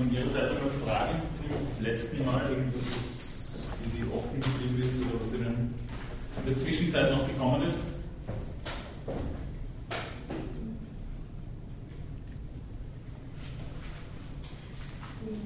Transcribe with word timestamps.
von 0.00 0.10
Ihrer 0.14 0.30
Seite 0.30 0.54
noch 0.54 0.72
Fragen 0.82 1.20
zum 1.36 1.84
letzten 1.84 2.24
Mal, 2.24 2.48
irgendwas, 2.48 3.60
wie 3.84 3.90
Sie 4.00 4.04
offen 4.08 4.40
geblieben 4.40 4.80
ist 4.80 4.96
oder 5.04 5.20
was 5.20 5.28
Ihnen 5.34 5.74
in 6.40 6.46
der 6.48 6.56
Zwischenzeit 6.56 7.10
noch 7.12 7.26
gekommen 7.28 7.60
ist? 7.66 7.80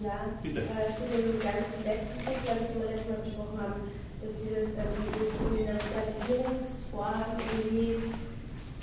Ja, 0.05 0.39
Bitte. 0.41 0.61
Äh, 0.61 0.95
zu 0.95 1.03
dem 1.11 1.35
ganzen 1.41 1.83
letzten 1.83 2.23
Punkt, 2.23 2.47
den 2.47 2.79
wir 2.79 2.95
letztes 2.95 3.11
Mal 3.11 3.27
besprochen 3.27 3.59
haben, 3.59 3.91
dass 4.23 4.39
dieses, 4.39 4.79
also 4.79 5.03
dieses 5.03 5.35
Universalisierungsvorhaben 5.51 7.43
irgendwie 7.43 8.15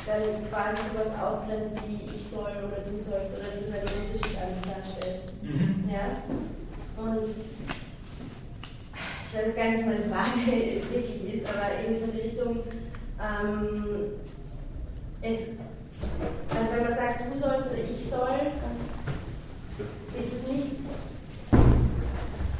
dann 0.03 0.35
quasi 0.51 0.83
sowas 0.91 1.15
ausgrenzt 1.15 1.79
wie 1.87 2.03
ich 2.11 2.27
soll 2.27 2.59
oder 2.59 2.83
du 2.83 2.99
sollst 2.99 3.31
oder 3.39 3.47
dass 3.47 3.55
das 3.55 3.71
einen 3.71 3.87
Unterschied 4.03 4.35
an 4.35 4.51
sich 4.51 4.67
darstellt. 4.67 5.31
Mhm. 5.53 5.89
Ja? 5.89 7.03
Und 7.03 7.35
ich 9.27 9.37
weiß 9.37 9.45
jetzt 9.47 9.55
gar 9.55 9.65
nicht, 9.69 9.79
was 9.79 9.85
meine 9.85 10.09
Frage 10.09 10.39
wirklich 10.93 11.35
ist, 11.35 11.45
aber 11.47 11.67
irgendwie 11.81 11.99
so 11.99 12.05
in 12.05 12.11
die 12.11 12.21
Richtung, 12.21 12.63
ähm, 13.19 13.85
es, 15.21 15.39
also 16.49 16.71
wenn 16.71 16.83
man 16.83 16.95
sagt, 16.95 17.21
du 17.21 17.39
sollst 17.39 17.67
oder 17.67 17.77
ich 17.79 18.09
soll, 18.09 18.39
ist 20.17 20.33
es 20.33 20.47
nicht, 20.51 20.71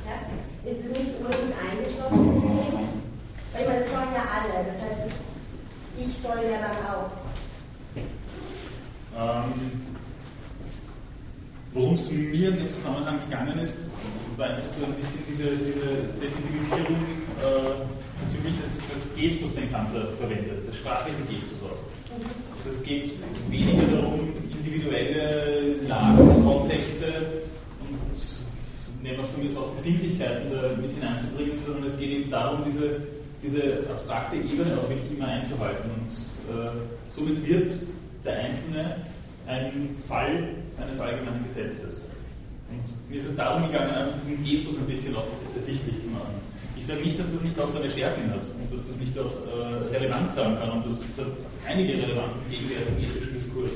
ja, 0.06 0.70
ist 0.70 0.86
es 0.86 0.92
nicht 0.92 1.18
unbedingt 1.20 1.56
eingeschlossen? 1.60 2.44
Weil 3.52 3.62
ich 3.62 3.68
meine, 3.68 3.82
das 3.82 3.92
sollen 3.92 4.14
ja 4.16 4.24
alle, 4.32 4.66
das 4.66 4.82
heißt, 4.82 5.16
ich 5.98 6.18
soll 6.22 6.44
ja 6.50 6.60
dann 6.62 6.80
auch. 6.88 7.12
Ähm, 9.46 9.81
Worum 11.74 11.94
es 11.94 12.12
mir 12.12 12.50
in 12.50 12.58
dem 12.58 12.72
Zusammenhang 12.72 13.20
gegangen 13.30 13.60
ist, 13.60 13.80
war 14.36 14.48
einfach 14.48 14.68
so 14.78 14.86
ein 14.86 14.94
bisschen 14.94 15.24
diese, 15.30 15.56
diese 15.56 16.04
Sensibilisierung 16.20 17.00
äh, 17.40 17.88
bezüglich 18.26 18.56
des, 18.60 18.76
des 18.92 19.16
Gestus, 19.16 19.56
den 19.56 19.72
Kant 19.72 19.90
verwendet, 20.20 20.68
des 20.68 20.76
sprachlichen 20.76 21.24
Gestus 21.30 21.64
auch. 21.64 21.80
Also 22.58 22.76
es 22.76 22.84
geht 22.84 23.14
weniger 23.50 23.88
darum, 23.88 24.34
individuelle 24.52 25.76
Lagen, 25.88 26.44
Kontexte 26.44 27.40
und 27.80 28.20
nehmen 29.02 29.18
wir 29.18 29.24
es 29.24 29.30
von 29.30 29.44
jetzt 29.44 29.58
auch 29.58 29.72
Befindlichkeiten 29.76 30.52
mit 30.82 30.92
hineinzubringen, 30.92 31.60
sondern 31.66 31.86
es 31.86 31.98
geht 31.98 32.12
eben 32.12 32.30
darum, 32.30 32.66
diese, 32.68 33.00
diese 33.42 33.90
abstrakte 33.90 34.36
Ebene 34.36 34.78
auch 34.78 34.90
wirklich 34.90 35.16
immer 35.16 35.28
einzuhalten. 35.28 35.90
Und 35.90 36.12
äh, 36.54 36.72
somit 37.10 37.48
wird 37.48 37.72
der 38.26 38.40
Einzelne 38.40 38.98
ein 39.48 39.96
Fall 40.08 40.50
eines 40.80 41.00
allgemeinen 41.00 41.44
Gesetzes. 41.44 42.08
Und 42.70 43.10
mir 43.10 43.18
ist 43.18 43.28
es 43.28 43.36
darum 43.36 43.68
gegangen, 43.68 43.92
einfach 43.92 44.20
diesen 44.22 44.44
Gestus 44.44 44.78
ein 44.78 44.88
bisschen 44.88 45.16
auch 45.16 45.28
ersichtlich 45.56 46.00
zu 46.02 46.08
machen. 46.08 46.40
Ich 46.78 46.86
sage 46.86 47.02
nicht, 47.02 47.20
dass 47.20 47.32
das 47.32 47.42
nicht 47.42 47.60
auch 47.60 47.70
seine 47.70 47.92
Stärken 47.92 48.32
hat 48.32 48.42
und 48.42 48.72
dass 48.72 48.88
das 48.88 48.96
nicht 48.96 49.18
auch 49.20 49.32
äh, 49.54 49.96
Relevanz 49.96 50.36
haben 50.38 50.58
kann 50.58 50.72
und 50.72 50.86
das 50.86 51.04
hat 51.20 51.28
einige 51.68 51.94
Relevanz 51.94 52.38
im 52.44 52.50
gegenwärtigen 52.50 53.04
ethischen 53.04 53.34
Diskurs. 53.34 53.72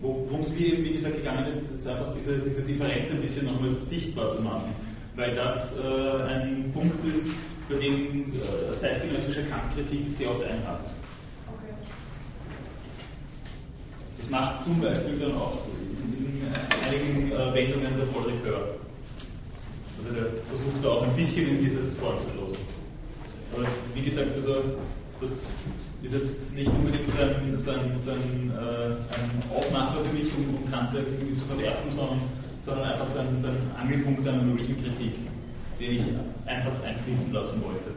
Worum 0.00 0.40
es 0.40 0.50
mir 0.50 0.66
eben, 0.66 0.84
wie 0.84 0.92
gesagt, 0.92 1.16
gegangen 1.16 1.46
ist, 1.46 1.58
ist 1.58 1.88
einfach 1.88 2.14
diese, 2.14 2.38
diese 2.38 2.62
Differenz 2.62 3.10
ein 3.10 3.20
bisschen 3.20 3.46
nochmals 3.46 3.88
sichtbar 3.88 4.30
zu 4.30 4.42
machen, 4.42 4.72
weil 5.16 5.34
das 5.34 5.74
äh, 5.76 6.22
ein 6.22 6.70
Punkt 6.72 7.04
ist, 7.04 7.30
bei 7.68 7.76
dem 7.76 8.32
äh, 8.32 8.78
zeitgenössische 8.80 9.42
Kantkritik 9.44 10.06
sehr 10.16 10.30
oft 10.30 10.44
einhakt. 10.44 10.90
Das 14.18 14.30
macht 14.30 14.64
zum 14.64 14.80
Beispiel 14.80 15.18
dann 15.18 15.34
auch 15.34 15.58
in 16.02 16.42
einigen 16.86 17.32
äh, 17.32 17.54
Wendungen 17.54 17.96
der 17.96 18.06
Paul 18.06 18.24
Ricoeur. 18.24 18.74
Also 19.98 20.14
der 20.14 20.42
versucht 20.48 20.84
da 20.84 20.88
auch 20.88 21.02
ein 21.02 21.16
bisschen 21.16 21.48
in 21.48 21.60
dieses 21.60 21.96
vorzustoßen. 21.96 22.58
Aber 23.54 23.66
wie 23.94 24.02
gesagt, 24.02 24.34
also 24.34 24.62
das 25.20 25.50
ist 26.02 26.14
jetzt 26.14 26.54
nicht 26.54 26.70
unbedingt 26.70 27.12
sein, 27.14 27.58
sein, 27.58 27.98
sein, 27.98 28.52
äh, 28.54 28.90
ein 29.14 29.30
Aufmacher 29.54 30.04
für 30.04 30.16
mich, 30.16 30.28
um, 30.36 30.62
um 30.62 30.70
Kant 30.70 30.94
irgendwie 30.94 31.34
zu 31.34 31.44
verwerfen, 31.44 31.90
sondern, 31.90 32.20
sondern 32.64 32.92
einfach 32.92 33.08
sein, 33.08 33.26
sein 33.36 33.56
Angelpunkt 33.80 34.26
einer 34.26 34.42
möglichen 34.42 34.76
Kritik, 34.76 35.14
den 35.80 35.92
ich 35.92 36.02
einfach 36.46 36.72
einfließen 36.84 37.32
lassen 37.32 37.62
wollte. 37.62 37.90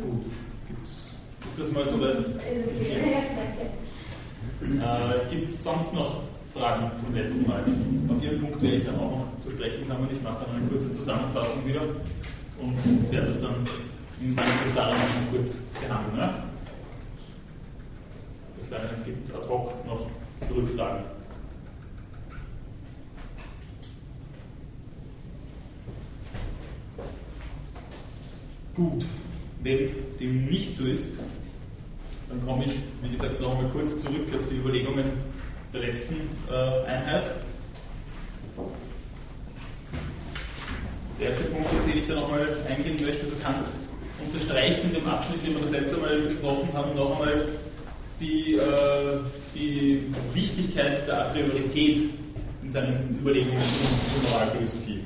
Gut, 0.00 0.24
gibt's 0.68 1.05
ist 1.46 1.58
das 1.58 1.72
mal 1.72 1.86
so 1.86 2.00
weit? 2.00 2.16
Äh, 4.62 5.30
Gibt 5.30 5.50
es 5.50 5.62
sonst 5.62 5.92
noch 5.92 6.22
Fragen 6.54 6.90
zum 7.04 7.14
letzten 7.14 7.46
Mal? 7.46 7.60
Auf 7.60 8.22
Ihren 8.22 8.40
Punkt 8.40 8.62
werde 8.62 8.76
ich 8.76 8.84
dann 8.84 8.98
auch 8.98 9.10
noch 9.10 9.26
zu 9.42 9.50
sprechen 9.50 9.86
kommen. 9.86 10.08
Ich 10.10 10.22
mache 10.22 10.44
dann 10.44 10.56
eine 10.56 10.66
kurze 10.66 10.92
Zusammenfassung 10.94 11.66
wieder 11.66 11.82
und 11.82 13.12
werde 13.12 13.26
das 13.26 13.40
dann 13.42 13.68
im 14.20 14.38
Anschluss 14.38 14.74
daran 14.74 14.94
noch 14.94 15.30
kurz 15.30 15.56
behandeln. 15.80 16.18
Ja? 16.18 16.34
Es 18.60 18.70
sei 18.70 18.78
denn, 18.78 18.98
es 18.98 19.04
gibt 19.04 19.34
ad 19.34 19.46
hoc 19.46 19.86
noch 19.86 20.06
Rückfragen. 20.54 21.04
Gut, 28.74 29.04
wenn 29.66 29.90
dem 30.20 30.46
nicht 30.46 30.76
so 30.76 30.84
ist, 30.84 31.18
dann 32.28 32.46
komme 32.46 32.64
ich, 32.64 32.72
wie 33.02 33.10
gesagt, 33.10 33.40
noch 33.40 33.56
einmal 33.56 33.70
kurz 33.70 34.00
zurück 34.00 34.26
auf 34.32 34.48
die 34.48 34.56
Überlegungen 34.56 35.04
der 35.74 35.80
letzten 35.80 36.14
äh, 36.48 36.88
Einheit. 36.88 37.24
Der 41.18 41.30
erste 41.30 41.44
Punkt, 41.44 41.66
auf 41.66 41.84
den 41.88 41.98
ich 41.98 42.06
da 42.06 42.14
nochmal 42.14 42.46
eingehen 42.68 42.96
möchte, 43.04 43.26
so 43.26 43.34
Kant 43.42 43.66
unterstreicht 44.24 44.84
in 44.84 44.92
dem 44.92 45.06
Abschnitt, 45.06 45.44
den 45.44 45.54
wir 45.54 45.62
das 45.62 45.70
letzte 45.70 45.96
Mal 45.96 46.20
besprochen 46.20 46.72
haben, 46.72 46.94
noch 46.94 47.18
einmal 47.18 47.48
die, 48.20 48.54
äh, 48.54 49.18
die 49.54 50.02
Wichtigkeit 50.32 51.08
der 51.08 51.32
Priorität 51.32 52.10
in 52.62 52.70
seinen 52.70 53.18
Überlegungen 53.20 53.58
zur 53.58 54.30
Moralphilosophie. 54.30 55.00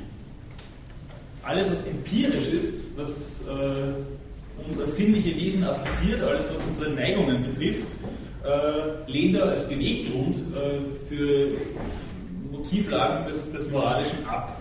Alles, 1.43 1.71
was 1.71 1.87
empirisch 1.87 2.49
ist, 2.49 2.97
was 2.97 3.43
äh, 3.43 4.20
uns 4.67 4.81
als 4.81 4.97
sinnliche 4.97 5.35
Wesen 5.37 5.65
affiziert, 5.65 6.23
alles, 6.23 6.51
was 6.53 6.61
unsere 6.67 6.91
Neigungen 6.91 7.45
betrifft, 7.45 7.95
äh, 8.45 9.11
lehnt 9.11 9.37
er 9.37 9.45
als 9.45 9.69
Beweggrund 9.69 10.37
äh, 10.37 11.09
für 11.09 11.49
Motivlagen 12.51 13.27
des, 13.27 13.51
des 13.53 13.71
Moralischen 13.71 14.27
ab. 14.27 14.57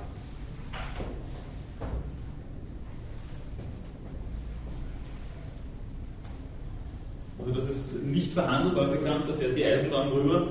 Also 7.40 7.52
das 7.52 7.70
ist 7.70 8.04
nicht 8.04 8.34
verhandelbar 8.34 8.90
für 8.90 8.98
Kant, 8.98 9.28
da 9.28 9.34
fährt 9.34 9.58
die 9.58 9.66
Eisenbahn 9.66 10.10
drüber. 10.10 10.48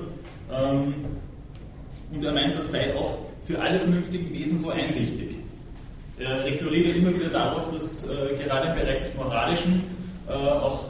Ähm, 0.51 0.93
und 2.11 2.23
er 2.23 2.33
meint, 2.33 2.55
das 2.55 2.71
sei 2.71 2.95
auch 2.95 3.19
für 3.43 3.59
alle 3.61 3.79
vernünftigen 3.79 4.33
Wesen 4.33 4.57
so 4.57 4.69
einsichtig. 4.69 5.38
Er 6.19 6.43
rekurriert 6.43 6.97
immer 6.97 7.15
wieder 7.15 7.29
darauf, 7.29 7.71
dass 7.71 8.05
äh, 8.07 8.35
gerade 8.35 8.69
im 8.69 8.75
Bereich 8.75 8.99
des 8.99 9.15
Moralischen 9.15 9.83
äh, 10.27 10.33
auch 10.33 10.85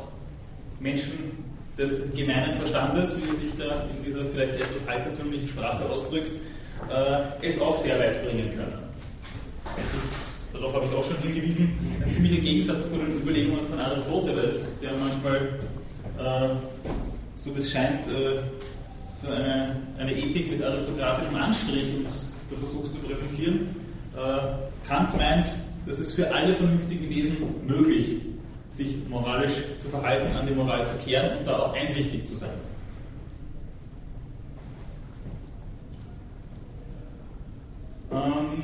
Menschen 0.80 1.38
des 1.78 2.12
gemeinen 2.16 2.56
Verstandes, 2.56 3.16
wie 3.18 3.30
er 3.30 3.36
sich 3.36 3.52
da 3.58 3.86
in 3.96 4.04
dieser 4.04 4.26
vielleicht 4.26 4.56
etwas 4.56 4.88
altertümlichen 4.88 5.48
Sprache 5.48 5.86
ausdrückt, 5.88 6.36
äh, 6.90 7.46
es 7.48 7.62
auch 7.62 7.76
sehr 7.76 8.00
weit 8.00 8.24
bringen 8.26 8.52
können. 8.56 8.80
Es 9.78 10.04
ist, 10.04 10.48
darauf 10.52 10.74
habe 10.74 10.86
ich 10.86 10.92
auch 10.94 11.04
schon 11.04 11.18
hingewiesen, 11.22 11.78
ein 12.04 12.12
ziemlicher 12.12 12.42
Gegensatz 12.42 12.90
zu 12.90 12.98
den 12.98 13.22
Überlegungen 13.22 13.68
von 13.68 13.80
Aristoteles, 13.80 14.80
der 14.80 14.92
manchmal, 14.94 15.60
äh, 16.18 16.56
so 17.36 17.56
wie 17.56 17.60
es 17.60 17.72
scheint, 17.72 18.08
äh, 18.08 18.42
so 19.12 19.32
eine, 19.32 19.76
eine 19.98 20.14
Ethik 20.18 20.52
mit 20.52 20.64
aristokratischem 20.64 21.36
Anstrich 21.36 21.86
uns 21.98 22.36
versucht 22.60 22.94
zu 22.94 23.00
präsentieren. 23.00 23.76
Äh, 24.16 24.69
Kant 24.90 25.16
meint, 25.16 25.48
das 25.86 26.00
ist 26.00 26.16
für 26.16 26.34
alle 26.34 26.54
vernünftigen 26.56 27.08
Wesen 27.08 27.38
möglich, 27.68 28.22
sich 28.72 29.08
moralisch 29.08 29.54
zu 29.78 29.88
verhalten, 29.88 30.36
an 30.36 30.48
die 30.48 30.54
Moral 30.54 30.86
zu 30.88 30.96
kehren 30.96 31.38
und 31.38 31.48
da 31.48 31.60
auch 31.60 31.74
einsichtig 31.76 32.28
zu 32.28 32.36
sein. 32.36 32.50
Ähm, 38.12 38.64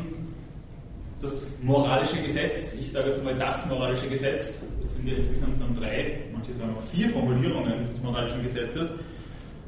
das 1.21 1.47
moralische 1.61 2.17
Gesetz, 2.23 2.73
ich 2.73 2.91
sage 2.91 3.09
jetzt 3.09 3.23
mal 3.23 3.35
das 3.35 3.67
moralische 3.67 4.07
Gesetz, 4.07 4.61
das 4.79 4.95
sind 4.95 5.07
ja 5.07 5.17
insgesamt 5.17 5.61
dann 5.61 5.75
drei, 5.79 6.21
manche 6.33 6.55
sagen 6.55 6.75
auch 6.75 6.87
vier 6.87 7.09
Formulierungen 7.09 7.73
dieses 7.79 8.01
moralischen 8.01 8.41
Gesetzes, 8.41 8.89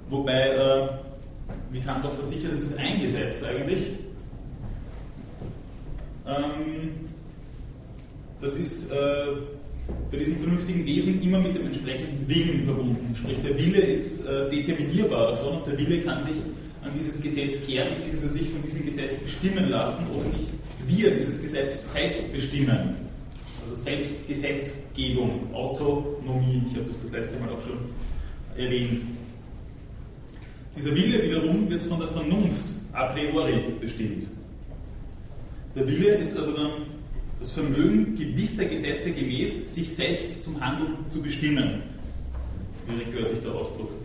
wobei, 0.10 0.50
äh, 0.50 0.90
wie 1.70 1.82
Kant 1.82 2.04
auch 2.04 2.16
versichert, 2.16 2.54
es 2.54 2.62
ist 2.62 2.80
ein 2.80 3.00
Gesetz 3.00 3.44
eigentlich. 3.44 3.92
Ähm, 6.28 6.92
das 8.42 8.56
ist 8.56 8.92
äh, 8.92 8.96
bei 10.12 10.18
diesen 10.18 10.38
vernünftigen 10.38 10.86
Wesen 10.86 11.22
immer 11.22 11.40
mit 11.40 11.56
dem 11.56 11.68
entsprechenden 11.68 12.28
Willen 12.28 12.64
verbunden. 12.66 13.16
Sprich, 13.16 13.38
der 13.42 13.58
Wille 13.58 13.80
ist 13.80 14.26
äh, 14.26 14.50
determinierbar 14.50 15.32
davon 15.32 15.58
und 15.58 15.68
der 15.68 15.78
Wille 15.78 16.02
kann 16.02 16.22
sich 16.22 16.38
an 16.84 16.92
dieses 16.98 17.22
Gesetz 17.22 17.66
kehren, 17.66 17.90
bzw. 17.90 18.28
sich 18.28 18.50
von 18.50 18.62
diesem 18.64 18.86
Gesetz 18.86 19.18
bestimmen 19.18 19.70
lassen 19.70 20.06
oder 20.16 20.26
sich 20.26 20.48
via 20.86 21.10
dieses 21.10 21.42
Gesetz 21.42 21.92
selbst 21.92 22.32
bestimmen. 22.32 22.96
Also 23.62 23.76
Selbstgesetzgebung, 23.76 25.54
Autonomie, 25.54 26.64
ich 26.70 26.78
habe 26.78 26.88
das 26.88 27.02
das 27.02 27.12
letzte 27.12 27.40
Mal 27.40 27.50
auch 27.50 27.62
schon 27.62 27.80
erwähnt. 28.56 29.02
Dieser 30.78 30.96
Wille 30.96 31.24
wiederum 31.24 31.70
wird 31.70 31.82
von 31.84 32.00
der 32.00 32.08
Vernunft 32.10 32.66
a 32.94 33.06
priori 33.08 33.64
bestimmt. 33.82 34.28
Der 35.78 35.88
Wille 35.88 36.16
ist 36.16 36.36
also 36.36 36.54
dann 36.54 36.72
das 37.40 37.52
Vermögen 37.52 38.16
gewisser 38.16 38.66
Gesetze 38.66 39.12
gemäß, 39.12 39.76
sich 39.76 39.94
selbst 39.94 40.42
zum 40.42 40.60
Handeln 40.60 40.96
zu 41.10 41.22
bestimmen, 41.22 41.84
wie 42.88 43.04
Ricoeur 43.04 43.28
sich 43.28 43.44
da 43.44 43.52
ausdrückt. 43.52 44.04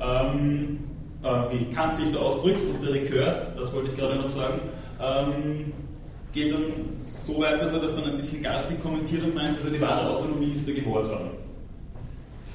Ähm, 0.00 0.78
äh, 1.22 1.28
wie 1.52 1.74
Kant 1.74 1.96
sich 1.96 2.10
da 2.10 2.20
ausdrückt 2.20 2.62
und 2.64 2.82
der 2.82 2.94
Ricoeur, 2.94 3.52
das 3.54 3.70
wollte 3.74 3.88
ich 3.90 3.96
gerade 3.98 4.16
noch 4.16 4.30
sagen, 4.30 4.60
ähm, 4.98 5.72
geht 6.32 6.54
dann 6.54 6.72
so 7.00 7.38
weit, 7.38 7.60
dass 7.60 7.72
er 7.72 7.80
das 7.80 7.94
dann 7.94 8.04
ein 8.04 8.16
bisschen 8.16 8.42
garstig 8.42 8.82
kommentiert 8.82 9.24
und 9.24 9.34
meint, 9.34 9.58
also 9.58 9.68
die 9.68 9.80
wahre 9.82 10.16
Autonomie 10.16 10.54
ist 10.56 10.66
der 10.66 10.74
Gehorsam. 10.74 11.32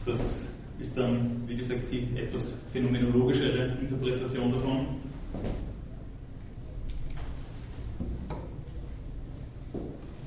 Das 0.07 0.47
ist 0.79 0.97
dann, 0.97 1.43
wie 1.45 1.55
gesagt, 1.55 1.83
die 1.91 2.07
etwas 2.17 2.59
phänomenologischere 2.73 3.77
Interpretation 3.79 4.51
davon. 4.51 4.87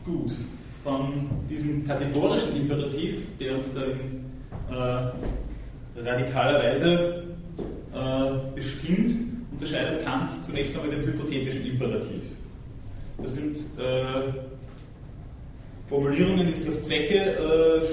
Gut, 0.04 0.32
von 0.82 1.30
diesem 1.48 1.86
kategorischen 1.86 2.56
Imperativ, 2.56 3.18
der 3.38 3.54
uns 3.54 3.72
da 3.72 3.82
in 3.84 4.24
äh, 4.68 6.00
radikaler 6.00 6.58
Weise 6.58 7.24
äh, 7.94 8.54
bestimmt, 8.56 9.12
unterscheidet 9.52 10.04
Kant 10.04 10.30
zunächst 10.44 10.74
einmal 10.76 10.90
den 10.90 11.06
hypothetischen 11.06 11.64
Imperativ. 11.64 12.22
Das 13.18 13.34
sind 13.36 13.56
äh, 13.78 14.32
Formulierungen, 15.86 16.48
die 16.48 16.52
sich 16.52 16.68
auf 16.68 16.82
Zwecke, 16.82 17.14
äh, 17.14 17.86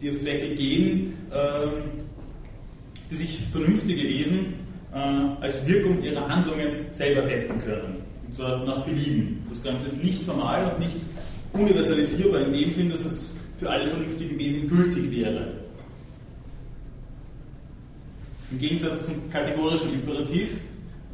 die 0.00 0.08
auf 0.08 0.18
Zwecke 0.18 0.54
gehen, 0.54 1.12
ähm, 1.30 1.72
die 3.10 3.16
sich 3.16 3.40
vernünftige 3.52 4.02
Wesen 4.02 4.54
äh, 4.94 4.96
als 5.42 5.66
Wirkung 5.66 6.02
ihrer 6.02 6.26
Handlungen 6.26 6.86
selber 6.90 7.20
setzen 7.20 7.60
können. 7.62 8.08
Und 8.28 8.34
zwar 8.34 8.62
nach 8.66 8.84
Belieben. 8.84 9.42
Das 9.48 9.62
Ganze 9.62 9.86
ist 9.86 10.04
nicht 10.04 10.22
formal 10.22 10.70
und 10.72 10.80
nicht 10.80 10.96
universalisierbar 11.54 12.42
in 12.42 12.52
dem 12.52 12.72
Sinn, 12.72 12.90
dass 12.90 13.00
es 13.00 13.32
für 13.56 13.70
alle 13.70 13.88
vernünftigen 13.88 14.38
Wesen 14.38 14.68
gültig 14.68 15.10
wäre. 15.10 15.54
Im 18.50 18.58
Gegensatz 18.58 19.04
zum 19.04 19.30
kategorischen 19.30 19.94
Imperativ, 19.94 20.58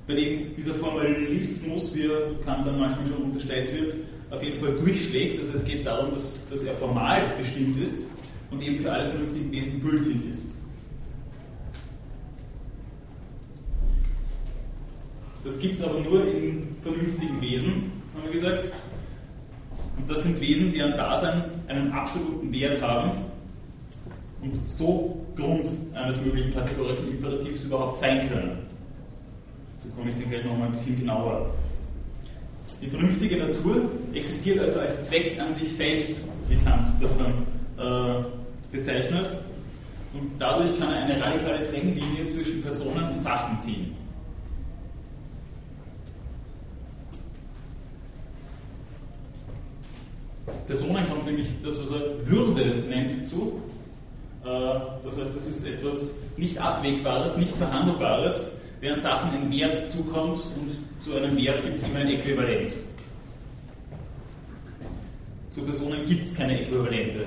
bei 0.09 0.15
dem 0.15 0.57
dieser 0.57 0.75
Formalismus, 0.75 1.95
wie 1.95 2.07
er 2.07 2.27
Kant 2.45 2.67
dann 2.67 2.81
manchmal 2.81 3.07
schon 3.07 3.23
unterstellt 3.27 3.73
wird, 3.73 3.95
auf 4.31 4.43
jeden 4.43 4.59
Fall 4.59 4.75
durchschlägt. 4.75 5.39
Also 5.39 5.53
es 5.53 5.65
geht 5.65 5.87
darum, 5.87 6.15
dass, 6.15 6.49
dass 6.51 6.65
er 6.65 6.75
formal 6.75 7.33
bestimmt 7.39 7.81
ist 7.81 7.99
und 8.51 8.61
eben 8.61 8.81
für 8.81 8.91
alle 8.91 9.09
vernünftigen 9.09 9.53
Wesen 9.53 9.81
gültig 9.81 10.17
ist. 10.29 10.54
Das 15.45 15.59
gibt 15.59 15.79
es 15.79 15.85
aber 15.85 16.01
nur 16.01 16.27
in 16.27 16.75
vernünftigen 16.83 17.41
Wesen, 17.41 17.93
haben 18.15 18.25
wir 18.25 18.33
gesagt. 18.33 18.73
Und 19.97 20.11
das 20.11 20.23
sind 20.23 20.41
Wesen, 20.41 20.73
deren 20.73 20.93
Dasein 20.93 21.45
einen 21.69 21.93
absoluten 21.93 22.51
Wert 22.53 22.81
haben 22.81 23.11
und 24.43 24.57
so 24.71 25.25
Grund 25.37 25.69
eines 25.95 26.21
möglichen 26.23 26.53
kategorischen 26.53 27.11
Imperativs 27.11 27.65
überhaupt 27.65 27.99
sein 27.99 28.29
können. 28.29 28.59
So 29.79 29.89
komme 29.91 30.09
ich 30.09 30.17
dann 30.17 30.31
gleich 30.31 30.45
nochmal 30.45 30.69
ein 30.69 30.73
bisschen 30.73 30.99
genauer. 30.99 31.51
Die 32.81 32.89
vernünftige 32.89 33.37
Natur 33.37 33.91
existiert 34.15 34.61
also 34.61 34.81
als 34.81 35.05
Zweck 35.05 35.39
an 35.39 35.53
sich 35.53 35.77
selbst, 35.77 36.21
wie 36.49 36.57
Kant 36.57 36.87
das 37.01 37.13
dann 37.19 38.23
äh, 38.23 38.25
bezeichnet. 38.73 39.27
Und 40.15 40.33
dadurch 40.39 40.79
kann 40.79 40.93
er 40.93 41.03
eine 41.05 41.21
radikale 41.21 41.63
Trennlinie 41.65 42.27
zwischen 42.29 42.63
Personen 42.63 43.05
und 43.05 43.21
Sachen 43.21 43.61
ziehen. 43.61 44.04
Personen 50.67 51.09
kommt 51.09 51.27
nämlich 51.27 51.47
das, 51.63 51.81
was 51.81 51.91
er 51.91 52.27
Würde 52.29 52.85
nennt, 52.89 53.27
zu. 53.27 53.61
Äh, 54.45 54.49
das 55.05 55.19
heißt, 55.19 55.35
das 55.35 55.47
ist 55.47 55.67
etwas 55.67 56.15
nicht 56.37 56.59
Abwägbares, 56.59 57.37
nicht 57.37 57.57
Verhandelbares, 57.57 58.47
während 58.81 59.01
Sachen 59.01 59.31
ein 59.31 59.53
Wert 59.53 59.91
zukommt 59.91 60.41
und 60.57 61.03
zu 61.03 61.15
einem 61.15 61.37
Wert 61.37 61.63
gibt 61.63 61.77
es 61.77 61.83
immer 61.83 61.99
ein 62.01 62.09
Äquivalent. 62.09 62.75
Zu 65.51 65.63
Personen 65.63 66.05
gibt 66.05 66.27
es 66.27 66.35
keine 66.35 66.61
Äquivalente. 66.61 67.21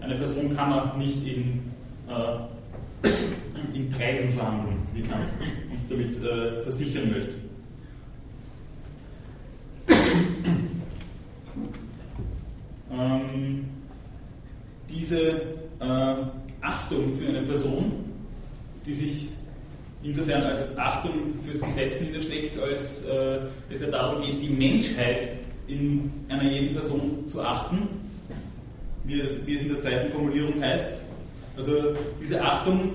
Eine 0.00 0.16
Person 0.16 0.56
kann 0.56 0.70
man 0.70 0.98
nicht 0.98 1.24
in, 1.26 1.62
äh, 2.08 3.06
in 3.74 3.90
Preisen 3.90 4.32
verhandeln, 4.32 4.78
wie 4.92 5.02
Kant 5.02 5.28
uns 5.70 5.86
damit 5.88 6.16
äh, 6.16 6.62
versichern 6.62 7.10
möchte. 7.10 7.34
Ähm, 12.92 13.64
diese 14.88 15.30
äh, 15.80 16.14
Achtung 16.60 17.12
für 17.12 17.28
eine 17.28 17.42
Person, 17.42 17.92
die 18.86 18.94
sich 18.94 19.28
insofern 20.02 20.42
als 20.44 20.76
Achtung 20.78 21.12
fürs 21.44 21.60
Gesetz 21.60 22.00
niederschlägt, 22.00 22.58
als 22.58 23.04
äh, 23.04 23.40
es 23.70 23.82
ja 23.82 23.88
darum 23.88 24.22
geht, 24.22 24.40
die 24.40 24.48
Menschheit 24.48 25.28
in 25.66 26.10
einer 26.28 26.50
jeden 26.50 26.74
Person 26.74 27.24
zu 27.28 27.42
achten, 27.42 27.88
wie 29.04 29.20
es, 29.20 29.46
wie 29.46 29.56
es 29.56 29.62
in 29.62 29.68
der 29.68 29.80
zweiten 29.80 30.10
Formulierung 30.10 30.62
heißt. 30.62 31.00
Also 31.56 31.72
diese 32.22 32.42
Achtung 32.42 32.90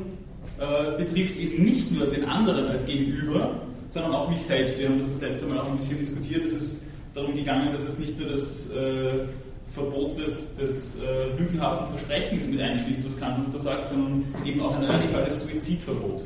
äh, 0.60 0.98
betrifft 0.98 1.38
eben 1.38 1.64
nicht 1.64 1.92
nur 1.92 2.08
den 2.08 2.26
anderen 2.26 2.68
als 2.68 2.86
Gegenüber, 2.86 3.62
sondern 3.90 4.14
auch 4.14 4.30
mich 4.30 4.42
selbst. 4.42 4.80
Wir 4.80 4.90
haben 4.90 5.00
das 5.00 5.12
das 5.12 5.22
letzte 5.22 5.46
Mal 5.46 5.60
auch 5.60 5.70
ein 5.70 5.78
bisschen 5.78 6.00
diskutiert. 6.00 6.46
Es 6.46 6.54
ist 6.54 6.84
darum 7.14 7.36
gegangen, 7.36 7.72
dass 7.72 7.84
es 7.84 8.00
nicht 8.00 8.20
nur 8.20 8.30
das 8.30 8.70
äh, 8.72 9.26
Verbot 9.74 10.18
des, 10.18 10.56
des 10.56 11.00
äh, 11.02 11.36
lügenhaften 11.38 11.98
Versprechens 11.98 12.48
mit 12.48 12.62
einschließt, 12.62 13.06
was 13.06 13.20
Kant 13.20 13.38
uns 13.40 13.52
da 13.52 13.60
sagt, 13.60 13.90
sondern 13.90 14.24
eben 14.46 14.62
auch 14.62 14.76
ein 14.76 14.84
radikales 14.84 15.42
Suizidverbot. 15.42 16.24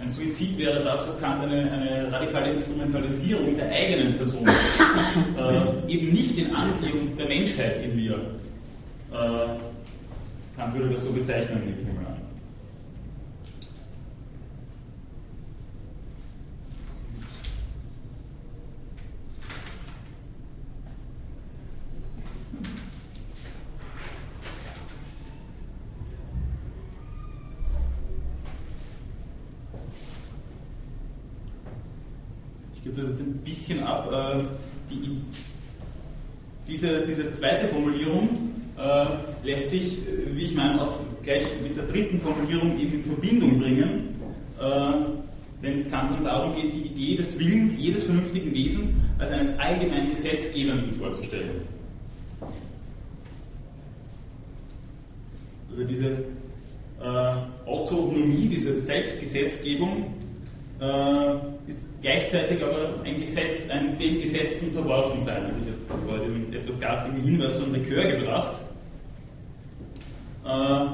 Ein 0.00 0.10
Suizid 0.10 0.58
wäre 0.58 0.82
das, 0.82 1.06
was 1.06 1.20
Kant 1.20 1.42
eine, 1.42 1.70
eine 1.70 2.10
radikale 2.10 2.52
Instrumentalisierung 2.52 3.56
der 3.56 3.70
eigenen 3.70 4.16
Person, 4.16 4.48
äh, 5.38 5.92
eben 5.92 6.12
nicht 6.12 6.36
in 6.36 6.54
Anziehung 6.54 7.16
der 7.16 7.28
Menschheit 7.28 7.84
in 7.84 7.94
mir. 7.94 8.14
Äh, 9.12 10.56
Kant 10.56 10.74
würde 10.74 10.90
das 10.94 11.04
so 11.04 11.12
bezeichnen, 11.12 11.62
nehme 11.84 11.99
das 33.00 33.10
jetzt 33.10 33.20
ein 33.20 33.38
bisschen 33.44 33.82
ab. 33.82 34.10
Äh, 34.12 34.42
die, 34.90 35.20
diese, 36.68 37.04
diese 37.06 37.32
zweite 37.32 37.68
Formulierung 37.68 38.50
äh, 38.78 39.06
lässt 39.44 39.70
sich, 39.70 39.98
wie 40.32 40.44
ich 40.44 40.54
meine, 40.54 40.82
auch 40.82 41.00
gleich 41.22 41.44
mit 41.62 41.76
der 41.76 41.84
dritten 41.84 42.20
Formulierung 42.20 42.78
eben 42.78 42.92
in 42.92 43.04
Verbindung 43.04 43.58
bringen, 43.58 44.14
äh, 44.58 44.92
wenn 45.60 45.74
es 45.74 45.90
Kant 45.90 46.10
darum 46.24 46.54
geht, 46.54 46.72
die 46.74 46.82
Idee 46.82 47.16
des 47.16 47.38
Willens 47.38 47.72
jedes 47.76 48.04
vernünftigen 48.04 48.52
Wesens 48.54 48.94
als 49.18 49.30
eines 49.30 49.58
allgemein 49.58 50.10
Gesetzgebenden 50.10 50.92
vorzustellen. 50.92 51.62
Also 55.70 55.84
diese 55.84 56.06
äh, 57.00 57.68
Autonomie, 57.68 58.48
diese 58.48 58.80
Selbstgesetzgebung 58.80 60.14
äh, 60.80 61.34
ist 61.70 61.78
gleichzeitig 62.00 62.62
aber 62.62 63.02
ein 63.04 63.20
Gesetz, 63.20 63.68
ein 63.68 63.98
dem 63.98 64.20
Gesetz 64.20 64.60
unterworfen 64.62 65.20
sein. 65.20 65.44
Also 65.44 65.56
ich 65.66 65.90
habe 65.90 66.02
vorher 66.02 66.24
diesen 66.24 66.52
etwas 66.52 66.80
garstigen 66.80 67.22
Hinweis 67.22 67.56
von 67.56 67.72
Likör 67.72 68.12
gebracht. 68.12 68.60
Äh, 70.44 70.86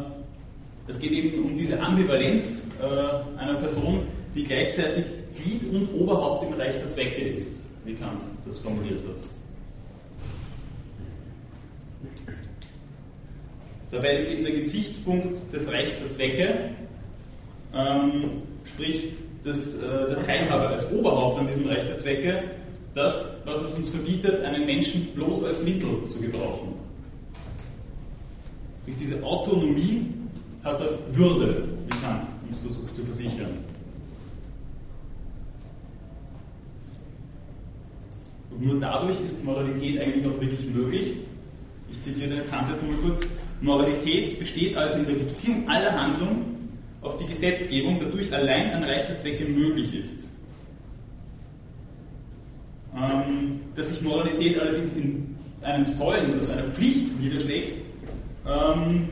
es 0.89 0.99
geht 0.99 1.13
eben 1.13 1.45
um 1.45 1.57
diese 1.57 1.81
Ambivalenz 1.81 2.65
äh, 2.81 3.39
einer 3.41 3.55
Person, 3.55 4.03
die 4.35 4.45
gleichzeitig 4.45 5.07
Glied 5.35 5.73
und 5.73 5.89
Oberhaupt 5.95 6.45
im 6.45 6.53
Reich 6.55 6.75
der 6.79 6.91
Zwecke 6.91 7.23
ist. 7.23 7.63
wie 7.85 7.95
Kant 7.95 8.23
das 8.45 8.59
formuliert 8.59 9.01
hat. 9.01 9.29
Dabei 13.93 14.17
ist 14.17 14.29
eben 14.29 14.45
der 14.45 14.55
Gesichtspunkt 14.55 15.53
des 15.53 15.71
Rechts 15.71 16.01
der 16.01 16.11
Zwecke, 16.11 16.71
ähm, 17.73 18.43
sprich 18.65 19.13
das, 19.47 19.75
äh, 19.75 20.09
der 20.09 20.27
Teilhabe 20.27 20.69
als 20.69 20.91
Oberhaupt 20.91 21.39
an 21.39 21.47
diesem 21.47 21.69
Recht 21.69 21.89
der 21.89 21.99
Zwecke, 21.99 22.43
das, 22.95 23.25
was 23.45 23.63
es 23.63 23.75
uns 23.75 23.89
verbietet, 23.89 24.43
einen 24.45 24.67
Menschen 24.67 25.07
bloß 25.15 25.45
als 25.45 25.63
Mittel 25.63 26.03
zu 26.05 26.21
gebrauchen. 26.21 26.75
Durch 28.85 28.97
diese 28.99 29.23
Autonomie 29.23 30.07
hat 30.65 30.81
er 30.81 30.99
Würde, 31.13 31.65
wie 31.87 31.99
Kant 31.99 32.27
uns 32.49 32.59
versucht 32.59 32.97
zu 32.97 33.05
versichern. 33.05 33.51
Und 38.51 38.67
nur 38.67 38.81
dadurch 38.81 39.21
ist 39.25 39.45
Moralität 39.45 40.01
eigentlich 40.01 40.27
auch 40.27 40.41
wirklich 40.41 40.67
möglich. 40.75 41.13
Ich 41.91 42.03
zitiere 42.03 42.43
Kant 42.51 42.71
jetzt 42.71 42.83
mal 42.83 42.97
kurz. 42.97 43.21
Moralität 43.61 44.39
besteht 44.39 44.77
also 44.77 44.99
in 44.99 45.07
der 45.07 45.15
Beziehung 45.15 45.69
aller 45.69 45.93
Handlungen 45.93 46.56
auf 47.07 47.19
die 47.19 47.27
Gesetzgebung, 47.27 47.99
dadurch 48.01 48.33
allein 48.33 48.71
ein 48.73 48.85
Reich 48.85 49.07
der 49.07 49.19
Zwecke 49.19 49.45
möglich 49.45 49.95
ist. 49.95 50.27
Ähm, 52.97 53.61
dass 53.75 53.89
sich 53.89 54.01
Moralität 54.03 54.59
allerdings 54.59 54.95
in 54.95 55.37
einem 55.63 55.87
Sollen, 55.87 56.35
also 56.35 56.53
einer 56.53 56.63
Pflicht 56.63 57.21
niederschlägt, 57.21 57.79
ähm, 58.47 59.09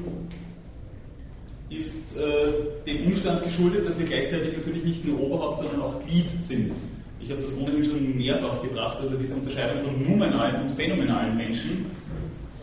ist 1.70 2.16
äh, 2.16 2.52
dem 2.86 3.06
Umstand 3.06 3.44
geschuldet, 3.44 3.86
dass 3.86 3.98
wir 3.98 4.06
gleichzeitig 4.06 4.56
natürlich 4.56 4.84
nicht 4.84 5.04
nur 5.04 5.20
Oberhaupt, 5.20 5.60
sondern 5.60 5.82
auch 5.82 6.00
Glied 6.06 6.26
sind. 6.40 6.72
Ich 7.20 7.30
habe 7.30 7.42
das 7.42 7.56
ohnehin 7.56 7.84
schon 7.84 8.16
mehrfach 8.16 8.60
gebracht, 8.60 8.98
also 9.00 9.16
diese 9.16 9.34
Unterscheidung 9.34 9.82
von 9.82 10.02
nominalen 10.02 10.62
und 10.62 10.70
phänomenalen 10.70 11.36
Menschen. 11.36 11.86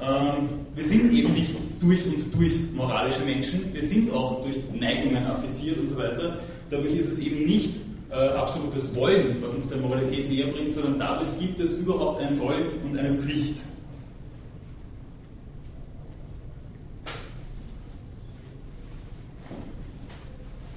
Ähm, 0.02 0.50
wir 0.76 0.84
sind 0.84 1.12
eben 1.14 1.34
nicht 1.34 1.56
durch 1.82 2.06
und 2.06 2.34
durch 2.38 2.54
moralische 2.74 3.22
Menschen, 3.26 3.74
wir 3.74 3.84
sind 3.84 4.12
auch 4.12 4.44
durch 4.44 4.56
Neigungen 4.74 5.26
affiziert 5.26 5.78
und 5.80 5.88
so 5.88 5.98
weiter. 5.98 6.40
Dadurch 6.70 6.96
ist 6.96 7.12
es 7.12 7.20
eben 7.20 7.44
nicht 7.44 7.76
äh, 8.12 8.14
absolutes 8.14 8.96
Wollen, 8.96 9.42
was 9.42 9.56
uns 9.56 9.68
der 9.68 9.78
Moralität 9.78 10.30
näher 10.30 10.48
bringt, 10.48 10.74
sondern 10.74 11.00
dadurch 11.00 11.30
gibt 11.40 11.60
es 11.60 11.72
überhaupt 11.74 12.22
ein 12.22 12.36
Soll 12.36 12.74
und 12.86 12.98
eine 12.98 13.18
Pflicht. 13.18 13.62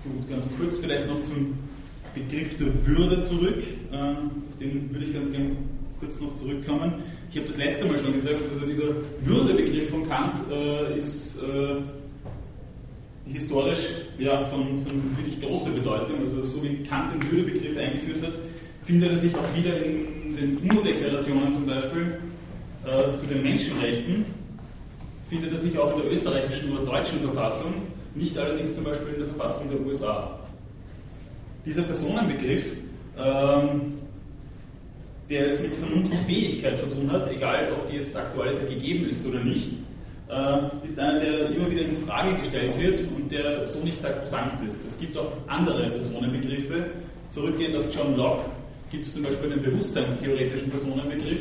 Gut, 0.05 0.31
ganz 0.31 0.49
kurz 0.59 0.79
vielleicht 0.79 1.07
noch 1.07 1.23
zum 1.23 1.55
Begriff 2.15 2.57
der 2.59 2.87
Würde 2.87 3.21
zurück. 3.21 3.63
Äh, 3.93 3.97
auf 3.97 4.59
den 4.61 4.91
würde 4.91 5.05
ich 5.05 5.13
ganz 5.13 5.31
gerne 5.31 5.51
kurz 6.01 6.21
noch 6.21 6.35
zurückkommen. 6.35 6.95
Ich 7.31 7.37
habe 7.37 7.47
das 7.49 7.57
letzte 7.57 7.85
Mal 7.87 7.99
schon 7.99 8.13
gesagt, 8.13 8.41
also 8.53 8.67
dieser 8.67 8.95
Würdebegriff 9.23 9.91
von 9.91 10.09
Kant 10.09 10.39
äh, 10.51 10.97
ist 10.97 11.39
äh, 11.43 11.77
historisch 13.33 13.89
ja, 14.19 14.45
von, 14.45 14.85
von, 14.85 15.17
wirklich 15.17 15.41
großer 15.41 15.71
Bedeutung. 15.71 16.21
Also 16.21 16.45
so 16.45 16.63
wie 16.63 16.83
Kant 16.85 17.15
den 17.15 17.31
Würdebegriff 17.31 17.77
eingeführt 17.79 18.23
hat, 18.23 18.35
findet 18.85 19.13
er 19.13 19.19
sich 19.19 19.35
auch 19.35 19.57
wieder 19.57 19.77
in 19.85 20.37
den 20.37 20.59
UNO-Deklarationen 20.59 21.53
zum 21.53 21.67
Beispiel 21.67 22.19
äh, 22.85 23.17
zu 23.17 23.27
den 23.27 23.43
Menschenrechten, 23.43 24.27
findet 25.29 25.53
er 25.53 25.59
sich 25.59 25.79
auch 25.79 25.97
in 25.97 26.03
der 26.03 26.13
österreichischen 26.13 26.77
oder 26.77 26.85
deutschen 26.85 27.21
Verfassung, 27.21 27.75
nicht 28.15 28.37
allerdings 28.37 28.75
zum 28.75 28.85
Beispiel 28.85 29.15
in 29.15 29.21
der 29.21 29.29
Verfassung 29.29 29.71
der 29.71 29.81
USA. 29.81 30.39
Dieser 31.65 31.83
Personenbegriff 31.83 32.65
ähm, 33.19 33.81
der 35.29 35.47
es 35.47 35.61
mit 35.61 35.75
Vernunftfähigkeit 35.77 36.79
zu 36.79 36.87
tun 36.87 37.11
hat, 37.11 37.31
egal 37.31 37.73
ob 37.73 37.91
die 37.91 37.97
jetzt 37.97 38.17
aktuell 38.17 38.55
gegeben 38.67 39.09
ist 39.09 39.25
oder 39.27 39.41
nicht, 39.41 39.69
äh, 40.29 40.85
ist 40.85 40.99
einer, 40.99 41.21
der 41.21 41.51
immer 41.51 41.71
wieder 41.71 41.83
in 41.83 41.97
Frage 42.07 42.39
gestellt 42.39 42.79
wird 42.81 43.01
und 43.17 43.31
der 43.31 43.67
so 43.67 43.81
nicht 43.81 44.01
sakrosankt 44.01 44.67
ist. 44.67 44.81
Es 44.87 44.99
gibt 44.99 45.17
auch 45.17 45.33
andere 45.47 45.91
Personenbegriffe. 45.91 46.87
Zurückgehend 47.31 47.77
auf 47.77 47.95
John 47.95 48.17
Locke 48.17 48.45
gibt 48.91 49.07
es 49.07 49.15
zum 49.15 49.23
Beispiel 49.25 49.53
einen 49.53 49.63
bewusstseinstheoretischen 49.63 50.71
Personenbegriff, 50.71 51.41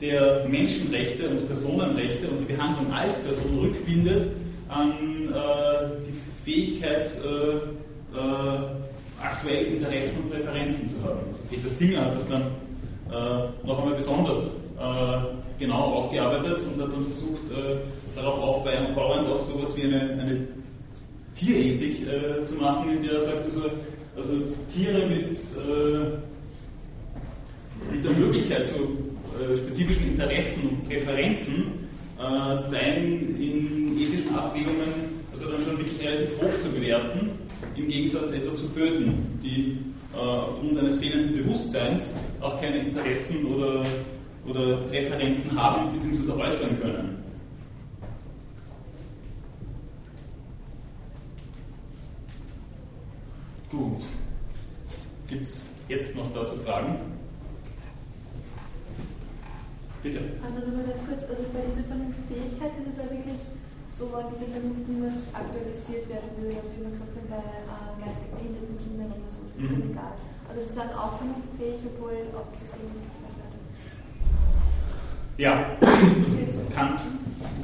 der 0.00 0.46
Menschenrechte 0.48 1.28
und 1.28 1.46
Personenrechte 1.46 2.28
und 2.28 2.40
die 2.40 2.52
Behandlung 2.52 2.92
als 2.92 3.18
Person 3.20 3.58
rückbindet 3.60 4.32
an 4.68 5.28
äh, 5.28 5.86
die 6.06 6.50
Fähigkeit, 6.50 7.08
äh, 7.24 8.18
äh, 8.18 8.60
aktuell 9.22 9.66
Interessen 9.66 10.22
und 10.22 10.30
Präferenzen 10.30 10.88
zu 10.88 10.96
haben. 11.04 11.20
Also 11.28 11.40
Peter 11.48 11.70
Singer 11.70 12.06
hat 12.06 12.16
das 12.16 12.28
dann 12.28 12.42
äh, 13.12 13.66
noch 13.66 13.78
einmal 13.78 13.94
besonders 13.94 14.46
äh, 14.46 14.48
genau 15.58 15.94
ausgearbeitet 15.94 16.60
und 16.60 16.82
hat 16.82 16.92
dann 16.92 17.04
versucht, 17.04 17.50
äh, 17.50 17.76
darauf 18.16 18.38
aufbauend 18.40 19.28
auch 19.28 19.38
so 19.38 19.58
etwas 19.58 19.76
wie 19.76 19.84
eine, 19.84 20.00
eine 20.00 20.48
Tierethik 21.34 22.06
äh, 22.06 22.44
zu 22.44 22.54
machen, 22.54 22.90
in 22.96 23.02
der 23.02 23.14
er 23.14 23.20
sagt, 23.20 23.44
also, 23.44 23.62
also 24.16 24.34
Tiere 24.74 25.06
mit, 25.06 25.30
äh, 25.30 26.18
mit 27.92 28.04
der 28.04 28.12
Möglichkeit 28.12 28.66
zu 28.68 28.74
spezifischen 29.56 30.08
Interessen 30.08 30.68
und 30.68 30.88
Präferenzen 30.88 31.88
seien 32.70 33.34
in 33.40 33.98
ethischen 33.98 34.36
Abwägungen 34.36 35.12
also 35.32 35.50
dann 35.50 35.62
schon 35.64 35.78
wirklich 35.78 35.98
relativ 36.00 36.30
hoch 36.40 36.60
zu 36.60 36.70
bewerten, 36.70 37.30
im 37.76 37.88
Gegensatz 37.88 38.32
etwa 38.32 38.54
zu 38.54 38.68
Föten, 38.68 39.40
die 39.42 39.78
äh, 40.14 40.16
aufgrund 40.16 40.78
eines 40.78 40.98
fehlenden 40.98 41.36
Bewusstseins 41.36 42.10
auch 42.40 42.60
keine 42.60 42.78
Interessen 42.78 43.46
oder, 43.46 43.84
oder 44.46 44.76
Präferenzen 44.88 45.60
haben 45.60 45.92
bzw. 45.98 46.32
äußern 46.32 46.80
können. 46.80 47.22
Gut. 53.70 54.02
Gibt 55.28 55.42
es 55.44 55.64
jetzt 55.88 56.14
noch 56.14 56.30
dazu 56.34 56.56
Fragen? 56.56 56.96
Bitte. 60.02 60.18
Anna, 60.44 60.66
nur 60.66 60.84
ganz 60.84 61.06
kurz, 61.06 61.22
also 61.30 61.44
bei 61.54 61.60
dieser 61.70 61.84
Vernunftfähigkeit 61.84 62.72
ist 62.76 62.90
es 62.90 62.96
ja 62.98 63.04
wirklich 63.04 63.40
so, 63.92 64.08
diese 64.32 64.48
Vernunft 64.48 64.88
niemals 64.88 65.28
aktualisiert 65.36 66.08
werden 66.08 66.32
würde, 66.40 66.56
also 66.56 66.70
wie 66.72 66.82
man 66.82 66.92
gesagt 66.92 67.12
hat, 67.12 67.28
bei 67.28 67.44
äh, 67.44 67.92
geistig 68.00 68.32
behinderten 68.32 68.76
Kindern 68.80 69.12
oder 69.12 69.28
so, 69.28 69.44
das 69.44 69.60
ist 69.60 69.68
mhm. 69.68 69.92
egal. 69.92 70.16
Also 70.48 70.60
sie 70.64 70.72
sind 70.72 70.92
auch 70.96 71.20
vernunftfähig, 71.20 71.80
obwohl 71.92 72.16
ob 72.32 72.48
zu 72.56 72.66
sehen 72.66 72.88
ist, 72.96 73.12
was 73.20 73.36
Ja, 75.36 75.76
Kant, 76.74 77.04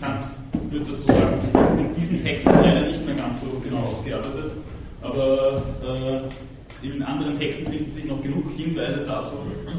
Kant 0.00 0.28
würde 0.70 0.84
das 0.84 1.00
so 1.00 1.06
sagen. 1.08 1.40
Das 1.52 1.72
ist 1.72 1.80
in 1.80 1.94
diesem 1.94 2.22
Text 2.22 2.44
leider 2.44 2.82
nicht 2.82 3.04
mehr 3.06 3.16
ganz 3.16 3.40
so 3.40 3.46
genau 3.64 3.88
ausgearbeitet, 3.88 4.52
aber 5.00 5.62
äh, 5.82 6.86
in 6.86 7.02
anderen 7.02 7.38
Texten 7.38 7.72
finden 7.72 7.90
sich 7.90 8.04
noch 8.04 8.22
genug 8.22 8.50
Hinweise 8.56 9.04
dazu, 9.06 9.32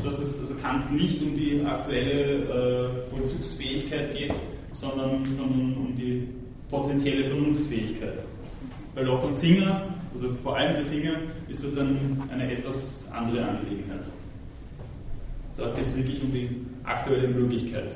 dass 0.04 0.20
es 0.20 0.42
also 0.42 0.56
Kant 0.56 0.92
nicht 0.92 1.22
um 1.22 1.36
die 1.36 1.64
aktuelle 1.64 2.90
äh, 2.92 3.10
Vollzugsfähigkeit 3.10 4.18
geht, 4.18 4.34
sondern, 4.74 5.24
sondern 5.26 5.78
um 5.78 5.96
die 5.96 6.28
potenzielle 6.70 7.26
Vernunftfähigkeit. 7.26 8.24
Bei 8.96 9.02
Locke 9.02 9.28
und 9.28 9.38
Singer, 9.38 9.88
also 10.14 10.32
vor 10.34 10.58
allem 10.58 10.76
bei 10.76 10.82
Singer, 10.82 11.14
ist 11.48 11.64
das 11.64 11.76
dann 11.76 12.24
eine 12.32 12.52
etwas 12.52 13.08
andere 13.12 13.46
Angelegenheit. 13.46 14.06
Dort 15.58 15.76
geht 15.76 15.88
es 15.88 15.96
wirklich 15.96 16.22
um 16.22 16.32
die 16.32 16.50
aktuelle 16.84 17.28
Möglichkeit. 17.28 17.96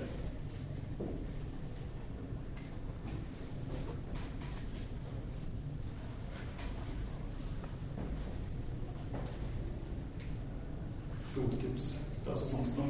Gut, 11.36 11.60
gibt 11.60 11.80
es 11.80 11.96
dazu 12.26 12.46
sonst 12.46 12.78
noch 12.78 12.86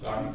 Fragen? 0.00 0.34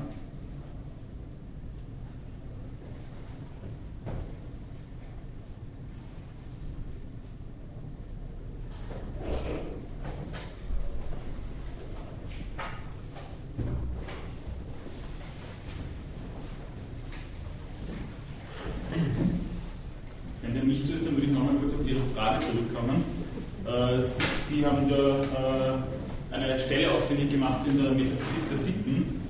in 27.70 27.84
der 27.84 27.92
Metaphysik 27.92 28.50
der 28.50 28.58
Sitten, 28.58 29.22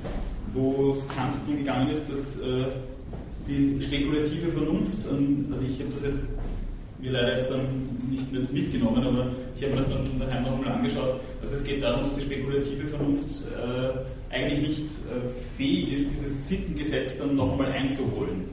wo 0.53 0.93
darum 1.49 1.57
gegangen 1.57 1.89
ist, 1.89 2.03
dass 2.09 2.37
äh, 2.37 2.65
die 3.47 3.81
spekulative 3.81 4.51
Vernunft, 4.51 4.97
also 5.51 5.63
ich 5.65 5.79
habe 5.79 5.91
das 5.93 6.03
jetzt 6.03 6.19
mir 6.99 7.11
leider 7.11 7.37
jetzt 7.37 7.49
dann 7.49 7.61
nicht 8.09 8.31
mehr 8.31 8.41
mitgenommen, 8.51 9.01
aber 9.03 9.27
ich 9.55 9.63
habe 9.63 9.73
mir 9.73 9.81
das 9.81 9.89
dann 9.89 10.19
daheim 10.19 10.43
nochmal 10.43 10.73
angeschaut. 10.73 11.15
Also 11.41 11.55
es 11.55 11.63
geht 11.63 11.81
darum, 11.81 12.03
dass 12.03 12.15
die 12.15 12.23
spekulative 12.23 12.87
Vernunft 12.87 13.47
äh, 13.55 14.35
eigentlich 14.35 14.59
nicht 14.59 14.81
äh, 14.81 15.57
fähig 15.57 15.93
ist, 15.93 16.11
dieses 16.11 16.49
Sittengesetz 16.49 17.17
dann 17.17 17.35
nochmal 17.35 17.71
einzuholen. 17.71 18.43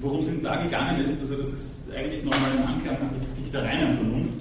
Worum 0.00 0.20
es 0.20 0.28
ihm 0.28 0.42
da 0.42 0.56
gegangen 0.56 1.04
ist, 1.04 1.20
also 1.20 1.36
das 1.36 1.52
ist 1.52 1.92
eigentlich 1.94 2.24
nochmal 2.24 2.50
ein 2.50 2.74
Anklang 2.74 2.96
an 2.96 3.10
die 3.14 3.26
Kritik 3.26 3.52
der 3.52 3.62
reinen 3.62 3.96
Vernunft. 3.96 4.38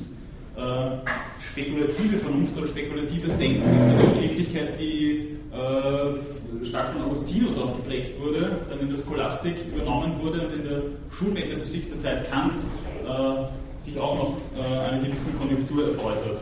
Spekulative 1.39 2.17
Vernunft 2.17 2.57
oder 2.57 2.67
spekulatives 2.67 3.37
Denken 3.37 3.75
ist 3.75 3.83
eine 3.83 3.97
Begrifflichkeit, 3.97 4.77
die 4.77 5.38
äh, 5.51 6.65
stark 6.65 6.89
von 6.89 7.03
Augustinus 7.03 7.57
auch 7.57 7.75
geprägt 7.75 8.19
wurde, 8.21 8.51
dann 8.69 8.79
in 8.79 8.89
der 8.89 8.97
Scholastik 8.97 9.55
übernommen 9.73 10.13
wurde 10.21 10.41
und 10.41 10.53
in 10.53 10.63
der 10.63 10.81
Schulmetaphysik 11.11 11.89
der 11.89 11.99
Zeit 11.99 12.31
Kants 12.31 12.65
äh, 13.05 13.81
sich 13.81 13.99
auch 13.99 14.15
noch 14.15 14.37
äh, 14.57 14.89
einer 14.89 15.03
gewissen 15.03 15.37
Konjunktur 15.39 15.87
erfreut 15.87 16.17
hat. 16.25 16.41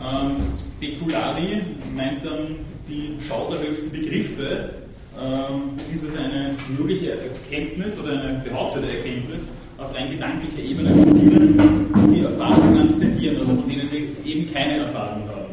Ähm, 0.00 0.36
Speculari 0.76 1.62
meint 1.94 2.24
dann 2.24 2.56
die 2.88 3.16
Schau 3.26 3.50
der 3.50 3.68
höchsten 3.68 3.90
Begriffe, 3.90 4.70
ähm, 5.20 5.76
beziehungsweise 5.76 6.24
eine 6.24 6.54
mögliche 6.76 7.12
Erkenntnis 7.12 7.98
oder 7.98 8.12
eine 8.12 8.42
behauptete 8.44 8.86
Erkenntnis 8.88 9.42
auf 9.78 9.94
rein 9.94 10.10
gedanklicher 10.10 10.62
Ebene 10.62 10.90
von 10.90 11.14
Dingen, 11.14 12.14
die 12.14 12.20
Erfahrung 12.20 12.76
transzedieren, 12.76 13.38
also 13.38 13.54
von 13.54 13.68
denen 13.68 13.90
wir 13.90 14.32
eben 14.32 14.52
keine 14.52 14.78
Erfahrung 14.78 15.22
haben. 15.28 15.43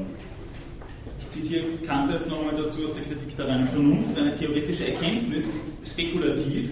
Zitiere 1.51 1.67
Kant 1.86 2.10
jetzt 2.10 2.29
nochmal 2.29 2.55
dazu 2.55 2.86
aus 2.86 2.93
der 2.93 3.03
Kritik 3.03 3.36
der 3.36 3.46
reinen 3.46 3.67
Vernunft. 3.67 4.17
Eine 4.17 4.34
theoretische 4.38 4.88
Erkenntnis 4.88 5.48
ist 5.48 5.91
spekulativ, 5.91 6.70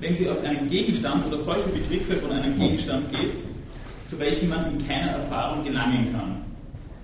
wenn 0.00 0.16
sie 0.16 0.28
auf 0.28 0.42
einen 0.42 0.68
Gegenstand 0.68 1.24
oder 1.26 1.38
solche 1.38 1.68
Begriffe 1.68 2.14
von 2.14 2.32
einem 2.32 2.58
Gegenstand 2.58 3.12
geht, 3.12 3.30
zu 4.08 4.18
welchem 4.18 4.48
man 4.48 4.72
in 4.72 4.88
keiner 4.88 5.12
Erfahrung 5.12 5.62
gelangen 5.62 6.08
kann. 6.12 6.42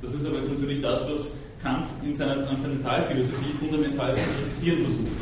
Das 0.03 0.13
ist 0.13 0.27
aber 0.27 0.39
jetzt 0.39 0.51
natürlich 0.51 0.83
das, 0.83 1.09
was 1.09 1.37
Kant 1.63 1.87
in 2.05 2.17
seiner 2.17 2.45
Transzendentalphilosophie 2.45 3.53
fundamental 3.61 4.17
zu 4.17 4.21
kritisieren 4.21 4.81
versucht. 4.81 5.13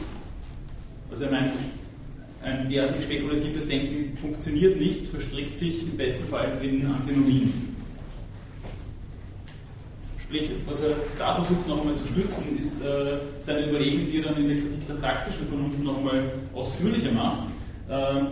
Also 1.10 1.24
er 1.24 1.30
meint, 1.30 1.54
ein 2.42 2.70
derartig 2.70 3.04
spekulatives 3.04 3.68
Denken 3.68 4.16
funktioniert 4.16 4.80
nicht, 4.80 5.08
verstrickt 5.08 5.58
sich 5.58 5.82
im 5.82 5.98
besten 5.98 6.24
Fall 6.24 6.58
in 6.62 6.86
Antinomien. 6.86 7.71
Was 10.66 10.80
er 10.80 10.96
da 11.18 11.34
versucht 11.34 11.68
noch 11.68 11.80
einmal 11.80 11.94
zu 11.94 12.06
stützen, 12.06 12.56
ist 12.58 12.80
äh, 12.80 13.18
seine 13.38 13.68
Überlegung, 13.68 14.06
die 14.06 14.18
er 14.18 14.24
dann 14.24 14.36
in 14.38 14.48
der 14.48 14.56
Kritik 14.56 14.86
der 14.88 14.94
praktischen 14.94 15.46
Vernunft 15.46 15.82
noch 15.82 15.98
einmal 15.98 16.22
ausführlicher 16.54 17.12
macht, 17.12 17.48
äh, 17.90 18.22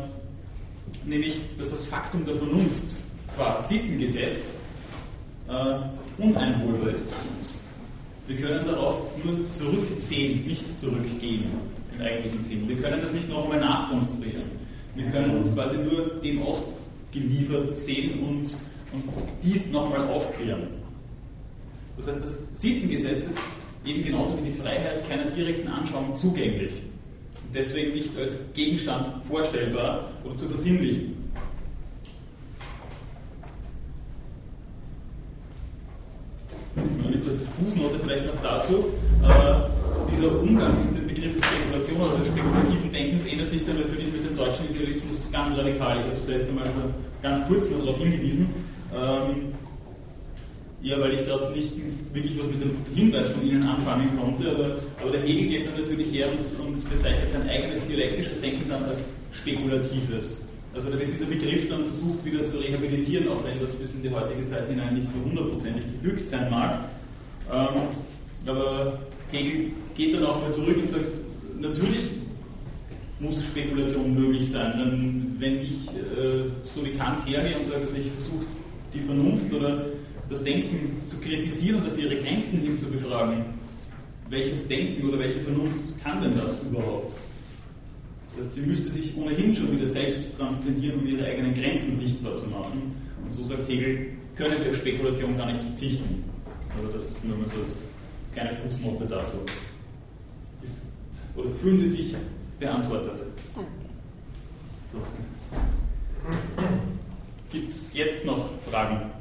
nämlich, 1.04 1.40
dass 1.58 1.70
das 1.70 1.84
Faktum 1.84 2.24
der 2.24 2.36
Vernunft 2.36 2.96
qua 3.36 3.60
Sittengesetz 3.60 4.54
äh, 5.48 6.22
uneinholbar 6.22 6.94
ist 6.94 7.10
für 7.10 7.38
uns. 7.38 7.54
Wir 8.26 8.36
können 8.36 8.64
darauf 8.64 8.96
nur 9.22 9.50
zurücksehen, 9.52 10.46
nicht 10.46 10.80
zurückgehen 10.80 11.44
im 11.94 12.00
eigentlichen 12.00 12.40
Sinn. 12.40 12.68
Wir 12.68 12.76
können 12.76 13.00
das 13.02 13.12
nicht 13.12 13.28
noch 13.28 13.44
einmal 13.44 13.60
nachkonstruieren. 13.60 14.44
Wir 14.94 15.06
können 15.10 15.36
uns 15.36 15.52
quasi 15.52 15.76
nur 15.76 16.20
dem 16.22 16.42
ausgeliefert 16.42 17.70
sehen 17.76 18.20
und, 18.20 18.44
und 18.92 19.04
dies 19.42 19.70
nochmal 19.70 20.08
aufklären. 20.08 20.79
Das 21.96 22.06
heißt, 22.06 22.24
das 22.24 22.60
Sittengesetz 22.60 23.24
ist 23.24 23.38
eben 23.84 24.02
genauso 24.02 24.38
wie 24.38 24.50
die 24.50 24.56
Freiheit 24.56 25.08
keiner 25.08 25.24
direkten 25.30 25.68
Anschauung 25.68 26.14
zugänglich. 26.16 26.74
Und 27.44 27.54
deswegen 27.54 27.94
nicht 27.94 28.16
als 28.16 28.38
Gegenstand 28.54 29.24
vorstellbar 29.24 30.10
oder 30.24 30.36
zu 30.36 30.46
versinnlichen. 30.46 31.20
Eine 36.76 37.18
kurze 37.18 37.44
Fußnote 37.44 37.98
vielleicht 38.02 38.26
noch 38.26 38.42
dazu. 38.42 38.84
Äh, 39.22 40.14
dieser 40.14 40.40
Umgang 40.40 40.86
mit 40.86 40.94
dem 40.94 41.06
Begriff 41.06 41.34
der 41.34 41.46
Spekulation 41.46 42.00
oder 42.00 42.18
des 42.18 42.28
spekulativen 42.28 42.92
Denkens 42.92 43.26
ändert 43.26 43.50
sich 43.50 43.66
dann 43.66 43.78
natürlich 43.78 44.12
mit 44.12 44.24
dem 44.24 44.36
deutschen 44.36 44.70
Idealismus 44.70 45.28
ganz 45.32 45.56
radikal. 45.56 45.98
Ich 45.98 46.04
habe 46.04 46.16
das 46.16 46.26
letzte 46.26 46.52
Mal 46.52 46.66
schon 46.66 46.94
ganz 47.22 47.46
kurz 47.46 47.68
darauf 47.70 47.98
hingewiesen. 47.98 48.48
Ähm, 48.94 49.54
ja, 50.82 50.98
weil 50.98 51.14
ich 51.14 51.20
dort 51.26 51.54
nicht 51.54 51.72
wirklich 52.12 52.38
was 52.38 52.46
mit 52.46 52.62
dem 52.62 52.76
Hinweis 52.94 53.30
von 53.30 53.46
Ihnen 53.46 53.62
anfangen 53.62 54.10
konnte, 54.18 54.50
aber, 54.50 54.76
aber 55.00 55.10
der 55.12 55.20
Hegel 55.20 55.48
geht 55.48 55.66
dann 55.66 55.80
natürlich 55.80 56.12
her 56.12 56.28
und, 56.30 56.66
und 56.66 56.90
bezeichnet 56.90 57.30
sein 57.30 57.48
eigenes 57.48 57.84
dialektisches 57.84 58.40
Denken 58.40 58.68
dann 58.68 58.84
als 58.84 59.10
spekulatives. 59.32 60.42
Also 60.74 60.90
da 60.90 60.98
wird 60.98 61.12
dieser 61.12 61.26
Begriff 61.26 61.68
dann 61.68 61.84
versucht 61.84 62.24
wieder 62.24 62.46
zu 62.46 62.58
rehabilitieren, 62.58 63.28
auch 63.28 63.44
wenn 63.44 63.60
das 63.60 63.72
bis 63.72 63.92
in 63.94 64.02
die 64.02 64.10
heutige 64.10 64.44
Zeit 64.46 64.68
hinein 64.68 64.94
nicht 64.94 65.10
so 65.10 65.18
hundertprozentig 65.24 65.84
geglückt 66.00 66.28
sein 66.28 66.48
mag. 66.50 66.84
Ähm, 67.52 67.80
aber 68.46 69.00
Hegel 69.32 69.72
geht 69.94 70.14
dann 70.14 70.24
auch 70.24 70.40
mal 70.40 70.52
zurück 70.52 70.76
und 70.80 70.90
sagt, 70.90 71.04
natürlich 71.60 72.10
muss 73.18 73.42
Spekulation 73.42 74.14
möglich 74.14 74.50
sein. 74.50 75.36
Wenn 75.38 75.60
ich 75.60 75.88
äh, 75.88 76.44
so 76.64 76.84
wie 76.84 76.90
Kant 76.90 77.26
hergehe 77.26 77.58
und 77.58 77.66
sage, 77.66 77.82
also 77.82 77.96
ich 77.96 78.10
versuche 78.12 78.46
die 78.94 79.00
Vernunft 79.00 79.52
oder 79.52 79.84
das 80.30 80.44
Denken 80.44 80.96
zu 81.08 81.18
kritisieren 81.18 81.82
und 81.82 81.90
auf 81.90 81.98
ihre 81.98 82.16
Grenzen 82.16 82.60
hin 82.60 82.78
zu 82.78 82.86
befragen, 82.86 83.44
welches 84.28 84.66
Denken 84.68 85.08
oder 85.08 85.18
welche 85.18 85.40
Vernunft 85.40 86.02
kann 86.02 86.22
denn 86.22 86.36
das 86.36 86.62
überhaupt? 86.62 87.16
Das 88.28 88.46
heißt, 88.46 88.54
sie 88.54 88.60
müsste 88.60 88.90
sich 88.90 89.16
ohnehin 89.16 89.54
schon 89.54 89.76
wieder 89.76 89.88
selbst 89.88 90.36
transzendieren, 90.38 91.00
um 91.00 91.06
ihre 91.06 91.26
eigenen 91.26 91.52
Grenzen 91.52 91.98
sichtbar 91.98 92.36
zu 92.36 92.46
machen. 92.46 92.94
Und 93.24 93.32
so 93.32 93.42
sagt 93.42 93.68
Hegel, 93.68 94.12
können 94.36 94.54
wir 94.62 94.70
auf 94.70 94.76
Spekulation 94.76 95.36
gar 95.36 95.46
nicht 95.46 95.62
verzichten. 95.62 96.24
Also 96.76 96.92
das 96.92 97.16
nur 97.24 97.36
mal 97.36 97.48
so 97.48 97.58
als 97.60 97.82
kleine 98.32 98.56
Fußnote 98.56 99.06
dazu. 99.06 99.38
Ist, 100.62 100.86
oder 101.34 101.50
fühlen 101.50 101.76
Sie 101.76 101.88
sich 101.88 102.14
beantwortet? 102.60 103.20
Danke. 104.92 105.08
Gibt 107.50 107.70
es 107.70 107.92
jetzt 107.94 108.24
noch 108.24 108.48
Fragen? 108.70 109.19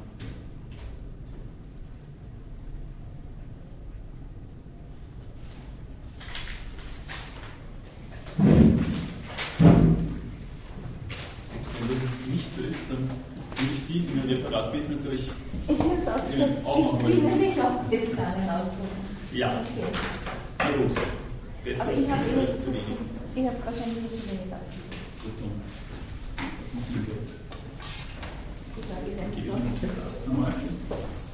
Sie 12.89 13.93
in 14.13 14.19
ein 14.21 14.29
Referat 14.29 14.71
bitten, 14.73 14.97
ich 15.67 15.77
jetzt 15.77 16.07
aus 16.09 16.21
Ihnen 16.33 16.65
auch 16.65 16.93
nochmal. 16.93 17.11
Ich 17.11 17.17
will 17.21 17.35
mich 17.35 17.61
auch 17.61 17.91
jetzt 17.91 18.17
gar 18.17 18.35
nicht 18.35 18.49
ausdrucken. 18.49 18.97
Ja. 19.33 19.61
Okay. 19.61 19.85
Na 20.57 20.71
gut. 20.71 20.95
Besser 21.63 21.81
Aber 21.81 21.89
als 21.91 21.99
ich 21.99 22.09
habe 22.09 22.23
eh 22.25 22.35
wenig. 22.73 22.97
Ich 23.35 23.45
habe 23.45 23.57
wahrscheinlich 23.63 24.01
nicht 24.01 24.15
zu 24.17 24.25
wenig 24.31 24.49
ausgegeben. 24.49 24.89
Gut, 25.21 25.35
dann. 25.39 25.53
Was 26.37 26.73
muss 26.73 26.85
ich 26.89 26.95
dort? 27.05 27.29
Ich 28.79 28.85
glaube, 28.87 29.05
ich 29.05 29.15
werde 29.17 29.31
Gebe 29.35 29.45
ich 29.45 29.51
noch 29.53 29.59
Ihnen 29.59 29.69
nichts. 29.69 29.85
das 30.03 30.27
nochmal. 30.27 30.53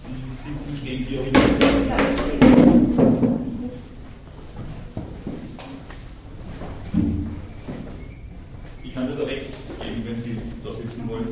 Sie 0.03 0.11
sitzen, 0.43 0.71
stehen 0.75 1.01
Ja, 1.07 1.21
immer. 1.21 1.39
ich. 1.39 2.35
Ich. 8.83 8.89
Ich 8.89 8.93
kann 8.93 9.07
das 9.07 9.17
auch 9.19 9.27
weggeben, 9.79 10.05
wenn 10.05 10.19
Sie 10.19 10.37
da 10.63 10.73
sitzen 10.73 11.07
wollen. 11.07 11.27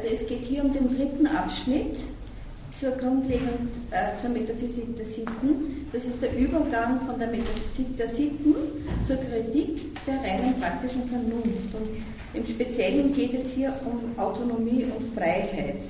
Also 0.00 0.14
es 0.14 0.26
geht 0.26 0.44
hier 0.48 0.64
um 0.64 0.72
den 0.72 0.96
dritten 0.96 1.26
Abschnitt 1.26 1.98
zur 2.74 2.92
grundlegend 2.92 3.68
äh, 3.90 4.18
zur 4.18 4.30
Metaphysik 4.30 4.96
der 4.96 5.04
Sitten. 5.04 5.88
Das 5.92 6.06
ist 6.06 6.22
der 6.22 6.34
Übergang 6.38 7.04
von 7.04 7.18
der 7.18 7.28
Metaphysik 7.28 7.98
der 7.98 8.08
Sitten 8.08 8.54
zur 9.06 9.16
Kritik 9.16 9.94
der 10.06 10.14
reinen 10.22 10.58
praktischen 10.58 11.06
Vernunft. 11.06 11.74
Und 11.74 12.02
im 12.32 12.46
Speziellen 12.46 13.12
geht 13.12 13.34
es 13.34 13.52
hier 13.52 13.74
um 13.84 14.18
Autonomie 14.18 14.84
und 14.84 15.14
Freiheit. 15.14 15.82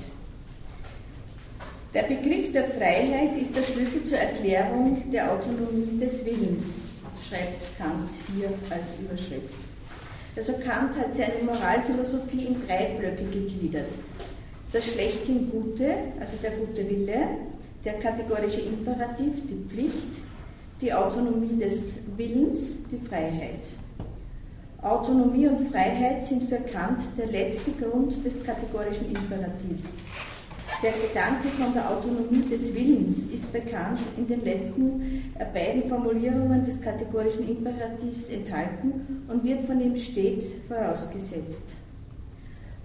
Der 1.93 2.03
Begriff 2.03 2.51
der 2.51 2.65
Freiheit 2.65 3.41
ist 3.41 3.55
der 3.55 3.63
Schlüssel 3.63 4.03
zur 4.03 4.17
Erklärung 4.17 5.09
der 5.09 5.31
Autonomie 5.31 5.97
des 6.01 6.25
Willens, 6.25 6.89
schreibt 7.29 7.77
Kant 7.77 8.09
hier 8.35 8.49
als 8.69 8.99
Überschrift. 8.99 9.50
Also 10.35 10.53
Kant 10.53 10.95
hat 10.97 11.15
seine 11.15 11.43
Moralphilosophie 11.45 12.45
in 12.47 12.65
drei 12.65 12.95
Blöcke 12.97 13.25
gegliedert. 13.25 13.91
Das 14.71 14.85
schlechthin 14.85 15.51
Gute, 15.51 15.93
also 16.19 16.37
der 16.41 16.51
gute 16.51 16.89
Wille, 16.89 17.27
der 17.83 17.93
kategorische 17.93 18.61
Imperativ, 18.61 19.33
die 19.49 19.65
Pflicht, 19.69 20.21
die 20.79 20.93
Autonomie 20.93 21.59
des 21.59 21.99
Willens, 22.15 22.77
die 22.89 23.05
Freiheit. 23.05 23.65
Autonomie 24.81 25.47
und 25.47 25.69
Freiheit 25.69 26.25
sind 26.25 26.49
für 26.49 26.57
Kant 26.57 27.01
der 27.17 27.27
letzte 27.27 27.71
Grund 27.71 28.25
des 28.25 28.43
kategorischen 28.43 29.09
Imperativs. 29.09 29.97
Der 30.83 30.93
Gedanke 30.93 31.47
von 31.49 31.73
der 31.73 31.91
Autonomie 31.91 32.49
des 32.49 32.73
Willens 32.73 33.25
ist 33.31 33.53
bekannt 33.53 33.99
in 34.17 34.27
den 34.27 34.43
letzten 34.43 35.31
äh, 35.37 35.45
beiden 35.53 35.87
Formulierungen 35.87 36.65
des 36.65 36.81
kategorischen 36.81 37.47
Imperativs 37.47 38.29
enthalten 38.29 39.23
und 39.27 39.43
wird 39.43 39.61
von 39.63 39.79
ihm 39.79 39.95
stets 39.95 40.47
vorausgesetzt. 40.67 41.65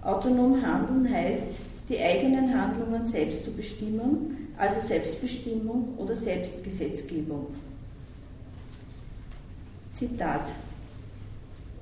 Autonom 0.03 0.61
handeln 0.61 1.11
heißt, 1.11 1.59
die 1.89 1.99
eigenen 1.99 2.53
Handlungen 2.53 3.03
selbst 3.07 3.45
zu 3.45 3.51
bestimmen, 3.51 4.49
also 4.57 4.79
Selbstbestimmung 4.79 5.97
oder 5.97 6.15
Selbstgesetzgebung. 6.15 7.47
Zitat. 9.95 10.49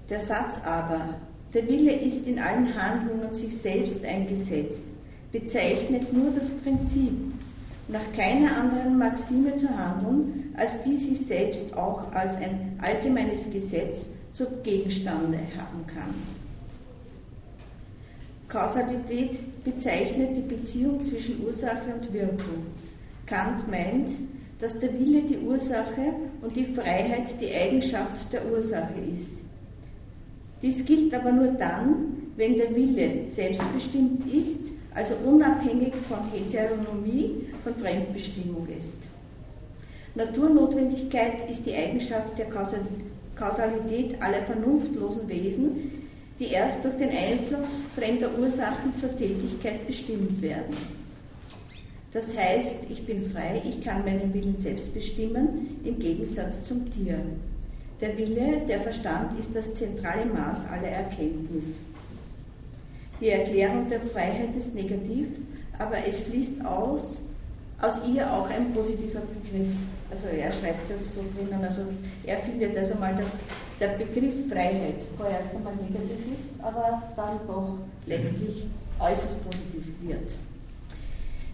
Der 0.10 0.22
Satz 0.22 0.62
aber, 0.64 1.16
der 1.54 1.68
Wille 1.68 1.94
ist 1.94 2.26
in 2.26 2.40
allen 2.40 2.74
Handlungen 2.74 3.34
sich 3.34 3.58
selbst 3.58 4.06
ein 4.06 4.28
Gesetz, 4.28 4.95
bezeichnet 5.40 6.14
nur 6.14 6.32
das 6.32 6.50
Prinzip, 6.50 7.12
nach 7.90 8.14
keiner 8.16 8.56
anderen 8.56 8.98
Maxime 8.98 9.58
zu 9.58 9.68
handeln, 9.68 10.54
als 10.56 10.82
die 10.84 10.96
sich 10.96 11.28
selbst 11.28 11.76
auch 11.76 12.10
als 12.14 12.38
ein 12.38 12.80
allgemeines 12.82 13.52
Gesetz 13.52 14.10
zu 14.34 14.46
Gegenstande 14.64 15.40
haben 15.58 15.86
kann. 15.94 16.16
Kausalität 18.48 19.64
bezeichnet 19.66 20.38
die 20.38 20.56
Beziehung 20.56 21.04
zwischen 21.04 21.44
Ursache 21.46 21.94
und 22.00 22.14
Wirkung. 22.14 22.68
Kant 23.26 23.70
meint, 23.70 24.12
dass 24.62 24.80
der 24.80 24.94
Wille 24.94 25.24
die 25.24 25.40
Ursache 25.40 26.14
und 26.42 26.56
die 26.56 26.66
Freiheit 26.66 27.30
die 27.42 27.54
Eigenschaft 27.54 28.32
der 28.32 28.50
Ursache 28.50 28.94
ist. 29.14 29.40
Dies 30.62 30.86
gilt 30.86 31.14
aber 31.14 31.34
nur 31.34 31.48
dann, 31.48 32.30
wenn 32.38 32.56
der 32.56 32.74
Wille 32.74 33.30
selbstbestimmt 33.30 34.34
ist, 34.34 34.75
also 34.96 35.16
unabhängig 35.26 35.94
von 36.08 36.20
Heteronomie, 36.32 37.50
von 37.64 37.76
Fremdbestimmung 37.76 38.68
ist. 38.70 38.98
Naturnotwendigkeit 40.16 41.50
ist 41.52 41.66
die 41.66 41.76
Eigenschaft 41.76 42.38
der 42.38 42.48
Kausalität 43.36 44.22
aller 44.22 44.44
vernunftlosen 44.44 45.28
Wesen, 45.28 46.08
die 46.40 46.48
erst 46.48 46.86
durch 46.86 46.96
den 46.96 47.10
Einfluss 47.10 47.84
fremder 47.96 48.30
Ursachen 48.40 48.96
zur 48.96 49.16
Tätigkeit 49.16 49.86
bestimmt 49.86 50.42
werden. 50.42 50.76
Das 52.14 52.38
heißt, 52.38 52.78
ich 52.90 53.06
bin 53.06 53.30
frei, 53.30 53.62
ich 53.68 53.84
kann 53.84 54.06
meinen 54.06 54.34
Willen 54.34 54.56
selbst 54.60 54.94
bestimmen, 54.94 55.82
im 55.84 56.00
Gegensatz 56.00 56.64
zum 56.66 56.90
Tier. 56.90 57.20
Der 58.00 58.18
Wille, 58.18 58.62
der 58.68 58.80
Verstand 58.80 59.38
ist 59.38 59.54
das 59.54 59.76
zentrale 59.76 60.26
Maß 60.26 60.68
aller 60.70 60.88
Erkenntnis. 60.88 61.84
Die 63.22 63.30
Erklärung 63.30 63.90
der 63.90 64.02
Freiheit 64.02 64.56
ist 64.58 64.76
negativ, 64.76 65.28
aber 65.78 65.98
es 66.08 66.20
fließt 66.24 66.66
aus, 66.66 67.22
aus 67.82 68.02
ihr 68.08 68.32
auch 68.32 68.50
ein 68.50 68.74
positiver 68.74 69.22
Begriff. 69.22 69.74
Also 70.12 70.28
er 70.28 70.52
schreibt 70.52 70.90
das 70.90 71.14
so 71.14 71.22
drinnen, 71.36 71.64
also 71.64 71.82
er 72.26 72.38
findet 72.40 72.78
also 72.78 72.96
mal, 72.96 73.16
dass 73.16 73.40
der 73.80 73.90
Begriff 73.98 74.34
Freiheit 74.50 74.96
vorerst 75.18 75.56
einmal 75.56 75.74
negativ 75.76 76.34
ist, 76.34 76.62
aber 76.64 77.04
dann 77.16 77.40
doch 77.48 77.78
letztlich 78.06 78.66
äußerst 79.00 79.44
positiv 79.50 79.84
wird. 80.02 80.32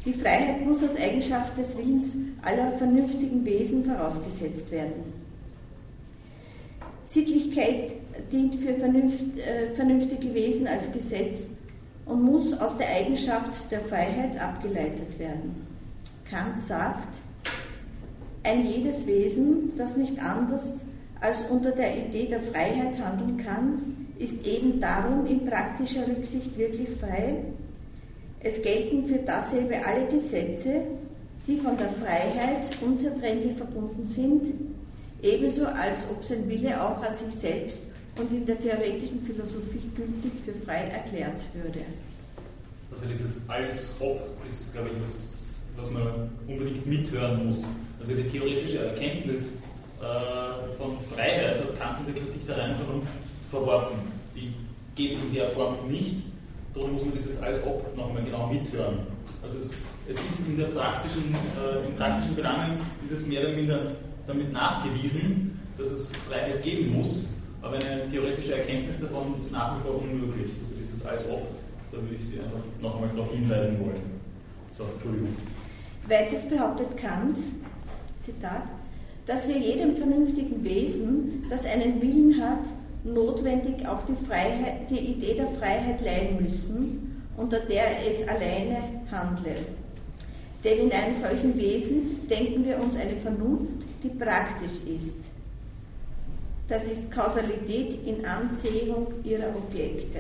Die 0.06 0.14
Freiheit 0.14 0.66
muss 0.66 0.82
als 0.82 1.00
Eigenschaft 1.00 1.58
des 1.58 1.78
Willens 1.78 2.14
aller 2.42 2.72
vernünftigen 2.78 3.46
Wesen 3.46 3.86
vorausgesetzt 3.86 4.72
werden. 4.72 5.14
Sittlichkeit 7.08 7.92
dient 8.32 8.56
für 8.56 8.72
äh, 8.72 9.74
vernünftige 9.74 10.34
Wesen 10.34 10.68
als 10.68 10.92
Gesetz 10.92 11.48
und 12.06 12.24
muss 12.24 12.60
aus 12.60 12.78
der 12.78 12.90
Eigenschaft 12.90 13.72
der 13.72 13.82
Freiheit 13.82 14.40
abgeleitet 14.40 15.18
werden. 15.18 15.68
Kant 16.30 16.64
sagt, 16.66 17.10
ein 18.44 18.66
jedes 18.66 19.06
Wesen, 19.06 19.72
das 19.78 19.98
nicht 19.98 20.22
anders 20.22 20.64
als 21.20 21.42
unter 21.50 21.72
der 21.72 21.96
Idee 21.96 22.28
der 22.28 22.42
Freiheit 22.42 23.00
handeln 23.04 23.38
kann, 23.38 24.08
ist 24.18 24.46
eben 24.46 24.80
darum 24.80 25.26
in 25.28 25.46
praktischer 25.46 26.08
Rücksicht 26.08 26.58
wirklich 26.58 26.90
frei. 27.00 27.44
Es 28.40 28.62
gelten 28.62 29.06
für 29.06 29.20
dasselbe 29.20 29.76
alle 29.86 30.08
Gesetze, 30.08 30.82
die 31.48 31.58
von 31.58 31.78
der 31.78 31.90
Freiheit 31.90 32.66
unzertrennlich 32.82 33.56
verbunden 33.56 34.08
sind, 34.08 34.54
ebenso 35.22 35.66
als 35.66 36.06
ob 36.10 36.24
sein 36.24 36.50
Wille 36.50 36.82
auch 36.82 37.04
an 37.04 37.16
sich 37.16 37.34
selbst 37.36 37.91
und 38.18 38.32
in 38.32 38.46
der 38.46 38.60
theoretischen 38.60 39.24
Philosophie 39.26 39.90
gültig 39.96 40.32
für 40.46 40.54
frei 40.66 40.84
erklärt 40.90 41.42
würde. 41.54 41.82
Also 42.92 43.06
dieses 43.06 43.38
als 43.48 43.96
ob 44.00 44.20
ist, 44.48 44.74
glaube 44.74 44.90
ich, 44.90 45.02
was, 45.02 45.60
was 45.78 45.90
man 45.90 46.30
unbedingt 46.48 46.86
mithören 46.86 47.48
muss. 47.48 47.64
Also 48.00 48.14
die 48.16 48.24
theoretische 48.24 48.80
Erkenntnis 48.80 49.54
äh, 50.02 50.76
von 50.78 50.98
Freiheit 51.14 51.58
hat 51.58 51.80
Kant 51.80 52.00
in 52.06 52.14
der 52.14 52.22
Kritik 52.22 52.46
der 52.48 52.58
reinen 52.58 52.76
Vernunft 52.76 53.08
verworfen. 53.50 53.98
Die 54.36 54.54
geht 54.96 55.14
in 55.14 55.34
der 55.34 55.50
Form 55.52 55.76
nicht. 55.90 56.24
Darum 56.74 56.94
muss 56.94 57.04
man 57.04 57.14
dieses 57.14 57.42
als 57.42 57.64
ob 57.66 57.96
nochmal 57.96 58.24
genau 58.24 58.48
mithören. 58.48 59.00
Also 59.44 59.60
es, 59.60 59.88
es 60.08 60.18
ist 60.18 60.48
in 60.48 60.58
der 60.58 60.66
praktischen, 60.66 61.34
äh, 61.34 61.88
in 61.88 61.96
praktischen 61.96 62.36
Belangen 62.36 62.80
ist 63.04 63.12
es 63.12 63.26
mehr 63.26 63.42
oder 63.42 63.54
minder 63.54 63.92
damit 64.28 64.52
nachgewiesen, 64.52 65.60
dass 65.78 65.88
es 65.90 66.12
Freiheit 66.30 66.62
geben 66.64 66.94
muss, 66.94 67.30
aber 67.62 67.76
eine 67.76 68.08
theoretische 68.10 68.56
Erkenntnis 68.56 69.00
davon 69.00 69.36
ist 69.40 69.52
nach 69.52 69.78
wie 69.78 69.82
vor 69.88 70.02
unmöglich. 70.02 70.52
Also 70.62 70.74
dieses 70.80 71.06
als 71.06 71.30
ob, 71.30 71.48
da 71.92 71.98
würde 71.98 72.16
ich 72.16 72.26
Sie 72.26 72.40
einfach 72.40 72.60
noch 72.82 72.96
einmal 72.96 73.10
darauf 73.10 73.32
hinweisen 73.32 73.80
wollen. 73.80 74.02
So, 74.74 74.84
Entschuldigung. 74.84 75.36
Weiters 76.08 76.50
behauptet 76.50 76.98
Kant, 76.98 77.38
Zitat, 78.22 78.64
dass 79.28 79.48
wir 79.48 79.58
jedem 79.58 79.96
vernünftigen 79.98 80.64
Wesen, 80.64 81.46
das 81.50 81.66
einen 81.66 82.02
Willen 82.02 82.42
hat, 82.42 82.66
notwendig 83.04 83.88
auch 83.88 84.04
die, 84.06 84.26
Freiheit, 84.26 84.90
die 84.90 85.00
Idee 85.00 85.36
der 85.36 85.48
Freiheit 85.60 86.02
leihen 86.02 86.42
müssen, 86.42 87.24
unter 87.38 87.60
der 87.60 87.84
es 88.00 88.28
alleine 88.28 88.78
handle. 89.12 89.56
Denn 90.64 90.80
in 90.80 90.92
einem 90.92 91.16
solchen 91.16 91.58
Wesen 91.58 92.28
denken 92.28 92.66
wir 92.66 92.80
uns 92.80 92.96
eine 92.96 93.16
Vernunft, 93.18 93.78
die 94.04 94.10
praktisch 94.10 94.84
ist. 94.88 95.31
Das 96.72 96.86
ist 96.86 97.12
Kausalität 97.12 98.00
in 98.08 98.26
Ansehung 98.26 99.08
ihrer 99.26 99.54
Objekte. 99.54 100.20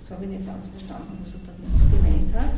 Das 0.00 0.10
habe 0.10 0.24
ich 0.24 0.30
nicht 0.30 0.46
ganz 0.46 0.66
verstanden, 0.68 1.18
was 1.20 1.34
er 1.34 1.40
damit 1.52 1.92
gemeint 1.92 2.34
hat. 2.34 2.54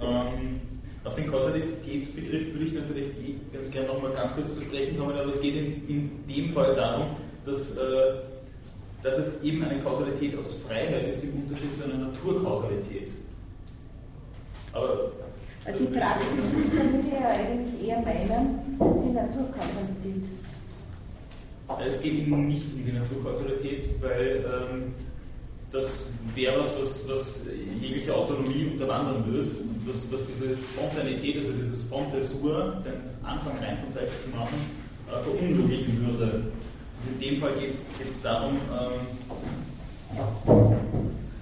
Ähm, 0.00 0.60
auf 1.04 1.14
den 1.14 1.30
Kausalitätsbegriff 1.30 2.54
würde 2.54 2.64
ich 2.64 2.74
dann 2.74 2.84
vielleicht 2.90 3.52
ganz 3.52 3.70
gerne 3.70 3.88
nochmal 3.88 4.12
ganz 4.12 4.34
kurz 4.34 4.54
zu 4.54 4.62
sprechen 4.62 4.98
kommen, 4.98 5.12
aber 5.12 5.28
es 5.28 5.42
geht 5.42 5.56
in, 5.56 5.86
in 5.88 6.10
dem 6.26 6.54
Fall 6.54 6.74
darum, 6.74 7.08
dass, 7.44 7.76
äh, 7.76 8.14
dass 9.02 9.18
es 9.18 9.42
eben 9.42 9.62
eine 9.62 9.78
Kausalität 9.80 10.38
aus 10.38 10.54
Freiheit 10.66 11.06
ist, 11.06 11.22
im 11.22 11.42
Unterschied 11.42 11.76
zu 11.76 11.84
einer 11.84 11.98
Naturkausalität. 11.98 13.10
Aber 14.72 15.12
also 15.66 15.84
die 15.84 15.98
Praktischen 15.98 16.72
würde 16.72 17.08
ja 17.08 17.28
eigentlich 17.28 17.88
eher 17.88 18.00
meinen, 18.00 18.65
die 18.78 19.12
Naturkausalität. 19.12 20.24
Es 21.86 22.00
geht 22.00 22.14
eben 22.14 22.46
nicht 22.46 22.74
um 22.74 22.84
die 22.84 22.92
Naturkausalität, 22.92 24.00
weil 24.00 24.44
ähm, 24.46 24.94
das 25.72 26.10
wäre 26.34 26.60
was, 26.60 26.80
was, 26.80 27.08
was 27.08 27.46
jegliche 27.80 28.14
Autonomie 28.14 28.70
unterwandern 28.72 29.26
würde, 29.26 29.50
was, 29.86 30.10
was 30.12 30.26
diese 30.26 30.56
Spontanität, 30.56 31.36
also 31.36 31.52
dieses 31.52 31.82
Spontesur, 31.82 32.82
den 32.84 33.26
Anfang 33.26 33.58
rein 33.58 33.76
von 33.78 33.90
selbst 33.90 34.22
zu 34.22 34.30
machen, 34.30 34.56
äh, 35.08 35.22
verunmöglichen 35.22 36.06
würde. 36.06 36.44
Und 37.04 37.22
in 37.22 37.28
dem 37.28 37.40
Fall 37.40 37.54
geht 37.54 37.70
es 37.72 38.22
darum, 38.22 38.54
ähm, 38.54 39.06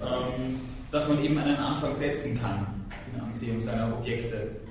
ähm, 0.01 0.59
dass 0.91 1.07
man 1.07 1.23
eben 1.23 1.37
einen 1.37 1.57
Anfang 1.57 1.95
setzen 1.95 2.39
kann 2.39 2.65
in 3.13 3.21
Ansehung 3.21 3.61
seiner 3.61 3.97
Objekte. 3.97 4.64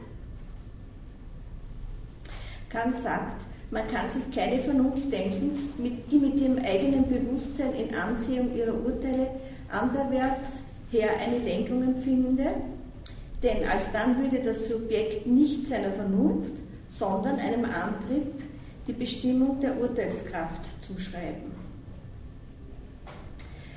Kant 2.75 2.99
sagt, 3.03 3.45
man 3.71 3.87
kann 3.89 4.11
sich 4.11 4.35
keine 4.35 4.61
Vernunft 4.61 5.11
denken, 5.11 5.73
die 6.11 6.17
mit 6.17 6.41
ihrem 6.41 6.59
eigenen 6.59 7.09
Bewusstsein 7.09 7.73
in 7.75 7.95
Ansehung 7.95 8.55
ihrer 8.55 8.75
Urteile 8.75 9.29
anderwärts 9.71 10.67
her 10.91 11.09
eine 11.25 11.41
Denkung 11.41 11.83
empfinde, 11.83 12.47
denn 13.43 13.67
alsdann 13.69 14.21
würde 14.21 14.43
das 14.45 14.69
Subjekt 14.69 15.27
nicht 15.27 15.69
seiner 15.69 15.93
Vernunft, 15.93 16.53
sondern 16.91 17.39
einem 17.39 17.65
Antrieb 17.65 18.27
die 18.87 18.93
Bestimmung 18.93 19.61
der 19.61 19.81
Urteilskraft 19.81 20.63
zuschreiben. 20.83 21.55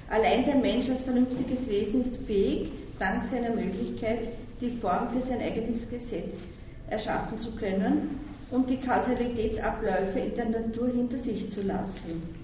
Allein 0.10 0.46
der 0.46 0.56
Mensch 0.56 0.90
als 0.90 1.04
vernünftiges 1.04 1.70
Wesen 1.70 2.02
ist 2.02 2.18
fähig, 2.26 2.72
dank 2.98 3.26
seiner 3.26 3.54
Möglichkeit, 3.56 4.30
die 4.60 4.72
Form 4.72 5.10
für 5.12 5.28
sein 5.28 5.42
eigenes 5.42 5.90
Gesetz 5.90 6.44
erschaffen 6.90 7.40
zu 7.40 7.52
können 7.52 8.27
und 8.52 8.70
die 8.70 8.78
Kausalitätsabläufe 8.78 10.20
in 10.20 10.36
der 10.36 10.50
Natur 10.50 10.88
hinter 10.88 11.18
sich 11.18 11.52
zu 11.52 11.64
lassen. 11.64 12.36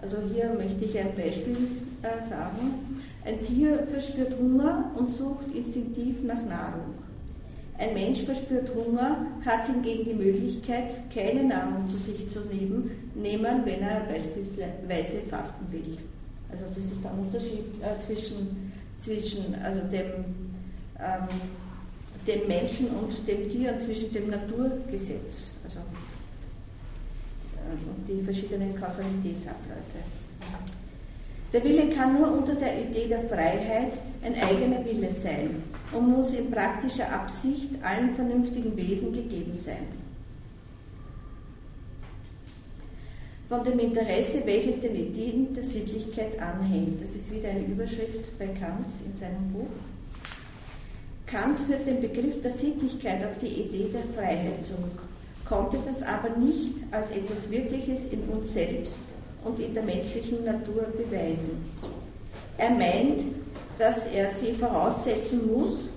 Also 0.00 0.18
hier 0.32 0.52
möchte 0.54 0.84
ich 0.84 0.98
ein 0.98 1.14
Beispiel 1.16 1.56
äh, 2.02 2.28
sagen. 2.28 3.00
Ein 3.24 3.42
Tier 3.42 3.86
verspürt 3.90 4.38
Hunger 4.38 4.90
und 4.94 5.10
sucht 5.10 5.46
instinktiv 5.54 6.22
nach 6.24 6.42
Nahrung. 6.48 6.94
Ein 7.78 7.92
Mensch 7.92 8.22
verspürt 8.22 8.70
Hunger, 8.74 9.26
hat 9.44 9.66
hingegen 9.66 10.04
die 10.04 10.14
Möglichkeit, 10.14 10.94
keine 11.14 11.44
Nahrung 11.44 11.88
zu 11.90 11.98
sich 11.98 12.30
zu 12.30 12.40
nehmen, 12.40 12.90
nehmen 13.14 13.62
wenn 13.64 13.82
er 13.82 14.00
beispielsweise 14.00 15.20
fasten 15.28 15.70
will. 15.70 15.98
Also 16.50 16.64
das 16.74 16.84
ist 16.84 17.04
der 17.04 17.12
Unterschied 17.12 17.64
äh, 17.82 17.98
zwischen, 18.00 18.72
zwischen 19.00 19.54
also 19.62 19.80
dem, 19.80 20.24
ähm, 20.98 21.28
dem 22.26 22.46
Menschen 22.48 22.88
und 22.88 23.26
dem 23.28 23.48
Tier 23.48 23.72
und 23.72 23.82
zwischen 23.82 24.12
dem 24.12 24.30
Naturgesetz. 24.30 25.48
Also 25.64 25.78
äh, 27.56 28.08
die 28.08 28.22
verschiedenen 28.22 28.74
Kausalitätsabläufe. 28.74 30.02
Der 31.52 31.62
Wille 31.64 31.88
kann 31.94 32.18
nur 32.18 32.32
unter 32.32 32.54
der 32.54 32.82
Idee 32.82 33.08
der 33.08 33.22
Freiheit 33.22 33.98
ein 34.22 34.34
eigener 34.34 34.84
Wille 34.84 35.10
sein 35.22 35.62
und 35.92 36.08
muss 36.08 36.34
in 36.34 36.50
praktischer 36.50 37.10
Absicht 37.10 37.70
allen 37.82 38.14
vernünftigen 38.14 38.76
Wesen 38.76 39.12
gegeben 39.12 39.56
sein. 39.56 39.86
Von 43.48 43.62
dem 43.62 43.78
Interesse, 43.78 44.42
welches 44.44 44.80
den 44.80 44.96
Ideen 44.96 45.54
der 45.54 45.62
Sittlichkeit 45.62 46.38
anhängt. 46.40 47.00
Das 47.00 47.14
ist 47.14 47.32
wieder 47.32 47.48
eine 47.48 47.64
Überschrift 47.64 48.36
bei 48.38 48.46
Kant 48.48 48.86
in 49.04 49.16
seinem 49.16 49.52
Buch. 49.52 49.70
Kant 51.26 51.58
führt 51.60 51.86
den 51.86 52.00
Begriff 52.00 52.40
der 52.40 52.52
Sittlichkeit 52.52 53.24
auf 53.24 53.38
die 53.40 53.46
Idee 53.46 53.90
der 53.92 54.02
Freiheit 54.14 54.64
zurück, 54.64 55.02
konnte 55.44 55.78
das 55.84 56.02
aber 56.02 56.36
nicht 56.36 56.74
als 56.92 57.10
etwas 57.10 57.50
Wirkliches 57.50 58.02
in 58.12 58.22
uns 58.28 58.52
selbst 58.52 58.94
und 59.44 59.58
in 59.58 59.74
der 59.74 59.82
menschlichen 59.82 60.44
Natur 60.44 60.86
beweisen. 60.96 61.64
Er 62.58 62.70
meint, 62.70 63.22
dass 63.78 64.06
er 64.14 64.30
sie 64.34 64.52
voraussetzen 64.52 65.52
muss, 65.52 65.88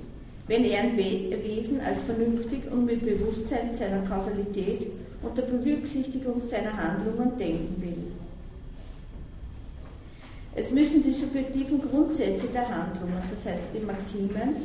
wenn 0.47 0.65
er 0.65 0.81
ein 0.81 0.97
Wesen 0.97 1.79
als 1.81 2.01
vernünftig 2.01 2.61
und 2.71 2.85
mit 2.85 3.05
Bewusstsein 3.05 3.75
seiner 3.75 4.01
Kausalität 4.07 4.87
unter 5.21 5.43
Berücksichtigung 5.43 6.41
seiner 6.41 6.75
Handlungen 6.75 7.37
denken 7.37 7.75
will. 7.81 8.03
Es 10.55 10.71
müssen 10.71 11.03
die 11.03 11.13
subjektiven 11.13 11.81
Grundsätze 11.81 12.47
der 12.47 12.67
Handlungen, 12.67 13.21
das 13.29 13.45
heißt 13.45 13.65
die 13.73 13.85
Maximen, 13.85 14.55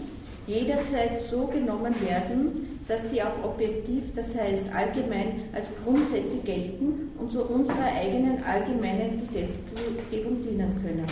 jederzeit 0.46 1.20
so 1.20 1.46
genommen 1.46 1.94
werden, 2.00 2.80
dass 2.86 3.10
sie 3.10 3.22
auch 3.22 3.44
objektiv, 3.44 4.04
das 4.14 4.34
heißt 4.34 4.64
allgemein 4.74 5.42
als 5.54 5.72
Grundsätze 5.82 6.36
gelten 6.44 7.12
und 7.18 7.32
zu 7.32 7.42
unserer 7.44 7.84
eigenen 7.84 8.42
allgemeinen 8.44 9.20
Gesetzgebung 9.20 10.42
dienen 10.42 10.80
können. 10.82 11.06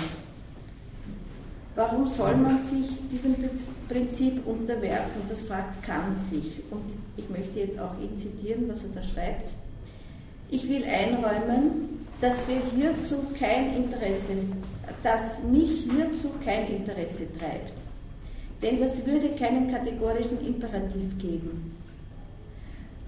Warum 1.74 2.06
soll 2.06 2.36
man 2.36 2.66
sich 2.66 2.86
diesem 3.10 3.34
Prinzip 3.88 4.46
unterwerfen? 4.46 5.22
Das 5.28 5.40
fragt 5.42 5.82
Kant 5.82 6.22
sich. 6.28 6.62
Und 6.70 6.82
ich 7.16 7.30
möchte 7.30 7.60
jetzt 7.60 7.78
auch 7.78 7.94
ihn 7.98 8.18
zitieren, 8.18 8.68
was 8.68 8.84
er 8.84 8.90
da 8.94 9.02
schreibt. 9.02 9.50
Ich 10.50 10.68
will 10.68 10.84
einräumen, 10.84 12.06
dass 12.20 12.46
wir 12.46 12.60
hierzu 12.76 13.24
kein 13.38 13.74
Interesse, 13.74 14.34
dass 15.02 15.42
mich 15.44 15.86
hierzu 15.90 16.32
kein 16.44 16.68
Interesse 16.68 17.26
treibt. 17.38 17.72
Denn 18.62 18.80
das 18.80 19.04
würde 19.06 19.30
keinen 19.30 19.70
kategorischen 19.70 20.44
Imperativ 20.46 21.18
geben. 21.18 21.76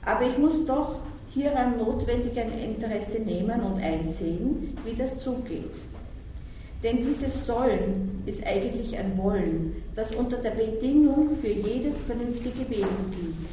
Aber 0.04 0.26
ich 0.26 0.36
muss 0.36 0.66
doch 0.66 0.96
hieran 1.32 1.78
notwendig 1.78 2.38
ein 2.38 2.52
Interesse 2.58 3.20
nehmen 3.20 3.60
und 3.62 3.82
einsehen, 3.82 4.76
wie 4.84 4.94
das 4.96 5.20
zugeht. 5.20 5.74
Denn 6.82 6.98
dieses 6.98 7.46
Sollen 7.46 8.22
ist 8.26 8.46
eigentlich 8.46 8.96
ein 8.98 9.16
Wollen, 9.16 9.82
das 9.94 10.14
unter 10.14 10.36
der 10.36 10.50
Bedingung 10.50 11.38
für 11.40 11.48
jedes 11.48 12.02
vernünftige 12.02 12.68
Wesen 12.68 13.10
gilt, 13.10 13.50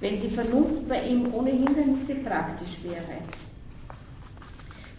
wenn 0.00 0.20
die 0.20 0.34
Vernunft 0.34 0.88
bei 0.88 1.00
ihm 1.02 1.32
ohne 1.32 1.50
Hindernisse 1.50 2.16
praktisch 2.16 2.82
wäre. 2.82 3.20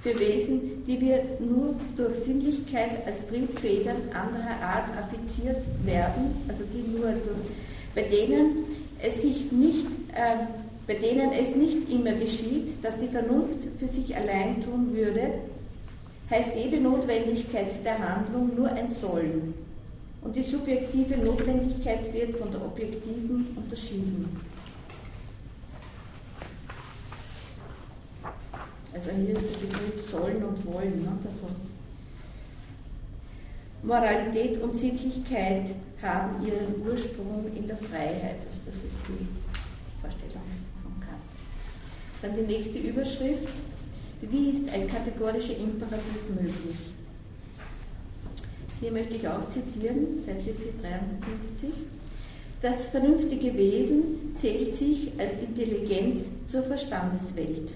Für 0.04 0.18
Wesen, 0.20 0.84
die 0.86 1.02
wir 1.02 1.24
nur 1.40 1.76
durch 1.96 2.24
Sinnlichkeit 2.24 3.06
als 3.06 3.28
Triebfedern 3.28 3.98
anderer 4.14 4.62
Art 4.62 4.90
affiziert 4.98 5.64
werden, 5.84 6.36
also 6.48 6.64
die 6.72 6.98
nur 6.98 7.08
durch, 7.12 7.50
bei 7.96 8.04
denen 8.04 8.64
es 9.02 9.22
sich 9.22 9.52
nicht, 9.52 9.86
äh, 10.14 10.46
bei 10.86 10.94
denen 10.94 11.32
es 11.32 11.56
nicht 11.56 11.92
immer 11.92 12.14
geschieht, 12.14 12.84
dass 12.84 13.00
die 13.00 13.08
Vernunft 13.08 13.68
für 13.80 13.88
sich 13.88 14.16
allein 14.16 14.62
tun 14.62 14.96
würde, 14.96 15.30
heißt 16.30 16.50
jede 16.56 16.80
Notwendigkeit 16.80 17.68
der 17.84 17.98
Handlung 18.00 18.56
nur 18.56 18.70
ein 18.70 18.92
Sollen. 18.92 19.54
Und 20.22 20.36
die 20.36 20.42
subjektive 20.42 21.18
Notwendigkeit 21.18 22.14
wird 22.14 22.36
von 22.36 22.52
der 22.52 22.66
objektiven 22.66 23.48
unterschieden. 23.56 24.47
Also 28.98 29.12
hier 29.12 29.36
ist 29.36 29.44
der 29.44 29.68
Begriff 29.68 30.10
Sollen 30.10 30.44
und 30.44 30.66
Wollen. 30.66 31.04
Ne? 31.04 31.12
Also 31.24 31.46
Moralität 33.84 34.60
und 34.60 34.76
Sittlichkeit 34.76 35.76
haben 36.02 36.44
ihren 36.44 36.82
Ursprung 36.84 37.46
in 37.56 37.68
der 37.68 37.78
Freiheit. 37.78 38.38
Also 38.44 38.58
das 38.66 38.76
ist 38.78 38.98
die 39.08 39.28
Vorstellung 40.02 40.42
von 40.82 41.00
Kant. 41.00 41.22
Dann 42.24 42.36
die 42.38 42.52
nächste 42.52 42.80
Überschrift. 42.80 43.54
Wie 44.22 44.50
ist 44.50 44.68
ein 44.74 44.90
kategorischer 44.90 45.58
Imperativ 45.58 46.30
möglich? 46.30 46.78
Hier 48.80 48.92
möchte 48.92 49.14
ich 49.14 49.28
auch 49.28 49.48
zitieren, 49.52 50.24
Seite 50.26 50.56
453. 50.56 51.70
Das 52.64 52.86
vernünftige 52.86 53.56
Wesen 53.56 54.36
zählt 54.42 54.76
sich 54.76 55.12
als 55.20 55.34
Intelligenz 55.38 56.30
zur 56.48 56.64
Verstandeswelt 56.64 57.74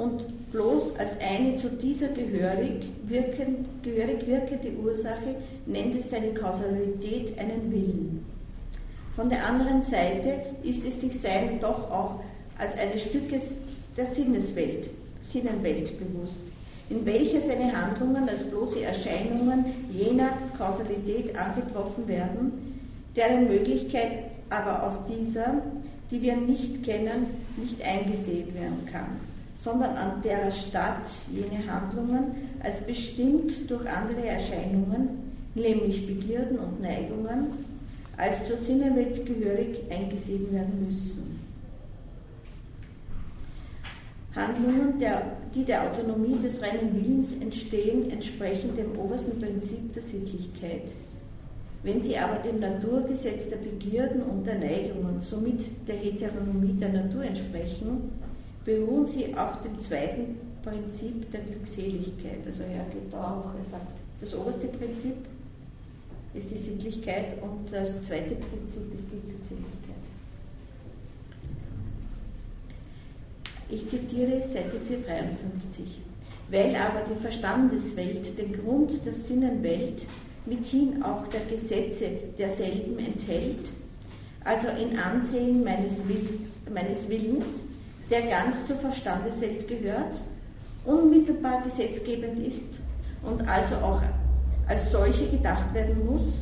und 0.00 0.50
bloß 0.50 0.98
als 0.98 1.20
eine 1.20 1.56
zu 1.56 1.68
dieser 1.68 2.08
gehörig, 2.08 2.88
wirkend, 3.04 3.66
gehörig 3.82 4.26
wirkende 4.26 4.72
Ursache 4.82 5.36
nennt 5.66 5.94
es 5.94 6.10
seine 6.10 6.32
Kausalität 6.32 7.38
einen 7.38 7.70
Willen. 7.70 8.24
Von 9.14 9.28
der 9.28 9.46
anderen 9.46 9.82
Seite 9.82 10.40
ist 10.62 10.86
es 10.86 11.02
sich 11.02 11.20
sein 11.20 11.60
doch 11.60 11.90
auch 11.90 12.20
als 12.56 12.78
eines 12.78 13.02
Stückes 13.02 13.42
der 13.96 14.06
Sinneswelt 14.06 14.88
Sinnenwelt 15.22 15.98
bewusst, 15.98 16.38
in 16.88 17.04
welcher 17.04 17.42
seine 17.42 17.70
Handlungen 17.76 18.26
als 18.26 18.44
bloße 18.44 18.82
Erscheinungen 18.82 19.66
jener 19.92 20.30
Kausalität 20.56 21.36
angetroffen 21.36 22.08
werden, 22.08 22.80
deren 23.14 23.48
Möglichkeit 23.48 24.12
aber 24.48 24.86
aus 24.86 25.04
dieser, 25.06 25.60
die 26.10 26.22
wir 26.22 26.36
nicht 26.36 26.82
kennen, 26.84 27.26
nicht 27.58 27.82
eingesehen 27.82 28.54
werden 28.54 28.88
kann, 28.90 29.29
sondern 29.62 29.94
an 29.96 30.22
derer 30.22 30.50
Stadt 30.50 31.06
jene 31.30 31.70
Handlungen 31.70 32.34
als 32.62 32.80
bestimmt 32.80 33.70
durch 33.70 33.86
andere 33.88 34.26
Erscheinungen, 34.26 35.32
nämlich 35.54 36.06
Begierden 36.06 36.58
und 36.58 36.80
Neigungen, 36.80 37.48
als 38.16 38.46
zur 38.46 38.56
Sinnenwelt 38.56 39.24
gehörig 39.26 39.80
eingesehen 39.90 40.52
werden 40.52 40.86
müssen. 40.86 41.40
Handlungen, 44.34 44.98
der, 44.98 45.22
die 45.54 45.64
der 45.64 45.90
Autonomie 45.90 46.38
des 46.40 46.62
reinen 46.62 46.94
Willens 46.94 47.34
entstehen, 47.40 48.10
entsprechen 48.10 48.76
dem 48.76 48.96
obersten 48.98 49.38
Prinzip 49.40 49.92
der 49.92 50.02
Sittlichkeit. 50.02 50.92
Wenn 51.82 52.00
sie 52.00 52.16
aber 52.16 52.36
dem 52.36 52.60
Naturgesetz 52.60 53.48
der 53.50 53.56
Begierden 53.56 54.22
und 54.22 54.46
der 54.46 54.58
Neigungen, 54.58 55.20
somit 55.20 55.64
der 55.88 55.96
Heteronomie 55.96 56.74
der 56.74 56.90
Natur 56.90 57.24
entsprechen, 57.24 58.12
beruhen 58.70 59.06
sie 59.06 59.34
auf 59.34 59.60
dem 59.62 59.80
zweiten 59.80 60.38
Prinzip 60.62 61.30
der 61.32 61.40
Glückseligkeit. 61.40 62.46
Also 62.46 62.62
er 62.62 62.86
da 63.10 63.18
auch, 63.18 63.58
er 63.58 63.68
sagt, 63.68 63.98
das 64.20 64.34
oberste 64.36 64.68
Prinzip 64.68 65.16
ist 66.34 66.50
die 66.50 66.56
Sittlichkeit 66.56 67.42
und 67.42 67.72
das 67.72 68.04
zweite 68.04 68.36
Prinzip 68.36 68.94
ist 68.94 69.04
die 69.10 69.28
Glückseligkeit. 69.28 69.90
Ich 73.68 73.88
zitiere 73.88 74.46
Seite 74.46 74.78
453. 74.86 76.02
Weil 76.50 76.74
aber 76.74 77.02
die 77.08 77.20
Verstandeswelt 77.20 78.38
den 78.38 78.52
Grund 78.52 79.04
der 79.04 79.12
Sinnenwelt 79.12 80.06
mithin 80.46 81.02
auch 81.02 81.26
der 81.28 81.42
Gesetze 81.42 82.10
derselben 82.38 82.98
enthält, 82.98 83.70
also 84.44 84.68
in 84.68 84.98
Ansehen 84.98 85.62
meines, 85.62 86.08
Will 86.08 86.26
meines 86.72 87.08
Willens, 87.08 87.62
der 88.10 88.22
ganz 88.22 88.66
zur 88.66 88.76
Verstandeswelt 88.76 89.68
gehört, 89.68 90.16
unmittelbar 90.84 91.62
gesetzgebend 91.62 92.46
ist 92.46 92.66
und 93.22 93.46
also 93.48 93.76
auch 93.76 94.02
als 94.66 94.90
solche 94.90 95.28
gedacht 95.28 95.72
werden 95.74 96.04
muss, 96.06 96.40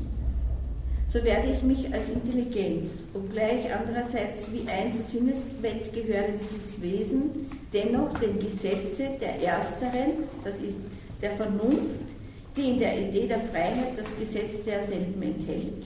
so 1.08 1.24
werde 1.24 1.50
ich 1.50 1.62
mich 1.62 1.92
als 1.92 2.10
Intelligenz, 2.10 3.04
obgleich 3.14 3.64
andererseits 3.74 4.52
wie 4.52 4.68
ein 4.68 4.92
zur 4.92 5.04
Sinneswelt 5.04 5.92
gehörendes 5.94 6.80
Wesen, 6.80 7.50
dennoch 7.72 8.12
den 8.18 8.38
Gesetze 8.38 9.08
der 9.18 9.42
Ersteren, 9.42 10.24
das 10.44 10.60
ist 10.60 10.76
der 11.22 11.30
Vernunft, 11.32 12.08
die 12.56 12.72
in 12.72 12.78
der 12.78 13.08
Idee 13.08 13.26
der 13.26 13.40
Freiheit 13.40 13.96
das 13.96 14.08
Gesetz 14.18 14.62
derselben 14.64 15.22
enthält, 15.22 15.84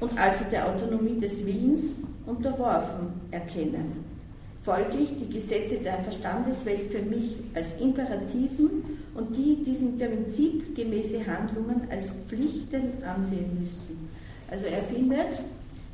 und 0.00 0.18
also 0.18 0.44
der 0.50 0.68
Autonomie 0.68 1.20
des 1.20 1.46
Willens 1.46 1.92
unterworfen 2.26 3.20
erkennen. 3.30 4.05
Folglich 4.66 5.10
die 5.20 5.32
Gesetze 5.32 5.76
der 5.76 5.98
Verstandeswelt 6.02 6.90
für 6.90 7.02
mich 7.02 7.36
als 7.54 7.80
Imperativen 7.80 8.98
und 9.14 9.36
die 9.36 9.62
diesem 9.64 9.96
Prinzip 9.96 10.74
gemäße 10.74 11.24
Handlungen 11.24 11.82
als 11.88 12.10
Pflichten 12.26 13.00
ansehen 13.04 13.60
müssen. 13.60 14.08
Also 14.50 14.66
er 14.66 14.82
findet, 14.82 15.40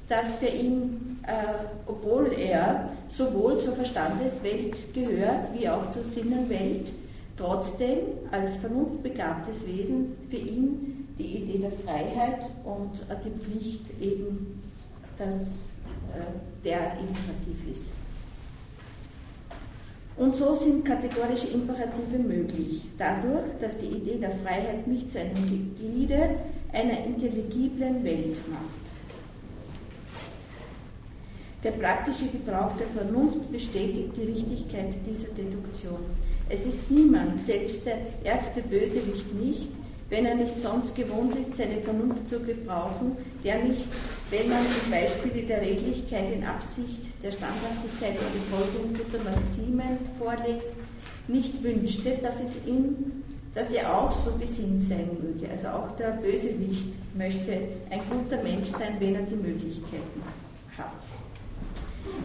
dass 0.08 0.36
für 0.36 0.46
ihn, 0.46 1.18
äh, 1.26 1.66
obwohl 1.86 2.32
er 2.32 2.88
sowohl 3.08 3.58
zur 3.58 3.74
Verstandeswelt 3.74 4.74
gehört 4.94 5.52
wie 5.54 5.68
auch 5.68 5.90
zur 5.90 6.04
Sinnenwelt, 6.04 6.92
trotzdem 7.36 7.98
als 8.30 8.56
vernunftbegabtes 8.56 9.66
Wesen 9.66 10.16
für 10.30 10.36
ihn 10.36 11.08
die 11.18 11.36
Idee 11.36 11.58
der 11.58 11.72
Freiheit 11.72 12.40
und 12.64 13.02
äh, 13.10 13.16
die 13.22 13.38
Pflicht 13.38 13.84
eben 14.00 14.62
dass 15.18 15.58
äh, 16.14 16.64
der 16.64 16.98
Imperativ 16.98 17.70
ist. 17.70 18.01
Und 20.16 20.36
so 20.36 20.54
sind 20.54 20.84
kategorische 20.84 21.48
Imperative 21.48 22.18
möglich, 22.18 22.82
dadurch, 22.98 23.44
dass 23.60 23.78
die 23.78 23.86
Idee 23.86 24.18
der 24.18 24.30
Freiheit 24.44 24.86
mich 24.86 25.08
zu 25.08 25.18
einem 25.18 25.74
Gliede 25.76 26.36
einer 26.72 27.04
intelligiblen 27.06 28.04
Welt 28.04 28.36
macht. 28.50 28.82
Der 31.64 31.70
praktische 31.72 32.26
Gebrauch 32.26 32.76
der 32.76 32.88
Vernunft 32.88 33.50
bestätigt 33.52 34.10
die 34.16 34.32
Richtigkeit 34.32 34.94
dieser 35.06 35.28
Deduktion. 35.28 36.00
Es 36.48 36.66
ist 36.66 36.90
niemand, 36.90 37.44
selbst 37.46 37.86
der 37.86 37.98
ärgste 38.24 38.62
Bösewicht 38.62 39.32
nicht, 39.34 39.70
wenn 40.12 40.26
er 40.26 40.34
nicht 40.34 40.60
sonst 40.60 40.94
gewohnt 40.94 41.34
ist, 41.36 41.56
seine 41.56 41.80
Vernunft 41.80 42.28
zu 42.28 42.38
gebrauchen, 42.40 43.16
der 43.42 43.64
nicht, 43.64 43.86
wenn 44.28 44.50
man 44.50 44.58
die 44.62 44.90
Beispiele 44.90 45.46
der 45.46 45.62
Redlichkeit 45.62 46.30
in 46.34 46.44
Absicht, 46.44 47.00
der 47.22 47.32
Standhaftigkeit 47.32 48.18
und 48.20 48.44
Befolgung 48.44 48.92
guter 48.92 49.24
Maximen 49.24 49.96
vorlegt, 50.18 50.66
nicht 51.28 51.62
wünschte, 51.62 52.18
dass 52.22 52.36
es 52.36 52.50
ihm 52.66 53.22
dass 53.54 53.70
er 53.70 53.94
auch 53.94 54.10
so 54.10 54.32
gesinnt 54.32 54.82
sein 54.88 55.10
möge. 55.20 55.50
Also 55.50 55.68
auch 55.68 55.94
der 55.98 56.12
Bösewicht 56.12 56.88
möchte 57.14 57.52
ein 57.90 58.00
guter 58.08 58.42
Mensch 58.42 58.70
sein, 58.70 58.96
wenn 58.98 59.14
er 59.14 59.22
die 59.22 59.36
Möglichkeiten 59.36 60.22
hat. 60.78 60.86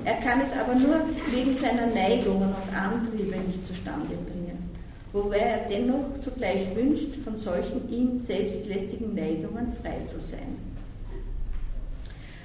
Er 0.05 0.15
kann 0.21 0.39
es 0.39 0.57
aber 0.57 0.73
nur 0.73 1.01
wegen 1.29 1.57
seiner 1.57 1.87
Neigungen 1.87 2.47
und 2.47 2.73
Antriebe 2.73 3.35
nicht 3.45 3.67
zustande 3.67 4.15
bringen, 4.15 4.36
wobei 5.13 5.37
er 5.37 5.69
dennoch 5.69 6.21
zugleich 6.23 6.75
wünscht, 6.75 7.15
von 7.23 7.37
solchen 7.37 7.89
ihm 7.89 8.19
selbst 8.19 8.65
lästigen 8.67 9.15
Neigungen 9.15 9.73
frei 9.81 10.05
zu 10.07 10.19
sein. 10.19 10.57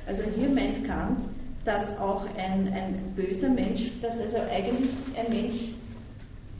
Also 0.06 0.22
hier 0.36 0.48
meint 0.48 0.84
Kant, 0.84 1.20
dass 1.64 1.96
auch 1.98 2.24
ein, 2.36 2.72
ein 2.72 3.12
böser 3.14 3.48
Mensch, 3.48 4.00
dass 4.00 4.20
also 4.20 4.36
eigentlich 4.50 4.90
ein 5.16 5.32
Mensch 5.32 5.60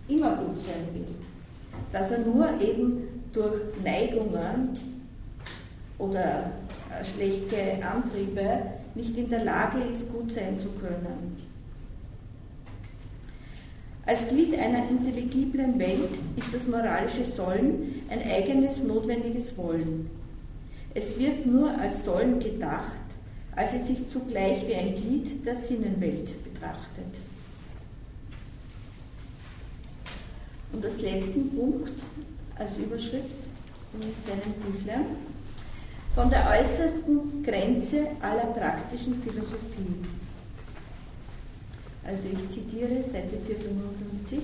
immer 0.09 0.37
gut 0.37 0.61
sein 0.61 0.87
will. 0.95 1.15
Dass 1.93 2.11
er 2.11 2.21
nur 2.21 2.49
eben 2.61 3.09
durch 3.33 3.61
Neigungen 3.83 4.79
oder 5.99 6.53
schlechte 7.05 7.85
Antriebe 7.85 8.63
nicht 8.95 9.17
in 9.17 9.29
der 9.29 9.45
Lage 9.45 9.79
ist, 9.91 10.13
gut 10.13 10.31
sein 10.31 10.59
zu 10.59 10.69
können. 10.73 11.52
Als 14.05 14.29
Glied 14.29 14.59
einer 14.59 14.89
intelligiblen 14.89 15.79
Welt 15.79 16.11
ist 16.37 16.53
das 16.53 16.67
moralische 16.67 17.25
Sollen 17.25 18.03
ein 18.09 18.23
eigenes 18.29 18.83
notwendiges 18.83 19.57
Wollen. 19.57 20.11
Es 20.93 21.19
wird 21.19 21.47
nur 21.47 21.71
als 21.79 22.05
Sollen 22.05 22.41
gedacht, 22.41 23.01
als 23.55 23.75
es 23.75 23.87
sich 23.87 24.09
zugleich 24.09 24.67
wie 24.67 24.75
ein 24.75 24.95
Glied 24.95 25.47
der 25.47 25.57
Sinnenwelt 25.57 26.33
betrachtet. 26.43 27.15
Und 30.73 30.85
als 30.85 31.01
letzten 31.01 31.55
Punkt, 31.55 31.93
als 32.57 32.79
Überschrift 32.79 33.27
in 33.95 34.01
seinem 34.27 34.73
Büchlein, 34.73 35.05
von 36.15 36.29
der 36.29 36.45
äußersten 36.47 37.43
Grenze 37.43 38.09
aller 38.21 38.47
praktischen 38.47 39.23
Philosophie. 39.23 40.22
Also 42.05 42.29
ich 42.33 42.51
zitiere 42.51 43.03
Seite 43.05 43.37
455. 43.47 44.41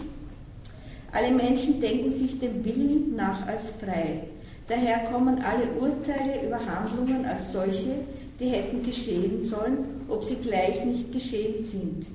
Alle 1.11 1.31
Menschen 1.31 1.81
denken 1.81 2.17
sich 2.17 2.39
dem 2.39 2.65
Willen 2.65 3.17
nach 3.17 3.47
als 3.47 3.71
frei. 3.71 4.25
Daher 4.69 5.11
kommen 5.11 5.43
alle 5.43 5.71
Urteile 5.81 6.47
über 6.47 6.61
Handlungen 6.65 7.25
als 7.25 7.53
solche, 7.53 8.01
die 8.39 8.51
hätten 8.51 8.85
geschehen 8.85 9.43
sollen, 9.43 10.03
ob 10.09 10.25
sie 10.25 10.37
gleich 10.37 10.85
nicht 10.85 11.13
geschehen 11.13 11.65
sind. 11.65 12.07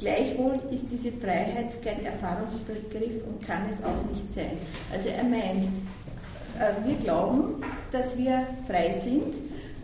Gleichwohl 0.00 0.58
ist 0.72 0.86
diese 0.90 1.12
Freiheit 1.12 1.82
kein 1.84 2.04
Erfahrungsbegriff 2.04 3.22
und 3.26 3.46
kann 3.46 3.62
es 3.70 3.84
auch 3.84 4.10
nicht 4.10 4.32
sein. 4.34 4.52
Also 4.92 5.10
er 5.10 5.24
meint, 5.24 5.68
äh, 6.58 6.86
wir 6.86 6.96
glauben, 6.96 7.62
dass 7.92 8.18
wir 8.18 8.46
frei 8.66 8.98
sind 9.04 9.34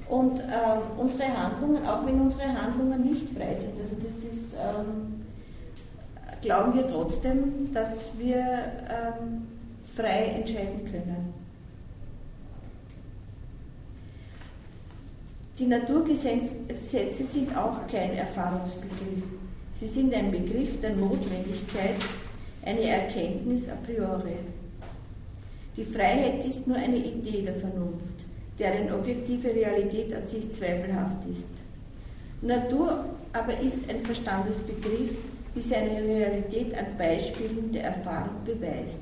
und 0.08 0.40
ähm, 0.40 0.82
unsere 0.96 1.36
Handlungen, 1.36 1.84
auch 1.86 2.06
wenn 2.06 2.20
unsere 2.20 2.46
Handlungen 2.46 3.02
nicht 3.02 3.28
frei 3.36 3.54
sind, 3.54 3.78
also 3.78 3.96
das 3.96 4.22
ist, 4.22 4.54
ähm, 4.54 5.24
glauben 6.42 6.74
wir 6.74 6.88
trotzdem, 6.88 7.72
dass 7.74 8.04
wir 8.16 8.36
ähm, 8.36 9.46
frei 9.96 10.36
entscheiden 10.36 10.84
können. 10.90 11.34
Die 15.58 15.66
Naturgesetze 15.66 17.24
sind 17.32 17.56
auch 17.56 17.86
kein 17.90 18.12
Erfahrungsbegriff. 18.12 19.24
Sie 19.80 19.86
sind 19.86 20.12
ein 20.14 20.30
Begriff 20.30 20.80
der 20.82 20.94
Notwendigkeit, 20.94 21.96
eine 22.62 22.82
Erkenntnis 22.82 23.62
a 23.68 23.76
priori. 23.84 24.36
Die 25.76 25.84
Freiheit 25.84 26.44
ist 26.44 26.66
nur 26.66 26.76
eine 26.76 26.96
Idee 26.96 27.42
der 27.42 27.54
Vernunft, 27.56 28.15
deren 28.58 28.92
objektive 28.92 29.54
Realität 29.54 30.14
an 30.14 30.26
sich 30.26 30.50
zweifelhaft 30.52 31.18
ist. 31.30 31.48
Natur 32.42 33.04
aber 33.32 33.58
ist 33.60 33.88
ein 33.88 34.04
Verstandesbegriff, 34.04 35.10
wie 35.54 35.60
seine 35.60 36.02
Realität 36.02 36.76
an 36.76 36.86
Beispielen 36.98 37.72
der 37.72 37.84
Erfahrung 37.84 38.44
beweist. 38.44 39.00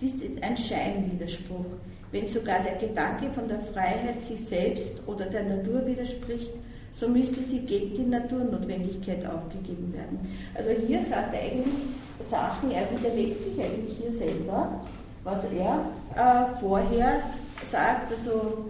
Dies 0.00 0.14
ist 0.14 0.42
ein 0.42 0.56
Scheinwiderspruch. 0.56 1.66
Wenn 2.10 2.26
sogar 2.26 2.60
der 2.60 2.76
Gedanke 2.76 3.30
von 3.30 3.48
der 3.48 3.60
Freiheit 3.60 4.22
sich 4.22 4.44
selbst 4.46 4.92
oder 5.06 5.26
der 5.26 5.42
Natur 5.44 5.86
widerspricht, 5.86 6.50
so 6.94 7.08
müsste 7.08 7.42
sie 7.42 7.60
gegen 7.60 7.94
die 7.94 8.06
Naturnotwendigkeit 8.06 9.26
aufgegeben 9.26 9.92
werden. 9.92 10.18
Also 10.54 10.70
hier 10.70 11.02
sagt 11.02 11.34
er 11.34 11.42
eigentlich 11.42 11.74
Sachen, 12.22 12.70
er 12.70 12.88
widerlegt 12.90 13.44
sich 13.44 13.60
eigentlich 13.60 13.96
hier 13.98 14.12
selber, 14.12 14.80
was 15.22 15.44
er 15.44 15.90
äh, 16.16 16.60
vorher 16.60 17.22
sagt, 17.70 18.12
also 18.12 18.66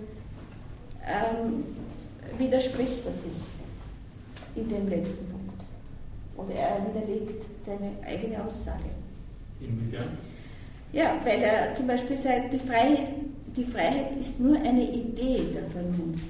ähm, 1.09 1.65
widerspricht 2.39 3.05
er 3.07 3.13
sich 3.13 3.33
in 4.55 4.69
dem 4.69 4.89
letzten 4.89 5.27
Punkt. 5.31 5.65
Oder 6.37 6.55
er 6.55 6.87
widerlegt 6.87 7.43
seine 7.65 7.93
eigene 8.07 8.45
Aussage. 8.45 8.91
Inwiefern? 9.61 10.19
Ja, 10.93 11.21
weil 11.25 11.43
er 11.43 11.75
zum 11.75 11.87
Beispiel 11.87 12.17
sagt, 12.17 12.53
die 12.53 12.59
Freiheit, 12.59 13.09
die 13.57 13.65
Freiheit 13.65 14.17
ist 14.19 14.39
nur 14.41 14.57
eine 14.57 14.91
Idee 14.91 15.43
der 15.55 15.65
Vernunft, 15.71 16.25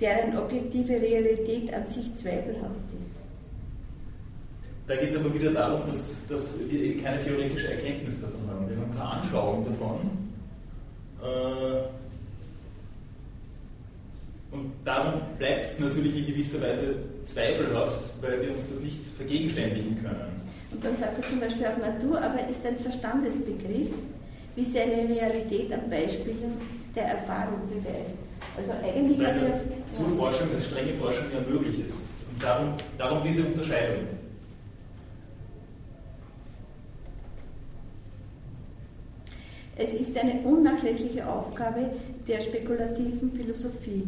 deren 0.00 0.36
objektive 0.36 0.94
Realität 0.94 1.72
an 1.72 1.86
sich 1.86 2.14
zweifelhaft 2.14 2.90
ist. 2.98 3.22
Da 4.86 4.96
geht 4.96 5.10
es 5.10 5.16
aber 5.16 5.32
wieder 5.32 5.52
darum, 5.52 5.86
dass, 5.86 6.26
dass 6.26 6.58
wir 6.68 7.00
keine 7.00 7.22
theoretische 7.22 7.72
Erkenntnis 7.72 8.20
davon 8.20 8.40
haben. 8.50 8.68
Wir 8.68 8.76
haben 8.76 8.90
keine 8.90 9.22
Anschauung 9.22 9.64
davon. 9.64 10.00
Äh, 11.22 11.84
Und 14.52 14.72
darum 14.84 15.20
bleibt 15.38 15.66
es 15.66 15.78
natürlich 15.78 16.16
in 16.16 16.26
gewisser 16.26 16.60
Weise 16.60 16.96
zweifelhaft, 17.26 18.10
weil 18.20 18.42
wir 18.42 18.52
uns 18.52 18.68
das 18.70 18.80
nicht 18.80 19.06
vergegenständigen 19.06 20.02
können. 20.02 20.42
Und 20.72 20.84
dann 20.84 20.96
sagt 20.96 21.22
er 21.22 21.28
zum 21.28 21.40
Beispiel 21.40 21.66
auch 21.66 21.78
Natur, 21.78 22.20
aber 22.20 22.48
ist 22.48 22.64
ein 22.66 22.78
Verstandesbegriff, 22.78 23.90
wie 24.56 24.64
seine 24.64 25.08
Realität 25.08 25.72
am 25.72 25.88
Beispiel 25.88 26.36
der 26.96 27.04
Erfahrung 27.04 27.60
beweist. 27.68 28.18
Also 28.56 28.72
eigentlich 28.84 29.18
weil 29.18 29.62
Naturforschung 29.96 30.50
als 30.52 30.66
strenge 30.66 30.94
Forschung 30.94 31.26
ja 31.32 31.48
möglich 31.48 31.86
ist. 31.86 31.98
Und 32.32 32.42
darum, 32.42 32.74
darum 32.98 33.22
diese 33.22 33.44
Unterscheidung. 33.44 34.06
Es 39.76 39.94
ist 39.94 40.18
eine 40.18 40.40
unnachlässige 40.40 41.26
Aufgabe 41.26 41.90
der 42.28 42.40
spekulativen 42.40 43.32
Philosophie, 43.32 44.04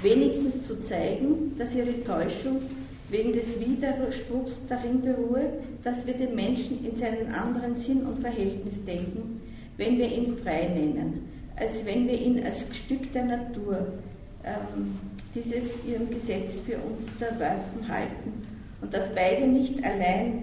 wenigstens 0.00 0.66
zu 0.66 0.82
zeigen, 0.82 1.56
dass 1.58 1.74
ihre 1.74 2.02
Täuschung 2.04 2.62
wegen 3.10 3.32
des 3.32 3.60
Widerspruchs 3.60 4.62
darin 4.68 5.02
beruhe, 5.02 5.52
dass 5.84 6.06
wir 6.06 6.14
den 6.14 6.34
Menschen 6.34 6.84
in 6.84 6.96
seinen 6.96 7.32
anderen 7.34 7.76
Sinn 7.76 8.06
und 8.06 8.20
Verhältnis 8.20 8.84
denken, 8.84 9.40
wenn 9.76 9.98
wir 9.98 10.10
ihn 10.10 10.36
frei 10.38 10.70
nennen, 10.74 11.28
als 11.56 11.84
wenn 11.84 12.08
wir 12.08 12.18
ihn 12.18 12.42
als 12.44 12.64
Stück 12.74 13.12
der 13.12 13.24
Natur, 13.24 13.86
ähm, 14.44 14.98
dieses 15.34 15.84
ihrem 15.86 16.10
Gesetz 16.10 16.58
für 16.58 16.76
unterwerfen 16.76 17.88
halten 17.88 18.46
und 18.80 18.92
dass 18.92 19.14
beide 19.14 19.46
nicht 19.46 19.82
allein 19.84 20.42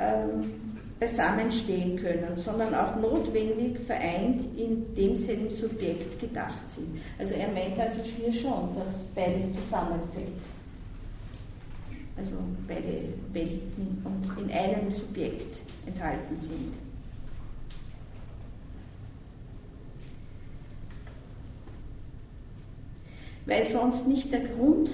ähm, 0.00 0.63
beisammenstehen 1.04 1.96
können, 1.96 2.36
sondern 2.36 2.74
auch 2.74 2.96
notwendig 2.96 3.78
vereint 3.80 4.42
in 4.56 4.94
demselben 4.94 5.50
Subjekt 5.50 6.18
gedacht 6.20 6.62
sind. 6.70 7.00
Also 7.18 7.34
er 7.34 7.48
meint 7.48 7.78
also 7.78 8.02
hier 8.02 8.32
schon, 8.32 8.74
dass 8.74 9.06
beides 9.14 9.52
zusammenfällt. 9.52 10.28
Also 12.16 12.36
beide 12.66 13.12
Welten 13.32 14.02
und 14.04 14.42
in 14.42 14.50
einem 14.50 14.90
Subjekt 14.90 15.62
enthalten 15.86 16.36
sind. 16.36 16.74
Weil 23.46 23.64
sonst 23.66 24.06
nicht 24.06 24.32
der 24.32 24.40
Grund 24.40 24.90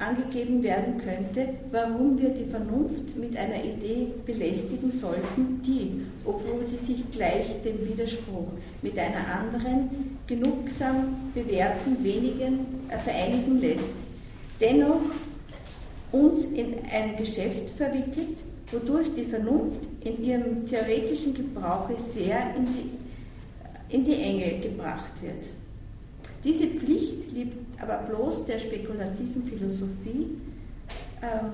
angegeben 0.00 0.62
werden 0.62 0.98
könnte, 0.98 1.54
warum 1.70 2.18
wir 2.18 2.30
die 2.30 2.50
Vernunft 2.50 3.16
mit 3.16 3.36
einer 3.36 3.62
Idee 3.62 4.08
belästigen 4.24 4.90
sollten, 4.90 5.62
die, 5.64 6.00
obwohl 6.24 6.66
sie 6.66 6.84
sich 6.84 7.10
gleich 7.12 7.60
dem 7.62 7.86
Widerspruch 7.86 8.48
mit 8.82 8.98
einer 8.98 9.26
anderen 9.40 10.18
genugsam 10.26 11.16
bewährten 11.34 12.02
wenigen 12.02 12.66
äh, 12.88 12.98
vereinigen 12.98 13.60
lässt, 13.60 13.92
dennoch 14.60 15.02
uns 16.12 16.44
in 16.46 16.74
ein 16.90 17.16
Geschäft 17.18 17.70
verwickelt, 17.76 18.38
wodurch 18.72 19.08
die 19.14 19.24
Vernunft 19.24 19.80
in 20.02 20.24
ihrem 20.24 20.66
theoretischen 20.66 21.34
Gebrauche 21.34 21.94
sehr 22.14 22.54
in 22.56 22.66
die, 22.66 23.94
in 23.94 24.04
die 24.04 24.14
Enge 24.14 24.60
gebracht 24.60 25.12
wird. 25.20 25.44
Diese 26.42 26.66
Pflicht 26.68 27.32
liegt 27.32 27.69
aber 27.80 27.98
bloß 28.08 28.46
der 28.46 28.58
spekulativen 28.58 29.44
Philosophie, 29.44 30.38
ähm, 31.22 31.52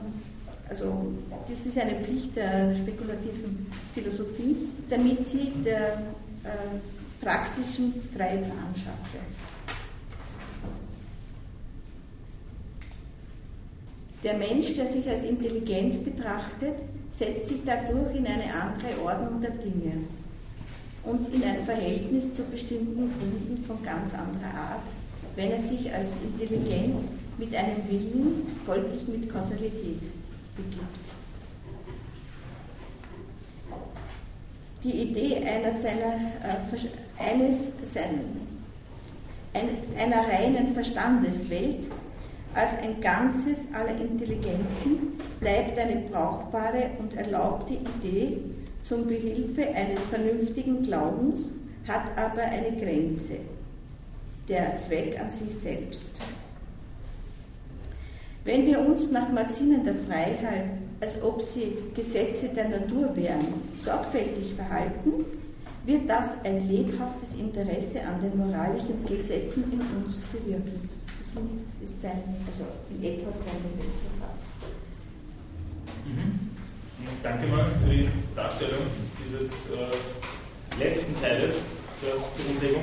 also 0.69 1.13
das 1.49 1.65
ist 1.65 1.79
eine 1.79 2.05
Pflicht 2.05 2.35
der 2.35 2.75
spekulativen 2.75 3.67
Philosophie, 3.95 4.57
damit 4.91 5.27
sie 5.29 5.53
der 5.65 5.95
äh, 6.43 7.21
praktischen 7.21 7.95
Freibahn 8.15 8.75
schaffe. 8.75 9.19
Der 14.25 14.35
Mensch, 14.35 14.75
der 14.75 14.89
sich 14.89 15.09
als 15.09 15.23
intelligent 15.23 16.05
betrachtet, 16.05 16.75
setzt 17.13 17.47
sich 17.47 17.61
dadurch 17.65 18.17
in 18.17 18.27
eine 18.27 18.53
andere 18.53 19.01
Ordnung 19.05 19.41
der 19.41 19.53
Dinge 19.53 20.05
und 21.05 21.33
in 21.33 21.45
ein 21.45 21.65
Verhältnis 21.65 22.35
zu 22.35 22.43
bestimmten 22.45 23.13
Gründen 23.17 23.65
von 23.65 23.81
ganz 23.85 24.13
anderer 24.15 24.53
Art, 24.53 24.89
wenn 25.37 25.51
er 25.51 25.63
sich 25.63 25.93
als 25.93 26.09
Intelligenz 26.25 27.05
mit 27.39 27.55
einem 27.55 27.89
Willen, 27.89 28.47
folglich 28.65 29.07
mit 29.07 29.31
Kausalität, 29.31 30.01
begibt. 30.57 31.07
Die 34.83 34.93
Idee 35.03 35.37
einer, 35.37 35.79
seiner, 35.79 36.15
äh, 36.43 37.23
eines, 37.23 37.73
sein, 37.93 38.21
ein, 39.53 39.69
einer 39.99 40.29
reinen 40.29 40.75
Verstandeswelt 40.75 41.91
als 42.55 42.79
ein 42.83 43.01
Ganzes 43.03 43.59
aller 43.75 44.01
Intelligenzen 44.01 45.21
bleibt 45.41 45.79
eine 45.79 46.01
brauchbare 46.11 46.91
und 46.99 47.15
erlaubte 47.15 47.75
Idee 47.75 48.39
zum 48.83 49.07
Behilfe 49.07 49.69
eines 49.75 50.01
vernünftigen 50.09 50.83
Glaubens, 50.83 51.53
hat 51.87 52.17
aber 52.17 52.43
eine 52.43 52.77
Grenze, 52.79 53.41
der 54.49 54.79
Zweck 54.79 55.21
an 55.21 55.31
sich 55.31 55.55
selbst. 55.55 56.11
Wenn 58.45 58.65
wir 58.65 58.79
uns 58.79 59.11
nach 59.11 59.29
Maximen 59.31 59.85
der 59.85 59.95
Freiheit, 59.95 60.67
als 61.01 61.21
ob 61.23 61.43
sie 61.43 61.77
Gesetze 61.95 62.49
der 62.55 62.69
Natur 62.69 63.15
wären, 63.17 63.47
sorgfältig 63.81 64.55
verhalten, 64.55 65.25
wird 65.85 66.09
das 66.09 66.45
ein 66.45 66.69
lebhaftes 66.69 67.35
Interesse 67.39 68.03
an 68.03 68.21
den 68.21 68.37
moralischen 68.37 69.05
Gesetzen 69.07 69.65
in 69.73 69.81
uns 69.81 70.19
bewirken. 70.33 70.89
Das 71.19 71.31
ist 71.83 72.01
sein, 72.01 72.23
also 72.47 72.65
in 72.91 73.05
etwa 73.05 73.31
sein 73.33 73.63
letzter 73.79 74.21
Satz. 74.21 74.47
Mhm. 76.07 76.51
Danke 77.23 77.47
mal 77.49 77.67
für 77.85 77.91
die 77.91 78.09
Darstellung 78.35 78.87
dieses 79.25 79.51
äh, 79.51 80.83
letzten 80.83 81.21
Teiles 81.21 81.63
der 82.03 82.15
Grundlegung. 82.15 82.83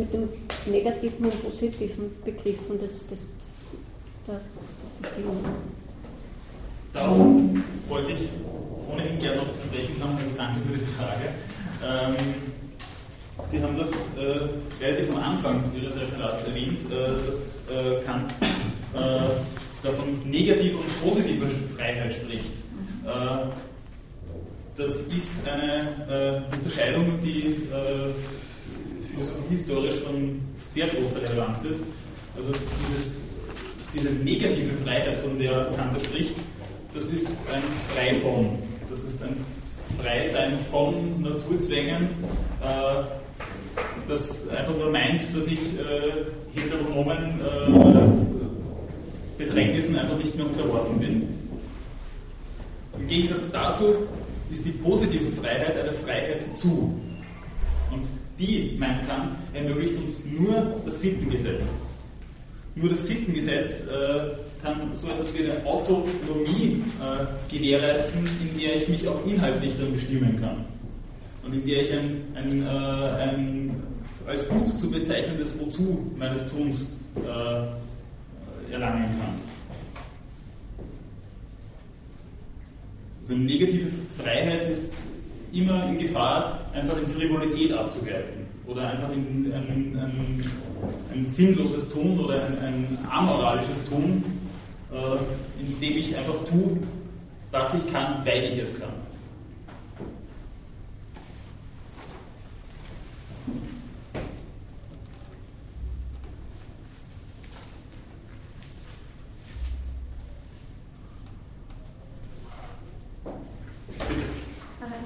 mit 0.00 0.12
dem 0.14 0.28
negativen 0.66 1.26
und 1.26 1.42
positiven 1.42 2.10
Begriffen, 2.24 2.80
das, 2.80 3.06
das, 3.10 3.28
das, 4.26 4.36
das 4.36 4.90
verstehen 5.00 5.30
Darauf 6.92 7.18
wollte 7.88 8.12
ich 8.12 8.28
ohnehin 8.90 9.18
gerne 9.20 9.36
noch 9.36 9.52
zu 9.52 9.60
sprechen 9.68 10.00
kommen, 10.00 10.16
also 10.16 10.30
danke 10.36 10.60
für 10.66 10.78
die 10.78 10.92
Frage. 10.96 11.28
Ähm, 11.84 12.34
Sie 13.48 13.62
haben 13.62 13.78
das 13.78 13.88
äh, 13.90 14.84
relativ 14.84 15.14
am 15.14 15.22
Anfang 15.22 15.72
Ihres 15.74 15.96
Referats 15.96 16.44
erwähnt, 16.44 16.80
äh, 16.90 17.16
dass 17.16 17.56
äh, 17.74 18.02
Kant 18.04 18.30
äh, 18.94 19.86
davon 19.86 20.20
negativer 20.24 20.78
und 20.78 21.02
positiver 21.02 21.46
Freiheit 21.76 22.12
spricht. 22.12 22.52
Äh, 23.04 23.48
das 24.76 24.90
ist 24.90 25.48
eine 25.48 26.42
äh, 26.50 26.56
Unterscheidung, 26.56 27.18
die 27.22 27.56
historisch 29.50 29.96
von 29.96 30.40
sehr 30.72 30.86
großer 30.86 31.20
Relevanz 31.22 31.64
ist. 31.64 31.80
Also 32.36 32.52
dieses, 32.52 33.24
diese 33.94 34.10
negative 34.10 34.74
Freiheit, 34.84 35.18
von 35.18 35.38
der 35.38 35.72
Kant 35.76 36.00
spricht, 36.02 36.34
das 36.94 37.06
ist 37.06 37.36
ein 37.52 37.62
Frei 37.92 38.14
von. 38.16 38.58
Das 38.88 39.02
ist 39.04 39.22
ein 39.22 39.36
Freisein 39.98 40.58
von 40.70 41.22
Naturzwängen, 41.22 42.08
äh, 42.62 43.02
das 44.08 44.48
einfach 44.48 44.76
nur 44.76 44.90
meint, 44.90 45.22
dass 45.36 45.46
ich 45.46 45.58
äh, 45.58 46.24
heteronomen 46.54 47.40
äh, 47.40 47.70
Bedrängnissen 49.38 49.98
einfach 49.98 50.16
nicht 50.16 50.34
mehr 50.36 50.46
unterworfen 50.46 50.98
bin. 50.98 51.28
Im 52.98 53.08
Gegensatz 53.08 53.50
dazu 53.50 53.94
ist 54.50 54.64
die 54.66 54.70
positive 54.70 55.30
Freiheit 55.40 55.76
eine 55.76 55.92
Freiheit 55.92 56.56
zu. 56.56 56.94
Die, 58.40 58.76
meint 58.78 59.06
Kant, 59.06 59.32
ermöglicht 59.52 59.96
uns 59.96 60.24
nur 60.24 60.80
das 60.86 61.00
Sittengesetz. 61.02 61.72
Nur 62.74 62.88
das 62.88 63.06
Sittengesetz 63.06 63.82
äh, 63.82 64.30
kann 64.62 64.94
so 64.94 65.08
etwas 65.08 65.34
wie 65.34 65.44
eine 65.44 65.64
Autonomie 65.66 66.82
äh, 67.00 67.54
gewährleisten, 67.54 68.20
in 68.24 68.58
der 68.58 68.76
ich 68.76 68.88
mich 68.88 69.06
auch 69.06 69.26
inhaltlich 69.26 69.74
dann 69.78 69.92
bestimmen 69.92 70.40
kann. 70.40 70.64
und 71.44 71.54
in 71.54 71.66
der 71.66 71.82
ich 71.82 71.92
ein, 71.92 72.22
ein, 72.34 72.62
äh, 72.62 72.68
ein 72.68 73.82
als 74.26 74.48
gut 74.48 74.68
zu 74.68 74.90
bezeichnendes 74.90 75.58
Wozu 75.58 76.12
meines 76.16 76.46
Tuns 76.48 76.86
äh, 77.16 78.72
erlangen 78.72 79.04
kann. 79.18 79.34
Also 83.20 83.34
eine 83.34 83.44
negative 83.44 83.90
Freiheit 84.16 84.68
ist 84.70 84.92
immer 85.52 85.86
in 85.88 85.98
Gefahr, 85.98 86.60
einfach 86.72 86.98
in 86.98 87.06
Frivolität 87.06 87.72
abzugleiten 87.72 88.46
oder 88.66 88.88
einfach 88.88 89.10
in 89.10 89.52
ein, 89.52 89.98
ein, 89.98 90.44
ein 91.12 91.24
sinnloses 91.24 91.88
Tun 91.90 92.18
oder 92.20 92.44
ein, 92.44 92.58
ein 92.58 92.98
amoralisches 93.10 93.88
Tun, 93.88 94.22
äh, 94.92 95.60
indem 95.60 95.98
ich 95.98 96.16
einfach 96.16 96.44
tue, 96.44 96.78
was 97.50 97.74
ich 97.74 97.92
kann, 97.92 98.24
weil 98.24 98.44
ich 98.44 98.58
es 98.58 98.78
kann. 98.78 98.99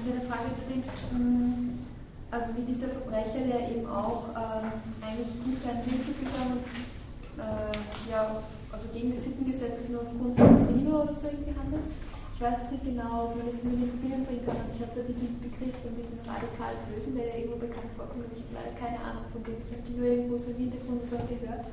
Ich 0.05 0.13
habe 0.13 0.21
eine 0.21 0.29
Frage 0.29 0.53
zu 0.53 0.63
dem, 0.69 0.85
hm, 1.17 1.81
also 2.29 2.53
wie 2.53 2.61
dieser 2.61 2.93
Verbrecher, 2.93 3.41
der 3.41 3.73
eben 3.73 3.89
auch 3.89 4.29
äh, 4.37 4.69
eigentlich 5.01 5.33
gut 5.41 5.57
sein 5.57 5.81
will 5.81 5.97
sozusagen 5.97 6.61
und 6.61 7.41
äh, 7.41 7.73
ja, 8.13 8.37
also 8.69 8.85
gegen 8.93 9.17
das 9.17 9.25
Sittengesetz 9.25 9.89
nur 9.89 10.05
aufgrund 10.05 10.37
seiner 10.37 10.61
Triebe 10.61 10.93
oder 10.93 11.09
so 11.09 11.25
irgendwie 11.25 11.57
handelt. 11.57 11.89
Ich 12.37 12.37
weiß 12.37 12.69
nicht 12.69 12.85
genau, 12.85 13.33
ob 13.33 13.41
man 13.41 13.49
das 13.49 13.65
in 13.65 13.81
Verbindung 13.81 14.29
bringen 14.29 14.45
kann. 14.45 14.61
Also 14.61 14.77
ich 14.77 14.85
habe 14.85 14.93
da 14.93 15.01
diesen 15.09 15.41
Begriff 15.41 15.73
von 15.81 15.97
diesem 15.97 16.21
radikal 16.21 16.77
Bösen, 16.85 17.17
der 17.17 17.25
ja 17.25 17.35
irgendwo 17.41 17.65
bekannt 17.65 17.89
vorkommt, 17.97 18.29
ich 18.29 18.45
habe 18.45 18.61
leider 18.61 18.77
keine 18.77 19.01
Ahnung 19.01 19.25
von 19.33 19.41
dem. 19.41 19.57
Ich 19.57 19.73
habe 19.73 19.89
nur 19.89 20.05
irgendwo 20.05 20.37
so 20.37 20.53
im 20.53 20.69
Hintergrund 20.69 21.01
was 21.01 21.17
gehört. 21.25 21.65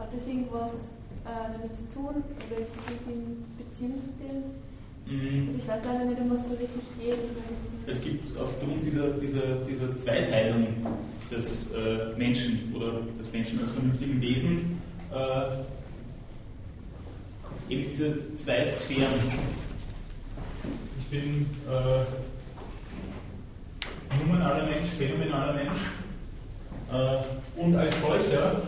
Hat 0.00 0.08
das 0.08 0.24
irgendwas 0.24 0.96
äh, 1.28 1.52
damit 1.52 1.76
zu 1.76 1.92
tun 1.92 2.24
oder 2.24 2.56
ist 2.56 2.72
das 2.72 2.88
irgendwie 2.88 3.20
in 3.20 3.44
Beziehung 3.60 4.00
zu 4.00 4.16
dem? 4.16 4.64
Mhm. 5.06 5.46
Also 5.46 5.58
ich 5.58 5.68
weiß 5.68 5.80
leider 5.84 6.04
nicht, 6.04 6.20
um 6.20 6.30
was 6.30 6.44
da 6.44 6.50
wirklich 6.50 6.84
geht. 6.98 7.18
Es 7.86 8.00
gibt 8.00 8.26
aufgrund 8.38 8.84
dieser, 8.84 9.10
dieser, 9.10 9.56
dieser 9.68 9.96
Zweiteilung 9.98 10.66
des 11.30 11.70
äh, 11.72 12.16
Menschen 12.16 12.74
oder 12.74 13.02
des 13.18 13.32
Menschen 13.32 13.60
als 13.60 13.70
vernünftigen 13.70 14.20
Wesens 14.20 14.60
äh, 15.12 15.62
eben 17.72 17.90
diese 17.90 18.18
zwei 18.36 18.66
Sphären. 18.66 19.12
Ich 20.98 21.06
bin 21.06 21.46
äh, 21.68 22.04
nominaler 24.24 24.66
Mensch, 24.66 24.88
phänomenaler 24.98 25.52
Mensch 25.54 25.80
äh, 26.92 27.60
und 27.60 27.76
als 27.76 28.00
solcher 28.00 28.60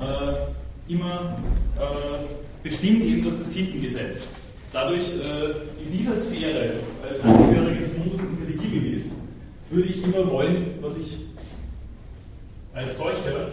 äh, 0.00 0.92
immer 0.92 1.38
äh, 1.76 2.68
bestimmt 2.68 3.04
eben 3.04 3.22
durch 3.22 3.38
das 3.38 3.52
Sittengesetz 3.52 4.22
dadurch 4.72 5.02
äh, 5.02 5.82
in 5.82 5.92
dieser 5.92 6.16
Sphäre 6.16 6.74
als 7.06 7.22
Angehöriger 7.22 7.80
des 7.80 7.96
Mundus 7.96 8.20
intelligibilis 8.20 9.12
würde 9.70 9.88
ich 9.88 10.02
immer 10.02 10.30
wollen, 10.30 10.74
was 10.80 10.96
ich 10.98 11.18
als 12.74 12.96
solcher 12.96 13.48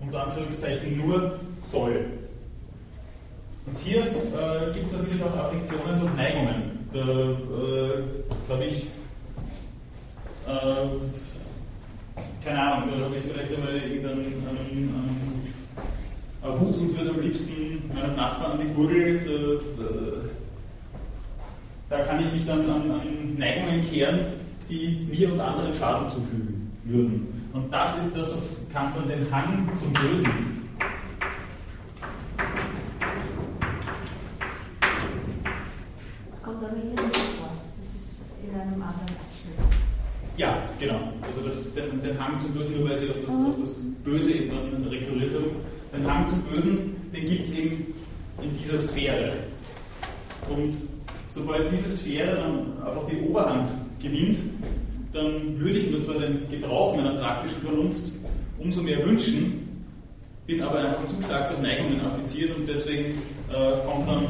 unter 0.00 0.26
Anführungszeichen 0.26 0.96
nur 0.96 1.38
soll. 1.64 2.06
Und 3.64 3.78
hier 3.78 4.02
äh, 4.02 4.72
gibt 4.74 4.86
es 4.86 4.92
natürlich 4.92 5.22
auch 5.22 5.36
Affektionen 5.36 5.98
durch 5.98 6.14
Neigungen. 6.14 6.88
Da 6.92 6.98
äh, 6.98 8.02
habe 8.52 8.64
ich, 8.64 8.86
äh, 10.46 10.88
keine 12.44 12.60
Ahnung, 12.60 12.90
da 12.90 13.04
habe 13.04 13.16
ich 13.16 13.22
vielleicht 13.22 13.54
einmal 13.54 13.76
irgendeinen 13.76 14.46
einen, 14.48 15.30
einen 16.42 16.60
Wut 16.60 16.76
und 16.76 16.98
würde 16.98 17.10
am 17.10 17.20
liebsten 17.20 17.88
meinem 17.94 18.16
Nachbarn 18.16 18.58
die 18.60 18.74
Gurgel, 18.74 19.60
da, 21.92 21.98
kann 22.04 22.24
ich 22.24 22.32
mich 22.32 22.46
dann 22.46 22.60
an, 22.70 22.90
an 22.90 23.36
Neigungen 23.36 23.88
kehren, 23.88 24.20
die 24.70 25.06
mir 25.10 25.30
und 25.30 25.40
anderen 25.40 25.74
Schaden 25.74 26.08
zufügen 26.08 26.72
würden. 26.84 27.50
Und 27.52 27.70
das 27.70 27.98
ist 27.98 28.16
das, 28.16 28.34
was 28.34 28.66
Kant 28.72 28.96
dann 28.96 29.08
den 29.08 29.30
Hang 29.30 29.68
zum 29.78 29.92
Bösen 29.92 30.62
Das 36.30 36.42
kommt 36.42 36.64
aber 36.64 36.74
hier 36.74 36.90
nicht 36.90 37.16
vor. 37.38 37.50
Das 37.82 37.90
ist 37.90 38.22
in 38.42 38.58
einem 38.58 38.72
anderen 38.72 39.02
Abschnitt. 39.02 39.58
Ja, 40.38 40.62
genau. 40.80 41.12
Also 41.20 41.42
das, 41.42 41.74
den, 41.74 42.00
den 42.00 42.18
Hang 42.18 42.38
zum 42.38 42.52
Bösen, 42.52 42.74
nur 42.74 42.88
weil 42.88 42.96
Sie 42.96 43.10
auf 43.10 43.16
das, 43.20 43.28
auf 43.28 43.60
das 43.60 43.76
Böse 44.02 44.32
eben 44.32 44.48
dann 44.48 44.84
rekurriert 44.88 45.34
haben. 45.34 45.56
Den 45.94 46.10
Hang 46.10 46.26
zum 46.26 46.40
Bösen, 46.42 46.96
den 47.12 47.26
gibt 47.26 47.48
es 47.48 47.54
eben 47.54 47.94
in 48.42 48.58
dieser 48.58 48.78
Sphäre. 48.78 49.32
Und 50.48 50.91
Sobald 51.32 51.72
diese 51.72 51.88
Sphäre 51.88 52.36
dann 52.36 52.86
einfach 52.86 53.06
die 53.10 53.22
Oberhand 53.22 53.66
gewinnt, 53.98 54.36
dann 55.14 55.58
würde 55.58 55.78
ich 55.78 55.90
mir 55.90 56.02
zwar 56.02 56.18
den 56.18 56.46
Gebrauch 56.50 56.94
meiner 56.94 57.14
praktischen 57.14 57.62
Vernunft 57.62 58.12
umso 58.58 58.82
mehr 58.82 59.02
wünschen, 59.06 59.86
bin 60.46 60.60
aber 60.60 60.80
einfach 60.80 61.06
zu 61.06 61.22
stark 61.22 61.48
durch 61.48 61.60
Neigungen 61.62 62.02
affiziert 62.02 62.54
und 62.54 62.68
deswegen 62.68 63.22
äh, 63.50 63.86
kommt 63.86 64.06
dann 64.06 64.26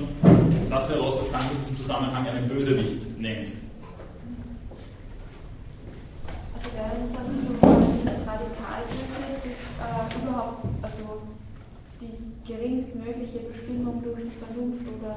das 0.71 0.89
heraus, 0.91 1.17
was 1.19 1.33
Kant 1.33 1.51
in 1.51 1.59
diesem 1.59 1.77
Zusammenhang 1.77 2.25
einen 2.25 2.47
Bösewicht 2.47 3.19
nennt. 3.19 3.49
Also 6.55 6.69
wäre 6.77 6.93
das 7.01 7.15
auch 7.17 7.35
so, 7.37 7.53
das 8.05 8.19
Radikalböse 8.29 9.27
ist 9.43 9.75
äh, 9.83 10.23
überhaupt 10.23 10.65
also 10.83 11.23
die 12.01 12.47
geringstmögliche 12.47 13.41
Bestimmung 13.41 14.01
durch 14.05 14.21
die 14.23 14.39
Vernunft 14.39 14.87
oder 15.01 15.17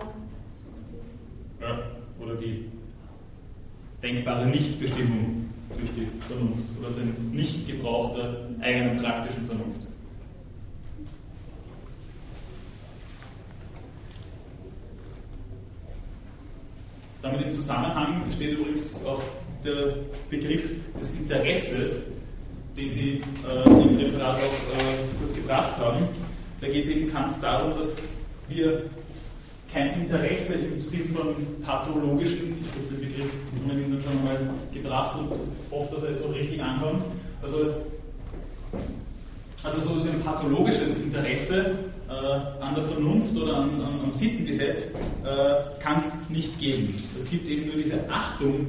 ja, 1.66 1.80
oder 2.20 2.36
die 2.36 2.66
denkbare 4.02 4.46
Nichtbestimmung 4.48 5.50
durch 5.70 5.92
die 5.96 6.08
Vernunft 6.28 6.64
oder 6.80 6.90
den 6.92 7.32
Nichtgebrauch 7.32 8.16
der 8.16 8.36
eigenen 8.62 9.02
praktischen 9.02 9.46
Vernunft. 9.48 9.82
Damit 17.22 17.42
im 17.42 17.54
Zusammenhang 17.54 18.24
steht 18.36 18.60
übrigens 18.60 19.04
auch 19.04 19.22
der 19.64 19.96
Begriff 20.30 20.70
des 21.00 21.12
Interesses, 21.16 22.04
den 22.78 22.92
Sie 22.92 23.22
äh, 23.50 23.64
im 23.68 23.98
Referat 23.98 24.36
auch 24.36 24.78
äh, 24.78 25.20
kurz 25.20 25.34
gebracht 25.34 25.76
haben. 25.80 26.08
Da 26.62 26.68
geht 26.68 26.86
es 26.86 26.92
eben 26.92 27.12
Kant 27.12 27.34
darum, 27.42 27.76
dass 27.80 28.00
wir 28.48 28.84
kein 29.76 30.02
Interesse 30.02 30.54
im 30.54 30.82
Sinn 30.82 31.14
von 31.14 31.36
pathologischen, 31.62 32.56
ich 32.62 32.72
habe 32.72 32.96
den 32.96 33.10
Begriff 33.10 33.32
ohnehin 33.62 34.02
schon 34.02 34.24
mal 34.24 34.38
gebracht 34.74 35.20
und 35.20 35.32
hoffe, 35.70 35.96
dass 35.96 36.04
er 36.04 36.12
jetzt 36.12 36.24
auch 36.24 36.34
richtig 36.34 36.64
ankommt. 36.64 37.04
Also, 37.44 37.58
also 39.64 39.82
so 39.82 40.10
ein 40.10 40.22
pathologisches 40.22 40.98
Interesse 41.00 41.76
äh, 42.08 42.14
an 42.64 42.74
der 42.74 42.86
Vernunft 42.86 43.36
oder 43.36 43.58
an, 43.58 43.82
an, 43.82 44.00
am 44.02 44.14
Sittengesetz 44.14 44.92
äh, 44.92 45.82
kann 45.84 45.98
es 45.98 46.30
nicht 46.30 46.58
geben. 46.58 46.94
Es 47.18 47.30
gibt 47.30 47.46
eben 47.50 47.68
nur 47.68 47.76
diese 47.76 48.00
Achtung 48.10 48.68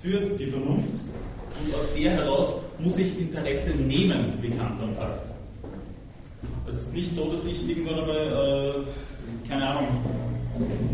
für 0.00 0.20
die 0.20 0.46
Vernunft 0.46 0.88
und 1.62 1.74
aus 1.74 1.84
der 1.94 2.12
heraus 2.12 2.54
muss 2.78 2.96
ich 2.96 3.20
Interesse 3.20 3.72
nehmen, 3.72 4.38
wie 4.40 4.48
Kant 4.48 4.80
dann 4.80 4.94
sagt. 4.94 5.30
Es 6.66 6.76
ist 6.76 6.94
nicht 6.94 7.14
so, 7.14 7.30
dass 7.30 7.44
ich 7.44 7.68
irgendwann 7.68 8.00
einmal, 8.00 8.16
äh, 8.16 9.19
keine 9.50 9.66
Ahnung, 9.66 9.88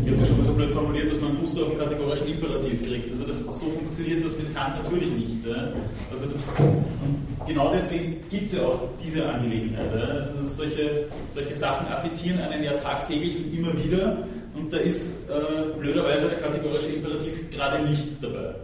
ich 0.03 0.09
habe 0.09 0.19
das 0.19 0.27
schon 0.27 0.37
mal 0.37 0.45
so 0.45 0.53
blöd 0.53 0.71
formuliert, 0.71 1.11
dass 1.11 1.21
man 1.21 1.31
einen 1.31 1.39
Booster 1.39 1.61
auf 1.61 1.69
einen 1.69 1.79
kategorischen 1.79 2.27
Imperativ 2.27 2.87
kriegt. 2.87 3.11
Also 3.11 3.23
das, 3.25 3.45
so 3.45 3.65
funktioniert 3.67 4.25
das 4.25 4.37
mit 4.37 4.55
Kant 4.55 4.83
natürlich 4.83 5.11
nicht. 5.11 5.45
Ja. 5.45 5.69
Also 6.11 6.25
das, 6.25 6.41
und 6.57 7.47
genau 7.47 7.71
deswegen 7.73 8.17
gibt 8.29 8.51
es 8.51 8.57
ja 8.57 8.65
auch 8.65 8.79
diese 9.03 9.29
Angelegenheit. 9.29 9.93
Ja. 9.95 10.15
Also 10.15 10.33
solche, 10.45 11.05
solche 11.29 11.55
Sachen 11.55 11.87
affektieren 11.87 12.39
einen 12.41 12.63
ja 12.63 12.73
tagtäglich 12.73 13.37
und 13.37 13.53
immer 13.53 13.73
wieder 13.83 14.17
und 14.55 14.73
da 14.73 14.77
ist 14.77 15.29
äh, 15.29 15.79
blöderweise 15.79 16.27
der 16.29 16.39
kategorische 16.39 16.87
Imperativ 16.87 17.51
gerade 17.51 17.87
nicht 17.87 18.21
dabei. 18.21 18.55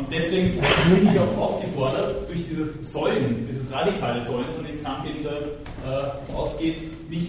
Und 0.00 0.06
deswegen 0.10 0.52
bin 0.52 1.12
ich 1.12 1.18
auch 1.18 1.36
aufgefordert, 1.36 2.26
durch 2.26 2.48
dieses 2.48 2.90
Säulen, 2.90 3.46
dieses 3.46 3.70
radikale 3.70 4.24
Säulen, 4.24 4.46
von 4.56 4.64
dem 4.64 4.82
Kant 4.82 5.04
eben 5.04 5.22
da 5.22 5.30
äh, 5.30 6.34
ausgeht, 6.34 7.10
mich 7.10 7.28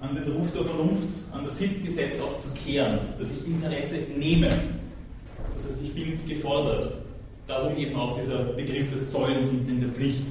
an 0.00 0.14
den 0.14 0.32
Ruf 0.32 0.50
der 0.54 0.64
Vernunft, 0.64 1.08
an 1.30 1.44
das 1.44 1.58
Sittengesetz 1.58 2.18
auch 2.20 2.40
zu 2.40 2.48
kehren, 2.54 3.00
dass 3.18 3.28
ich 3.30 3.46
Interesse 3.46 3.96
nehme. 4.16 4.48
Das 5.54 5.66
heißt, 5.66 5.82
ich 5.82 5.94
bin 5.94 6.18
gefordert. 6.26 6.90
Darum 7.46 7.76
eben 7.76 7.94
auch 7.96 8.18
dieser 8.18 8.44
Begriff 8.44 8.90
des 8.90 9.12
Sollens 9.12 9.50
und 9.50 9.68
in 9.68 9.80
der 9.82 9.90
Pflicht. 9.90 10.24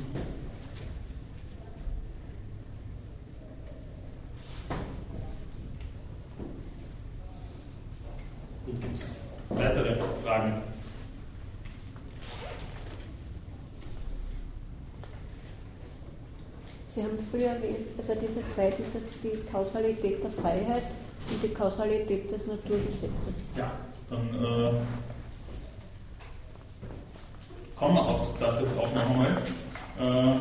Gut, 8.66 8.82
gibt 8.82 9.00
es 9.00 9.22
weitere 9.50 10.00
Fragen? 10.24 10.64
Sie 16.98 17.04
haben 17.04 17.20
früher 17.30 17.50
erwähnt, 17.50 17.96
diese 18.58 18.70
zwei, 18.70 18.74
diese, 18.78 19.00
die 19.24 19.52
Kausalität 19.52 20.24
der 20.24 20.32
Freiheit 20.32 20.84
und 21.30 21.44
die 21.44 21.54
Kausalität 21.54 22.32
des 22.32 22.46
Naturgesetzes. 22.48 23.36
Ja, 23.56 23.72
dann 24.10 24.28
äh, 24.30 24.72
kommen 27.76 27.96
wir 27.96 28.02
auf 28.02 28.34
das 28.40 28.62
jetzt 28.62 28.78
auch 28.78 28.94
noch 28.94 29.10
einmal. 29.10 29.38
Äh, 30.00 30.40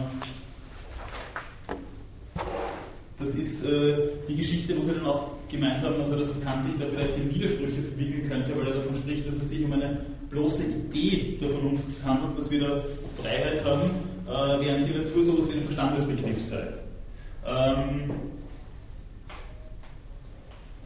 das 3.18 3.30
ist 3.30 3.64
äh, 3.64 4.08
die 4.28 4.36
Geschichte, 4.36 4.76
wo 4.76 4.82
Sie 4.82 4.92
dann 4.92 5.06
auch 5.06 5.30
gemeint 5.48 5.82
haben, 5.82 6.00
also 6.00 6.18
das 6.18 6.40
kann 6.42 6.62
sich 6.62 6.76
da 6.78 6.84
vielleicht 6.86 7.16
in 7.16 7.34
Widersprüche 7.34 7.82
verwickeln 7.82 8.28
könnte, 8.28 8.56
weil 8.56 8.66
er 8.68 8.74
davon 8.74 8.96
spricht, 8.96 9.26
dass 9.26 9.36
es 9.36 9.48
sich 9.48 9.64
um 9.64 9.72
eine 9.72 10.00
bloße 10.30 10.64
Idee 10.64 11.38
der 11.40 11.50
Vernunft 11.50 12.04
handelt, 12.04 12.38
dass 12.38 12.50
wir 12.50 12.60
da 12.60 12.82
Freiheit 13.22 13.64
haben, 13.64 13.90
äh, 14.26 14.64
während 14.64 14.88
die 14.88 14.98
Natur 14.98 15.24
sowas 15.24 15.48
wie 15.48 15.58
ein 15.58 15.64
Verstandesbegriff 15.64 16.42
sei. 16.42 16.66
Ähm, 17.46 18.10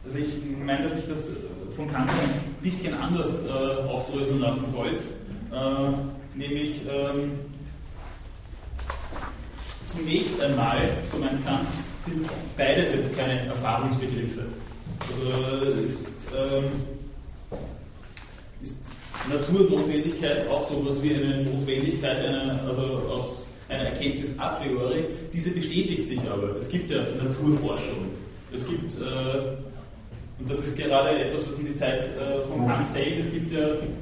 also 0.05 0.17
ich 0.17 0.27
meine, 0.63 0.83
dass 0.83 0.95
ich 0.95 1.07
das 1.07 1.29
von 1.75 1.91
Kant 1.91 2.09
ein 2.09 2.55
bisschen 2.61 2.93
anders 2.93 3.45
äh, 3.45 3.87
aufdröseln 3.87 4.39
lassen 4.39 4.65
sollte, 4.65 5.05
äh, 5.51 6.37
nämlich 6.37 6.81
ähm, 6.89 7.31
zunächst 9.85 10.41
einmal, 10.41 10.77
so 11.09 11.17
mein 11.17 11.43
Kant, 11.43 11.67
sind 12.05 12.27
beides 12.57 12.91
jetzt 12.93 13.17
keine 13.17 13.45
Erfahrungsbegriffe. 13.47 14.45
Also 14.99 15.71
ist, 15.81 16.07
ähm, 16.35 16.71
ist 18.63 18.77
Naturnotwendigkeit 19.29 20.47
auch 20.47 20.63
so 20.63 20.81
etwas 20.81 21.03
wie 21.03 21.15
eine 21.15 21.43
Notwendigkeit 21.43 22.25
einer, 22.25 22.61
also 22.67 22.81
aus 23.09 23.47
einer 23.71 23.89
Erkenntnis 23.89 24.37
a 24.37 24.49
priori. 24.49 25.05
Diese 25.33 25.51
bestätigt 25.51 26.07
sich 26.07 26.21
aber. 26.29 26.55
Es 26.57 26.69
gibt 26.69 26.91
ja 26.91 26.97
Naturforschung. 27.23 28.11
Es 28.53 28.67
gibt, 28.67 28.93
äh, 28.95 29.57
und 30.39 30.49
das 30.49 30.59
ist 30.59 30.77
gerade 30.77 31.17
etwas, 31.19 31.47
was 31.47 31.57
in 31.59 31.67
die 31.67 31.75
Zeit 31.75 32.03
äh, 32.03 32.45
von 32.47 32.67
Kant 32.67 32.87
fällt, 32.89 33.19
es 33.19 33.31
gibt 33.31 33.53
ja, 33.53 33.59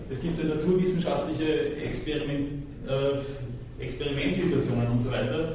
es 0.10 0.22
gibt 0.22 0.40
ja 0.42 0.56
naturwissenschaftliche 0.56 1.76
Experiment, 1.84 2.64
äh, 2.88 3.84
Experimentsituationen 3.84 4.88
und 4.88 5.00
so 5.00 5.12
weiter, 5.12 5.54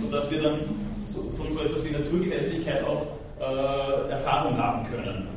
sodass 0.00 0.30
wir 0.30 0.42
dann 0.42 0.58
so, 1.04 1.32
von 1.36 1.50
so 1.50 1.60
etwas 1.60 1.84
wie 1.84 1.90
Naturgesetzlichkeit 1.90 2.84
auch 2.84 3.06
äh, 3.40 4.10
Erfahrung 4.10 4.56
haben 4.56 4.84
können. 4.90 5.28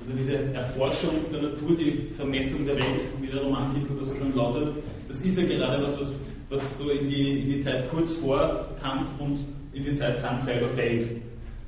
Also 0.00 0.12
diese 0.16 0.54
Erforschung 0.54 1.10
der 1.30 1.42
Natur, 1.42 1.76
die 1.76 2.08
Vermessung 2.16 2.64
der 2.64 2.76
Welt, 2.76 3.00
wie 3.20 3.26
der 3.26 3.42
Romantitel 3.42 3.92
oder 3.94 4.04
so 4.04 4.14
schon 4.14 4.34
lautet, 4.34 4.68
das 5.08 5.20
ist 5.20 5.38
ja 5.38 5.44
gerade 5.44 5.82
was, 5.82 6.00
was, 6.00 6.22
was 6.50 6.78
so 6.78 6.90
in 6.90 7.08
die, 7.08 7.40
in 7.40 7.50
die 7.50 7.60
Zeit 7.60 7.90
kurz 7.90 8.14
vor 8.14 8.68
Kant 8.80 9.08
und 9.18 9.38
in 9.72 9.84
die 9.84 9.94
Zeit 9.94 10.22
Kant 10.22 10.42
selber 10.42 10.68
fällt. 10.68 11.20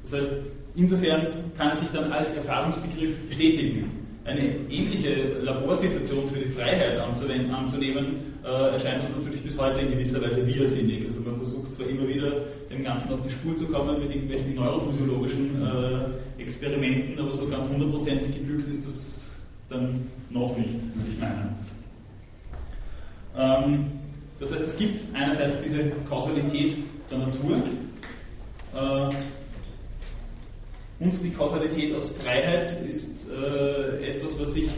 Das 0.03 0.12
heißt, 0.14 0.31
insofern 0.74 1.26
kann 1.57 1.72
es 1.72 1.81
sich 1.81 1.91
dann 1.91 2.12
als 2.12 2.35
Erfahrungsbegriff 2.35 3.16
bestätigen. 3.28 3.91
Eine 4.24 4.41
ähnliche 4.68 5.39
Laborsituation 5.43 6.28
für 6.31 6.41
die 6.41 6.51
Freiheit 6.51 6.99
anzunehmen, 6.99 8.31
äh, 8.45 8.72
erscheint 8.72 9.01
uns 9.01 9.16
natürlich 9.16 9.43
bis 9.43 9.59
heute 9.59 9.81
in 9.81 9.91
gewisser 9.91 10.22
Weise 10.22 10.47
widersinnig. 10.47 11.05
Also 11.07 11.20
man 11.20 11.37
versucht 11.37 11.74
zwar 11.74 11.87
immer 11.87 12.07
wieder 12.07 12.33
dem 12.70 12.83
Ganzen 12.85 13.12
auf 13.12 13.22
die 13.22 13.31
Spur 13.31 13.57
zu 13.57 13.66
kommen 13.66 13.99
mit 13.99 14.11
irgendwelchen 14.11 14.55
neurophysiologischen 14.55 15.62
äh, 15.62 16.43
Experimenten, 16.43 17.18
aber 17.18 17.35
so 17.35 17.49
ganz 17.49 17.68
hundertprozentig 17.68 18.35
geglückt 18.35 18.68
ist 18.68 18.87
das 18.87 19.31
dann 19.68 20.07
noch 20.31 20.57
nicht, 20.57 20.72
würde 20.72 21.11
ich 21.12 21.20
meinen. 21.20 21.55
Ähm, 23.37 24.00
das 24.41 24.53
heißt, 24.53 24.62
es 24.62 24.78
gibt 24.78 25.14
einerseits 25.14 25.62
diese 25.62 25.91
Kausalität 26.09 26.76
der 27.11 27.18
Natur 27.18 27.62
äh, 28.74 29.14
und 31.01 31.24
die 31.24 31.30
Kausalität 31.30 31.95
aus 31.95 32.11
Freiheit 32.16 32.80
ist 32.88 33.30
äh, 33.30 34.16
etwas, 34.16 34.38
was 34.41 34.55
sich 34.55 34.68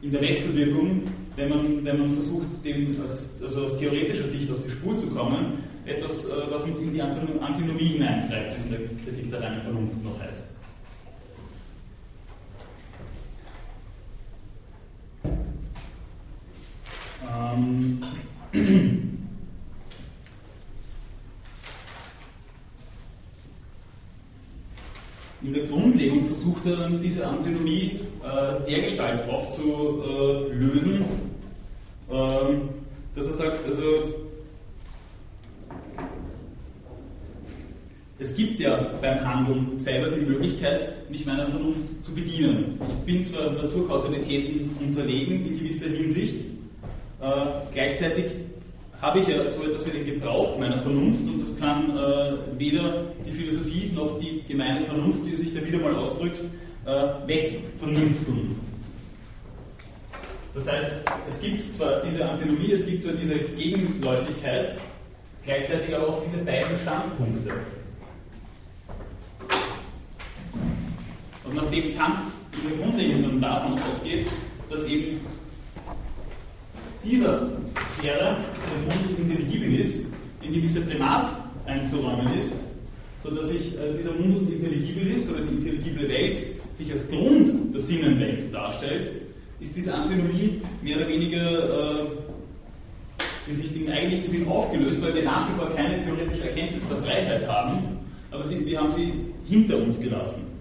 in 0.00 0.10
der 0.10 0.20
Wechselwirkung, 0.20 1.02
wenn 1.36 1.48
man, 1.48 1.84
wenn 1.84 1.98
man 1.98 2.08
versucht, 2.10 2.64
dem 2.64 3.00
als, 3.00 3.40
also 3.42 3.62
aus 3.62 3.78
theoretischer 3.78 4.24
Sicht 4.24 4.50
auf 4.50 4.58
die 4.64 4.70
Spur 4.70 4.98
zu 4.98 5.06
kommen, 5.08 5.62
etwas, 5.84 6.26
äh, 6.26 6.30
was 6.50 6.64
uns 6.64 6.80
in 6.80 6.92
die 6.92 7.02
Antinomie 7.02 7.84
hineintreibt, 7.84 8.56
es 8.56 8.64
in 8.64 8.70
der 8.70 8.80
Kritik 8.80 9.30
der 9.30 9.42
reinen 9.42 9.62
Vernunft 9.62 10.04
noch 10.04 10.20
heißt. 10.20 10.44
Ähm, 17.24 18.02
in 18.52 19.12
der 25.42 25.64
Grundlegung 25.64 26.24
versucht 26.26 26.66
er 26.66 26.76
dann 26.76 27.00
diese 27.00 27.26
Antinomie 27.26 28.00
äh, 28.22 28.70
dergestalt 28.70 29.28
aufzulösen, 29.28 31.04
äh, 32.10 32.14
dass 33.14 33.26
er 33.26 33.32
sagt, 33.32 33.66
also 33.66 33.82
es 38.18 38.36
gibt 38.36 38.60
ja 38.60 38.92
beim 39.00 39.20
Handeln 39.20 39.78
selber 39.78 40.14
die 40.14 40.24
Möglichkeit, 40.24 41.10
mich 41.10 41.26
meiner 41.26 41.46
Vernunft 41.46 42.04
zu 42.04 42.14
bedienen. 42.14 42.78
Ich 42.80 43.14
bin 43.14 43.26
zwar 43.26 43.50
Naturkausalitäten 43.50 44.76
unterlegen 44.80 45.46
in 45.46 45.58
gewisser 45.58 45.88
Hinsicht, 45.88 46.51
äh, 47.22 47.26
gleichzeitig 47.72 48.32
habe 49.00 49.20
ich 49.20 49.28
ja 49.28 49.48
so 49.48 49.64
etwas 49.64 49.86
wie 49.86 49.90
den 49.90 50.04
Gebrauch 50.04 50.58
meiner 50.58 50.78
Vernunft 50.78 51.22
und 51.22 51.40
das 51.40 51.58
kann 51.58 51.96
äh, 51.96 52.32
weder 52.58 53.04
die 53.24 53.30
Philosophie 53.30 53.92
noch 53.94 54.18
die 54.18 54.42
gemeine 54.46 54.80
Vernunft, 54.82 55.24
die 55.26 55.36
sich 55.36 55.54
da 55.54 55.64
wieder 55.64 55.78
mal 55.78 55.94
ausdrückt, 55.94 56.40
äh, 56.84 56.90
wegvernünfteln. 57.26 58.56
Das 60.54 60.70
heißt, 60.70 60.90
es 61.28 61.40
gibt 61.40 61.62
zwar 61.76 62.02
diese 62.02 62.28
Antinomie, 62.28 62.72
es 62.72 62.86
gibt 62.86 63.04
zwar 63.04 63.14
diese 63.14 63.38
Gegenläufigkeit, 63.38 64.76
gleichzeitig 65.44 65.94
aber 65.94 66.08
auch 66.08 66.22
diese 66.24 66.38
beiden 66.44 66.78
Standpunkte. 66.78 67.52
Und 71.44 71.54
nachdem 71.54 71.96
Kant 71.96 72.24
in 72.52 72.68
der 72.68 72.78
Grundlegung 72.78 73.40
davon 73.40 73.72
ausgeht, 73.74 74.26
dass 74.68 74.86
eben 74.86 75.20
dieser 77.04 77.48
Sphäre, 77.84 78.36
der 78.38 78.96
Mundus 78.96 79.18
Intelligibilis, 79.18 80.06
ein 80.42 80.52
gewisser 80.52 80.80
Primat 80.82 81.30
einzuräumen 81.66 82.34
ist, 82.38 82.54
sodass 83.22 83.48
sich 83.48 83.78
äh, 83.78 83.92
dieser 83.96 84.12
Mundus 84.12 84.42
Intelligibilis 84.42 85.30
oder 85.30 85.40
die 85.40 85.56
intelligible 85.56 86.08
Welt 86.08 86.38
sich 86.76 86.90
als 86.90 87.08
Grund 87.08 87.72
der 87.72 87.80
Sinnenwelt 87.80 88.52
darstellt, 88.52 89.10
ist 89.60 89.76
diese 89.76 89.94
Antinomie 89.94 90.60
mehr 90.82 90.96
oder 90.96 91.08
weniger 91.08 92.00
äh, 92.00 92.06
ist 93.46 93.58
nicht 93.58 93.76
im 93.76 93.88
eigentlichen 93.88 94.26
Sinn 94.26 94.48
aufgelöst, 94.48 95.02
weil 95.02 95.14
wir 95.14 95.24
nach 95.24 95.48
wie 95.48 95.58
vor 95.58 95.74
keine 95.74 96.02
theoretische 96.04 96.48
Erkenntnis 96.48 96.84
der 96.88 96.98
Freiheit 96.98 97.46
haben, 97.48 97.98
aber 98.30 98.44
sie, 98.44 98.64
wir 98.64 98.80
haben 98.80 98.92
sie 98.92 99.12
hinter 99.48 99.78
uns 99.78 100.00
gelassen. 100.00 100.51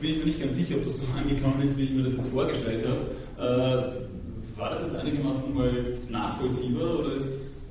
Bin 0.00 0.10
ich 0.10 0.18
mir 0.18 0.24
nicht 0.24 0.40
ganz 0.40 0.56
sicher, 0.56 0.76
ob 0.76 0.84
das 0.84 0.98
so 0.98 1.04
angekommen 1.16 1.62
ist, 1.62 1.76
wie 1.76 1.84
ich 1.84 1.90
mir 1.90 2.02
das 2.02 2.14
jetzt 2.14 2.30
vorgestellt 2.30 2.84
habe. 2.86 3.06
Äh, 3.38 4.58
war 4.58 4.70
das 4.70 4.82
jetzt 4.82 4.96
einigermaßen 4.96 5.54
mal 5.54 5.98
nachvollziehbar 6.08 6.98
oder 7.00 7.14
ist, 7.14 7.62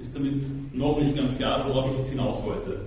ist 0.00 0.14
damit 0.14 0.42
noch 0.74 0.98
nicht 1.00 1.16
ganz 1.16 1.36
klar, 1.36 1.66
worauf 1.68 1.92
ich 1.92 1.98
jetzt 1.98 2.10
hinaus 2.10 2.42
wollte? 2.42 2.80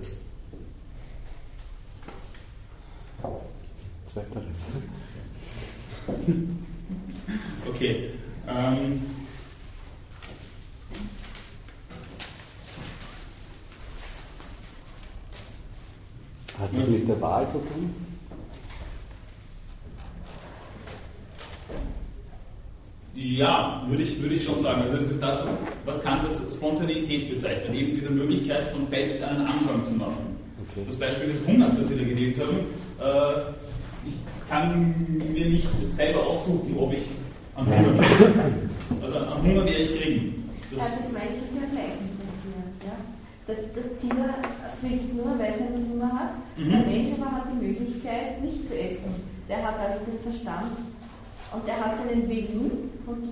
Zweiteres. 4.04 4.66
okay. 7.68 8.10
Ähm, 8.48 9.00
Hat 16.58 16.70
das 16.74 16.88
mit 16.88 17.06
der 17.06 17.20
Wahl 17.20 17.46
zu 17.50 17.58
tun? 17.58 18.05
Ja, 23.16 23.82
würde 23.88 24.02
ich, 24.02 24.20
würde 24.20 24.34
ich 24.34 24.44
schon 24.44 24.60
sagen. 24.60 24.82
Also 24.82 24.98
das 24.98 25.10
ist 25.10 25.22
das, 25.22 25.40
was, 25.40 25.58
was 25.86 26.02
Kant 26.02 26.22
als 26.24 26.54
Spontaneität 26.54 27.30
bezeichnet, 27.30 27.74
eben 27.74 27.94
diese 27.94 28.10
Möglichkeit 28.10 28.66
von 28.66 28.84
selbst 28.84 29.22
einen 29.22 29.40
Anfang 29.40 29.82
zu 29.82 29.94
machen. 29.94 30.36
Okay. 30.70 30.84
Das 30.86 30.96
Beispiel 30.96 31.28
des 31.28 31.46
Hungers, 31.46 31.72
das 31.78 31.88
Sie 31.88 31.96
da 31.96 32.04
gewählt 32.04 32.36
haben, 32.38 32.58
äh, 33.00 33.40
ich 34.06 34.50
kann 34.50 35.18
mir 35.32 35.46
nicht 35.46 35.66
selber 35.90 36.26
aussuchen, 36.26 36.76
ob 36.78 36.92
ich 36.92 37.04
an 37.54 37.66
Hunger 37.66 38.02
kriege. 38.02 38.32
Also 39.02 39.16
an 39.16 39.42
Hunger 39.42 39.64
werde 39.64 39.78
ich 39.78 40.00
kriegen. 40.00 40.50
Das, 40.70 40.80
ja, 40.80 40.88
das 41.00 41.12
meine 41.12 41.30
ich 41.40 41.54
ja 41.56 41.66
gleich 41.72 41.96
mit 41.96 42.20
dem 42.20 42.32
Tier. 42.44 42.60
Ja? 42.84 42.96
Das, 43.46 43.56
das 43.74 43.98
Tier 43.98 44.34
frisst 44.80 45.14
nur, 45.14 45.38
weil 45.38 45.54
es 45.54 45.60
einen 45.62 45.88
Hunger 45.90 46.12
hat. 46.12 46.58
Mhm. 46.58 46.70
Der 46.70 46.80
Mensch 46.80 47.12
aber 47.18 47.32
hat 47.32 47.44
die 47.50 47.64
Möglichkeit, 47.66 48.44
nicht 48.44 48.68
zu 48.68 48.78
essen. 48.78 49.14
Der 49.48 49.62
hat 49.62 49.76
also 49.80 50.04
den 50.04 50.20
Verstand 50.20 50.76
und 51.52 51.68
er 51.68 51.78
hat 51.84 51.96
seinen 51.96 52.28
Willen 52.28 52.90
und 53.06 53.24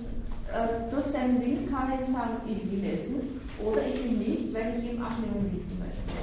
äh, 0.51 0.91
durch 0.91 1.05
seinen 1.07 1.41
Willen 1.41 1.69
kann 1.69 1.91
er 1.91 2.05
ihm 2.05 2.13
sagen, 2.13 2.37
ich 2.47 2.61
will 2.71 2.93
essen 2.93 3.41
oder 3.63 3.81
ich 3.81 4.03
will 4.03 4.17
nicht, 4.17 4.53
weil 4.53 4.75
ich 4.77 4.91
ihm 4.91 5.01
abnehmen 5.01 5.51
will 5.51 5.63
zum 5.67 5.79
Beispiel. 5.79 6.15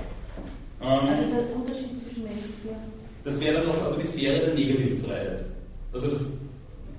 Ähm, 0.80 1.08
Also 1.08 1.24
der 1.30 1.56
Unterschied 1.56 2.02
zwischen 2.02 2.24
Menschen 2.24 2.54
hier. 2.62 2.76
Das 3.24 3.40
wäre 3.40 3.54
dann 3.58 3.66
noch 3.66 3.82
aber 3.82 3.96
die 3.96 4.06
Sphäre 4.06 4.46
der 4.46 4.54
negativen 4.54 5.04
Freiheit. 5.04 5.44
Also 5.92 6.08
das 6.08 6.38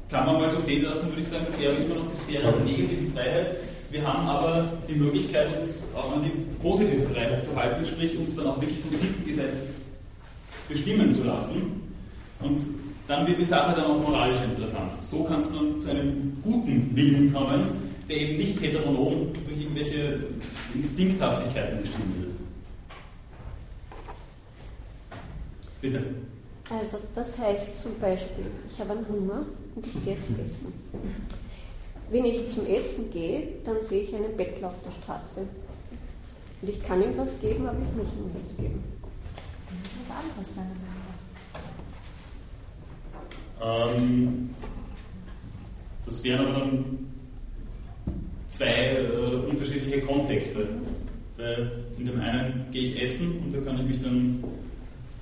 kann 0.09 0.25
man 0.25 0.35
mal 0.37 0.49
so 0.49 0.61
stehen 0.61 0.83
lassen, 0.83 1.09
würde 1.09 1.21
ich 1.21 1.27
sagen, 1.27 1.45
das 1.47 1.59
wäre 1.59 1.73
immer 1.73 1.95
noch 1.95 2.11
die 2.11 2.17
Sphäre 2.17 2.51
der 2.51 2.61
negativen 2.61 3.11
Freiheit. 3.13 3.47
Wir 3.89 4.07
haben 4.07 4.27
aber 4.27 4.73
die 4.87 4.95
Möglichkeit, 4.95 5.55
uns 5.55 5.83
auch 5.95 6.13
an 6.13 6.23
die 6.23 6.31
positive 6.61 7.05
Freiheit 7.07 7.43
zu 7.43 7.55
halten, 7.55 7.85
sprich 7.85 8.17
uns 8.17 8.35
dann 8.35 8.47
auch 8.47 8.59
wirklich 8.59 8.79
vom 8.79 8.95
Sittengesetz 8.97 9.57
bestimmen 10.67 11.13
zu 11.13 11.23
lassen. 11.23 11.81
Und 12.39 12.61
dann 13.07 13.27
wird 13.27 13.39
die 13.39 13.45
Sache 13.45 13.75
dann 13.75 13.91
auch 13.91 13.99
moralisch 13.99 14.41
interessant. 14.41 14.91
So 15.03 15.23
kannst 15.23 15.51
du 15.51 15.79
zu 15.79 15.89
einem 15.89 16.37
guten 16.41 16.95
Willen 16.95 17.33
kommen, 17.33 17.93
der 18.07 18.17
eben 18.17 18.37
nicht 18.37 18.61
heteronom 18.61 19.31
durch 19.45 19.59
irgendwelche 19.59 20.25
Instinkthaftigkeiten 20.73 21.81
bestimmt 21.81 22.21
wird. 22.21 22.33
Bitte. 25.81 26.03
Also 26.69 26.97
das 27.13 27.37
heißt 27.37 27.81
zum 27.81 27.99
Beispiel, 27.99 28.45
ich 28.71 28.79
habe 28.79 28.91
einen 28.93 29.07
Hunger 29.07 29.45
und 29.75 29.85
ich 29.85 30.05
gehe 30.05 30.13
jetzt 30.13 30.29
essen. 30.45 30.73
Wenn 32.09 32.25
ich 32.25 32.53
zum 32.53 32.65
Essen 32.65 33.11
gehe, 33.11 33.47
dann 33.65 33.77
sehe 33.87 34.03
ich 34.03 34.15
einen 34.15 34.35
Bettler 34.37 34.67
auf 34.67 34.75
der 34.85 34.91
Straße. 35.03 35.41
Und 36.61 36.69
ich 36.69 36.81
kann 36.83 37.03
ihm 37.03 37.17
was 37.17 37.29
geben, 37.41 37.67
aber 37.67 37.79
ich 37.79 37.97
muss 37.97 38.07
ihm 38.13 38.31
nichts 38.33 38.55
geben. 38.55 38.83
Das 39.67 39.91
ist 39.91 40.09
was 40.09 40.15
anderes, 40.15 40.55
meiner 40.55 40.69
Meinung 40.69 41.02
Ähm, 43.61 44.49
das 46.05 46.23
wären 46.23 46.45
aber 46.45 46.59
dann 46.59 46.85
zwei 48.47 48.67
äh, 48.67 49.49
unterschiedliche 49.49 50.01
Kontexte. 50.01 50.67
In 51.97 52.05
dem 52.05 52.21
einen 52.21 52.67
gehe 52.71 52.83
ich 52.83 53.01
essen 53.01 53.39
und 53.43 53.53
da 53.53 53.59
kann 53.59 53.79
ich 53.81 53.95
mich 53.95 54.01
dann 54.01 54.41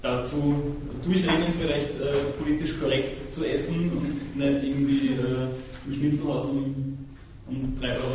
dazu 0.02 0.62
durchringen, 1.06 1.54
vielleicht 1.60 2.00
äh, 2.00 2.32
politisch 2.40 2.80
korrekt 2.80 3.34
zu 3.34 3.46
essen 3.46 3.92
und 3.92 4.38
nicht 4.38 4.64
irgendwie 4.64 5.08
äh, 5.08 5.88
im 5.88 5.94
Schnitzelhaus 5.94 6.46
um, 6.46 6.98
um 7.48 7.78
3,20 7.82 7.88
Euro. 7.96 8.12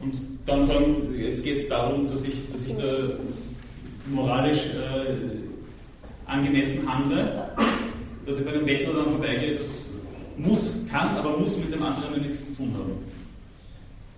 Und 0.00 0.14
dann 0.46 0.64
sagen, 0.64 1.14
jetzt 1.16 1.42
geht 1.42 1.58
es 1.58 1.68
darum, 1.68 2.06
dass 2.06 2.24
ich, 2.24 2.50
dass 2.52 2.66
ich 2.66 2.76
da 2.76 3.10
moralisch 4.06 4.66
äh, 4.66 6.30
angemessen 6.30 6.86
handle, 6.92 7.50
dass 8.28 8.38
ich 8.40 8.44
bei 8.44 8.52
dem 8.52 8.66
Bettler 8.66 8.92
dann 8.92 9.04
vorbeigehe, 9.06 9.56
das 9.56 9.66
muss, 10.36 10.86
kann, 10.90 11.16
aber 11.16 11.38
muss 11.38 11.56
mit 11.56 11.72
dem 11.72 11.82
anderen 11.82 12.20
nichts 12.20 12.44
zu 12.44 12.52
tun 12.54 12.74
haben. 12.74 12.92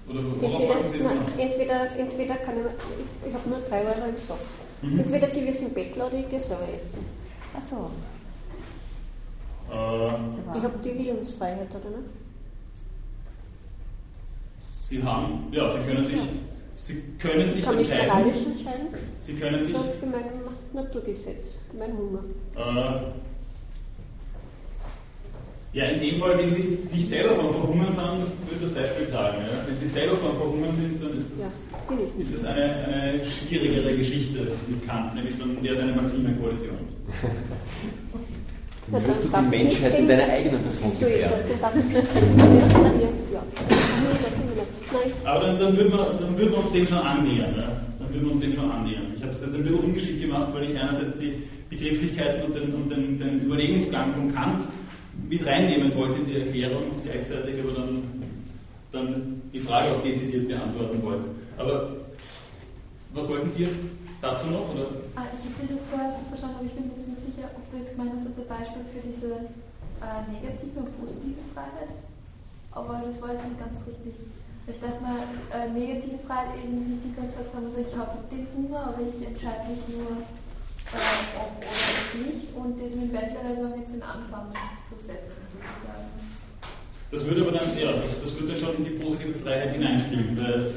Oder 0.08 0.24
worauf 0.40 0.62
Entweder, 0.62 0.86
Sie 0.88 0.96
jetzt 0.98 1.06
nein, 1.06 1.18
noch? 1.18 1.38
entweder, 1.38 1.96
entweder 1.96 2.34
kann 2.36 2.54
ich, 2.58 3.28
ich 3.28 3.34
habe 3.34 3.48
nur 3.48 3.61
3 3.61 3.78
Euro 3.78 4.08
im 4.08 4.16
Sack. 4.26 4.38
Mhm. 4.82 4.98
Entweder 4.98 5.32
ich 5.32 5.58
einen 5.61 5.74
Bettler 5.74 6.06
oder 6.08 6.18
ich 6.18 6.28
gehe 6.28 6.40
selber 6.40 6.66
essen. 6.74 7.04
Ach 7.56 7.62
so. 7.62 7.90
Äh, 9.72 10.58
Ich 10.58 10.64
habe 10.64 10.78
die 10.84 10.98
Willensfreiheit, 10.98 11.68
oder 11.70 11.96
nicht? 11.98 12.11
Sie 14.88 15.02
haben, 15.04 15.46
ja, 15.52 15.70
Sie 15.70 15.78
können 15.88 16.04
sich, 16.04 16.16
Ja. 16.16 16.22
Sie 16.74 17.02
können 17.20 17.48
sich 17.48 17.58
Ich 17.61 17.64
kann 17.64 17.76
mich 17.76 17.88
entscheiden. 17.90 18.18
moralisch 18.18 18.46
entscheiden 18.46 18.86
Sie 19.20 19.34
können 19.34 19.62
sich, 19.62 19.74
oder 19.74 19.84
für 20.00 20.06
mein 20.06 20.24
Naturgesetz, 20.72 21.44
für 21.70 21.76
meinen 21.76 21.96
Hunger. 21.96 22.24
äh, 22.56 23.00
ja, 25.73 25.85
in 25.85 26.01
dem 26.01 26.18
Fall, 26.21 26.37
wenn 26.39 26.53
Sie 26.53 26.79
nicht 26.93 27.09
selber 27.09 27.35
vom 27.37 27.53
Verhungern 27.55 27.93
sind, 27.93 28.27
würde 28.51 28.62
das 28.62 28.71
Beispiel 28.75 29.07
tragen. 29.07 29.39
Ja? 29.39 29.64
Wenn 29.68 29.79
Sie 29.79 29.87
selber 29.95 30.16
vom 30.16 30.37
Verhungern 30.37 30.75
sind, 30.75 31.01
dann 31.03 31.16
ist 31.16 31.31
Ja, 31.39 31.45
das, 31.47 31.99
nicht. 32.18 32.21
ist 32.35 32.35
das 32.35 32.45
eine, 32.51 32.64
eine 32.87 33.25
schwierigere 33.25 33.97
Geschichte 33.97 34.49
mit 34.66 34.87
Kant, 34.87 35.14
nämlich 35.14 35.35
dann 35.39 35.62
wäre 35.62 35.75
es 35.75 35.81
eine 35.81 35.93
Maximenkoalition. 35.93 36.77
Dann 38.91 39.07
wirst 39.07 39.23
du 39.25 39.29
die 39.29 39.49
Menschheit 39.57 39.99
in 40.01 40.09
deiner 40.09 40.25
eigenen 40.29 40.62
Person 40.62 40.91
gefährden. 40.99 41.39
ja. 43.33 43.43
Aber 45.25 45.47
dann, 45.47 45.59
dann, 45.61 45.77
würden 45.77 45.93
wir, 45.93 46.16
dann 46.21 46.37
würden 46.37 46.51
wir 46.51 46.59
uns 46.59 46.73
dem 46.73 46.87
schon 46.87 46.99
annähern. 46.99 47.55
Ja? 47.57 47.68
Dann 48.01 48.09
würden 48.12 48.25
wir 48.27 48.33
uns 48.33 48.41
dem 48.41 48.55
schon 48.55 48.71
annähern. 48.71 49.12
Ich 49.14 49.23
habe 49.23 49.33
das 49.33 49.43
jetzt 49.43 49.55
ein 49.55 49.62
bisschen 49.62 49.79
ungeschickt 49.79 50.21
gemacht, 50.21 50.53
weil 50.53 50.64
ich 50.71 50.77
einerseits 50.77 51.16
die 51.18 51.35
Begrifflichkeiten 51.68 52.43
und 52.47 52.55
den, 52.57 52.75
und 52.75 52.91
den, 52.91 53.18
den 53.18 53.43
Überlegungsgang 53.47 54.12
von 54.12 54.35
Kant 54.35 54.64
mit 55.31 55.47
reinnehmen 55.47 55.95
wollte 55.95 56.18
in 56.18 56.26
die 56.26 56.41
Erklärung 56.41 56.91
gleichzeitig 57.05 57.55
aber 57.62 57.72
dann, 57.72 58.03
dann 58.91 59.43
die 59.53 59.61
Frage 59.61 59.95
auch 59.95 60.03
dezidiert 60.03 60.49
beantworten 60.49 61.01
wollte. 61.05 61.28
Aber 61.57 61.95
was 63.14 63.28
wollten 63.28 63.49
Sie 63.49 63.62
jetzt 63.62 63.78
dazu 64.20 64.49
noch? 64.49 64.74
Oder? 64.74 64.91
Ah, 65.14 65.31
ich 65.31 65.47
habe 65.47 65.55
das 65.62 65.70
jetzt 65.70 65.87
vorher 65.87 66.11
so 66.11 66.26
verstanden, 66.26 66.57
aber 66.59 66.66
ich 66.66 66.74
bin 66.74 66.91
mir 66.91 66.99
nicht 66.99 67.22
sicher, 67.22 67.47
ob 67.55 67.62
du 67.70 67.78
jetzt 67.78 67.95
gemeint 67.95 68.11
hast 68.18 68.26
als 68.26 68.43
ein 68.43 68.51
Beispiel 68.51 68.85
für 68.91 69.03
diese 69.07 69.31
äh, 70.03 70.20
negative 70.35 70.83
und 70.83 70.91
positive 70.99 71.39
Freiheit. 71.55 71.95
Aber 72.74 72.99
das 73.07 73.22
war 73.22 73.31
jetzt 73.31 73.47
nicht 73.47 73.62
ganz 73.62 73.87
richtig. 73.87 74.18
Ich 74.66 74.78
dachte 74.83 74.99
mal, 74.99 75.22
äh, 75.55 75.70
negative 75.70 76.18
Freiheit 76.26 76.59
eben, 76.59 76.91
wie 76.91 76.99
Sie 76.99 77.14
gerade 77.14 77.31
gesagt 77.31 77.55
haben, 77.55 77.70
also 77.70 77.78
ich 77.78 77.95
habe 77.95 78.18
den 78.35 78.47
Hunger, 78.51 78.95
aber 78.95 79.03
ich 79.07 79.14
entscheide 79.22 79.70
mich 79.70 79.83
nur, 79.95 80.26
äh, 80.95 81.38
ob 81.38 81.59
oder 81.59 82.26
nicht. 82.26 82.55
Und 82.55 82.80
das 82.80 82.95
mit 82.95 83.12
Bettler 83.12 83.41
also 83.49 83.74
jetzt 83.76 83.95
den 83.95 84.03
Anfang 84.03 84.53
zu 84.82 84.95
setzen, 84.95 85.43
sozusagen. 85.47 86.09
Das 87.11 87.26
würde 87.26 87.43
aber 87.43 87.53
dann, 87.53 87.78
ja, 87.78 87.93
das, 87.93 88.22
das 88.22 88.34
würde 88.34 88.53
dann 88.53 88.61
schon 88.61 88.76
in 88.76 88.84
die 88.84 88.91
positive 88.91 89.34
Freiheit 89.41 89.72
hineinspielen, 89.72 90.38
weil 90.38 90.70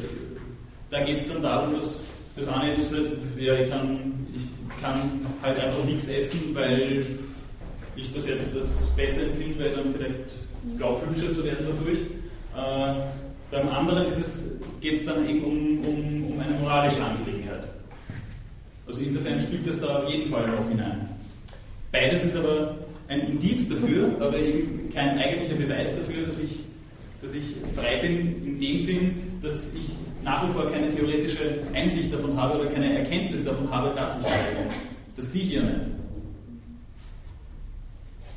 da 0.89 1.03
geht 1.03 1.19
es 1.19 1.27
dann 1.27 1.43
darum, 1.43 1.75
dass 1.75 2.05
das 2.35 2.47
eine 2.47 2.73
ist 2.73 2.91
halt, 2.91 3.11
ja, 3.37 3.53
ich 3.53 3.69
kann, 3.69 4.27
ich 4.35 4.81
kann 4.81 5.21
halt 5.43 5.59
einfach 5.59 5.83
nichts 5.83 6.07
essen, 6.07 6.55
weil 6.55 7.05
ich 7.95 8.11
das 8.13 8.27
jetzt 8.27 8.55
das 8.55 8.87
besser 8.95 9.23
empfinde, 9.23 9.59
weil 9.59 9.75
dann 9.75 9.93
vielleicht 9.93 10.77
glaube, 10.77 11.05
hübscher 11.07 11.33
zu 11.33 11.43
werden 11.43 11.67
dadurch. 11.67 11.99
Äh, 12.55 13.01
beim 13.51 13.69
anderen 13.69 14.11
geht 14.81 14.95
es 14.95 15.05
dann 15.05 15.27
eben 15.27 15.43
um, 15.43 15.79
um, 15.85 16.31
um 16.31 16.39
eine 16.39 16.53
moralische 16.59 17.03
Angelegenheit. 17.03 17.67
Also 18.85 19.01
insofern 19.01 19.41
spielt 19.41 19.67
das 19.67 19.79
da 19.79 19.99
auf 19.99 20.09
jeden 20.09 20.29
Fall 20.29 20.47
noch 20.47 20.67
hinein. 20.67 21.09
Beides 21.91 22.25
ist 22.25 22.35
aber 22.35 22.75
ein 23.07 23.21
Indiz 23.21 23.69
dafür, 23.69 24.15
aber 24.19 24.37
eben 24.37 24.89
kein 24.93 25.17
eigentlicher 25.17 25.55
Beweis 25.55 25.93
dafür, 25.95 26.25
dass 26.25 26.39
ich, 26.39 26.59
dass 27.21 27.33
ich 27.33 27.43
frei 27.75 27.97
bin, 28.01 28.45
in 28.45 28.59
dem 28.59 28.79
Sinn, 28.81 29.39
dass 29.41 29.73
ich 29.73 29.91
nach 30.23 30.47
wie 30.47 30.53
vor 30.53 30.71
keine 30.71 30.89
theoretische 30.89 31.59
Einsicht 31.73 32.13
davon 32.13 32.35
habe 32.35 32.59
oder 32.59 32.69
keine 32.69 32.97
Erkenntnis 32.99 33.43
davon 33.43 33.69
habe, 33.69 33.95
dass 33.95 34.19
ich 34.19 34.25
frei 34.25 34.55
bin. 34.57 34.73
Das 35.15 35.31
sehe 35.31 35.43
ich 35.43 35.51
ja 35.51 35.61
nicht. 35.61 35.89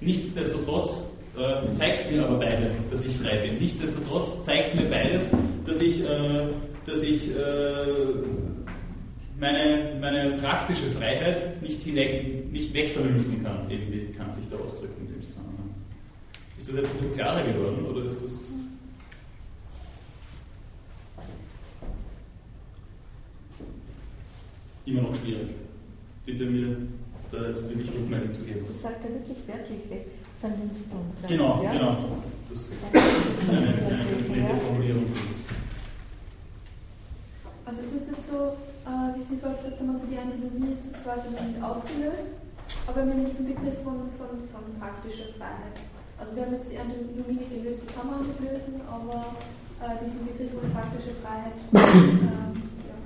Nichtsdestotrotz 0.00 1.12
äh, 1.36 1.72
zeigt 1.72 2.10
mir 2.10 2.26
aber 2.26 2.38
beides, 2.38 2.74
dass 2.90 3.04
ich 3.04 3.16
frei 3.16 3.36
bin. 3.38 3.58
Nichtsdestotrotz 3.58 4.44
zeigt 4.44 4.74
mir 4.74 4.88
beides, 4.90 5.28
dass 5.64 5.80
ich, 5.80 6.02
äh, 6.02 6.48
dass 6.84 7.02
ich 7.02 7.30
äh, 7.30 7.34
meine, 9.38 9.96
meine 10.00 10.38
praktische 10.38 10.90
Freiheit 10.90 11.60
nicht, 11.62 11.82
hinweg, 11.82 12.50
nicht 12.52 12.72
wegvernünften 12.72 13.42
kann, 13.42 13.68
wie 13.68 14.12
Kant 14.16 14.34
sich 14.34 14.48
da 14.48 14.56
ausdrückt 14.56 14.98
in 14.98 15.08
dem 15.08 15.22
Zusammenhang. 15.22 15.74
Ist 16.58 16.68
das 16.68 16.76
jetzt 16.76 16.90
ein 16.90 16.96
bisschen 16.96 17.14
klarer 17.14 17.44
geworden 17.44 17.86
oder 17.86 18.04
ist 18.04 18.22
das. 18.22 18.52
Immer 24.86 25.02
noch 25.02 25.16
schwierig. 25.16 25.48
Bitte 26.24 26.44
mir 26.44 26.76
da 27.32 27.48
jetzt 27.48 27.68
wirklich 27.68 27.90
Rückmeldung 27.90 28.32
zu 28.32 28.44
geben. 28.44 28.64
Das 28.68 28.82
sagt 28.82 29.04
er 29.04 29.10
wirklich 29.14 29.38
wörtlich 29.46 29.90
weg. 29.90 30.06
Vernunft 30.40 30.84
und. 30.92 31.28
Genau, 31.28 31.62
ja, 31.62 31.72
genau. 31.72 31.96
Das 32.48 32.60
ist, 32.60 32.78
Das, 32.92 33.02
ist 33.02 33.50
eine, 33.50 33.68
eine 33.68 34.42
nette 34.42 34.54
Formulierung 34.56 35.06
für 35.08 35.28
das. 35.28 35.36
Also 37.64 37.80
es 37.80 38.02
ist 38.02 38.10
jetzt 38.16 38.30
so, 38.30 38.56
wie 39.16 39.22
Sie 39.22 39.36
vorher 39.40 39.56
gesagt 39.56 39.80
haben, 39.80 39.90
also 39.90 40.06
die 40.06 40.18
Antinomie 40.18 40.72
ist 40.72 40.92
quasi 41.02 41.32
nicht 41.32 41.56
aufgelöst, 41.64 42.36
aber 42.86 43.06
wir 43.06 43.12
haben 43.16 43.24
diesen 43.24 43.46
Begriff 43.48 43.80
von, 43.82 44.12
von, 44.20 44.44
von 44.52 44.64
praktischer 44.76 45.32
Freiheit. 45.40 45.80
Also 46.20 46.36
wir 46.36 46.44
haben 46.44 46.52
jetzt 46.52 46.70
die 46.70 46.78
Antinomie 46.78 47.40
nicht 47.40 47.48
gelöst, 47.48 47.80
die 47.88 47.92
kann 47.96 48.10
man 48.12 48.28
nicht 48.28 48.40
lösen, 48.44 48.80
aber 48.84 49.40
äh, 49.80 49.96
diesen 50.04 50.28
Begriff 50.28 50.52
von 50.52 50.68
praktischer 50.68 51.16
Freiheit, 51.24 51.56
ähm, 51.72 52.52
ja, 52.84 52.96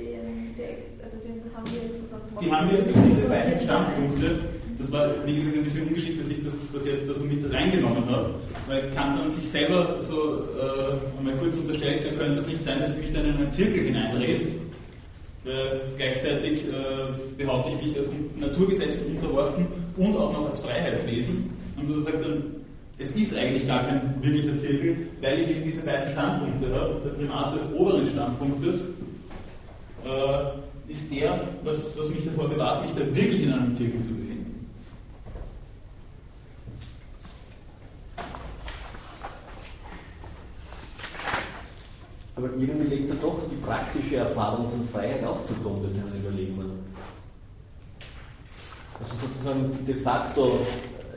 den, 0.00 0.56
der, 0.56 0.80
also 0.80 1.16
den 1.20 1.44
haben 1.52 1.68
wir 1.68 1.80
jetzt 1.84 2.00
sozusagen 2.08 2.32
Die 2.40 2.48
haben 2.52 2.70
wir 2.72 2.82
durch 2.88 3.04
diese 3.04 3.28
beiden 3.28 3.60
Standpunkte, 3.60 4.57
das 4.78 4.92
war 4.92 5.10
wie 5.26 5.34
gesagt 5.34 5.56
ein 5.56 5.64
bisschen 5.64 5.88
ungeschickt, 5.88 6.20
dass 6.20 6.30
ich 6.30 6.44
das, 6.44 6.54
das 6.72 6.86
jetzt 6.86 7.06
so 7.06 7.24
mit 7.24 7.52
reingenommen 7.52 8.06
habe, 8.08 8.30
weil 8.68 8.90
Kant 8.94 9.18
dann 9.18 9.30
sich 9.30 9.48
selber 9.48 9.96
so 10.00 10.44
äh, 10.56 11.18
einmal 11.18 11.34
kurz 11.40 11.56
unterstellt, 11.56 12.04
da 12.04 12.16
könnte 12.16 12.38
es 12.38 12.46
nicht 12.46 12.62
sein, 12.62 12.78
dass 12.78 12.90
ich 12.90 12.98
mich 12.98 13.12
dann 13.12 13.24
in 13.26 13.36
einen 13.36 13.52
Zirkel 13.52 13.84
hineinrede. 13.84 14.44
Äh, 15.44 15.80
gleichzeitig 15.96 16.64
äh, 16.64 17.42
behaupte 17.42 17.70
ich 17.70 17.88
mich 17.88 17.96
als 17.96 18.08
Naturgesetzen 18.38 19.16
unterworfen 19.16 19.66
und 19.96 20.16
auch 20.16 20.32
noch 20.32 20.46
als 20.46 20.60
Freiheitswesen. 20.60 21.50
und 21.76 21.86
so 21.86 22.00
sagt 22.00 22.22
dann, 22.22 22.42
es 22.98 23.12
ist 23.12 23.36
eigentlich 23.36 23.66
gar 23.66 23.84
kein 23.84 24.14
wirklicher 24.20 24.58
Zirkel, 24.58 24.96
weil 25.20 25.40
ich 25.40 25.50
eben 25.50 25.64
diese 25.64 25.82
beiden 25.82 26.12
Standpunkte 26.12 26.74
habe. 26.74 27.00
Der 27.04 27.10
Primat 27.10 27.54
des 27.54 27.72
oberen 27.72 28.06
Standpunktes 28.06 28.88
äh, 30.04 30.92
ist 30.92 31.12
der, 31.12 31.40
was, 31.64 31.96
was 31.98 32.08
mich 32.10 32.24
davor 32.24 32.48
bewahrt, 32.48 32.82
mich 32.82 32.92
da 32.92 33.16
wirklich 33.16 33.42
in 33.44 33.52
einem 33.52 33.74
Zirkel 33.76 34.02
zu 34.02 34.10
befinden. 34.10 34.27
Aber 42.38 42.50
irgendwie 42.56 42.86
legt 42.86 43.10
er 43.10 43.16
doch 43.16 43.40
die 43.50 43.56
praktische 43.56 44.16
Erfahrung 44.16 44.70
von 44.70 44.88
Freiheit 44.92 45.24
auch 45.24 45.44
zugrunde 45.44 45.90
seinen 45.90 46.22
Überlegungen. 46.24 46.78
Also 49.00 49.12
sozusagen 49.26 49.84
de 49.84 49.94
facto, 49.96 50.60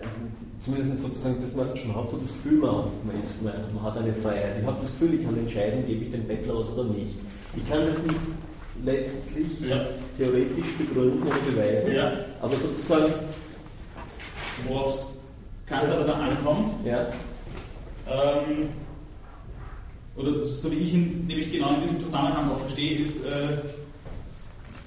äh, 0.02 0.64
zumindest 0.66 1.04
sozusagen, 1.04 1.40
dass 1.40 1.54
man, 1.54 1.68
man 1.68 1.96
hat 1.96 2.10
so 2.10 2.18
das 2.18 2.30
Gefühl, 2.30 2.58
man, 2.58 2.86
man, 3.06 3.20
ist, 3.20 3.44
man, 3.44 3.54
man 3.72 3.84
hat 3.84 3.98
eine 3.98 4.16
Freiheit. 4.16 4.58
Ich 4.62 4.66
habe 4.66 4.78
das 4.82 4.90
Gefühl, 4.94 5.14
ich 5.14 5.24
kann 5.24 5.38
entscheiden, 5.38 5.86
gebe 5.86 6.06
ich 6.06 6.12
dem 6.12 6.28
Bettler 6.28 6.58
was 6.58 6.70
oder 6.72 6.86
nicht. 6.86 7.16
Ich 7.56 7.70
kann 7.70 7.86
das 7.86 8.02
nicht 8.02 8.20
letztlich 8.84 9.70
ja. 9.70 9.86
theoretisch 10.18 10.76
begründen 10.80 11.22
oder 11.22 11.38
beweisen, 11.52 11.94
ja. 11.94 12.14
aber 12.42 12.56
sozusagen. 12.56 13.14
Worauf 14.68 14.88
es 14.88 15.20
Kant 15.68 15.90
aber 15.90 16.04
dann 16.04 16.22
ankommt, 16.22 16.72
ja. 16.84 17.08
ähm, 18.10 18.70
oder 20.16 20.43
so 20.45 20.72
wie 20.72 20.76
ich 20.76 20.93
ihn 20.93 21.26
nämlich 21.28 21.51
genau 21.51 21.76
in 21.76 21.82
diesem 21.82 21.99
Zusammenhang 22.01 22.51
auch 22.51 22.59
verstehe, 22.59 22.99
ist, 22.99 23.26
äh, 23.26 23.57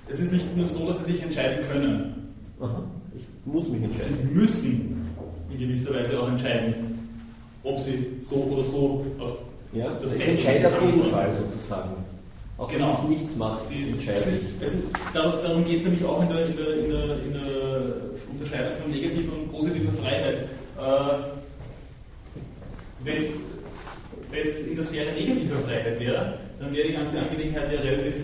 es 0.09 0.21
ist 0.21 0.33
nicht 0.33 0.57
nur 0.57 0.67
so, 0.67 0.87
dass 0.87 1.05
sie 1.05 1.13
sich 1.13 1.23
entscheiden 1.23 1.65
können. 1.71 2.35
Aha. 2.61 2.83
Ich 3.17 3.25
muss 3.45 3.69
mich 3.69 3.83
entscheiden. 3.83 4.19
Sie 4.23 4.35
müssen 4.35 5.11
in 5.51 5.59
gewisser 5.59 5.95
Weise 5.95 6.21
auch 6.21 6.29
entscheiden, 6.29 6.75
ob 7.63 7.81
sie 7.81 8.07
so 8.21 8.37
oder 8.37 8.65
so 8.65 9.07
auf 9.19 9.39
ja, 9.73 9.93
das 10.01 10.13
Ich 10.13 10.29
entscheide 10.29 10.69
auf 10.69 10.81
jeden 10.83 11.11
Fall 11.11 11.33
sozusagen. 11.35 11.91
Auch 12.57 12.71
genau. 12.71 13.01
wenn 13.03 13.13
ich 13.13 13.19
nichts 13.19 13.37
mache, 13.37 13.67
sie 13.67 13.91
entscheide 13.91 14.21
ich. 14.21 14.63
Es 14.65 14.75
ist, 14.75 14.85
darum 15.13 15.65
geht 15.65 15.81
es 15.81 15.85
nämlich 15.85 16.05
auch 16.05 16.23
in 16.23 16.29
der, 16.29 16.47
in, 16.47 16.57
der, 16.57 16.79
in, 16.79 16.91
der, 16.91 17.23
in 17.25 17.33
der 17.33 17.95
Unterscheidung 18.31 18.81
von 18.81 18.91
negativer 18.93 19.33
und 19.33 19.51
positiver 19.51 19.93
Freiheit. 20.01 20.37
Äh, 20.79 21.15
Wenn 23.03 23.17
es 23.17 23.41
wenn 24.35 24.47
es 24.47 24.67
in 24.67 24.77
der 24.77 24.85
Sphäre 24.85 25.13
negativer 25.13 25.57
Freiheit 25.59 26.01
wäre, 26.01 26.39
dann 26.59 26.75
wäre 26.75 26.89
die 26.89 26.95
ganze 26.95 27.19
Angelegenheit 27.21 27.73
ja 27.73 27.81
relativ, 27.81 28.15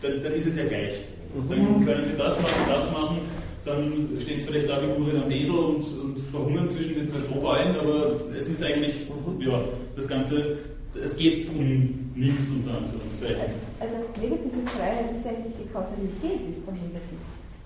dann, 0.00 0.22
dann 0.22 0.32
ist 0.32 0.46
es 0.46 0.56
ja 0.56 0.64
gleich. 0.64 0.94
Mhm. 1.34 1.50
Dann 1.50 1.84
können 1.84 2.04
Sie 2.04 2.16
das 2.16 2.40
machen, 2.40 2.62
das 2.68 2.90
machen, 2.92 3.18
dann 3.64 4.08
stehen 4.20 4.38
Sie 4.38 4.46
vielleicht 4.46 4.68
da 4.68 4.80
wie 4.82 5.00
Urin 5.00 5.16
ans 5.16 5.30
Esel 5.30 5.54
und, 5.54 5.82
und 5.82 6.18
verhungern 6.30 6.68
zwischen 6.68 6.94
den 6.94 7.08
zwei 7.08 7.18
Strohballen, 7.20 7.76
aber 7.76 8.20
es 8.38 8.48
ist 8.48 8.62
eigentlich, 8.62 8.94
mhm. 9.10 9.40
ja, 9.40 9.60
das 9.96 10.06
Ganze, 10.06 10.58
es 11.02 11.16
geht 11.16 11.48
um 11.48 12.12
nichts 12.14 12.48
unter 12.50 12.78
Anführungszeichen. 12.78 13.54
Also 13.80 13.96
negative 14.16 14.66
Freiheit 14.76 15.10
ist 15.18 15.26
eigentlich 15.26 15.52
die 15.60 15.72
Kausalität 15.72 16.40
ist 16.50 16.64
von 16.64 16.74
negativ. 16.74 17.20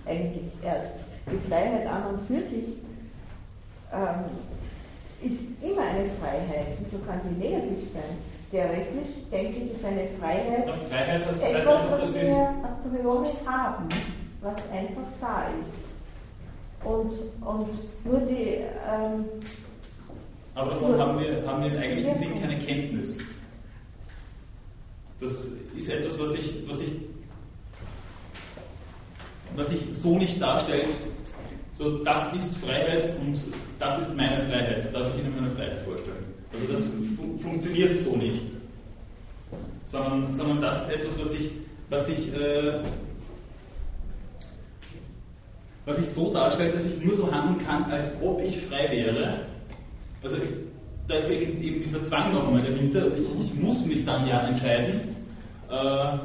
Eigentlich 0.07 0.51
erst. 0.65 0.97
Die 1.31 1.49
Freiheit 1.49 1.87
an 1.87 2.15
und 2.15 2.27
für 2.27 2.43
sich 2.43 2.65
ähm, 3.93 4.25
ist 5.23 5.63
immer 5.63 5.83
eine 5.83 6.09
Freiheit. 6.21 6.77
Wieso 6.81 6.99
kann 6.99 7.21
die 7.25 7.49
negativ 7.49 7.93
sein? 7.93 8.19
Theoretisch 8.51 9.15
denke 9.31 9.59
ich, 9.61 9.73
ist 9.73 9.85
eine 9.85 10.09
Freiheit, 10.19 10.67
ja, 10.67 10.73
Freiheit 10.73 11.23
etwas, 11.23 11.91
was 11.91 12.15
wir 12.15 12.37
a 12.37 12.79
priori 12.89 13.29
haben, 13.47 13.89
was 14.41 14.57
einfach 14.73 15.03
da 15.21 15.47
ist. 15.63 15.79
Und, 16.83 17.13
und 17.47 17.69
nur 18.05 18.21
die. 18.21 18.65
Ähm, 18.91 19.25
Aber 20.55 20.71
davon 20.71 20.99
haben 20.99 21.21
wir, 21.21 21.47
haben 21.47 21.63
wir 21.63 21.73
im 21.73 21.79
eigentlichen 21.79 22.15
Sinn 22.15 22.41
keine 22.41 22.59
Kenntnis. 22.59 23.19
Das 25.21 25.33
ist 25.77 25.89
etwas, 25.89 26.19
was 26.19 26.33
sich 26.33 26.69
was 26.69 26.81
ich, 26.81 26.93
was 29.55 29.69
sich 29.69 29.81
so 29.93 30.17
nicht 30.17 30.41
darstellt, 30.41 30.89
so, 31.81 32.05
das 32.05 32.31
ist 32.35 32.59
Freiheit 32.59 33.17
und 33.21 33.41
das 33.79 33.99
ist 34.01 34.15
meine 34.15 34.43
Freiheit. 34.43 34.95
Darf 34.95 35.15
ich 35.15 35.25
Ihnen 35.25 35.35
meine 35.35 35.51
Freiheit 35.51 35.79
vorstellen? 35.79 36.27
Also 36.53 36.67
das 36.67 36.85
fun 37.17 37.39
funktioniert 37.39 37.97
so 37.97 38.17
nicht. 38.17 38.45
Sondern, 39.87 40.31
sondern 40.31 40.61
das 40.61 40.83
ist 40.83 40.93
etwas, 40.93 41.19
was 41.19 41.35
ich, 41.35 41.51
was 41.89 42.09
ich, 42.11 42.35
äh, 42.35 42.81
was 45.87 45.99
ich 45.99 46.09
so 46.11 46.35
darstellt, 46.35 46.75
dass 46.75 46.85
ich 46.85 47.03
nur 47.03 47.15
so 47.15 47.33
handeln 47.33 47.67
kann, 47.67 47.85
als 47.91 48.13
ob 48.23 48.43
ich 48.43 48.61
frei 48.61 48.91
wäre. 48.91 49.39
Also 50.23 50.37
da 51.09 51.15
ist 51.15 51.31
eben, 51.31 51.63
eben 51.63 51.81
dieser 51.81 52.05
Zwang 52.05 52.31
noch 52.31 52.47
einmal 52.47 52.61
dahinter. 52.61 53.05
Also 53.05 53.17
ich, 53.17 53.47
ich 53.47 53.55
muss 53.55 53.87
mich 53.87 54.05
dann 54.05 54.29
ja 54.29 54.47
entscheiden. 54.47 55.17
Äh, 55.71 56.19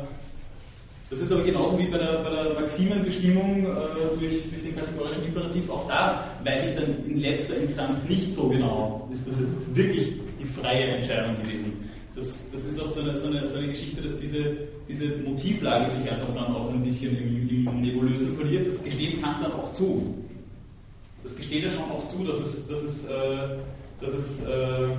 das 1.16 1.24
ist 1.24 1.32
aber 1.32 1.44
genauso 1.44 1.80
wie 1.80 1.86
bei 1.86 1.98
der, 1.98 2.18
bei 2.24 2.30
der 2.30 2.54
Maximenbestimmung 2.60 3.64
äh, 3.64 4.20
durch, 4.20 4.50
durch 4.50 4.64
den 4.64 4.76
kategorischen 4.76 5.26
Imperativ. 5.26 5.70
Auch 5.70 5.88
da 5.88 6.30
weiß 6.44 6.72
ich 6.72 6.76
dann 6.76 7.06
in 7.08 7.22
letzter 7.22 7.56
Instanz 7.56 8.04
nicht 8.10 8.36
so 8.36 8.50
genau, 8.50 9.10
ist 9.14 9.26
das 9.26 9.36
jetzt 9.40 9.76
wirklich 9.76 10.12
die 10.38 10.46
freie 10.46 10.88
Entscheidung 10.88 11.38
gewesen. 11.42 11.90
Das, 12.16 12.52
das 12.52 12.66
ist 12.66 12.82
auch 12.82 12.90
so 12.90 13.00
eine, 13.00 13.18
so, 13.18 13.28
eine, 13.28 13.48
so 13.48 13.58
eine 13.58 13.70
Geschichte, 13.70 14.02
dass 14.02 14.20
diese, 14.20 14.58
diese 14.90 15.08
Motivlage 15.26 15.90
sich 15.90 16.12
einfach 16.12 16.34
dann 16.36 16.54
auch 16.54 16.70
ein 16.70 16.84
bisschen 16.84 17.18
im, 17.18 17.66
im 17.66 17.82
Nebulösen 17.82 18.36
verliert. 18.36 18.68
Das 18.68 18.84
gesteht 18.84 19.22
Kant 19.22 19.42
dann 19.42 19.54
auch 19.54 19.72
zu. 19.72 20.16
Das 21.24 21.34
gesteht 21.38 21.64
er 21.64 21.72
schon 21.72 21.84
auch 21.84 22.06
zu, 22.10 22.26
dass 22.26 22.42
es, 22.42 22.68
dass 22.68 22.84
es, 22.84 23.06
äh, 23.06 23.58
dass 24.02 24.14
es 24.14 24.44
äh, 24.44 24.90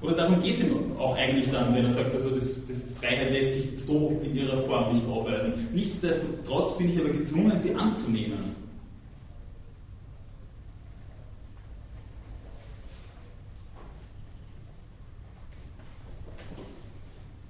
oder 0.00 0.14
darum 0.14 0.40
geht 0.40 0.54
es 0.54 0.62
ihm 0.62 0.96
auch 0.96 1.16
eigentlich 1.16 1.50
dann, 1.50 1.74
wenn 1.74 1.84
er 1.84 1.90
sagt, 1.90 2.14
also 2.14 2.30
das, 2.30 2.66
die 2.66 2.74
Freiheit 3.00 3.32
lässt 3.32 3.54
sich 3.54 3.84
so 3.84 4.20
in 4.24 4.36
ihrer 4.36 4.58
Form 4.58 4.92
nicht 4.92 5.06
aufweisen. 5.08 5.68
Nichtsdestotrotz 5.72 6.78
bin 6.78 6.90
ich 6.90 7.00
aber 7.00 7.10
gezwungen, 7.10 7.58
sie 7.58 7.74
anzunehmen. 7.74 8.68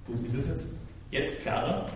Gut, 0.07 0.25
ist 0.25 0.35
es 0.35 0.49
jetzt, 0.49 0.69
jetzt 1.11 1.41
klarer? 1.41 1.87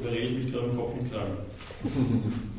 Oder 0.00 0.10
rede 0.10 0.24
ich 0.24 0.44
mich 0.44 0.52
gerade 0.52 0.66
im 0.66 0.76
Kopf 0.76 0.92
und 0.92 1.10
Kragen? 1.10 1.38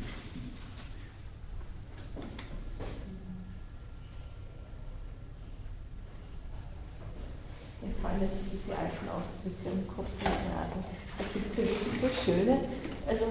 fallen 8.02 8.20
sich 8.20 8.46
diese 8.52 8.72
alten 8.76 9.08
Ausdrücke 9.08 9.68
im 9.72 9.86
Kopf 9.88 10.08
Kragen. 10.20 10.84
Da 11.18 11.24
gibt 11.32 11.50
es 11.50 11.56
ja 11.58 11.64
wirklich 11.64 12.00
so 12.00 12.08
schöne. 12.24 12.60
Also, 13.06 13.24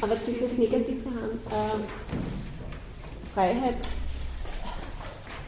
aber 0.00 0.16
dieses 0.26 0.56
negative 0.56 1.08
äh, 1.08 1.80
Freiheit, 3.32 3.76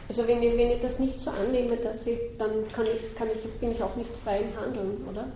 also 0.09 0.27
wenn 0.27 0.43
ich, 0.43 0.57
wenn 0.57 0.71
ich 0.71 0.81
das 0.81 0.99
nicht 0.99 1.19
so 1.19 1.31
annehme, 1.31 1.77
dass 1.77 2.05
ich, 2.05 2.19
dann 2.37 2.51
kann 2.71 2.85
ich, 2.85 3.15
kann 3.15 3.27
ich, 3.33 3.43
bin 3.59 3.71
ich 3.71 3.81
auch 3.81 3.95
nicht 3.95 4.11
frei 4.23 4.41
im 4.41 4.59
Handeln, 4.59 5.03
oder? 5.09 5.27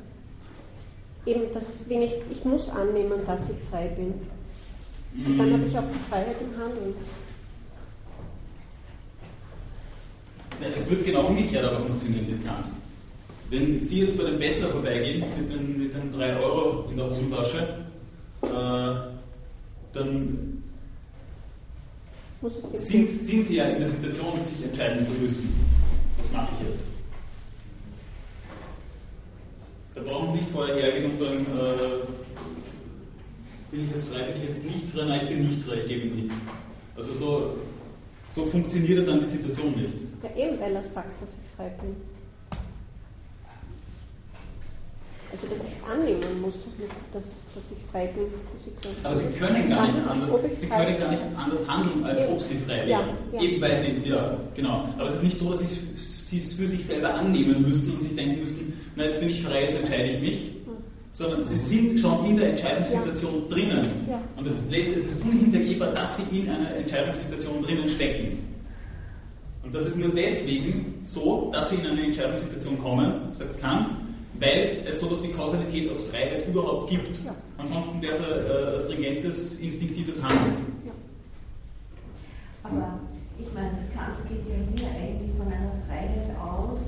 Eben, 1.26 1.52
das, 1.52 1.90
wenn 1.90 2.04
ich, 2.04 2.14
ich 2.30 2.46
muss 2.46 2.70
annehmen, 2.70 3.26
dass 3.26 3.50
ich 3.50 3.58
frei 3.70 3.88
bin. 3.88 4.14
Und 5.26 5.38
dann 5.38 5.54
habe 5.54 5.66
ich 5.66 5.78
auch 5.78 5.84
die 5.92 6.10
Freiheit 6.10 6.36
im 6.40 6.62
Handeln. 6.62 6.96
Es 10.76 10.90
wird 10.90 11.06
genau 11.06 11.28
umgekehrt 11.28 11.64
aber 11.64 11.80
funktionieren 11.80 12.28
mit 12.30 12.46
Kant. 12.46 12.68
Wenn 13.50 13.82
Sie 13.82 14.02
jetzt 14.02 14.18
bei 14.18 14.24
dem 14.24 14.40
Bettler 14.40 14.70
vorbeigehen 14.70 15.24
mit 15.38 15.50
den, 15.50 15.80
mit 15.80 15.94
den 15.94 16.12
3 16.12 16.38
Euro 16.38 16.90
in 16.90 16.98
der 16.98 17.10
Hosentasche, 17.10 17.60
äh, 18.42 18.96
dann 19.94 20.64
sind, 22.74 23.10
sind, 23.10 23.46
Sie 23.46 23.56
ja 23.56 23.66
in 23.66 23.80
der 23.80 23.88
Situation, 23.88 24.42
sich 24.42 24.64
entscheiden 24.66 25.06
zu 25.06 25.14
müssen. 25.14 25.54
Was 26.18 26.32
mache 26.32 26.50
ich 26.60 26.70
jetzt? 26.70 26.84
Da 29.96 30.02
brauchen 30.02 30.30
Sie 30.30 30.36
nicht 30.36 30.50
vorher 30.52 30.76
hergehen 30.76 31.12
und 31.12 31.18
sagen, 31.18 31.46
äh, 31.46 32.06
bin 33.72 33.84
ich 33.84 33.92
jetzt 33.92 34.10
frei, 34.10 34.24
bin 34.24 34.42
ich 34.42 34.50
jetzt 34.50 34.64
nicht 34.66 34.90
frei? 34.94 35.06
Nein, 35.06 35.22
ich 35.24 35.30
bin 35.30 35.48
nicht 35.48 35.64
frei, 35.64 35.76
ich 35.80 35.88
gebe 35.88 36.08
ihm 36.08 36.16
nichts. 36.16 36.36
Also 36.96 37.14
so, 37.14 37.58
so 38.30 38.46
funktioniert 38.46 39.08
dann 39.08 39.20
die 39.20 39.26
Situation 39.26 39.72
nicht. 39.72 40.07
Ja, 40.24 40.30
eben, 40.36 40.60
weil 40.60 40.76
er 40.76 40.84
sagt, 40.84 41.22
dass 41.22 41.30
ich 41.30 41.56
frei 41.56 41.70
bin. 41.82 41.96
Also, 45.32 45.48
dass 45.48 45.60
ich 45.60 45.74
es 45.74 45.84
annehmen 45.92 46.42
muss, 46.42 46.54
dass, 47.12 47.24
dass 47.54 47.72
ich 47.72 47.92
frei 47.92 48.08
bin. 48.08 48.28
Ich 48.66 49.06
Aber 49.06 49.16
Sie 49.16 49.34
können 49.34 49.70
gar 49.70 49.86
nicht 49.86 49.98
anders, 50.08 50.32
Sie 50.56 50.68
können 50.68 50.98
gar 50.98 51.12
nicht 51.12 51.24
anders 51.36 51.68
handeln, 51.68 52.06
als 52.06 52.20
ob 52.30 52.42
Sie 52.42 52.56
frei 52.66 52.88
wären. 52.88 52.90
Ja, 52.90 53.02
ja. 53.34 53.42
Eben 53.42 53.62
weil 53.62 53.76
Sie, 53.76 54.02
ja, 54.06 54.38
genau. 54.56 54.88
Aber 54.98 55.10
es 55.10 55.16
ist 55.16 55.24
nicht 55.24 55.38
so, 55.38 55.52
dass 55.52 55.60
Sie 55.60 56.38
es 56.40 56.54
für 56.54 56.68
sich 56.68 56.86
selber 56.86 57.14
annehmen 57.14 57.62
müssen 57.62 57.94
und 57.94 58.04
sich 58.04 58.16
denken 58.16 58.40
müssen, 58.40 58.74
na 58.96 59.04
jetzt 59.04 59.20
bin 59.20 59.30
ich 59.30 59.44
frei, 59.44 59.64
jetzt 59.64 59.76
entscheide 59.78 60.10
ich 60.10 60.22
mich. 60.22 60.52
Sondern 61.12 61.44
sie 61.44 61.58
sind 61.58 62.00
schon 62.00 62.26
in 62.26 62.38
der 62.38 62.52
Entscheidungssituation 62.52 63.50
drinnen. 63.50 63.88
Und 64.36 64.46
lässt, 64.46 64.96
es 64.96 65.06
ist 65.06 65.24
unhintergehbar, 65.24 65.92
dass 65.92 66.18
sie 66.18 66.40
in 66.40 66.50
einer 66.50 66.76
Entscheidungssituation 66.76 67.64
drinnen 67.64 67.90
stecken. 67.90 68.38
Und 69.68 69.76
das 69.76 69.86
ist 69.86 69.98
nur 69.98 70.16
deswegen 70.16 71.02
so, 71.04 71.52
dass 71.52 71.70
sie 71.70 71.76
in 71.76 71.88
eine 71.88 72.04
Entscheidungssituation 72.06 72.82
kommen, 72.82 73.34
sagt 73.34 73.60
Kant, 73.60 73.90
weil 74.40 74.86
es 74.88 75.02
sowas 75.02 75.22
wie 75.22 75.28
Kausalität 75.28 75.92
aus 75.92 76.04
Freiheit 76.04 76.48
überhaupt 76.48 76.90
gibt. 76.90 77.26
Ja. 77.26 77.36
Ansonsten 77.58 78.02
wäre 78.02 78.14
es 78.14 78.22
ein, 78.22 78.76
ein 78.76 78.80
stringentes, 78.80 79.60
instinktives 79.60 80.24
Handeln. 80.24 80.68
Ja. 80.86 80.94
Aber 82.64 83.00
ich 83.38 83.54
meine, 83.54 83.76
Kant 83.94 84.16
geht 84.30 84.48
ja 84.48 84.56
hier 84.74 84.88
eigentlich 85.04 85.36
von 85.36 85.48
einer 85.48 85.74
Freiheit 85.86 86.32
aus, 86.40 86.80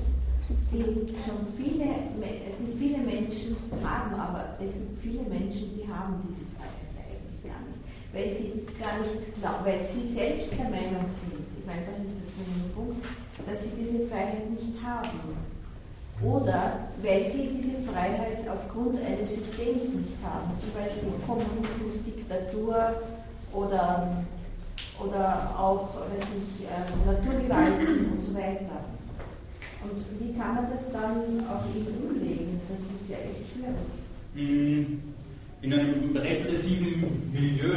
die 0.72 1.12
schon 1.20 1.52
viele, 1.58 1.84
die 1.84 2.78
viele 2.78 2.98
Menschen 3.04 3.56
haben, 3.84 4.14
aber 4.14 4.56
es 4.64 4.72
gibt 4.72 5.02
viele 5.02 5.22
Menschen, 5.24 5.76
die 5.76 5.86
haben 5.86 6.14
diese 6.26 6.48
Freiheit 6.56 6.96
eigentlich 6.96 7.44
gar 7.44 7.60
nicht, 7.68 7.78
weil 8.14 8.32
sie 8.32 8.64
gar 8.80 8.98
nicht 9.04 9.36
glauben, 9.38 9.66
weil 9.66 9.84
sie 9.84 10.14
selbst 10.14 10.52
der 10.52 10.70
Meinung 10.70 11.04
sind, 11.08 11.39
meine, 11.70 11.86
das 11.86 12.02
ist 12.02 12.18
der 12.18 12.28
zweite 12.34 12.74
Punkt, 12.74 13.06
dass 13.46 13.58
sie 13.62 13.74
diese 13.78 14.10
Freiheit 14.10 14.50
nicht 14.50 14.82
haben. 14.82 15.38
Oder 16.22 16.90
weil 17.00 17.30
sie 17.30 17.48
diese 17.56 17.80
Freiheit 17.88 18.44
aufgrund 18.44 18.98
eines 19.00 19.30
Systems 19.30 19.94
nicht 19.94 20.20
haben, 20.22 20.52
zum 20.60 20.74
Beispiel 20.76 21.08
Kommunismus, 21.24 22.04
Diktatur 22.04 23.00
oder, 23.54 24.24
oder 25.00 25.54
auch 25.56 25.96
weiß 25.96 26.28
ich, 26.36 26.66
äh, 26.66 26.84
Naturgewalten 27.06 28.12
und 28.12 28.22
so 28.22 28.34
weiter. 28.34 28.84
Und 29.82 29.96
wie 30.20 30.36
kann 30.36 30.56
man 30.56 30.66
das 30.68 30.92
dann 30.92 31.40
auf 31.48 31.64
ihn 31.74 31.86
umlegen? 31.88 32.60
Das 32.68 33.00
ist 33.00 33.08
ja 33.08 33.16
echt 33.16 33.48
schwierig. 33.48 33.88
Mm, 34.34 35.00
in 35.62 35.72
einem 35.72 36.14
repressiven 36.14 37.32
Milieu, 37.32 37.72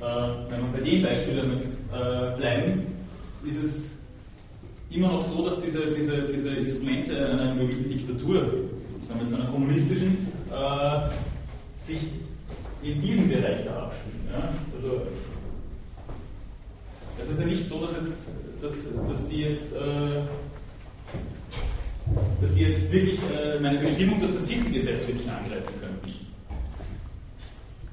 äh, 0.00 0.50
wenn 0.50 0.60
wir 0.60 0.72
bei 0.72 0.80
dem 0.80 1.02
Beispiel 1.02 1.36
damit 1.36 1.60
äh, 1.60 2.36
bleiben, 2.38 2.99
ist 3.46 3.62
es 3.62 3.84
immer 4.90 5.08
noch 5.08 5.24
so, 5.24 5.44
dass 5.44 5.60
diese, 5.60 5.92
diese, 5.92 6.28
diese 6.28 6.50
Instrumente 6.50 7.26
einer 7.26 7.54
möglichen 7.54 7.88
Diktatur, 7.88 8.40
sagen 9.06 9.20
wir 9.20 9.26
jetzt 9.26 9.34
einer 9.34 9.50
kommunistischen, 9.50 10.28
äh, 10.50 11.10
sich 11.78 12.00
in 12.82 13.00
diesem 13.00 13.28
Bereich 13.28 13.64
da 13.64 13.84
abspielen. 13.84 14.28
Ja? 14.32 14.52
Also, 14.74 15.02
es 17.22 17.28
ist 17.28 17.40
ja 17.40 17.46
nicht 17.46 17.68
so, 17.68 17.80
dass, 17.80 17.92
jetzt, 17.92 18.28
dass, 18.62 18.74
dass 19.08 19.28
die 19.28 19.42
jetzt 19.42 19.72
äh, 19.72 20.22
dass 22.40 22.54
die 22.54 22.62
jetzt 22.62 22.90
wirklich 22.90 23.18
äh, 23.32 23.60
meine 23.60 23.78
Bestimmung 23.78 24.18
durch 24.18 24.34
das 24.34 24.46
Sittengesetz 24.46 25.06
wirklich 25.06 25.30
angreifen 25.30 25.74
könnten. 25.80 26.10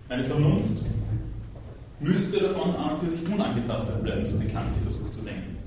Meine 0.09 0.23
Vernunft 0.23 0.83
müsste 1.99 2.39
davon 2.39 2.75
an 2.75 2.91
und 2.91 3.03
für 3.03 3.09
sich 3.09 3.27
unangetastet 3.27 4.03
bleiben, 4.03 4.25
so 4.25 4.39
wie 4.39 4.47
Kant 4.47 4.71
sie 4.73 4.79
versucht 4.81 5.13
zu 5.13 5.21
denken. 5.21 5.57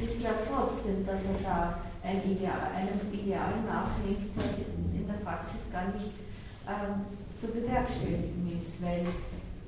Ich 0.00 0.18
glaube 0.18 0.46
trotzdem, 0.48 1.06
dass 1.06 1.22
er 1.24 1.40
da 1.42 1.78
ein 2.02 2.22
Ideal, 2.24 2.70
einem 2.74 3.00
Ideal 3.12 3.52
nachhängt, 3.66 4.30
das 4.36 4.58
in 4.94 5.06
der 5.06 5.24
Praxis 5.24 5.70
gar 5.72 5.86
nicht 5.92 6.12
ähm, 6.68 7.04
zu 7.38 7.48
bewerkstelligen 7.48 8.52
ist, 8.58 8.82
weil 8.82 9.04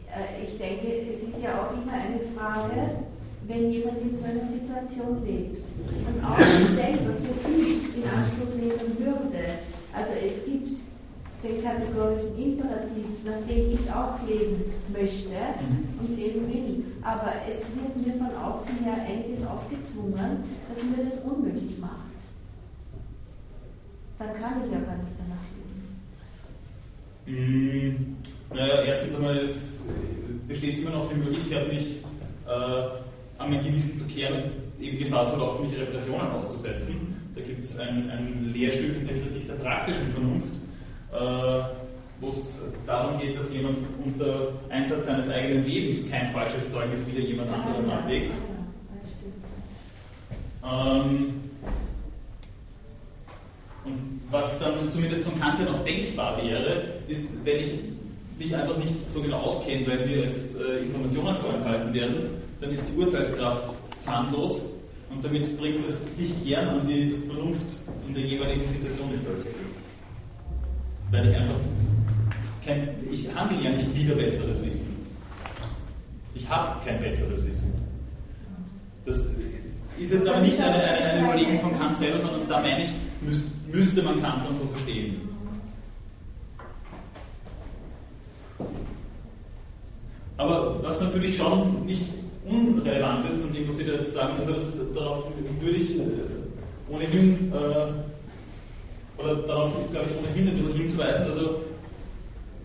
äh, 0.09 0.45
ich 0.45 0.57
denke, 0.57 1.11
es 1.13 1.23
ist 1.23 1.43
ja 1.43 1.61
auch 1.61 1.73
immer 1.73 1.93
eine 1.93 2.21
Frage, 2.21 3.05
wenn 3.47 3.71
jemand 3.71 4.01
in 4.03 4.17
so 4.17 4.25
einer 4.25 4.47
Situation 4.47 5.25
lebt 5.25 5.65
und 5.81 6.25
auch 6.25 6.39
selber 6.39 7.15
für 7.17 7.35
sich 7.35 7.97
in 7.97 8.05
Anspruch 8.05 8.55
nehmen 8.55 8.99
würde. 8.99 9.65
Also 9.93 10.13
es 10.15 10.45
gibt 10.45 10.78
den 11.43 11.63
kategorischen 11.63 12.37
Imperativ, 12.37 13.25
nach 13.25 13.47
dem 13.49 13.73
ich 13.73 13.91
auch 13.93 14.19
leben 14.27 14.73
möchte 14.93 15.29
mhm. 15.29 16.01
und 16.01 16.17
leben 16.17 16.49
will. 16.53 16.85
Aber 17.03 17.33
es 17.49 17.71
wird 17.75 17.97
mir 17.97 18.15
von 18.15 18.35
außen 18.43 18.85
her 18.85 19.07
einiges 19.07 19.47
aufgezwungen, 19.47 20.45
das 20.69 20.83
mir 20.83 21.05
das 21.05 21.21
unmöglich 21.21 21.79
macht. 21.79 22.09
Dann 24.19 24.35
kann 24.35 24.63
ich 24.65 24.73
ja 24.73 24.81
gar 24.81 24.97
nicht 24.97 25.15
danach 25.17 25.47
leben. 27.27 27.39
Mhm. 27.39 28.17
Naja, 28.53 28.83
erstens 28.83 29.15
einmal 29.15 29.51
besteht 30.49 30.79
immer 30.79 30.91
noch 30.91 31.09
die 31.11 31.17
Möglichkeit, 31.17 31.73
mich 31.73 32.03
äh, 32.47 32.51
an 33.39 33.53
ein 33.53 33.65
Gewissen 33.65 33.97
zu 33.97 34.07
kehren, 34.09 34.51
eben 34.81 34.99
Gefahr 34.99 35.27
zu 35.27 35.37
laufen, 35.37 35.69
mich 35.69 35.79
Repressionen 35.79 36.31
auszusetzen. 36.33 37.17
Da 37.35 37.43
gibt 37.43 37.65
es 37.65 37.79
ein, 37.79 38.11
ein 38.11 38.53
Lehrstück 38.53 38.97
in 38.97 39.07
der 39.07 39.19
Kritik 39.19 39.47
der 39.47 39.55
praktischen 39.55 40.11
Vernunft, 40.11 40.53
wo 42.21 42.31
es 42.31 42.57
darum 42.87 43.19
geht, 43.21 43.39
dass 43.39 43.53
jemand 43.53 43.79
unter 44.05 44.53
Einsatz 44.69 45.07
seines 45.07 45.29
eigenen 45.29 45.65
Lebens 45.65 46.11
kein 46.11 46.33
falsches 46.33 46.71
Zeugnis 46.71 47.07
wieder 47.07 47.21
jemand 47.21 47.51
anderem 47.53 47.91
ablegt. 47.91 48.35
Ähm, 50.65 51.35
und 53.85 54.21
was 54.31 54.59
dann 54.59 54.91
zumindest 54.91 55.23
von 55.23 55.41
Kant 55.41 55.59
her 55.59 55.67
noch 55.71 55.85
denkbar 55.85 56.43
wäre, 56.43 56.83
ist, 57.07 57.29
wenn 57.45 57.61
ich 57.61 57.71
mich 58.39 58.55
einfach 58.55 58.77
nicht 58.77 59.11
so 59.11 59.21
genau 59.23 59.39
auskenne, 59.39 59.87
weil 59.87 60.07
mir 60.07 60.25
jetzt 60.27 60.61
äh, 60.61 60.81
Informationen 60.85 61.37
vorenthalten 61.37 61.95
werden, 61.95 62.31
dann 62.61 62.71
ist 62.71 62.85
die 62.89 63.01
Urteilskraft 63.01 63.75
zahnlos 64.05 64.63
und 65.11 65.25
damit 65.25 65.59
bringt 65.59 65.89
es 65.89 66.17
sich 66.17 66.31
gern 66.45 66.69
an 66.69 66.87
die 66.87 67.17
Vernunft 67.27 67.67
in 68.07 68.15
der 68.15 68.25
jeweiligen 68.25 68.65
Situation 68.65 69.11
allzu 69.11 69.49
viel. 69.49 69.68
Weil 71.11 71.29
ich 71.29 71.37
einfach 71.37 71.55
kein, 72.65 72.89
ich 73.11 73.35
handle 73.35 73.59
ja 73.63 73.71
nicht 73.71 73.95
wieder 73.95 74.15
besseres 74.15 74.65
Wissen. 74.65 74.97
Ich 76.35 76.49
habe 76.49 76.85
kein 76.85 77.01
besseres 77.01 77.45
Wissen. 77.47 77.75
Das 79.05 79.17
ist 79.99 80.13
jetzt 80.13 80.29
aber 80.29 80.41
nicht 80.41 80.61
eine, 80.61 80.75
eine, 80.75 80.97
eine 80.97 81.25
Überlegung 81.25 81.61
von 81.61 81.79
Kant 81.79 81.97
selber, 81.97 82.19
sondern 82.19 82.47
da 82.49 82.61
meine 82.61 82.85
ich, 82.85 82.91
müsste 83.73 84.03
man 84.03 84.21
Kant 84.21 84.47
dann 84.47 84.57
so 84.57 84.67
verstehen. 84.67 85.29
Aber 90.37 90.83
was 90.83 91.01
natürlich 91.01 91.37
schon 91.37 91.85
nicht 91.85 92.05
unrelevant 92.47 93.29
ist 93.29 93.41
von 93.41 93.53
dem, 93.53 93.67
was 93.67 93.77
Sie 93.77 93.85
da 93.85 93.93
jetzt 93.93 94.15
sagen. 94.15 94.35
Also 94.39 94.53
das, 94.53 94.95
darauf 94.95 95.25
würde 95.61 95.77
ich 95.77 95.99
äh, 95.99 96.03
ohnehin, 96.89 97.53
äh, 97.53 98.08
oder 99.19 99.35
darauf 99.47 99.79
ist, 99.79 99.93
glaube 99.93 100.07
ich, 100.11 100.19
ohnehin 100.19 100.49
ein 100.49 100.63
bisschen 100.63 100.79
hinzuweisen, 100.79 101.25
also 101.25 101.61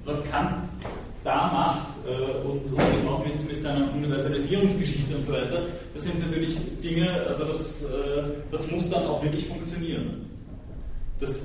was 0.05 0.23
Kant 0.29 0.69
da 1.23 1.47
macht 1.53 1.87
äh, 2.05 2.45
und, 2.45 2.65
und 2.65 3.07
auch 3.07 3.25
mit, 3.25 3.49
mit 3.49 3.61
seiner 3.61 3.93
Universalisierungsgeschichte 3.93 5.15
und 5.15 5.23
so 5.23 5.31
weiter, 5.31 5.63
das 5.93 6.03
sind 6.03 6.19
natürlich 6.19 6.57
Dinge, 6.83 7.09
also 7.27 7.45
das, 7.45 7.83
äh, 7.83 8.23
das 8.51 8.69
muss 8.69 8.89
dann 8.89 9.05
auch 9.05 9.23
wirklich 9.23 9.47
funktionieren. 9.47 10.29
Das, 11.19 11.43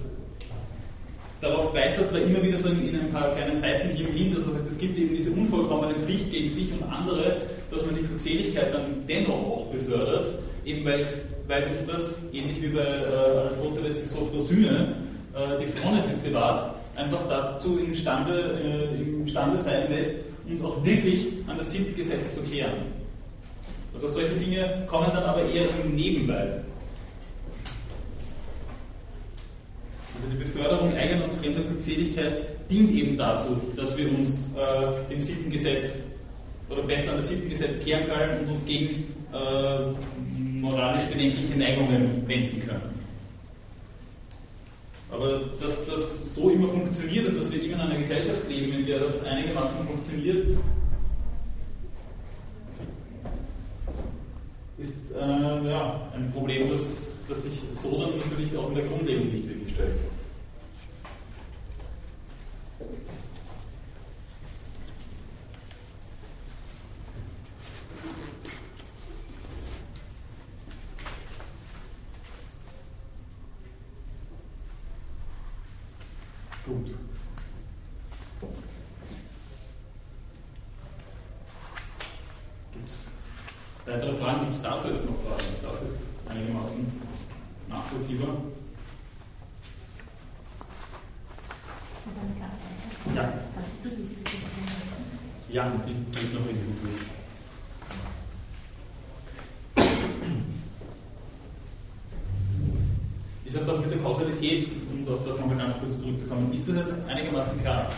darauf 1.40 1.72
weist 1.72 1.96
er 1.96 2.06
zwar 2.08 2.20
immer 2.20 2.42
wieder 2.42 2.58
so 2.58 2.68
in, 2.70 2.88
in 2.88 3.00
ein 3.00 3.12
paar 3.12 3.30
kleinen 3.30 3.56
Seiten 3.56 3.90
hier 3.90 4.08
hin, 4.08 4.34
dass 4.34 4.46
er 4.46 4.54
sagt, 4.54 4.68
es 4.68 4.78
gibt 4.78 4.98
eben 4.98 5.14
diese 5.14 5.30
unvollkommene 5.30 5.94
Pflicht 6.00 6.30
gegen 6.32 6.50
sich 6.50 6.72
und 6.72 6.82
andere, 6.82 7.42
dass 7.70 7.86
man 7.86 7.94
die 7.94 8.02
Glückseligkeit 8.02 8.74
dann 8.74 9.06
dennoch 9.06 9.46
auch 9.46 9.66
befördert, 9.66 10.26
eben 10.64 10.84
weil 10.84 11.00
uns 11.48 11.86
das, 11.86 12.22
ähnlich 12.32 12.62
wie 12.62 12.68
bei 12.68 12.80
äh, 12.80 13.38
Aristoteles 13.46 13.96
die 14.02 14.08
Sophrosyne, 14.08 14.94
äh, 15.34 15.58
die 15.58 15.66
Phronesis 15.66 16.18
bewahrt, 16.18 16.74
einfach 16.94 17.26
dazu 17.28 17.78
imstande, 17.78 18.60
äh, 18.62 19.00
imstande 19.00 19.56
sein 19.58 19.90
lässt, 19.90 20.16
uns 20.46 20.62
auch 20.62 20.84
wirklich 20.84 21.26
an 21.46 21.56
das 21.56 21.72
Sintgesetz 21.72 22.34
zu 22.34 22.42
kehren. 22.42 22.98
Also 23.94 24.08
solche 24.08 24.34
Dinge 24.34 24.84
kommen 24.86 25.10
dann 25.12 25.24
aber 25.24 25.42
eher 25.42 25.68
im 25.82 25.96
Nebenbei. 25.96 26.60
Also 30.14 30.28
die 30.32 30.36
Beförderung 30.36 30.94
eigener 30.94 31.24
und 31.24 31.34
fremder 31.34 31.62
Glückseligkeit 31.62 32.40
dient 32.70 32.90
eben 32.90 33.16
dazu, 33.16 33.60
dass 33.76 33.96
wir 33.96 34.10
uns 34.10 34.50
äh, 34.54 35.10
dem 35.10 35.22
Sittengesetz 35.22 36.00
oder 36.68 36.82
besser 36.82 37.12
an 37.12 37.16
das 37.18 37.28
Sittengesetz 37.28 37.82
kehren 37.82 38.06
können 38.08 38.40
und 38.40 38.52
uns 38.52 38.66
gegen 38.66 39.14
äh, 39.32 40.47
moralisch 40.70 41.04
bedenkliche 41.06 41.58
Neigungen 41.58 42.26
wenden 42.26 42.66
können. 42.66 42.98
Aber 45.10 45.40
dass 45.60 45.86
das 45.86 46.34
so 46.34 46.50
immer 46.50 46.68
funktioniert 46.68 47.28
und 47.28 47.38
dass 47.38 47.50
wir 47.50 47.62
immer 47.62 47.76
in 47.76 47.80
einer 47.80 47.98
Gesellschaft 47.98 48.48
leben, 48.48 48.72
in 48.72 48.86
der 48.86 49.00
das 49.00 49.24
einigermaßen 49.24 49.86
funktioniert, 49.86 50.58
ist 54.76 55.12
äh, 55.12 55.70
ja, 55.70 56.08
ein 56.14 56.30
Problem, 56.32 56.70
das, 56.70 57.08
das 57.28 57.42
sich 57.42 57.62
so 57.72 58.00
dann 58.00 58.18
natürlich 58.18 58.56
auch 58.56 58.68
in 58.68 58.74
der 58.74 58.84
Grundlegung 58.84 59.32
nicht 59.32 59.48
wirklich 59.48 59.74
stellt. 59.74 59.94
Gut. 76.68 76.86
Gibt 82.74 82.88
es 82.88 83.08
weitere 83.98 84.14
Fragen? 84.14 84.40
Gibt 84.40 84.54
es 84.54 84.62
dazu 84.62 84.88
jetzt 84.88 85.04
noch 85.04 85.16
Fragen? 85.16 85.42
Das 85.60 85.82
ist 85.82 85.98
einigermaßen 86.28 86.86
nachvollziehbar. 87.68 88.28
Ja. 93.14 93.32
Ja, 95.50 95.72
die 95.86 96.18
geht 96.18 96.34
noch 96.34 96.48
in 96.48 96.56
durch. 96.82 97.00
Ist 103.44 103.66
das 103.66 103.80
mit 103.80 103.90
der 103.90 103.98
Kausalität, 103.98 104.68
um 104.92 105.12
auf 105.12 105.26
das 105.26 105.38
nochmal 105.38 105.56
ganz 105.56 105.74
kurz 105.80 106.00
zurückzukommen, 106.00 106.52
ist 106.52 106.68
das 106.68 106.76
jetzt 106.76 106.92
einigermaßen 107.08 107.60
klar? 107.60 107.90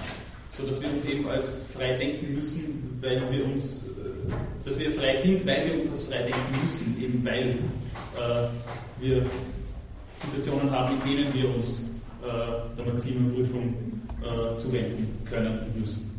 So 0.51 0.67
dass 0.67 0.81
wir 0.81 0.91
uns 0.91 1.05
eben 1.05 1.29
als 1.29 1.63
frei 1.73 1.97
denken 1.97 2.35
müssen, 2.35 2.99
weil 3.01 3.23
wir 3.31 3.45
uns, 3.45 3.89
äh, 3.89 4.33
dass 4.65 4.79
wir 4.79 4.91
frei 4.91 5.15
sind, 5.17 5.47
weil 5.47 5.67
wir 5.67 5.81
uns 5.81 5.91
als 5.91 6.03
frei 6.03 6.23
denken 6.23 6.61
müssen, 6.63 7.03
eben 7.03 7.25
weil 7.25 7.51
äh, 7.51 8.49
wir 9.01 9.25
Situationen 10.17 10.71
haben, 10.71 10.95
in 11.01 11.17
denen 11.17 11.35
wir 11.35 11.55
uns 11.55 11.91
äh, 12.23 12.77
der 12.77 12.85
Maximenprüfung 12.85 13.75
äh, 14.23 14.59
zuwenden 14.59 15.17
können 15.31 15.61
und 15.61 15.81
müssen. 15.81 16.11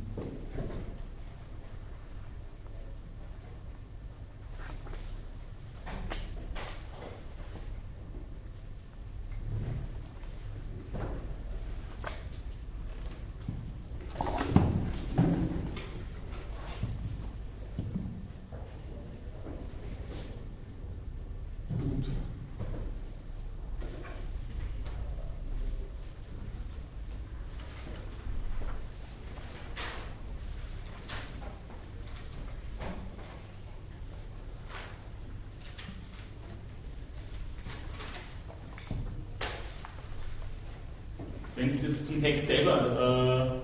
Wenn 41.61 41.69
zum 42.21 42.29
Text 42.29 42.47
selber 42.47 43.57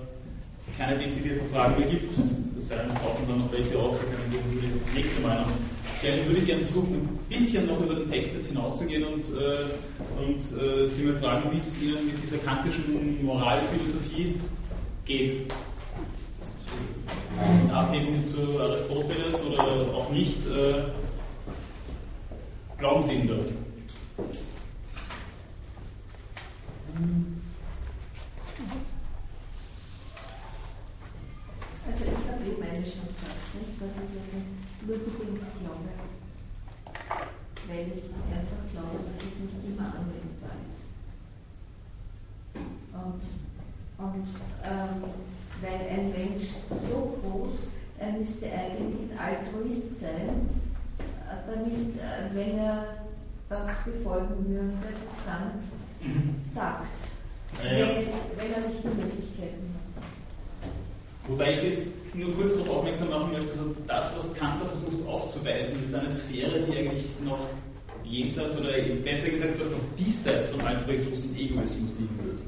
äh, 0.74 0.78
keine 0.78 0.97
dezidierten 0.97 1.47
Fragen 1.49 1.80
mehr 1.80 1.88
gibt, 1.88 2.14
das 2.58 2.72
heißt, 2.72 2.89
es 2.89 2.95
tauchen 2.95 3.26
dann 3.28 3.39
noch 3.39 3.51
welche 3.51 3.78
auf, 3.78 3.99
Sie 3.99 4.05
können 4.05 4.30
sich 4.30 4.39
natürlich 4.45 4.84
das 4.84 4.93
nächste 4.93 5.22
Mal 5.22 5.41
noch 5.41 5.51
stellen, 5.99 6.28
würde 6.28 6.39
ich 6.39 6.45
gerne 6.45 6.64
versuchen, 6.64 6.93
ein 6.95 7.20
bisschen 7.30 7.68
noch 7.68 7.80
über 7.82 7.95
den 7.95 8.10
Text 8.10 8.34
jetzt 8.34 8.47
hinauszugehen 8.47 9.03
und, 9.03 9.24
äh, 9.24 10.24
und 10.24 10.39
äh, 10.39 10.88
Sie 10.89 11.03
mal 11.03 11.16
fragen, 11.18 11.51
wie 11.51 11.58
es 11.58 11.82
Ihnen 11.82 12.05
mit 12.05 12.24
dieser 12.24 12.38
kantischen 12.38 13.24
Moralphilosophie 13.24 14.36
geht. 15.05 15.53
In 17.64 17.72
Abhebung 17.72 18.26
zu 18.26 18.60
Aristoteles 18.60 19.43
oder 19.45 19.64
auch 19.95 20.10
nicht, 20.10 20.38
äh, 20.47 20.89
glauben 22.78 23.03
Sie 23.03 23.14
ihm 23.14 23.28
das? 23.28 23.53
Befolgen 53.91 54.45
würde, 54.47 54.71
das 54.81 55.25
dann 55.25 55.59
mhm. 56.01 56.35
sagt, 56.53 56.88
ja, 57.63 57.71
ja. 57.71 57.88
Wenn, 57.88 58.03
es, 58.03 58.09
wenn 58.38 58.53
er 58.53 58.69
nicht 58.69 58.83
die 58.83 58.88
Möglichkeiten 58.88 59.73
hat. 59.73 60.03
Wobei 61.27 61.53
ich 61.53 61.63
jetzt 61.63 61.83
nur 62.13 62.33
kurz 62.35 62.57
darauf 62.57 62.77
aufmerksam 62.77 63.09
machen 63.09 63.31
möchte, 63.31 63.51
also 63.51 63.75
das, 63.88 64.17
was 64.17 64.33
Kanter 64.33 64.65
versucht 64.65 65.07
aufzuweisen, 65.07 65.81
ist 65.81 65.95
eine 65.95 66.09
Sphäre, 66.09 66.61
die 66.61 66.77
eigentlich 66.77 67.05
noch 67.23 67.39
jenseits 68.03 68.57
oder 68.57 68.71
besser 69.03 69.29
gesagt 69.29 69.59
was 69.59 69.69
noch 69.69 69.83
diesseits 69.97 70.49
von 70.49 70.61
Altruismus 70.61 71.19
und 71.23 71.38
Egoismus 71.38 71.91
liegen 71.99 72.19
wird. 72.23 72.39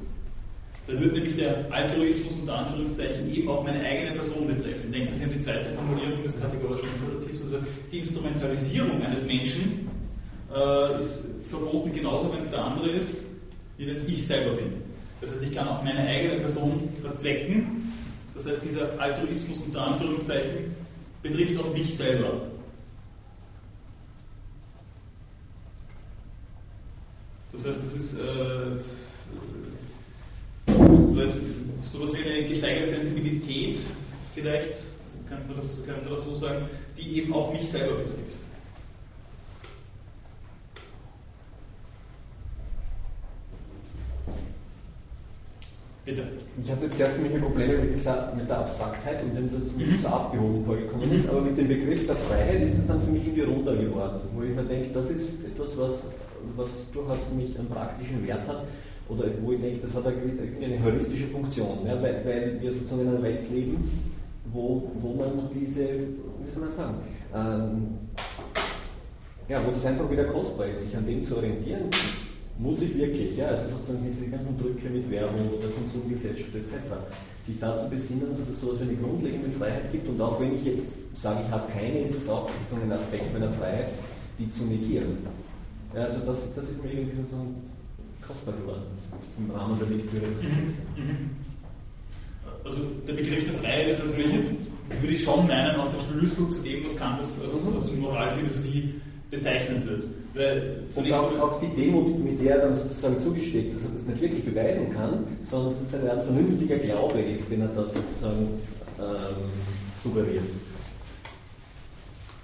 Da 0.88 1.00
wird 1.00 1.14
nämlich 1.14 1.36
der 1.36 1.72
Altruismus 1.72 2.34
unter 2.34 2.60
Anführungszeichen 2.60 3.32
eben 3.32 3.48
auch 3.50 3.64
meine 3.64 3.84
eigene 3.86 4.16
Person 4.16 4.48
betreffen. 4.48 4.92
Denken 4.92 5.14
Sie 5.14 5.24
an 5.24 5.34
die 5.34 5.40
zweite 5.40 5.72
Formulierung 5.72 6.24
des 6.24 6.40
kategorischen 6.40 6.90
Imperativs, 6.96 7.42
also 7.44 7.58
die 7.92 8.00
Instrumentalisierung 8.00 9.04
eines 9.04 9.24
Menschen 9.26 9.89
äh, 10.54 11.00
ist 11.00 11.26
verboten, 11.50 11.92
genauso 11.94 12.32
wenn 12.32 12.40
es 12.40 12.50
der 12.50 12.64
andere 12.64 12.90
ist, 12.90 13.24
wie 13.78 13.88
wenn 13.88 13.96
es 13.96 14.04
ich 14.04 14.26
selber 14.26 14.56
bin. 14.56 14.74
Das 15.22 15.32
heißt, 15.32 15.44
ich 15.44 15.54
kann 15.54 15.68
auch 15.68 15.84
meine 15.84 16.00
eigene 16.00 16.40
Person 16.40 16.90
verzwecken. 17.02 17.92
Das 18.34 18.48
heißt, 18.48 18.60
dieser 18.64 19.00
Altruismus 19.00 19.60
unter 19.66 19.88
Anführungszeichen 19.88 20.76
betrifft 21.22 21.60
auch 21.60 21.74
mich 21.74 21.96
selber. 21.96 22.42
Das 27.52 27.66
heißt, 27.66 27.80
das 27.84 27.94
ist 27.96 28.14
äh, 28.14 28.80
so 31.84 32.04
etwas 32.04 32.14
wie 32.14 32.30
eine 32.30 32.48
gesteigerte 32.48 32.92
Sensibilität, 32.92 33.80
vielleicht 34.36 34.84
könnte 35.28 35.48
man, 35.48 35.56
das, 35.58 35.84
könnte 35.86 36.02
man 36.02 36.12
das 36.12 36.26
so 36.26 36.36
sagen, 36.36 36.70
die 36.98 37.18
eben 37.18 37.34
auch 37.34 37.52
mich 37.52 37.70
selber 37.70 37.96
betrifft. 37.96 38.29
Bitte. 46.10 46.24
Ich 46.60 46.72
hatte 46.72 46.90
zuerst 46.90 47.16
ziemliche 47.18 47.38
Probleme 47.38 47.74
mit, 47.78 47.94
dieser, 47.94 48.34
mit 48.36 48.50
der 48.50 48.58
Abstraktheit 48.60 49.22
und 49.22 49.36
dem 49.36 49.52
das 49.54 49.76
mit 49.76 50.02
so 50.02 50.08
abgehoben 50.08 50.66
vorgekommen 50.66 51.08
mhm. 51.08 51.16
ist, 51.16 51.30
aber 51.30 51.42
mit 51.42 51.56
dem 51.56 51.68
Begriff 51.68 52.08
der 52.08 52.16
Freiheit 52.16 52.64
ist 52.64 52.80
das 52.80 52.88
dann 52.88 53.00
für 53.02 53.12
mich 53.12 53.28
irgendwie 53.28 53.44
runter 53.44 53.76
geworden, 53.76 54.20
wo 54.34 54.42
ich 54.42 54.50
mir 54.50 54.64
denke, 54.64 54.90
das 54.92 55.12
ist 55.12 55.30
etwas, 55.46 55.78
was, 55.78 56.04
was 56.56 56.70
durchaus 56.92 57.26
für 57.26 57.36
mich 57.36 57.58
einen 57.60 57.70
praktischen 57.70 58.26
Wert 58.26 58.48
hat 58.48 58.64
oder 59.08 59.26
wo 59.44 59.52
ich 59.52 59.62
denke, 59.62 59.82
das 59.84 59.94
hat 59.94 60.06
eine 60.08 60.84
heuristische 60.84 61.28
Funktion, 61.28 61.86
ja, 61.86 62.02
weil, 62.02 62.26
weil, 62.26 62.60
wir 62.60 62.72
sozusagen 62.72 63.02
in 63.02 63.10
einer 63.10 63.22
Welt 63.22 63.48
leben, 63.52 64.02
wo, 64.52 64.90
wo 64.96 65.14
man 65.14 65.30
diese, 65.54 65.90
wie 65.90 66.52
soll 66.52 66.64
man 66.64 66.72
sagen, 66.72 66.96
ähm, 67.36 68.00
ja, 69.48 69.62
wo 69.64 69.72
das 69.72 69.86
einfach 69.86 70.10
wieder 70.10 70.24
kostbar 70.24 70.70
ist, 70.70 70.82
sich 70.82 70.98
an 70.98 71.06
dem 71.06 71.24
zu 71.24 71.38
orientieren 71.38 71.84
muss 72.60 72.82
ich 72.82 72.96
wirklich, 72.98 73.38
ja, 73.38 73.48
also 73.48 73.70
sozusagen 73.72 74.04
diese 74.06 74.28
ganzen 74.28 74.58
Drücke 74.60 74.90
mit 74.90 75.10
Werbung 75.10 75.48
oder 75.58 75.70
Konsumgesellschaft 75.70 76.54
etc., 76.54 76.76
sich 77.42 77.58
dazu 77.58 77.90
besinnen, 77.90 78.36
dass 78.38 78.50
es 78.50 78.60
so 78.60 78.74
etwas 78.74 78.82
wie 78.82 78.92
eine 78.92 78.98
grundlegende 79.00 79.50
Freiheit 79.50 79.90
gibt 79.94 80.08
und 80.10 80.20
auch 80.22 80.40
wenn 80.42 80.54
ich 80.54 80.66
jetzt 80.66 81.16
sage, 81.16 81.40
ich 81.46 81.52
habe 81.52 81.72
keine, 81.72 82.00
ist 82.00 82.16
das 82.16 82.28
auch 82.28 82.50
sozusagen 82.50 82.92
ein 82.92 83.00
Aspekt 83.00 83.32
meiner 83.34 83.52
Freiheit, 83.54 83.88
die 84.38 84.50
zu 84.50 84.66
negieren. 84.66 85.26
Ja, 85.96 86.04
also 86.04 86.20
das, 86.20 86.54
das 86.54 86.70
ist 86.70 86.84
mir 86.84 86.92
irgendwie 86.92 87.16
sozusagen 87.18 87.56
kostbar 88.28 88.54
geworden 88.54 88.84
im 89.38 89.52
Rahmen 89.52 89.80
der 89.80 89.88
Lektüre. 89.88 90.26
Also 92.66 92.82
der 93.08 93.14
Begriff 93.14 93.46
der 93.46 93.54
Freiheit 93.54 93.88
ist 93.88 94.06
natürlich 94.06 94.34
jetzt, 94.34 94.52
würde 95.02 95.14
ich 95.14 95.24
schon 95.24 95.48
meinen, 95.48 95.80
auch 95.80 95.90
der 95.92 96.00
Schlüssel 96.00 96.50
zu 96.50 96.62
dem, 96.62 96.84
was 96.84 96.96
Kant 96.98 97.20
als, 97.20 97.40
als, 97.42 97.74
als 97.74 97.96
Moralphilosophie 97.96 98.96
bezeichnet 99.30 99.86
wird. 99.86 100.06
Weil 100.34 100.84
und 100.96 101.12
auch, 101.12 101.40
auch, 101.40 101.62
die 101.62 101.82
Demut, 101.82 102.24
mit 102.24 102.44
der 102.44 102.56
er 102.56 102.68
dann 102.68 102.76
sozusagen 102.76 103.20
zugesteht, 103.20 103.76
dass 103.76 103.84
er 103.84 103.90
das 103.92 104.06
nicht 104.06 104.22
wirklich 104.22 104.46
beweisen 104.46 104.92
kann, 104.94 105.24
sondern 105.44 105.74
dass 105.74 105.82
es 105.82 105.94
eine 105.94 106.12
Art 106.12 106.24
vernünftiger 106.24 106.78
Glaube 106.78 107.20
ist, 107.20 107.52
den 107.52 107.62
er 107.62 107.68
dort 107.68 107.94
sozusagen 107.94 108.48
ähm, 109.00 109.06
suggeriert. 110.04 110.44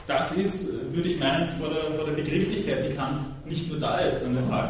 Das 0.07 0.31
ist, 0.33 0.69
würde 0.93 1.09
ich 1.09 1.19
meinen, 1.19 1.49
vor 1.57 1.69
der, 1.69 1.91
vor 1.93 2.05
der 2.05 2.13
Begrifflichkeit, 2.13 2.91
die 2.91 2.95
Kant 2.95 3.21
nicht 3.47 3.71
nur 3.71 3.79
da 3.79 3.97
ist 3.99 4.23
an 4.23 4.35
der 4.35 4.47
Tag 4.47 4.69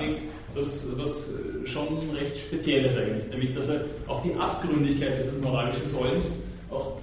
was, 0.54 0.88
was 0.98 1.32
schon 1.66 1.98
recht 2.16 2.38
speziell 2.38 2.86
ist 2.86 2.98
eigentlich, 2.98 3.28
nämlich 3.28 3.54
dass 3.54 3.68
er 3.68 3.82
auch 4.08 4.24
die 4.24 4.34
Abgründigkeit 4.36 5.18
dieses 5.18 5.42
moralischen 5.42 5.86
Sollens 5.86 6.28
auch 6.72 6.94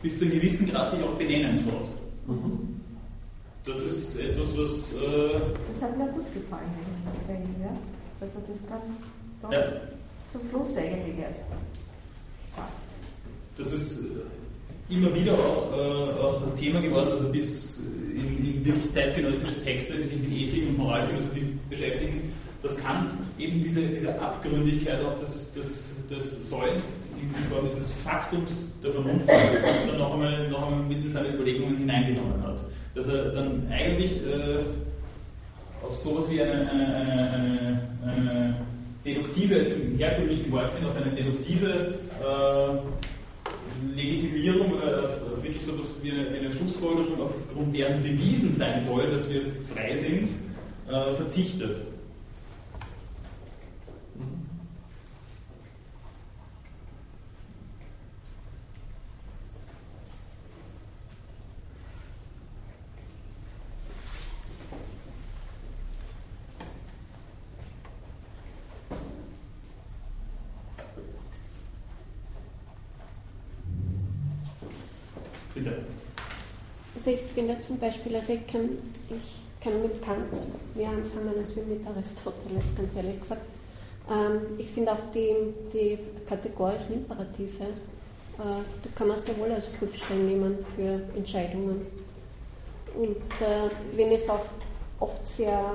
bis 0.00 0.16
zu 0.16 0.26
einem 0.26 0.34
gewissen 0.34 0.70
Grad 0.70 0.92
sich 0.92 1.02
auch 1.02 1.14
benennen 1.14 1.56
traut. 1.64 1.88
Mhm 2.28 2.79
das 3.64 3.78
ist 3.78 4.18
etwas, 4.18 4.56
was. 4.56 4.92
Äh 4.92 5.40
das 5.68 5.82
hat 5.82 5.98
mir 5.98 6.06
gut 6.08 6.32
gefallen, 6.32 6.70
ja? 7.60 7.76
dass 8.18 8.34
er 8.34 8.40
das 8.40 8.66
dann 8.68 8.80
doch. 9.42 9.52
Ja. 9.52 9.80
zum 10.32 10.48
Schluss 10.48 10.76
eigentlich 10.76 11.18
erst. 11.18 11.40
Das 13.56 13.72
ist 13.72 14.04
äh, 14.04 14.94
immer 14.94 15.14
wieder 15.14 15.34
auch, 15.34 15.72
äh, 15.72 16.20
auch 16.20 16.42
ein 16.46 16.56
Thema 16.56 16.80
geworden, 16.80 17.10
also 17.10 17.28
bis 17.28 17.80
in, 18.14 18.44
in, 18.44 18.64
wirklich 18.64 18.92
zeitgenössische 18.92 19.62
Texte, 19.62 19.94
die 19.94 20.04
sich 20.04 20.18
mit 20.18 20.32
Ethik 20.32 20.68
und 20.68 20.78
Moralphilosophie 20.78 21.58
beschäftigen, 21.68 22.32
dass 22.62 22.76
Kant 22.78 23.10
eben 23.38 23.62
diese, 23.62 23.82
diese 23.82 24.18
Abgründigkeit 24.20 25.04
auch 25.04 25.18
des, 25.20 25.52
des, 25.54 25.88
des 26.10 26.48
Sollens 26.48 26.82
in 27.20 27.44
Form 27.50 27.66
dieses 27.66 27.92
Faktums 27.92 28.72
der 28.82 28.92
Vernunft 28.92 29.28
dann 29.88 29.98
noch 29.98 30.14
einmal, 30.14 30.48
noch 30.48 30.66
einmal 30.66 30.82
mit 30.84 31.04
in 31.04 31.10
seine 31.10 31.28
Überlegungen 31.34 31.76
hineingenommen 31.76 32.42
hat. 32.42 32.60
Dass 32.94 33.08
er 33.08 33.30
dann 33.30 33.68
eigentlich 33.70 34.12
äh, 34.26 34.64
auf 35.82 35.94
sowas 35.94 36.30
wie 36.30 36.42
eine, 36.42 36.70
eine, 36.70 36.86
eine, 36.86 37.88
eine 38.02 38.56
deduktive, 39.04 39.56
jetzt 39.56 39.72
im 39.72 39.96
herkömmlichen 39.96 40.50
Wortsinn, 40.52 40.86
auf 40.86 40.96
eine 40.96 41.10
deduktive 41.12 41.94
äh, 42.20 43.96
Legitimierung 43.96 44.72
oder 44.72 45.04
auf, 45.04 45.32
auf 45.32 45.42
wirklich 45.42 45.62
so 45.62 45.72
etwas 45.72 46.02
wie 46.02 46.10
eine, 46.12 46.28
eine, 46.28 46.52
Schlussfolgerung, 46.52 47.20
aufgrund 47.20 47.74
deren 47.74 48.02
bewiesen 48.02 48.52
sein 48.54 48.80
soll, 48.80 49.06
dass 49.08 49.30
wir 49.30 49.42
frei 49.74 49.94
sind, 49.94 50.28
äh, 50.88 51.14
verzichtet. 51.14 51.70
Also 51.70 51.76
finde 77.50 77.66
zum 77.66 77.78
Beispiel, 77.78 78.16
also 78.16 78.32
ich 78.32 78.46
kann, 78.46 78.78
ich 79.08 79.62
kann 79.62 79.82
mit 79.82 80.02
Kant 80.02 80.32
mehr 80.74 80.88
anfangen 80.88 81.34
als 81.38 81.54
mit 81.56 81.86
Aristoteles, 81.86 82.64
ganz 82.76 82.96
ehrlich 82.96 83.20
gesagt. 83.20 83.42
Ähm, 84.10 84.58
ich 84.58 84.68
finde 84.68 84.92
auch 84.92 85.12
die, 85.14 85.34
die 85.72 85.98
kategorischen 86.28 86.94
Imperative, 86.94 87.64
äh, 87.64 88.38
da 88.38 88.90
kann 88.94 89.08
man 89.08 89.18
sehr 89.18 89.36
wohl 89.38 89.50
als 89.50 89.66
Prüfstein 89.66 90.26
nehmen 90.26 90.58
für 90.76 91.00
Entscheidungen. 91.16 91.86
Und 92.94 93.16
äh, 93.16 93.70
wenn 93.94 94.12
es 94.12 94.28
auch 94.28 94.46
oft 94.98 95.26
sehr, 95.36 95.74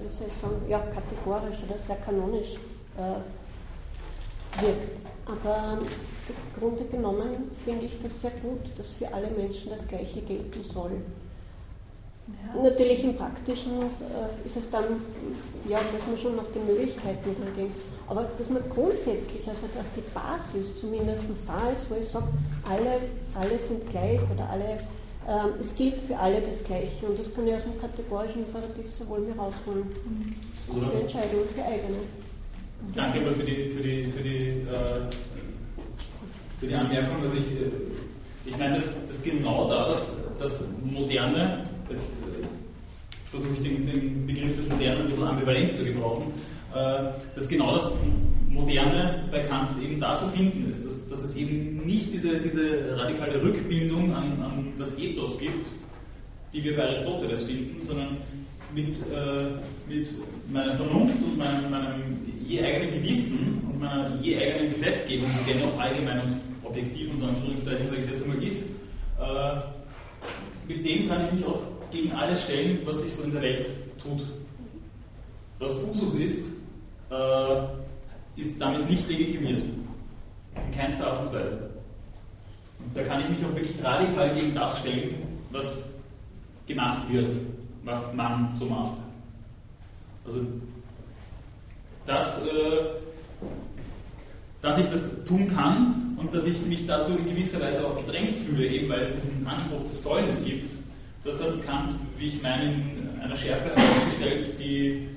wie 0.00 0.08
soll 0.08 0.26
ich 0.28 0.40
sagen, 0.40 0.62
ja, 0.68 0.78
kategorisch 0.78 1.58
oder 1.68 1.78
sehr 1.78 1.96
kanonisch 1.96 2.54
äh, 2.96 4.62
wirkt. 4.62 5.13
Aber 5.26 5.78
im 5.78 6.60
Grunde 6.60 6.84
genommen 6.84 7.50
finde 7.64 7.86
ich 7.86 8.02
das 8.02 8.20
sehr 8.20 8.32
gut, 8.42 8.60
dass 8.76 8.92
für 8.92 9.12
alle 9.12 9.30
Menschen 9.30 9.70
das 9.70 9.86
Gleiche 9.88 10.20
gelten 10.20 10.62
soll. 10.72 10.92
Ja. 12.26 12.62
Natürlich 12.62 13.04
im 13.04 13.16
Praktischen 13.16 13.82
äh, 13.82 14.46
ist 14.46 14.56
es 14.56 14.70
dann, 14.70 14.84
ja, 15.68 15.78
muss 15.92 16.06
man 16.06 16.18
schon 16.18 16.38
auf 16.38 16.46
die 16.54 16.58
Möglichkeiten 16.58 17.36
dann 17.38 17.54
gehen. 17.54 17.72
Aber 18.06 18.26
dass 18.38 18.48
man 18.48 18.62
grundsätzlich, 18.70 19.46
also 19.46 19.66
dass 19.74 19.86
die 19.96 20.04
Basis 20.12 20.80
zumindest 20.80 21.24
da 21.46 21.70
ist, 21.70 21.90
wo 21.90 21.96
ich 22.00 22.08
sage, 22.08 22.28
alle, 22.68 23.00
alle 23.34 23.58
sind 23.58 23.88
gleich 23.90 24.20
oder 24.32 24.48
alle, 24.48 24.80
äh, 25.26 25.60
es 25.60 25.74
gilt 25.74 25.96
für 26.06 26.16
alle 26.18 26.40
das 26.40 26.64
Gleiche. 26.64 27.06
Und 27.06 27.18
das 27.18 27.34
kann 27.34 27.46
ich 27.46 27.54
aus 27.54 27.62
dem 27.64 27.78
kategorischen 27.78 28.46
Imperativ 28.46 28.92
sehr 28.92 29.08
wohl 29.08 29.20
mir 29.20 29.36
rausholen. 29.36 29.84
Mhm. 29.84 30.82
Also 30.82 30.98
Entscheidung 30.98 31.44
für 31.54 31.62
eigene. 31.62 32.04
Danke 32.94 33.20
für 33.32 33.44
die, 33.44 33.68
für 33.68 33.82
die, 33.82 34.04
für 34.08 34.22
die 34.22 34.48
äh 34.48 35.00
für 36.64 36.70
die 36.70 36.76
Anmerkung, 36.76 37.22
dass 37.22 37.32
ich, 37.34 37.40
äh, 37.40 37.70
ich 38.46 38.56
meine, 38.56 38.76
dass, 38.76 38.86
dass 38.86 39.22
genau 39.22 39.68
da 39.68 39.90
das, 39.90 40.08
das 40.38 40.64
Moderne, 40.82 41.66
jetzt 41.90 42.12
äh, 42.12 42.46
versuche 43.30 43.52
ich 43.54 43.62
den, 43.62 43.86
den, 43.86 44.26
Begriff 44.26 44.56
des 44.56 44.68
Modernen 44.68 45.02
ein 45.02 45.06
bisschen 45.08 45.24
ambivalent 45.24 45.74
zu 45.76 45.84
gebrauchen, 45.84 46.32
äh, 46.74 47.04
dass 47.34 47.48
genau 47.48 47.74
das 47.74 47.90
Moderne 48.48 49.24
bei 49.30 49.40
Kant 49.40 49.72
eben 49.82 50.00
da 50.00 50.16
zu 50.16 50.26
finden 50.28 50.70
ist, 50.70 50.86
dass, 50.86 51.08
dass 51.08 51.22
es 51.22 51.36
eben 51.36 51.84
nicht 51.84 52.12
diese, 52.12 52.40
diese 52.40 52.96
radikale 52.96 53.42
Rückbindung 53.42 54.14
an, 54.14 54.40
an 54.40 54.72
das 54.78 54.98
Ethos 54.98 55.38
gibt, 55.38 55.66
die 56.52 56.64
wir 56.64 56.76
bei 56.76 56.84
Aristoteles 56.84 57.44
finden, 57.44 57.80
sondern 57.80 58.16
mit, 58.74 58.94
äh, 58.94 59.92
mit 59.92 60.08
meiner 60.50 60.76
Vernunft 60.76 61.22
und 61.22 61.36
meinem, 61.36 61.70
meinem 61.70 62.02
je 62.46 62.62
eigenen 62.62 62.90
Gewissen 62.90 63.62
und 63.70 63.80
meiner 63.80 64.16
je 64.20 64.38
eigenen 64.38 64.72
Gesetzgebung, 64.72 65.28
die 65.40 65.52
dennoch 65.52 65.78
allgemein 65.78 66.20
und 66.22 66.40
objektiv 66.62 67.12
unter 67.12 67.28
Anführungszeichen, 67.28 67.86
sage 67.88 68.00
ich 68.02 68.10
jetzt 68.10 68.22
einmal, 68.22 68.42
ist, 68.42 68.68
äh, 69.20 70.68
mit 70.68 70.86
dem 70.86 71.08
kann 71.08 71.24
ich 71.26 71.32
mich 71.32 71.46
auch 71.46 71.62
gegen 71.90 72.12
alles 72.12 72.42
stellen, 72.42 72.78
was 72.84 73.02
sich 73.02 73.14
so 73.14 73.22
in 73.24 73.32
der 73.32 73.42
Welt 73.42 73.66
tut. 74.02 74.22
Was 75.58 75.76
Usus 75.82 76.14
ist, 76.14 76.50
äh, 77.10 78.40
ist 78.40 78.60
damit 78.60 78.88
nicht 78.90 79.08
legitimiert. 79.08 79.62
In 79.62 80.76
keinster 80.76 81.12
Art 81.12 81.26
und 81.26 81.32
Weise. 81.32 81.70
Und 82.84 82.96
da 82.96 83.02
kann 83.02 83.20
ich 83.20 83.28
mich 83.28 83.38
auch 83.44 83.54
wirklich 83.54 83.82
radikal 83.82 84.34
gegen 84.34 84.54
das 84.54 84.78
stellen, 84.80 85.14
was 85.50 85.90
gemacht 86.66 87.10
wird, 87.10 87.32
was 87.84 88.12
man 88.14 88.52
so 88.54 88.66
macht. 88.66 88.98
Also 90.26 90.40
das 92.06 92.44
äh, 92.46 93.04
dass 94.64 94.78
ich 94.78 94.86
das 94.86 95.24
tun 95.24 95.46
kann 95.54 96.16
und 96.16 96.32
dass 96.32 96.46
ich 96.46 96.64
mich 96.64 96.86
dazu 96.86 97.12
in 97.12 97.28
gewisser 97.28 97.60
Weise 97.60 97.86
auch 97.86 97.96
gedrängt 97.98 98.38
fühle, 98.38 98.66
eben 98.66 98.88
weil 98.88 99.02
es 99.02 99.12
diesen 99.12 99.46
Anspruch 99.46 99.86
des 99.88 100.02
Sollens 100.02 100.42
gibt. 100.42 100.70
Das 101.22 101.42
hat 101.42 101.64
Kant, 101.66 101.90
wie 102.18 102.28
ich 102.28 102.42
meine, 102.42 102.72
in 102.72 103.20
einer 103.20 103.36
Schärfe 103.36 103.74
herausgestellt, 103.76 104.58
die 104.58 105.08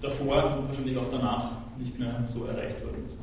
davor 0.00 0.56
und 0.58 0.68
wahrscheinlich 0.68 0.96
auch 0.96 1.10
danach 1.10 1.50
nicht 1.78 1.98
mehr 1.98 2.24
so 2.26 2.46
erreicht 2.46 2.82
worden 2.82 3.04
ist. 3.06 3.18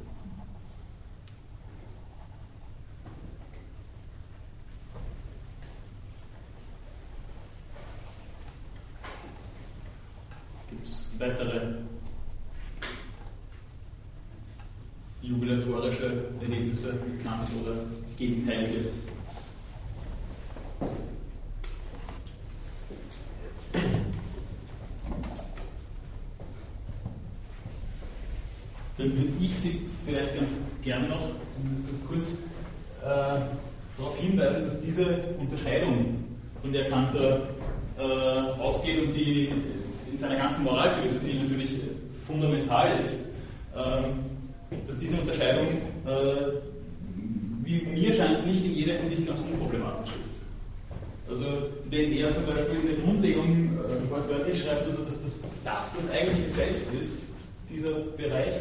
Gibt 10.70 10.86
es 10.86 11.16
weitere 11.18 11.57
mit 16.68 17.24
Kant 17.24 17.50
oder 17.62 17.76
gegenteilige. 18.18 18.90
Dann 28.98 29.16
würde 29.16 29.32
ich 29.40 29.56
Sie 29.56 29.82
vielleicht 30.06 30.36
ganz 30.36 30.52
gerne 30.82 31.08
noch, 31.08 31.30
zumindest 31.56 31.88
ganz 31.88 32.06
kurz, 32.08 32.30
äh, 33.04 33.42
darauf 33.98 34.20
hinweisen, 34.20 34.64
dass 34.64 34.82
diese 34.82 35.06
Unterscheidung, 35.40 36.24
von 36.62 36.74
der 36.74 36.86
Kant 36.86 37.16
äh, 37.16 38.02
ausgeht 38.60 39.04
und 39.04 39.14
die 39.14 39.50
in 40.12 40.18
seiner 40.18 40.36
ganzen 40.36 40.64
Moralphilosophie 40.64 41.40
natürlich 41.42 41.70
fundamental 42.26 43.00
ist, 43.00 43.20
ähm, 43.76 44.20
dass 44.88 45.00
diese 45.00 45.18
Unterscheidung, 45.18 45.68
äh, 46.06 46.58
wie 47.64 47.82
mir 47.86 48.14
scheint, 48.14 48.46
nicht 48.46 48.66
in 48.66 48.74
jeder 48.74 48.96
Hinsicht 48.96 49.28
ganz 49.28 49.42
unproblematisch 49.42 50.14
ist. 50.22 51.30
Also 51.30 51.46
wenn 51.90 52.12
er 52.14 52.32
zum 52.32 52.46
Beispiel 52.46 52.80
in 52.82 52.88
der 52.88 53.06
Grundlegung 53.06 53.70
äh, 53.78 54.10
wortwörtlich 54.10 54.64
schreibt, 54.64 54.88
also 54.88 55.04
dass 55.04 55.22
das, 55.24 55.42
das 55.64 55.94
das 55.96 56.12
eigentliche 56.12 56.50
Selbst 56.52 56.86
ist, 57.00 57.14
dieser 57.70 58.00
Bereich, 58.18 58.54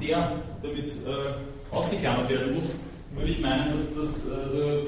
der 0.00 0.32
damit 0.62 0.86
äh, 0.88 1.74
ausgeklammert 1.74 2.28
werden 2.30 2.54
muss, 2.54 2.78
würde 3.14 3.30
ich 3.30 3.40
meinen, 3.40 3.72
dass 3.72 3.94
das 3.94 4.30
also, 4.30 4.58
äh, 4.58 4.86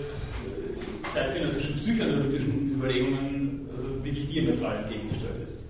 zeitgenössischen 1.12 1.76
psychoanalytischen 1.76 2.72
Überlegungen 2.76 3.68
also 3.76 4.02
wirklich 4.04 4.28
diametral 4.28 4.78
entgegengestellt 4.78 5.46
ist. 5.46 5.64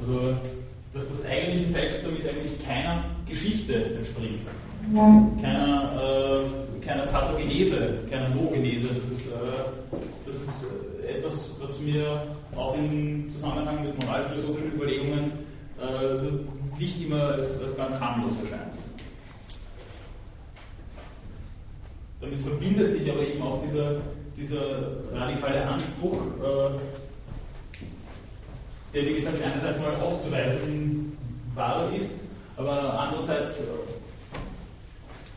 Also, 0.00 0.36
dass 0.92 1.08
das 1.08 1.24
eigentliche 1.26 1.68
Selbst 1.68 2.04
damit 2.04 2.22
eigentlich 2.22 2.66
keiner 2.66 3.04
Geschichte 3.28 3.96
entspringt. 3.96 4.40
Keiner, 5.40 6.02
äh, 6.02 6.84
keiner 6.84 7.06
Pathogenese, 7.06 7.98
keiner 8.10 8.30
Nogenese. 8.30 8.88
Das 8.94 9.04
ist, 9.04 9.26
äh, 9.28 9.30
das 10.26 10.36
ist 10.42 10.66
etwas, 11.06 11.56
was 11.60 11.80
mir 11.80 12.34
auch 12.56 12.74
im 12.74 13.28
Zusammenhang 13.28 13.84
mit 13.84 14.02
moralphilosophischen 14.02 14.72
Überlegungen 14.74 15.32
äh, 15.80 15.84
also 15.84 16.26
nicht 16.78 17.00
immer 17.02 17.28
als, 17.28 17.62
als 17.62 17.76
ganz 17.76 17.98
harmlos 17.98 18.34
erscheint. 18.42 18.74
Damit 22.20 22.42
verbindet 22.42 22.92
sich 22.92 23.10
aber 23.10 23.22
eben 23.22 23.42
auch 23.42 23.62
dieser, 23.62 23.96
dieser 24.36 24.60
radikale 25.12 25.66
Anspruch, 25.66 26.18
äh, 26.42 26.78
der 28.92 29.06
wie 29.06 29.14
gesagt 29.14 29.36
einerseits 29.42 29.78
mal 29.78 29.94
aufzuweisen 29.94 31.16
wahr 31.54 31.92
ist, 31.94 32.24
aber 32.56 32.98
andererseits 32.98 33.58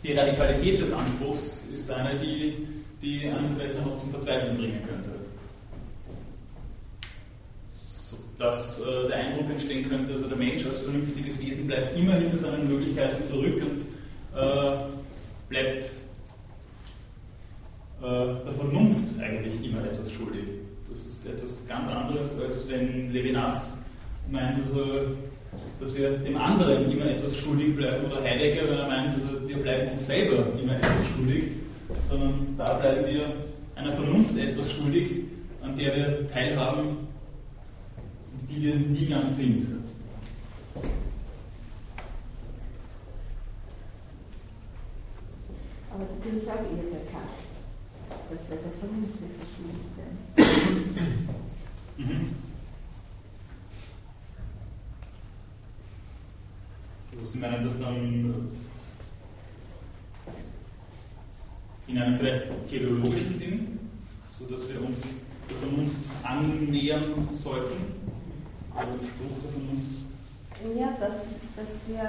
die 0.04 0.14
Radikalität 0.14 0.82
des 0.82 0.92
Anspruchs 0.92 1.68
ist 1.74 1.90
eine, 1.90 2.20
die, 2.20 2.68
die 3.02 3.28
einen 3.28 3.56
vielleicht 3.56 3.76
noch 3.86 3.98
zum 3.98 4.12
Verzweifeln 4.12 4.58
bringen 4.58 4.82
könnte. 4.86 5.12
So, 7.72 8.18
dass 8.38 8.82
äh, 8.82 9.08
der 9.08 9.18
Eindruck 9.18 9.50
entstehen 9.52 9.88
könnte, 9.88 10.14
also 10.14 10.28
der 10.28 10.38
Mensch 10.38 10.66
als 10.66 10.82
vernünftiges 10.82 11.40
Wesen 11.42 11.68
bleibt 11.68 11.98
immer 11.98 12.16
hinter 12.16 12.38
seinen 12.38 12.68
Möglichkeiten 12.68 13.24
zurück 13.24 13.62
und 13.62 13.82
äh, 14.38 14.78
bleibt 15.48 15.86
äh, 18.02 18.44
der 18.46 18.54
Vernunft 18.54 19.20
eigentlich 19.22 19.64
immer 19.64 19.86
etwas 19.86 20.12
schuldig. 20.12 20.63
Das 20.94 21.02
ist 21.02 21.26
etwas 21.26 21.68
ganz 21.68 21.88
anderes, 21.88 22.40
als 22.40 22.70
wenn 22.70 23.12
Levinas 23.12 23.80
meint, 24.30 24.60
also, 24.64 25.16
dass 25.80 25.98
wir 25.98 26.12
dem 26.20 26.38
anderen 26.38 26.92
immer 26.92 27.06
etwas 27.06 27.36
schuldig 27.36 27.76
bleiben, 27.76 28.06
oder 28.12 28.22
Heidegger, 28.22 28.70
wenn 28.70 28.78
er 28.78 28.88
meint, 28.88 29.14
also, 29.16 29.48
wir 29.48 29.58
bleiben 29.58 29.94
uns 29.94 30.06
selber 30.06 30.46
immer 30.62 30.76
etwas 30.76 31.08
schuldig, 31.16 31.54
sondern 32.08 32.54
da 32.60 32.76
bleiben 32.76 33.08
wir 33.08 33.26
einer 33.76 33.92
Vernunft 33.94 34.38
etwas 34.38 34.72
schuldig, 34.72 35.10
an 35.64 35.76
der 35.76 35.96
wir 35.96 36.28
teilhaben, 36.28 37.08
die 38.48 38.62
wir 38.62 38.76
nie 38.76 39.08
ganz 39.08 39.38
sind. 39.38 39.66
Aber 45.90 46.06
bin 46.24 46.38
ich 46.40 46.48
auch 46.48 46.54
eher 46.54 46.92
der 46.92 47.12
Kant. 47.12 47.34
Das 48.30 48.40
wäre 48.48 48.60
der 48.62 48.80
Vernunft 48.80 49.16
etwas 49.16 49.48
schuldig 49.58 49.82
sein. 49.98 50.14
Mhm. 50.14 50.23
Also 57.12 57.26
Sie 57.32 57.40
meinen 57.40 57.64
das 57.64 57.80
dann 57.80 58.52
in 61.88 61.98
einem 61.98 62.18
vielleicht 62.18 62.68
theologischen 62.70 63.32
Sinn, 63.32 63.80
sodass 64.38 64.68
wir 64.70 64.82
uns 64.84 65.02
der 65.50 65.58
Vernunft 65.58 65.98
annähern 66.24 67.26
sollten? 67.26 68.04
Oder 68.74 68.86
der 68.86 68.94
Spruch 68.94 69.38
der 69.44 69.52
Vernunft? 69.52 70.04
Ja, 70.80 70.96
dass, 71.00 71.28
dass, 71.56 71.88
wir, 71.88 72.04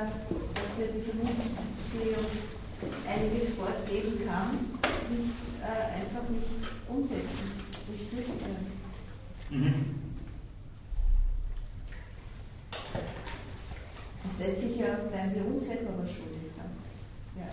dass 0.55 0.79
wir 0.79 0.87
die 0.95 1.03
Vernunft, 1.03 1.51
die 1.93 2.09
uns 2.15 2.55
einiges 3.07 3.55
fortgeben 3.55 4.27
kann, 4.27 4.51
nicht, 5.11 5.35
äh, 5.61 6.01
einfach 6.01 6.29
nicht 6.31 6.47
umsetzen, 6.89 7.64
nicht 7.89 8.13
durchführen. 8.13 8.67
Mhm. 9.51 9.75
Und 14.25 14.41
das 14.41 14.61
sicher 14.61 14.97
bleiben 15.11 15.35
wir 15.35 15.47
uns 15.47 15.67
selber 15.67 15.91
was 15.99 16.11
schuldig. 16.11 16.35
Ja. 17.37 17.45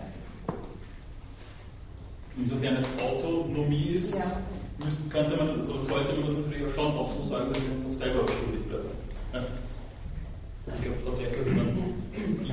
Insofern 2.36 2.76
es 2.76 2.86
Autonomie 3.02 3.90
ist, 3.96 4.14
Ja. 4.14 4.40
müsste, 4.78 5.02
könnte 5.10 5.36
man, 5.36 5.68
oder 5.68 5.80
sollte 5.80 6.12
man 6.14 6.26
das 6.26 6.36
natürlich 6.36 6.66
auch 6.66 6.74
schon 6.74 6.96
auch 6.96 7.10
so 7.10 7.24
sagen, 7.26 7.52
dass 7.52 7.62
wir 7.62 7.72
uns 7.76 7.84
auch 7.86 7.92
selber 8.02 8.22
was 8.22 8.30
schuldig 8.34 8.62
bleiben. 8.68 8.88
Ja. 9.34 9.44
Ich 10.66 10.82
glaube, 10.82 10.98
Frau 11.04 11.10
Dressler 11.16 11.40
ist 11.40 11.48
dann 11.48 11.74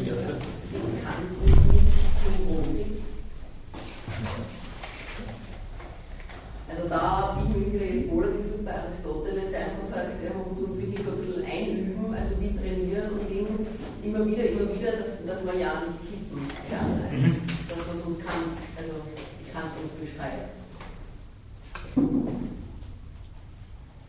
die 0.04 0.10
Erste. 0.10 0.26
Kant 0.26 1.32
uns 1.46 1.74
nicht 1.74 1.88
so 2.26 2.30
rosig. 2.54 2.89
Also 6.80 6.96
da 6.96 7.36
habe 7.36 7.42
ich 7.44 7.58
mich 7.58 7.74
wieder 7.74 7.86
jetzt 7.86 8.10
wohler 8.10 8.28
gefühlt 8.30 8.64
bei 8.64 8.72
Aristoteles, 8.72 9.52
der 9.52 9.60
einfach 9.60 9.90
sagt, 9.92 10.24
er 10.24 10.34
muss 10.34 10.60
uns 10.60 10.80
wirklich 10.80 11.04
so 11.04 11.12
ein 11.12 11.18
bisschen 11.18 11.44
einüben, 11.44 12.14
also 12.16 12.40
wie 12.40 12.56
trainieren 12.56 13.20
und 13.20 13.30
ihn 13.30 13.48
immer 14.02 14.26
wieder, 14.26 14.48
immer 14.48 14.72
wieder, 14.72 14.92
dass, 14.96 15.20
dass 15.28 15.44
wir 15.44 15.60
ja 15.60 15.84
nicht 15.84 16.00
kippen. 16.08 16.48
Ja, 16.72 16.80
als 16.80 17.36
das, 17.68 17.80
was 17.84 18.00
uns 18.08 18.20
Kant, 18.20 18.56
also 18.78 18.94
Kant 19.52 19.76
uns 19.84 19.92
beschreibt. 20.00 20.56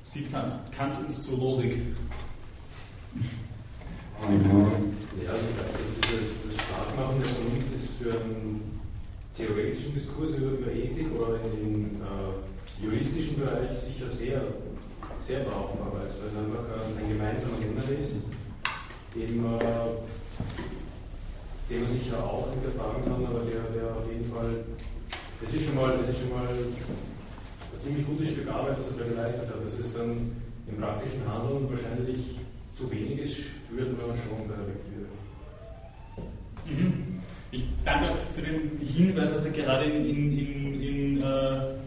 Sieht 0.04 0.30
Kant 0.70 1.04
uns 1.04 1.22
zu 1.24 1.34
rosig. 1.34 1.74
Ja, 4.22 5.32
also 5.32 5.46
dass 5.58 5.90
dieses 6.06 6.54
das 6.54 6.64
Starkmachen 6.66 7.18
der 7.18 7.30
Vernunft 7.30 7.74
ist 7.74 7.90
für 7.98 8.12
einen 8.12 8.80
theoretischen 9.36 9.94
Diskurs 9.94 10.36
über, 10.36 10.52
über 10.52 10.70
Ethik 10.70 11.08
oder 11.18 11.40
in 11.42 11.50
den 11.50 11.96
äh, 11.96 12.39
juristischen 12.82 13.38
Bereich 13.38 13.76
sicher 13.76 14.08
sehr, 14.10 14.40
sehr 15.26 15.40
brauchbar, 15.40 15.92
weil 15.92 16.06
es 16.06 16.14
es 16.14 16.36
einfach 16.36 16.64
ein 16.96 17.08
gemeinsamer 17.08 17.58
Nenner 17.60 17.98
ist, 17.98 18.24
den 19.14 19.42
man, 19.42 19.58
den 21.68 21.80
man 21.80 21.88
sicher 21.88 22.18
auch 22.24 22.48
hinterfragen 22.50 23.04
kann, 23.04 23.26
aber 23.26 23.44
der, 23.44 23.68
der 23.74 23.96
auf 23.96 24.08
jeden 24.10 24.24
Fall, 24.32 24.64
das 25.40 25.54
ist 25.54 25.64
schon 25.66 25.76
mal, 25.76 25.98
das 25.98 26.08
ist 26.10 26.20
schon 26.20 26.30
mal 26.30 26.48
ein 26.48 27.80
ziemlich 27.82 28.06
gutes 28.06 28.30
Stück 28.30 28.48
Arbeit, 28.48 28.76
was 28.78 28.90
er 28.92 29.04
da 29.04 29.10
geleistet 29.10 29.48
hat. 29.48 29.64
Das 29.64 29.78
ist 29.78 29.96
dann 29.96 30.32
im 30.68 30.76
praktischen 30.76 31.26
Handeln 31.26 31.68
wahrscheinlich 31.70 32.38
zu 32.74 32.90
wenig 32.90 33.20
ist, 33.20 33.36
spürt 33.36 33.92
man 33.96 34.16
schon 34.16 34.48
bei 34.48 34.56
der 34.56 34.66
Lektüre. 34.72 35.08
Mhm. 36.66 37.20
Ich 37.52 37.66
danke 37.84 38.10
auch 38.10 38.16
für 38.34 38.42
den 38.42 38.78
Hinweis, 38.80 39.32
also 39.32 39.50
gerade 39.50 39.84
in, 39.84 40.04
in, 40.04 40.38
in, 40.38 40.82
in, 40.82 41.22
äh, 41.22 41.79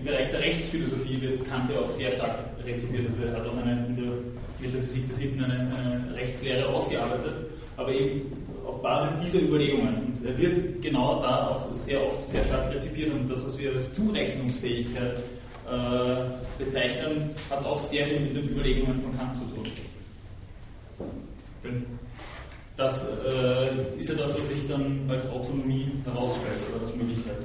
im 0.00 0.06
Bereich 0.06 0.30
der 0.30 0.40
Rechtsphilosophie 0.40 1.20
wird 1.20 1.48
Kant 1.48 1.70
ja 1.70 1.80
auch 1.80 1.88
sehr 1.90 2.12
stark 2.12 2.38
rezipiert. 2.64 3.06
Also 3.06 3.22
er 3.22 3.36
hat 3.36 3.46
auch 3.46 3.56
eine, 3.58 3.86
in 3.86 3.96
der 3.96 4.12
Metaphysik 4.58 5.06
der 5.08 5.16
Siebten 5.16 5.44
eine, 5.44 5.54
eine 5.54 6.16
Rechtslehre 6.16 6.66
ausgearbeitet, 6.68 7.34
aber 7.76 7.92
eben 7.92 8.32
auf 8.66 8.80
Basis 8.82 9.18
dieser 9.22 9.42
Überlegungen. 9.44 9.96
Und 9.96 10.26
er 10.26 10.38
wird 10.38 10.80
genau 10.80 11.20
da 11.20 11.48
auch 11.48 11.76
sehr 11.76 12.04
oft 12.04 12.28
sehr 12.30 12.44
stark 12.44 12.72
rezipiert 12.72 13.12
und 13.12 13.28
das, 13.28 13.44
was 13.44 13.58
wir 13.58 13.72
als 13.72 13.92
Zurechnungsfähigkeit 13.94 15.16
äh, 15.70 16.62
bezeichnen, 16.64 17.30
hat 17.50 17.64
auch 17.64 17.78
sehr 17.78 18.06
viel 18.06 18.20
mit 18.20 18.34
den 18.34 18.48
Überlegungen 18.48 19.00
von 19.00 19.16
Kant 19.16 19.36
zu 19.36 19.44
tun. 19.44 19.66
Denn 21.62 21.84
das 22.76 23.06
äh, 23.06 24.00
ist 24.00 24.08
ja 24.08 24.14
das, 24.14 24.34
was 24.34 24.48
sich 24.48 24.66
dann 24.66 25.02
als 25.10 25.28
Autonomie 25.28 25.90
herausstellt 26.04 26.60
oder 26.72 26.86
als 26.86 26.96
Möglichkeit. 26.96 27.36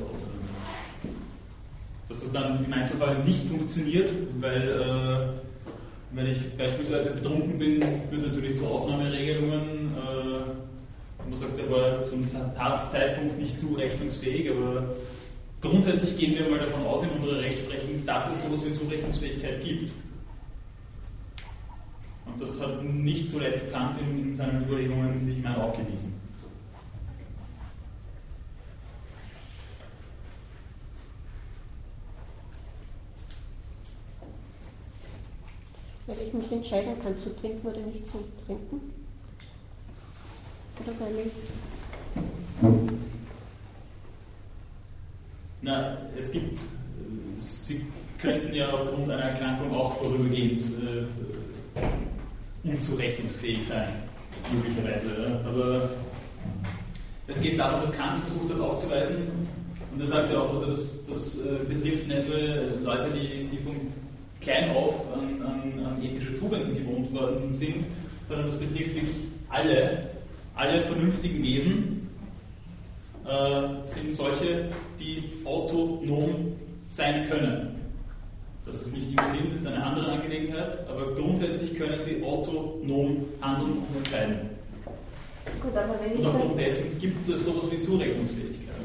Dass 2.15 2.23
das 2.23 2.31
dann 2.31 2.63
im 2.63 2.71
Einzelfall 2.71 3.21
nicht 3.25 3.45
funktioniert, 3.49 4.09
weil 4.39 4.69
äh, 4.69 6.15
wenn 6.15 6.27
ich 6.27 6.57
beispielsweise 6.57 7.11
betrunken 7.11 7.59
bin, 7.59 7.81
führt 8.09 8.27
natürlich 8.27 8.57
zu 8.57 8.65
Ausnahmeregelungen. 8.67 9.93
Äh, 9.97 11.29
man 11.29 11.37
sagt, 11.37 11.59
er 11.59 11.69
war 11.69 12.05
zum 12.05 12.25
Tatzeitpunkt 12.55 13.37
nicht 13.37 13.59
zurechnungsfähig, 13.59 14.49
aber 14.49 14.95
grundsätzlich 15.59 16.15
gehen 16.17 16.35
wir 16.35 16.49
mal 16.49 16.59
davon 16.59 16.85
aus 16.85 17.03
in 17.03 17.09
unserer 17.09 17.41
Rechtsprechung, 17.41 18.05
dass 18.05 18.31
es 18.31 18.43
sowas 18.43 18.61
wie 18.65 18.73
Zurechnungsfähigkeit 18.73 19.61
gibt. 19.61 19.91
Und 22.27 22.41
das 22.41 22.61
hat 22.61 22.81
nicht 22.81 23.29
zuletzt 23.29 23.73
Kant 23.73 23.97
in, 23.99 24.29
in 24.29 24.35
seinen 24.35 24.63
Überlegungen, 24.63 25.27
die 25.27 25.33
ich 25.33 25.57
aufgewiesen. 25.57 26.13
Weil 36.07 36.18
ich 36.27 36.34
mich 36.34 36.52
entscheiden 36.52 37.02
kann, 37.02 37.18
zu 37.19 37.36
trinken 37.36 37.68
oder 37.68 37.80
nicht 37.80 38.06
zu 38.06 38.23
trinken. 38.45 38.94
Oder 40.80 40.91
weil 40.99 41.26
ich. 41.26 41.32
Na, 45.61 45.98
es 46.15 46.32
gibt, 46.32 46.60
Sie 47.38 47.88
könnten 48.19 48.53
ja 48.53 48.72
aufgrund 48.72 49.10
einer 49.10 49.23
Erkrankung 49.23 49.73
auch 49.73 49.98
vorübergehend 49.98 50.61
äh, 50.61 51.07
unzurechnungsfähig 52.69 53.65
sein, 53.65 53.90
möglicherweise. 54.53 55.41
Aber 55.44 55.90
es 57.27 57.41
geht 57.41 57.60
darum, 57.60 57.82
dass 57.82 57.91
Kant 57.94 58.19
versucht 58.19 58.53
hat 58.53 58.60
aufzuweisen, 58.60 59.27
und 59.95 60.02
er 60.02 60.07
sagt 60.07 60.32
ja 60.32 60.40
auch, 60.40 60.53
also 60.53 60.68
das, 60.68 61.06
das 61.06 61.45
äh, 61.45 61.64
betrifft 61.68 62.07
nicht 62.07 62.27
nur 62.27 62.38
Leute, 62.84 63.10
die, 63.14 63.48
die 63.48 63.57
von 63.57 63.73
klein 64.45 64.76
auf 64.76 64.93
an, 65.13 65.41
an, 65.41 65.85
an 65.85 66.03
ethische 66.03 66.38
Tugenden 66.38 66.76
gewohnt 66.76 67.11
worden 67.13 67.51
sind, 67.51 67.84
sondern 68.30 68.47
das 68.47 68.57
betrifft 68.57 68.95
wirklich 68.95 69.15
alle, 69.49 70.09
alle 70.55 70.81
vernünftigen 70.84 71.43
Wesen, 71.43 72.09
äh, 73.26 73.88
sind 73.88 74.13
solche, 74.13 74.69
die 74.99 75.23
autonom 75.43 76.53
sein 76.91 77.27
können. 77.27 77.76
Dass 78.65 78.81
es 78.81 78.91
nicht 78.91 79.11
immer 79.11 79.27
sind, 79.27 79.53
ist 79.53 79.65
eine 79.65 79.84
andere 79.84 80.11
Angelegenheit, 80.11 80.88
aber 80.88 81.13
grundsätzlich 81.15 81.76
können 81.76 81.99
sie 82.01 82.23
autonom 82.23 83.26
handeln 83.41 83.73
und 83.73 83.97
entscheiden. 83.97 84.49
Gut, 85.61 85.76
aber 85.76 85.95
wenn 86.01 86.17
Und 86.17 86.26
aufgrund 86.26 86.59
dessen 86.59 86.99
gibt 86.99 87.27
es 87.27 87.45
sowas 87.45 87.72
wie 87.72 87.81
Zurechnungsfähigkeit. 87.81 88.76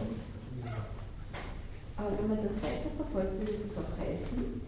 aber 1.97 2.19
wenn 2.19 2.29
man 2.29 2.39
das 2.47 2.57
weiterverfolgt, 2.63 3.41
würde 3.41 3.53
das 3.69 3.85
auch 3.85 3.99
heißen, 3.99 4.61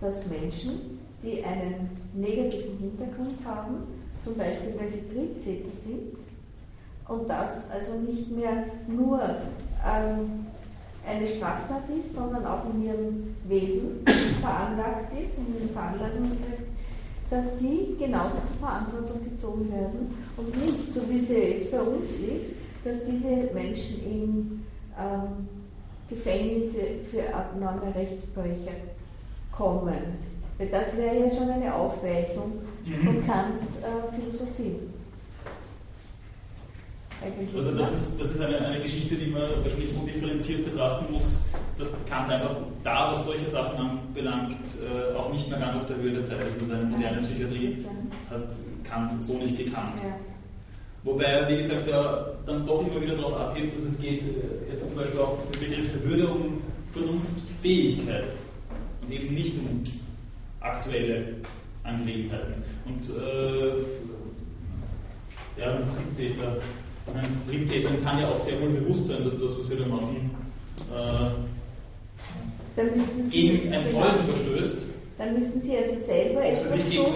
dass 0.00 0.28
Menschen, 0.28 0.98
die 1.22 1.44
einen 1.44 1.90
negativen 2.14 2.78
Hintergrund 2.78 3.36
haben, 3.44 3.86
zum 4.22 4.36
Beispiel 4.36 4.74
weil 4.78 4.90
sie 4.90 5.08
Triebtäter 5.08 5.76
sind 5.76 6.16
und 7.08 7.28
das 7.28 7.70
also 7.70 7.98
nicht 8.00 8.30
mehr 8.30 8.64
nur 8.86 9.20
ähm, 9.84 10.46
eine 11.06 11.26
Straftat 11.26 11.84
ist, 11.98 12.14
sondern 12.14 12.44
auch 12.46 12.64
in 12.72 12.84
ihrem 12.84 13.36
Wesen 13.48 14.04
veranlagt 14.40 15.12
ist, 15.14 15.38
in 15.38 15.58
den 15.58 15.70
Veranlagungen, 15.70 16.36
dass 17.30 17.56
die 17.58 17.96
genauso 17.98 18.36
zur 18.36 18.56
Verantwortung 18.60 19.24
gezogen 19.24 19.70
werden 19.70 20.14
und 20.36 20.56
nicht, 20.62 20.92
so 20.92 21.08
wie 21.08 21.20
sie 21.20 21.34
jetzt 21.34 21.70
bei 21.70 21.80
uns 21.80 22.12
ist, 22.12 22.52
dass 22.84 23.04
diese 23.04 23.52
Menschen 23.54 24.04
in 24.04 24.64
ähm, 24.98 25.48
Gefängnisse 26.08 26.80
für 27.10 27.34
abnorme 27.34 27.94
Rechtsbrecher 27.94 28.72
kommen. 29.60 29.94
Weil 30.58 30.68
das 30.68 30.96
wäre 30.96 31.20
ja 31.20 31.34
schon 31.34 31.50
eine 31.50 31.74
Aufweichung 31.74 32.52
mhm. 32.84 33.04
von 33.04 33.26
Kants 33.26 33.82
äh, 33.82 34.14
Philosophie. 34.16 34.76
Eigentlich 37.22 37.54
also 37.54 37.76
das 37.76 37.92
ist, 37.92 38.20
das 38.20 38.30
ist 38.30 38.40
eine, 38.40 38.58
eine 38.58 38.80
Geschichte, 38.80 39.14
die 39.14 39.26
man 39.26 39.42
wahrscheinlich 39.62 39.92
so 39.92 40.00
differenziert 40.06 40.64
betrachten 40.64 41.12
muss, 41.12 41.42
dass 41.78 41.94
Kant 42.08 42.30
einfach 42.30 42.56
da, 42.82 43.10
was 43.10 43.26
solche 43.26 43.46
Sachen 43.46 43.76
anbelangt, 43.76 44.56
äh, 44.80 45.14
auch 45.14 45.30
nicht 45.30 45.50
mehr 45.50 45.58
ganz 45.58 45.76
auf 45.76 45.86
der 45.86 45.96
Höhe 45.96 46.12
der 46.12 46.24
Zeit 46.24 46.38
ist. 46.48 46.62
Also 46.62 46.72
eine 46.72 46.84
moderne 46.84 47.20
Psychiatrie 47.20 47.84
hat 48.30 48.40
Kant 48.84 49.22
so 49.22 49.34
nicht 49.34 49.58
gekannt. 49.58 49.98
Ja. 50.02 50.16
Wobei 51.02 51.24
er, 51.24 51.48
wie 51.48 51.58
gesagt, 51.58 51.86
ja 51.86 52.26
dann 52.46 52.66
doch 52.66 52.86
immer 52.86 53.00
wieder 53.00 53.16
darauf 53.16 53.36
abhebt, 53.36 53.76
dass 53.76 53.92
es 53.92 54.00
geht 54.00 54.22
äh, 54.22 54.72
jetzt 54.72 54.88
zum 54.88 54.96
Beispiel 54.96 55.20
auch 55.20 55.38
im 55.52 55.60
Begriff 55.60 55.92
der 55.92 56.10
Würde 56.10 56.28
um 56.28 56.62
Vernunftfähigkeit 56.94 58.28
eben 59.12 59.34
nicht 59.34 59.54
um 59.58 59.82
aktuelle 60.60 61.36
Angelegenheiten. 61.84 62.62
Und 62.84 63.08
äh, 63.16 63.78
ja, 65.60 65.74
ein 65.74 65.82
Triebtäter, 66.16 66.56
ein 67.14 67.42
Triebtätern 67.48 68.04
kann 68.04 68.18
ja 68.18 68.30
auch 68.30 68.38
sehr 68.38 68.60
wohl 68.60 68.70
bewusst 68.70 69.06
sein, 69.06 69.24
dass 69.24 69.38
das, 69.38 69.58
was 69.58 69.68
sie 69.68 69.76
da 69.76 69.86
machen, 69.86 70.30
äh, 70.94 71.30
gegen 73.30 73.72
ein 73.72 73.86
Sollen 73.86 74.24
verstößt. 74.26 74.84
Dann 75.18 75.34
müssen 75.38 75.60
sie 75.60 75.76
also 75.76 75.98
selber 75.98 76.44
etwas 76.44 76.72
tun 76.72 77.14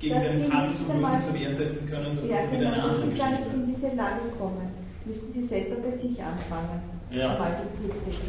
gegen 0.00 0.14
den 0.14 0.52
Handel 0.52 0.74
zu 0.74 1.34
Wehren 1.34 1.54
setzen 1.54 1.88
können, 1.88 2.16
dass 2.16 2.28
ja, 2.28 2.42
das 2.42 2.50
wieder 2.50 2.58
genau, 2.58 2.72
eine 2.72 2.82
andere 2.82 3.00
dass 3.00 3.10
sie 3.10 3.16
gar 3.16 3.30
nicht 3.30 3.42
in 3.54 3.74
diese 3.74 3.96
Lage 3.96 4.20
kommen. 4.38 4.68
Müssen 5.04 5.32
sie 5.32 5.44
selber 5.44 5.76
bei 5.76 5.96
sich 5.96 6.20
anfangen. 6.22 6.82
Ja. 7.10 7.38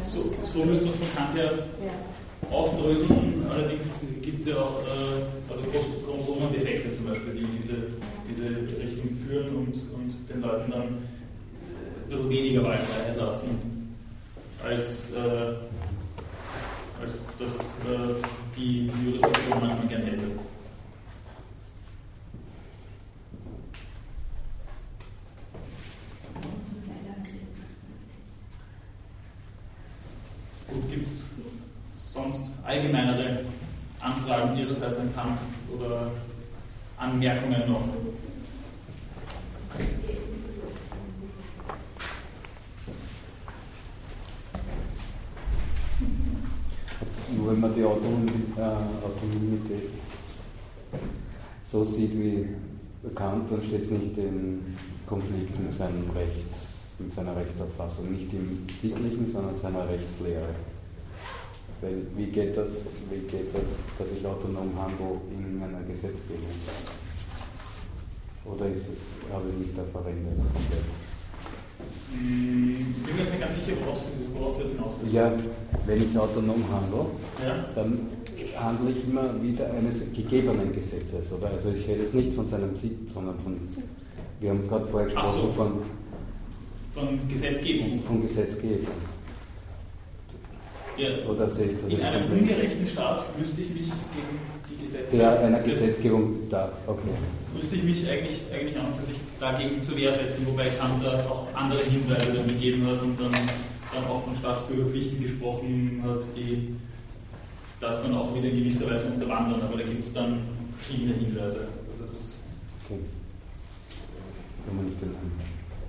So, 0.04 0.32
so 0.46 0.64
müssen 0.64 0.84
wir 0.84 0.90
es 0.92 0.96
von 0.96 1.08
Kant 1.16 1.34
her 1.34 1.52
ja. 1.82 1.90
Aufdröseln. 2.50 3.46
Allerdings 3.50 4.04
gibt 4.22 4.40
es 4.40 4.48
ja 4.48 4.56
auch 4.56 4.80
äh, 4.82 5.50
also 5.50 5.62
Chromosomendefekte 6.06 6.92
zum 6.92 7.06
Beispiel, 7.06 7.34
die 7.34 7.40
in 7.40 7.56
diese, 7.62 7.74
diese 8.28 8.82
Richtung 8.82 9.16
führen 9.26 9.56
und, 9.56 9.74
und 9.94 10.30
den 10.30 10.40
Leuten 10.40 10.70
dann 10.70 10.98
bisschen 12.08 12.30
weniger 12.30 12.64
Wahlfreiheit 12.64 13.16
lassen, 13.16 13.96
als, 14.62 15.12
äh, 15.12 15.54
als 17.00 17.24
das 17.38 17.54
äh, 17.86 18.14
die, 18.56 18.90
die 18.90 19.06
Jurisdiktion 19.06 19.60
manchmal 19.60 19.86
gerne 19.88 20.06
hätte. 20.06 20.26
Gut, 30.68 30.90
gibt 30.90 31.08
es 31.08 31.27
sonst 32.18 32.40
allgemeinere 32.64 33.44
Anfragen 34.00 34.56
Ihrerseits 34.56 34.98
an 34.98 35.14
Kant 35.14 35.38
oder 35.74 36.10
Anmerkungen 36.96 37.70
noch? 37.70 37.84
Nur 47.36 47.50
wenn 47.52 47.60
man 47.60 47.74
die 47.74 47.84
Autonomität 47.84 48.40
so 51.62 51.84
sieht 51.84 52.18
wie 52.18 52.48
Kant, 53.14 53.50
dann 53.50 53.62
steht 53.62 53.82
es 53.82 53.90
nicht 53.90 54.16
in 54.16 54.76
Konflikt 55.06 55.58
mit 55.60 55.74
seinem 55.74 56.10
Recht 56.10 56.46
mit 56.98 57.14
seiner 57.14 57.36
Rechtsauffassung, 57.36 58.10
nicht 58.10 58.32
im 58.32 58.66
sittlichen, 58.82 59.30
sondern 59.30 59.56
seiner 59.56 59.88
Rechtslehre. 59.88 60.48
Weil 61.80 62.06
wie 62.16 62.26
geht 62.26 62.56
das, 62.56 62.70
wie 63.10 63.20
geht 63.20 63.54
das, 63.54 63.68
dass 63.98 64.08
ich 64.16 64.26
autonom 64.26 64.70
handle 64.76 65.20
in 65.30 65.62
einer 65.62 65.82
Gesetzgebung? 65.86 66.50
Oder 68.44 68.66
ist 68.66 68.82
es, 68.82 69.32
habe 69.32 69.44
ich 69.50 69.66
mich 69.66 69.76
da 69.76 69.82
verwendet 69.92 70.38
Ich 72.10 72.18
bin 72.18 73.16
mir 73.16 73.22
nicht 73.22 73.40
ganz 73.40 73.54
sicher, 73.54 73.76
worauf, 73.84 74.02
worauf 74.34 74.56
du 74.56 74.62
jetzt 74.64 74.72
hinaus 74.72 74.92
willst. 75.00 75.14
Ja, 75.14 75.32
wenn 75.86 76.02
ich 76.02 76.18
autonom 76.18 76.64
handle, 76.72 77.06
ja. 77.44 77.64
dann 77.74 78.08
handle 78.56 78.90
ich 78.90 79.04
immer 79.04 79.40
wieder 79.40 79.70
eines 79.70 80.00
gegebenen 80.12 80.72
Gesetzes. 80.74 81.30
Oder? 81.30 81.48
Also 81.48 81.68
ich 81.70 81.86
rede 81.86 82.04
jetzt 82.04 82.14
nicht 82.14 82.34
von 82.34 82.48
seinem 82.48 82.76
Sitz, 82.76 83.12
sondern 83.14 83.38
von, 83.38 83.56
wir 84.40 84.50
haben 84.50 84.66
gerade 84.66 84.86
vorher 84.86 85.10
gesprochen 85.10 85.40
so. 85.42 85.52
von 85.52 85.72
von 86.98 87.28
Gesetzgebung. 87.28 88.02
Von 88.02 88.22
Gesetzgebung. 88.22 88.88
Ja. 90.98 91.30
Oder 91.30 91.48
sehe 91.50 91.66
ich 91.66 91.76
das 91.80 91.92
In 91.92 92.02
einem 92.02 92.32
ungerechten 92.32 92.86
Staat 92.86 93.38
müsste 93.38 93.60
ich 93.60 93.70
mich 93.70 93.86
gegen 93.86 94.40
die 94.68 94.84
Gesetze. 94.84 95.16
Ja, 95.16 95.38
einer 95.38 95.60
Gesetzgebung 95.60 96.48
da, 96.50 96.72
okay. 96.86 97.08
Müsste 97.54 97.76
ich 97.76 97.84
mich 97.84 98.08
eigentlich, 98.08 98.40
eigentlich 98.52 98.76
an 98.76 98.86
und 98.86 98.96
für 98.96 99.04
sich 99.04 99.16
dagegen 99.38 99.80
zur 99.80 99.96
Wehr 99.96 100.12
setzen, 100.12 100.44
wobei 100.46 100.64
Kant 100.64 101.04
da 101.04 101.24
auch 101.30 101.46
andere 101.54 101.80
Hinweise 101.84 102.32
dann 102.32 102.48
gegeben 102.48 102.86
hat 102.86 103.00
und 103.02 103.18
dann, 103.20 103.32
dann 103.32 104.04
auch 104.10 104.24
von 104.24 104.34
Staatsbürgerpflichten 104.36 105.22
gesprochen 105.22 106.02
hat, 106.04 106.22
die 106.36 106.74
das 107.80 108.02
dann 108.02 108.14
auch 108.14 108.34
wieder 108.34 108.48
in 108.48 108.56
gewisser 108.56 108.90
Weise 108.90 109.06
unterwandern. 109.06 109.62
Aber 109.62 109.78
da 109.78 109.84
gibt 109.84 110.04
es 110.04 110.12
dann 110.12 110.40
verschiedene 110.78 111.14
Hinweise. 111.14 111.68
Also 111.88 112.06
das 112.08 112.38
okay. 112.84 112.98
Kann 114.66 114.76
man 114.76 114.86
nicht 114.86 115.00
genau. 115.00 115.14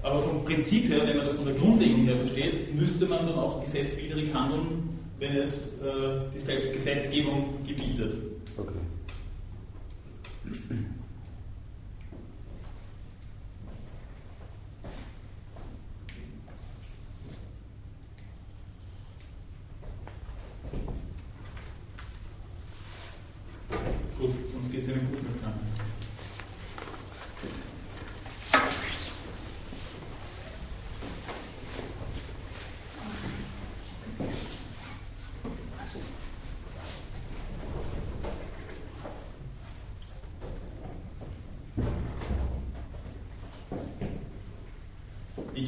Aber 0.01 0.19
vom 0.19 0.45
Prinzip 0.45 0.89
her, 0.89 1.01
wenn 1.05 1.17
man 1.17 1.25
das 1.25 1.35
von 1.35 1.45
der 1.45 1.55
Grundlegung 1.55 2.05
her 2.05 2.15
versteht, 2.15 2.73
müsste 2.73 3.05
man 3.05 3.27
dann 3.27 3.35
auch 3.35 3.61
gesetzwidrig 3.61 4.33
handeln, 4.33 4.88
wenn 5.19 5.35
es 5.35 5.81
äh, 5.81 6.21
die 6.33 6.73
Gesetzgebung 6.73 7.59
gebietet. 7.67 8.15
Okay. 8.57 8.71
Gut, 24.17 24.31
sonst 24.51 24.71
geht 24.71 24.83
es 24.83 24.89
Ihnen 24.89 25.07
gut 25.11 25.23
mit 25.23 25.41
Kant. 25.41 25.55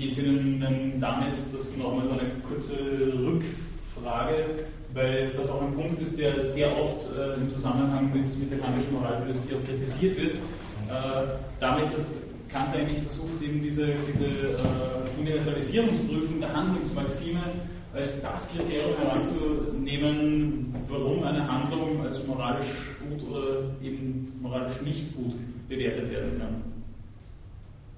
geht 0.02 0.11
es 0.14 0.18
Ihnen 0.18 0.99
damit, 0.99 1.38
das 1.53 1.78
nochmal 1.78 2.06
so 2.06 2.11
eine 2.11 2.30
kurze 2.48 2.73
Rückfrage, 2.73 4.65
weil 4.94 5.32
das 5.38 5.49
auch 5.49 5.61
ein 5.61 5.73
Punkt 5.73 6.02
ist, 6.02 6.18
der 6.18 6.44
sehr 6.44 6.78
oft 6.78 7.07
äh, 7.15 7.36
im 7.36 7.49
Zusammenhang 7.49 8.11
mit, 8.11 8.38
mit 8.38 8.52
der 8.52 8.60
kantischen 8.60 8.94
Moralphilosophie 8.94 9.56
auch 9.56 9.64
kritisiert 9.64 10.18
wird, 10.19 10.34
äh, 10.34 11.38
damit, 11.60 11.94
dass 11.94 12.10
Kant 12.49 12.76
eigentlich 12.76 12.99
versucht, 12.99 13.41
eben 13.41 13.61
diese, 13.61 13.88
diese 14.11 14.26
äh, 14.26 15.19
Universalisierungsprüfung 15.19 16.40
der 16.40 16.53
Handlungsmaxime 16.53 17.40
als 17.94 18.22
das 18.22 18.40
Kriterium 18.52 18.98
heranzunehmen, 18.98 20.76
warum 20.90 21.23
eine 21.23 21.48
Handlung 21.49 22.03
als 22.03 22.26
moralisch 22.28 22.91
gut 22.99 23.30
oder 23.30 23.72
eben 23.82 24.32
moralisch 24.41 24.82
nicht 24.82 25.15
gut 25.15 25.34
bewertet 25.69 26.11
werden 26.11 26.38
kann. 26.38 26.64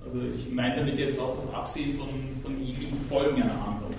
Also 0.06 0.22
ich 0.36 0.52
meine 0.52 0.76
damit 0.76 1.00
jetzt 1.00 1.20
auch 1.20 1.36
das 1.36 1.50
Absehen 1.52 1.98
von, 1.98 2.10
von 2.42 2.64
jeglichen 2.64 3.00
Folgen 3.00 3.42
einer 3.42 3.66
Handlung. 3.66 3.94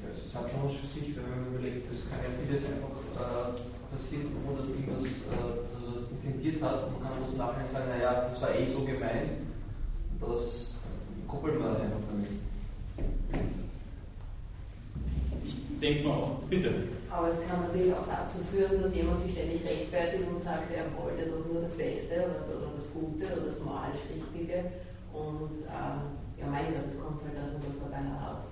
Ja, 0.00 0.08
es 0.14 0.34
hat 0.34 0.50
schon 0.50 0.64
was 0.64 0.76
für 0.76 0.86
sich, 0.86 1.14
wenn 1.16 1.28
man 1.28 1.54
überlegt, 1.54 1.90
das 1.90 2.08
kann 2.08 2.20
ja 2.22 2.30
vieles 2.40 2.64
einfach 2.64 2.96
äh, 3.18 3.94
passieren, 3.94 4.28
wo 4.46 4.56
das 4.56 4.68
irgendwas 4.68 5.04
äh, 5.04 5.36
also 5.76 6.08
intendiert 6.22 6.62
hat. 6.62 6.92
Man 6.92 7.02
kann 7.02 7.20
was 7.20 7.36
nachher 7.36 7.68
sagen, 7.70 7.90
naja, 7.90 8.28
das 8.30 8.40
war 8.40 8.54
eh 8.54 8.66
so 8.72 8.84
gemeint. 8.84 9.32
Das 10.20 10.77
koppelt 11.28 11.60
man 11.60 11.68
einfach 11.68 12.02
damit. 12.10 12.30
Ich 15.44 15.56
denke 15.80 16.08
mal 16.08 16.14
auch, 16.14 16.38
Bitte. 16.48 16.70
Aber 17.10 17.30
es 17.30 17.40
kann 17.46 17.62
natürlich 17.62 17.92
auch 17.92 18.06
dazu 18.06 18.38
führen, 18.52 18.82
dass 18.82 18.94
jemand 18.94 19.20
sich 19.20 19.32
ständig 19.32 19.64
rechtfertigt 19.64 20.24
und 20.28 20.40
sagt, 20.40 20.70
er 20.74 20.84
wollte 20.96 21.30
doch 21.30 21.44
nur 21.50 21.62
das 21.62 21.72
Beste 21.72 22.14
oder, 22.16 22.44
oder 22.56 22.72
das 22.74 22.92
Gute 22.92 23.24
oder 23.24 23.46
das 23.48 23.60
moralisch 23.60 24.04
Richtige. 24.12 24.64
Und 25.12 25.64
äh, 25.64 26.40
ja, 26.40 26.46
mein 26.50 26.72
Gott, 26.72 26.88
es 26.88 27.00
kommt 27.00 27.22
halt 27.24 27.36
das 27.36 27.54
und 27.54 27.64
das 27.64 27.80
dabei 27.80 28.04
heraus. 28.04 28.44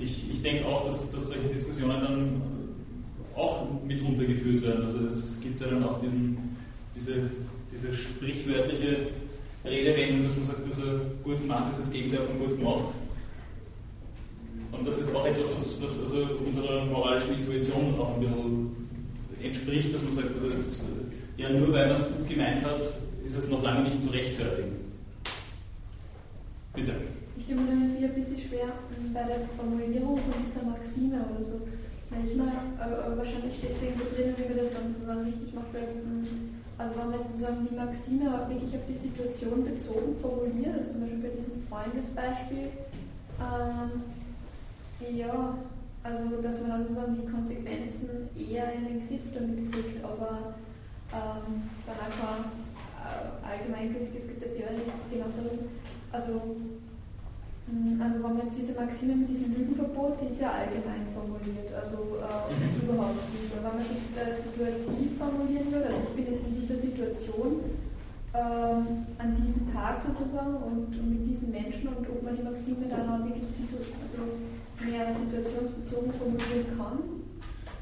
Ich, 0.00 0.30
ich 0.30 0.42
denke 0.42 0.66
auch, 0.66 0.84
dass, 0.86 1.10
dass 1.12 1.28
solche 1.28 1.48
Diskussionen 1.48 2.00
dann 2.00 2.42
auch 3.36 3.66
mit 3.84 4.02
runtergeführt 4.02 4.62
werden. 4.64 4.84
Also 4.86 5.06
es 5.06 5.40
gibt 5.40 5.60
ja 5.60 5.68
dann 5.68 5.84
auch 5.84 6.00
diesen, 6.00 6.56
diese, 6.94 7.30
diese 7.72 7.94
sprichwörtliche 7.94 9.08
Redewendung, 9.64 10.24
dass 10.24 10.36
man 10.36 10.46
sagt, 10.46 10.70
dass 10.70 10.78
ein 10.78 11.00
guter 11.22 11.44
Mann 11.44 11.68
ist 11.68 11.80
das 11.80 11.90
Gegenteil 11.90 12.22
von 12.22 12.38
gut 12.38 12.58
gemacht. 12.58 12.94
Und 14.72 14.86
das 14.86 15.00
ist 15.00 15.14
auch 15.14 15.26
etwas, 15.26 15.52
was, 15.52 15.82
was 15.82 16.02
also 16.04 16.26
unserer 16.46 16.86
moralischen 16.86 17.34
Intuition 17.34 17.94
auch 17.98 18.14
ein 18.14 18.20
bisschen 18.20 18.88
entspricht, 19.42 19.94
dass 19.94 20.02
man 20.02 20.12
sagt, 20.12 20.28
also 20.34 20.50
es, 20.50 20.82
ja, 21.36 21.50
nur 21.50 21.72
weil 21.72 21.88
man 21.88 21.96
es 21.96 22.08
gut 22.08 22.28
gemeint 22.28 22.64
hat, 22.64 22.80
ist 23.24 23.36
es 23.36 23.48
noch 23.48 23.62
lange 23.62 23.84
nicht 23.84 24.02
zu 24.02 24.10
rechtfertigen. 24.10 24.76
Bitte. 26.74 26.94
Ich 27.36 27.46
tue 27.46 27.56
mir 27.56 27.66
dann 27.66 27.96
ein 28.04 28.14
bisschen 28.14 28.38
schwer 28.38 28.72
bei 29.12 29.22
der 29.24 29.48
Formulierung 29.56 30.18
von 30.18 30.44
dieser 30.46 30.64
Maxime 30.64 31.24
oder 31.34 31.44
so. 31.44 31.60
Manchmal, 32.10 32.52
aber 32.78 33.16
wahrscheinlich 33.16 33.56
steht 33.56 33.76
es 33.76 33.82
irgendwo 33.82 34.04
drin, 34.04 34.34
wie 34.36 34.48
man 34.48 34.58
das 34.58 34.74
dann 34.74 34.90
sozusagen 34.90 35.24
richtig 35.24 35.54
macht. 35.54 35.68
Also 36.80 36.98
wenn 36.98 37.10
man 37.10 37.22
sozusagen 37.22 37.68
die 37.70 37.76
Maxime 37.76 38.48
wirklich 38.48 38.74
auf 38.74 38.86
die 38.88 38.94
Situation 38.94 39.64
bezogen 39.64 40.16
formuliert, 40.18 40.78
also 40.78 40.92
zum 40.92 41.00
Beispiel 41.02 41.18
bei 41.18 41.36
diesem 41.36 41.62
Freundesbeispiel, 41.68 42.72
ähm, 43.36 45.14
ja, 45.14 45.58
also 46.02 46.40
dass 46.40 46.62
man 46.62 46.70
dann 46.70 46.82
sozusagen 46.84 47.20
die 47.20 47.30
Konsequenzen 47.30 48.30
eher 48.34 48.72
in 48.72 48.86
den 48.86 49.06
Griff 49.06 49.28
damit 49.34 49.70
kriegt, 49.70 50.02
aber 50.02 50.54
ähm, 51.12 51.68
dann 51.84 52.00
einfach 52.00 52.48
äh, 52.96 53.46
allgemeingültiges 53.46 54.28
Gesetz, 54.28 54.56
ja, 54.58 54.72
nicht 54.72 55.10
genau 55.12 55.26
so. 55.28 55.50
Also, 56.10 56.56
also 58.00 58.14
wenn 58.14 58.22
man 58.22 58.38
jetzt 58.46 58.58
diese 58.58 58.74
Maxime 58.74 59.16
mit 59.16 59.28
diesem 59.28 59.54
Lügenverbot, 59.54 60.18
die 60.20 60.32
ist 60.32 60.40
ja 60.40 60.52
allgemein 60.52 61.06
formuliert, 61.14 61.70
also 61.74 62.18
äh, 62.18 62.50
mhm. 62.50 62.90
überhaupt 62.90 63.22
nicht. 63.30 63.54
wenn 63.54 63.62
man 63.62 63.78
es 63.78 63.90
jetzt 63.94 64.14
äh, 64.18 64.32
situativ 64.32 65.18
formulieren 65.18 65.70
würde, 65.72 65.86
also 65.86 66.02
ich 66.10 66.14
bin 66.16 66.32
jetzt 66.32 66.46
in 66.46 66.60
dieser 66.60 66.76
Situation, 66.76 67.62
ähm, 68.32 69.06
an 69.18 69.36
diesem 69.42 69.72
Tag 69.72 70.00
sozusagen 70.02 70.54
und, 70.54 70.94
und, 70.94 71.10
mit 71.10 71.28
diesen 71.28 71.50
Menschen 71.50 71.88
und 71.88 72.06
ob 72.08 72.22
man 72.22 72.36
die 72.36 72.42
Maxime 72.42 72.86
dann 72.88 73.08
auch 73.08 73.24
wirklich 73.26 73.42
also 73.42 74.22
mehr 74.86 75.12
situationsbezogen 75.12 76.12
formulieren 76.14 76.66
kann. 76.78 76.98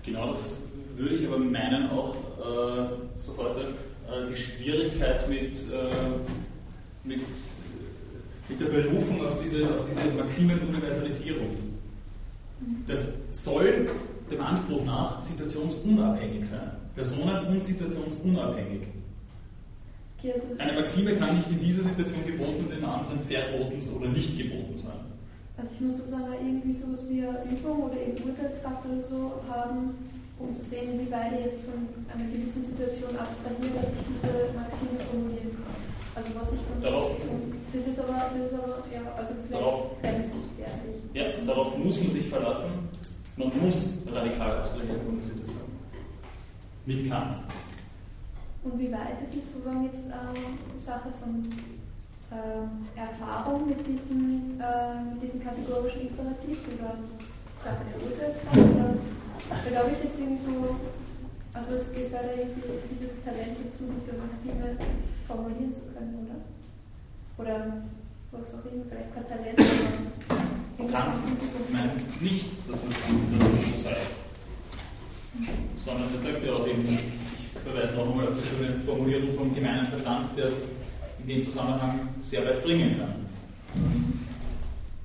Genau, 0.05 0.29
das 0.29 0.69
würde 0.97 1.15
ich 1.15 1.27
aber 1.27 1.39
meinen 1.39 1.91
auch 1.91 2.15
äh, 2.15 3.19
sofort 3.19 3.59
äh, 3.59 4.27
die 4.27 4.37
Schwierigkeit 4.37 5.29
mit, 5.29 5.53
äh, 5.53 7.05
mit, 7.05 7.21
mit 8.49 8.61
der 8.61 8.67
Berufung 8.67 9.27
auf 9.27 9.37
diese, 9.43 9.65
auf 9.65 9.85
diese 9.89 10.15
Maximenuniversalisierung. 10.17 11.57
Das 12.87 13.09
soll 13.31 13.91
dem 14.31 14.41
Anspruch 14.41 14.85
nach 14.85 15.21
situationsunabhängig 15.23 16.49
sein. 16.49 16.71
Personen- 16.95 17.47
und 17.47 17.65
situationsunabhängig. 17.65 18.83
Okay, 20.19 20.33
also 20.33 20.49
Eine 20.59 20.73
Maxime 20.73 21.15
kann 21.15 21.37
nicht 21.37 21.49
in 21.49 21.61
dieser 21.61 21.85
Situation 21.85 22.27
geboten 22.27 22.65
und 22.67 22.73
in 22.73 22.83
einer 22.83 22.99
anderen 22.99 23.21
verboten 23.21 23.79
oder 23.97 24.09
nicht 24.09 24.37
geboten 24.37 24.77
sein. 24.77 24.99
Also 25.57 25.75
ich 25.75 25.81
muss 25.81 25.99
so 25.99 26.05
sagen, 26.05 26.35
irgendwie 26.41 26.73
sowas 26.73 27.07
wie 27.09 27.23
eine 27.23 27.39
Übung 27.51 27.85
oder 27.85 27.99
eben 27.99 28.19
Urteilskraft 28.29 28.85
oder 28.87 29.03
so 29.03 29.43
haben, 29.49 29.95
um 30.39 30.55
zu 30.55 30.63
sehen, 30.63 30.99
wie 30.99 31.11
weit 31.11 31.35
ich 31.39 31.47
jetzt 31.47 31.65
von 31.67 31.87
einer 32.11 32.31
gewissen 32.31 32.63
Situation 32.63 33.11
abstrahiere, 33.15 33.79
dass 33.79 33.91
ich 33.91 34.07
diese 34.11 34.31
Maxime 34.55 34.99
formulieren 35.11 35.55
kann. 35.55 35.79
Also 36.15 36.31
was 36.35 36.53
ich 36.55 36.63
von 36.67 36.83
darauf, 36.83 37.15
das 37.73 37.87
ist 37.87 38.01
aber, 38.01 38.31
das 38.37 38.53
ist 38.53 38.59
aber, 38.59 38.83
ja, 38.93 39.01
also 39.17 39.35
darauf, 39.51 40.01
grenzwertig. 40.01 40.97
Ja, 41.15 41.25
darauf 41.47 41.77
muss 41.77 42.01
man 42.01 42.11
sich 42.11 42.29
verlassen. 42.29 42.89
Man 43.37 43.53
muss 43.61 43.91
radikal 44.13 44.59
abstrahieren 44.59 45.01
von 45.03 45.15
der 45.17 45.25
Situation. 45.25 45.69
Mit 46.87 47.11
Kant. 47.11 47.37
Und 48.65 48.79
wie 48.79 48.91
weit 48.91 49.23
ist 49.23 49.37
es 49.37 49.53
sozusagen 49.53 49.85
jetzt 49.85 50.07
ähm, 50.07 50.59
Sache 50.81 51.09
von 51.21 51.47
ähm, 52.33 52.87
Erfahrung 52.97 53.69
mit 53.69 53.87
diesem, 53.87 54.61
äh, 54.61 55.13
mit 55.13 55.23
diesem 55.23 55.43
kategorischen 55.43 56.09
Imperativ 56.09 56.59
oder 56.75 56.99
Sache 57.63 57.85
der 57.87 58.03
Urteilskraft? 58.03 58.59
Oder 58.59 59.71
glaube 59.71 59.91
ich 59.93 60.05
jetzt 60.05 60.21
irgendwie 60.21 60.43
so, 60.43 60.77
also 61.55 61.75
es 61.75 61.93
geht 61.95 62.13
da 62.13 62.21
irgendwie 62.23 62.61
dieses 62.91 63.23
Talent 63.23 63.57
dazu, 63.65 63.85
diese 63.95 64.19
Maxime 64.19 64.77
formulieren 65.27 65.75
zu 65.75 65.87
können, 65.95 66.27
oder? 66.27 66.58
Oder 67.39 67.83
was 68.33 68.55
auch 68.55 68.65
immer, 68.71 68.85
vielleicht 68.89 69.15
kein 69.15 69.29
Talent, 69.29 69.59
aber. 69.59 70.93
Kant 70.93 71.17
meint 71.73 72.23
nicht, 72.23 72.51
dass 72.69 72.81
es, 72.81 72.89
dass 72.89 73.53
es 73.53 73.61
so 73.63 73.83
sei. 73.83 73.97
Sondern 75.79 76.15
er 76.15 76.21
sagt 76.21 76.45
ja 76.45 76.53
auch 76.53 76.67
eben, 76.67 76.89
ich 76.89 77.49
verweise 77.63 77.95
noch 77.95 78.11
einmal 78.11 78.29
auf 78.29 78.35
die 78.35 78.47
schöne 78.49 78.81
Formulierung 78.81 79.35
vom 79.37 79.55
gemeinen 79.55 79.87
Verstand, 79.87 80.37
der 80.37 80.47
es 80.47 80.65
in 81.21 81.29
dem 81.29 81.45
Zusammenhang 81.45 82.09
sehr 82.23 82.45
weit 82.45 82.63
bringen 82.65 82.99
kann. 82.99 83.29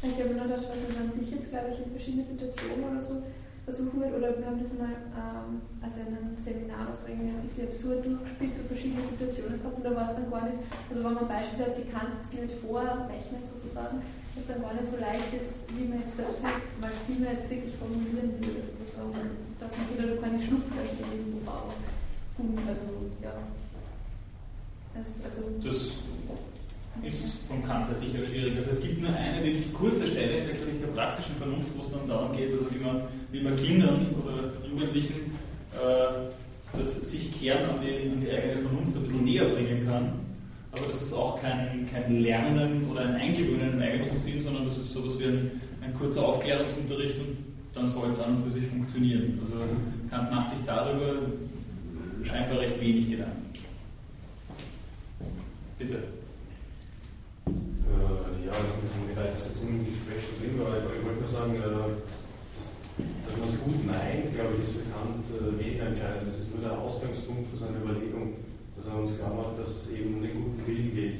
Ich 0.02 0.20
habe 0.20 0.34
nur 0.34 0.44
gedacht, 0.44 0.64
was 0.70 0.98
man 0.98 1.12
sich 1.12 1.32
jetzt, 1.32 1.50
glaube 1.50 1.68
ich, 1.72 1.86
in 1.86 1.92
verschiedenen 1.92 2.26
Situationen 2.26 2.92
oder 2.92 3.02
so 3.02 3.24
versuchen 3.66 4.02
wird, 4.02 4.14
oder 4.16 4.38
wir 4.38 4.46
haben 4.46 4.60
das 4.60 4.76
mal 4.76 4.92
ähm, 5.16 5.64
also 5.80 6.02
in 6.04 6.12
einem 6.12 6.36
Seminar 6.36 6.92
so 6.92 7.08
irgendwie 7.08 7.32
ein 7.32 7.42
bisschen 7.42 7.68
absurd 7.68 8.04
durchgespielt, 8.04 8.56
so 8.56 8.64
verschiedene 8.68 9.04
Situationen 9.04 9.60
gehabt 9.60 9.78
und 9.78 9.86
da 9.86 9.96
war 9.96 10.10
es 10.10 10.16
dann 10.20 10.30
gar 10.30 10.44
nicht, 10.44 10.60
also 10.90 11.00
wenn 11.04 11.14
man 11.16 11.28
Beispiele 11.28 11.72
hat, 11.72 11.78
die 11.80 11.88
Kant 11.88 12.12
jetzt 12.20 12.34
nicht 12.36 12.60
vorrechnet 12.60 13.48
sozusagen, 13.48 14.04
dass 14.36 14.48
dann 14.48 14.62
gar 14.62 14.74
nicht 14.76 14.88
so 14.92 14.98
leicht 15.00 15.32
ist, 15.32 15.72
wie 15.78 15.88
man 15.88 16.04
jetzt 16.04 16.18
selbst 16.18 16.44
mit 16.44 16.60
Maxime 16.82 17.32
jetzt 17.32 17.48
wirklich 17.50 17.76
formulieren 17.80 18.36
würde, 18.44 18.68
sozusagen, 18.68 19.32
dass 19.60 19.72
man 19.78 19.86
sich 19.88 19.96
da 19.96 20.04
keine 20.20 20.40
Schlupflöcher 20.42 21.08
irgendwo 21.08 21.40
baut. 21.48 21.80
Also, 22.68 23.08
ja. 23.22 23.32
Das, 24.94 25.26
also, 25.26 25.50
das 25.64 26.04
ist 27.02 27.40
vom 27.48 27.66
Kant 27.66 27.88
her 27.88 27.96
sicher 27.96 28.24
schwierig. 28.24 28.56
Also 28.58 28.70
es 28.70 28.82
gibt 28.82 29.02
nur 29.02 29.10
eine 29.14 29.44
wirklich 29.44 29.74
kurze 29.74 30.08
Stelle 30.08 30.38
in 30.40 30.48
der 30.48 30.56
Kritik 30.56 30.82
der 30.82 30.88
praktischen 30.88 31.36
Vernunft, 31.36 31.76
wo 31.76 31.82
es 31.82 31.90
dann 31.90 32.08
darum 32.08 32.36
geht, 32.36 32.52
also 32.52 32.68
wie, 32.70 32.84
man, 32.84 33.02
wie 33.32 33.42
man 33.42 33.56
Kindern 33.56 34.08
oder 34.24 34.54
Jugendlichen 34.68 35.34
äh, 35.74 36.30
das 36.78 37.12
sich 37.12 37.32
Kehren 37.32 37.70
an 37.70 37.82
die, 37.82 38.10
an 38.10 38.22
die 38.22 38.32
eigene 38.32 38.62
Vernunft 38.62 38.96
ein 38.96 39.04
bisschen 39.04 39.26
näher 39.26 39.46
bringen 39.46 39.86
kann. 39.86 40.14
Aber 40.72 40.88
das 40.88 41.04
ist 41.04 41.14
auch 41.14 41.40
kein, 41.40 41.88
kein 41.92 42.22
Lernen 42.22 42.90
oder 42.90 43.02
ein 43.02 43.16
Eingewöhnen 43.16 43.74
im 43.74 43.82
eigentlichen 43.82 44.18
Sinn, 44.18 44.42
sondern 44.42 44.66
das 44.66 44.78
ist 44.78 44.92
so 44.92 45.02
etwas 45.02 45.20
wie 45.20 45.26
ein, 45.26 45.62
ein 45.82 45.94
kurzer 45.94 46.26
Aufklärungsunterricht 46.26 47.20
und 47.20 47.38
dann 47.76 47.88
soll 47.88 48.12
es 48.12 48.20
an 48.20 48.38
und 48.38 48.44
für 48.44 48.52
sich 48.52 48.66
funktionieren. 48.66 49.40
Also 49.44 49.64
Kant 50.10 50.32
macht 50.32 50.50
sich 50.50 50.66
darüber 50.66 51.16
scheinbar 52.24 52.60
recht 52.60 52.80
wenig 52.82 53.10
Gedanken. 53.12 53.44
Bitte. 55.78 56.00
Ja, 58.64 58.72
wie 58.80 59.16
weit 59.20 59.36
das 59.36 59.52
jetzt 59.52 59.68
im 59.68 59.84
Gespräch 59.84 60.24
schon 60.24 60.40
drin 60.40 60.56
war, 60.56 60.80
ich 60.80 61.04
wollte 61.04 61.20
nur 61.20 61.28
sagen, 61.28 61.52
äh, 61.60 62.00
dass, 62.56 62.72
dass 63.28 63.36
man 63.36 63.48
es 63.52 63.60
gut 63.60 63.84
meint, 63.84 64.32
glaube 64.32 64.56
ich, 64.56 64.64
ist 64.64 64.80
für 64.80 64.88
Kant 64.88 65.28
äh, 65.28 65.52
weniger 65.60 65.92
entscheidend. 65.92 66.32
Das 66.32 66.40
ist 66.40 66.56
nur 66.56 66.64
der 66.64 66.80
Ausgangspunkt 66.80 67.52
für 67.52 67.60
seine 67.60 67.84
Überlegung, 67.84 68.40
dass 68.80 68.88
er 68.88 69.04
uns 69.04 69.20
klar 69.20 69.36
macht, 69.36 69.60
dass 69.60 69.68
es 69.68 70.00
eben 70.00 70.16
um 70.16 70.24
den 70.24 70.36
guten 70.40 70.64
Willen 70.64 70.96
geht. 70.96 71.20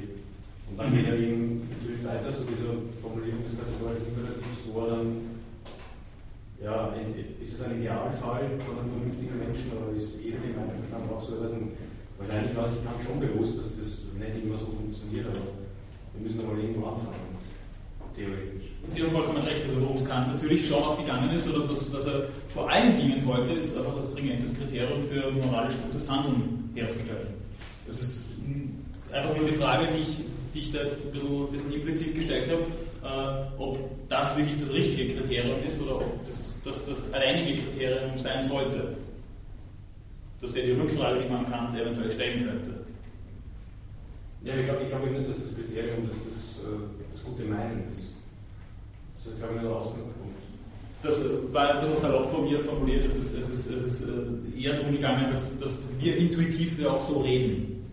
Und 0.72 0.80
dann 0.80 0.88
geht 0.96 1.04
er 1.04 1.20
eben 1.20 1.68
natürlich 1.68 2.00
weiter 2.00 2.32
zu 2.32 2.48
dieser 2.48 2.80
Formulierung 3.04 3.44
des 3.44 3.60
kategorischen 3.60 4.08
Imperativs, 4.08 4.64
wo 4.72 4.72
er 4.80 4.88
dann, 4.96 5.08
ja, 6.64 6.96
ist 7.44 7.52
es 7.52 7.60
ein 7.60 7.76
Idealfall 7.76 8.56
von 8.64 8.80
einem 8.80 8.88
vernünftigen 8.88 9.36
Menschen 9.36 9.68
oder 9.76 9.92
ist 9.92 10.16
jeder 10.16 10.40
gemeine 10.40 10.72
Verstand 10.80 11.12
auch 11.12 11.20
so? 11.20 11.44
Also, 11.44 11.60
wahrscheinlich 12.16 12.56
war 12.56 12.72
sich 12.72 12.80
Kant 12.80 13.04
schon 13.04 13.20
bewusst, 13.20 13.60
dass 13.60 13.76
das 13.76 14.16
nicht 14.16 14.40
immer 14.40 14.56
so 14.56 14.72
funktioniert, 14.72 15.28
aber 15.28 15.60
wir 16.16 16.22
müssen 16.24 16.40
aber 16.40 16.56
irgendwo 16.56 16.88
anfangen, 16.88 17.33
theoretisch. 18.16 18.64
Sie 18.86 19.02
haben 19.02 19.10
vollkommen 19.10 19.42
recht, 19.42 19.62
also 19.68 19.80
worum 19.80 19.96
es 19.96 20.04
Kant 20.04 20.28
natürlich 20.28 20.66
schon 20.66 20.82
auch 20.82 20.98
gegangen 20.98 21.30
ist, 21.30 21.48
oder 21.48 21.68
was, 21.68 21.92
was 21.92 22.06
er 22.06 22.28
vor 22.48 22.70
allen 22.70 22.94
Dingen 22.94 23.26
wollte, 23.26 23.52
ist 23.52 23.76
einfach 23.76 23.96
das 23.96 24.12
dringendes 24.14 24.54
Kriterium 24.56 25.02
für 25.08 25.30
moralisch 25.30 25.74
gutes 25.86 26.08
Handeln 26.08 26.70
herzustellen. 26.74 27.28
Das 27.86 28.00
ist 28.00 28.24
einfach 29.10 29.36
nur 29.36 29.46
die 29.48 29.54
Frage, 29.54 29.88
die 29.96 30.02
ich, 30.02 30.18
die 30.52 30.58
ich 30.58 30.72
da 30.72 30.82
jetzt 30.82 31.04
ein 31.04 31.12
bisschen, 31.12 31.44
ein 31.44 31.52
bisschen 31.52 31.72
implizit 31.72 32.14
gestellt 32.14 32.50
habe, 32.50 33.48
äh, 33.56 33.60
ob 33.60 33.78
das 34.08 34.36
wirklich 34.36 34.60
das 34.60 34.72
richtige 34.72 35.14
Kriterium 35.14 35.58
ist 35.66 35.80
oder 35.82 35.96
ob 35.96 36.24
das 36.24 36.54
das, 36.64 36.84
das 36.86 37.12
alleinige 37.12 37.62
Kriterium 37.62 38.18
sein 38.18 38.42
sollte. 38.42 38.96
Das 40.40 40.54
wäre 40.54 40.66
die 40.66 40.72
Rückfrage, 40.72 41.22
die 41.22 41.28
man 41.28 41.46
Kant 41.46 41.74
eventuell 41.74 42.10
stellen 42.10 42.46
könnte. 42.46 42.70
Ja, 44.42 44.54
ich 44.56 44.64
glaube 44.64 44.82
ich 44.82 44.88
glaub 44.88 45.10
nicht, 45.10 45.28
dass 45.28 45.40
das 45.40 45.54
Kriterium 45.56 46.06
das, 46.06 46.16
das, 46.16 46.64
äh, 46.64 46.76
das 46.93 46.93
gute 47.24 47.44
Meinen 47.44 47.92
ist. 47.92 48.14
Das 49.16 49.32
ist, 49.32 49.38
glaube 49.38 49.54
ich, 49.54 49.60
nicht 49.60 49.70
der 49.70 49.76
Ausgangspunkt. 49.76 50.34
das 51.02 51.52
war 51.52 51.74
ein 51.74 51.80
bisschen 51.80 51.96
salopp 51.96 52.30
von 52.30 52.44
mir 52.44 52.60
formuliert, 52.60 53.04
es 53.04 53.16
ist, 53.16 53.36
es 53.36 53.48
ist, 53.48 53.70
es 53.70 53.82
ist 53.84 54.08
äh, 54.08 54.60
eher 54.60 54.74
darum 54.74 54.92
gegangen, 54.92 55.30
dass, 55.30 55.58
dass 55.58 55.82
wir 55.98 56.16
intuitiv 56.16 56.78
wir 56.78 56.92
auch 56.92 57.00
so 57.00 57.20
reden. 57.20 57.86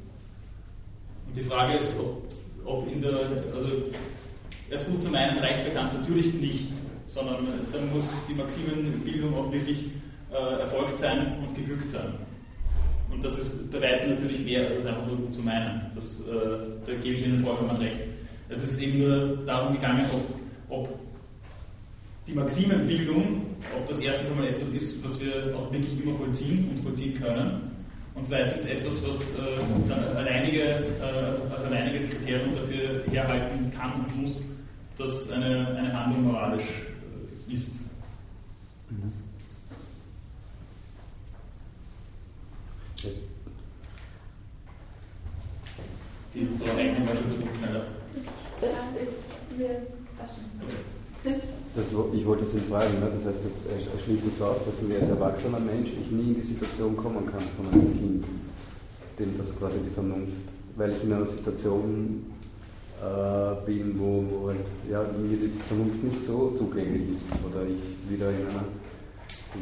Und 1.28 1.36
die 1.38 1.42
Frage 1.42 1.78
ist, 1.78 1.96
ob, 2.00 2.24
ob 2.66 2.92
in 2.92 3.02
der, 3.02 3.14
also 3.56 3.68
erst 4.70 4.88
gut 4.88 5.04
zum 5.04 5.16
einen 5.16 5.40
reicht 5.40 5.66
bekannt 5.66 5.94
natürlich 5.94 6.34
nicht, 6.34 6.68
sondern 7.08 7.48
dann 7.72 7.94
muss 7.94 8.14
die 8.30 8.34
Maximenbildung 8.34 9.36
auch 9.36 9.52
wirklich 9.52 9.90
äh, 10.32 10.62
erfolgt 10.62 11.00
sein 11.00 11.38
und 11.46 11.56
geglückt 11.56 11.92
sein. 11.92 12.14
Und 13.12 13.24
das 13.24 13.38
ist 13.38 13.72
bei 13.72 13.82
weitem 13.82 14.12
natürlich 14.12 14.44
mehr, 14.46 14.66
als 14.66 14.76
es 14.76 14.86
einfach 14.86 15.06
nur 15.06 15.18
gut 15.18 15.36
zu 15.36 15.42
meinen. 15.42 15.92
Das, 15.94 16.22
äh, 16.22 16.34
da 16.86 16.94
gebe 16.94 17.16
ich 17.16 17.26
Ihnen 17.26 17.44
vollkommen 17.44 17.76
recht. 17.76 18.00
Es 18.52 18.64
ist 18.64 18.82
eben 18.82 19.00
nur 19.00 19.38
darum 19.46 19.74
gegangen, 19.74 20.06
ob, 20.12 20.80
ob 20.82 21.00
die 22.28 22.34
Maximenbildung, 22.34 23.46
ob 23.78 23.88
das 23.88 24.00
erstens 24.00 24.30
einmal 24.30 24.50
etwas 24.50 24.70
ist, 24.70 25.04
was 25.06 25.22
wir 25.22 25.56
auch 25.58 25.72
wirklich 25.72 26.04
immer 26.04 26.14
vollziehen 26.16 26.70
und 26.70 26.84
vollziehen 26.84 27.20
können. 27.22 27.72
Und 28.14 28.28
zweitens 28.28 28.66
etwas, 28.66 29.02
was 29.08 29.36
äh, 29.36 29.88
dann 29.88 30.02
als, 30.02 30.14
alleinige, 30.16 30.64
äh, 30.64 31.54
als 31.54 31.64
alleiniges 31.64 32.10
Kriterium 32.10 32.54
dafür 32.54 33.04
herhalten 33.10 33.72
kann 33.72 33.94
und 33.94 34.22
muss, 34.22 34.42
dass 34.98 35.32
eine, 35.32 35.68
eine 35.78 35.94
Handlung 35.94 36.26
moralisch 36.26 36.66
äh, 37.50 37.54
ist. 37.54 37.72
Mhm. 38.90 39.14
Die 46.34 46.48
Frau 46.60 46.78
Engen 46.78 47.08
war 47.08 47.16
schon 47.16 47.26
ein 47.26 47.38
bisschen 47.38 47.56
schneller. 47.58 48.01
Das, 51.76 51.86
ich 52.14 52.26
wollte 52.26 52.46
Sie 52.46 52.60
fragen, 52.70 53.00
ne? 53.00 53.12
das 53.16 53.34
heißt, 53.34 53.44
das 53.46 54.04
schließt 54.04 54.24
es 54.28 54.42
aus, 54.42 54.58
dass 54.66 54.88
wir 54.88 55.00
als 55.00 55.10
erwachsener 55.10 55.60
Mensch 55.60 55.90
ich 55.90 56.12
nie 56.12 56.34
in 56.34 56.36
die 56.36 56.48
Situation 56.48 56.98
kommen 56.98 57.26
kann 57.26 57.44
von 57.56 57.68
einem 57.72 57.98
Kind, 57.98 58.26
dem 59.20 59.38
das 59.38 59.58
quasi 59.58 59.78
die 59.88 59.94
Vernunft, 59.94 60.34
weil 60.76 60.92
ich 60.92 61.04
in 61.04 61.14
einer 61.14 61.26
Situation 61.26 62.26
äh, 63.02 63.66
bin, 63.66 64.00
wo, 64.00 64.24
wo 64.30 64.48
halt, 64.50 64.60
ja, 64.90 65.02
mir 65.02 65.38
die 65.38 65.52
Vernunft 65.68 66.04
nicht 66.04 66.26
so 66.26 66.54
zugänglich 66.58 67.18
ist 67.18 67.32
oder 67.46 67.66
ich 67.66 68.12
wieder 68.12 68.30
in 68.30 68.48
einer 68.48 68.66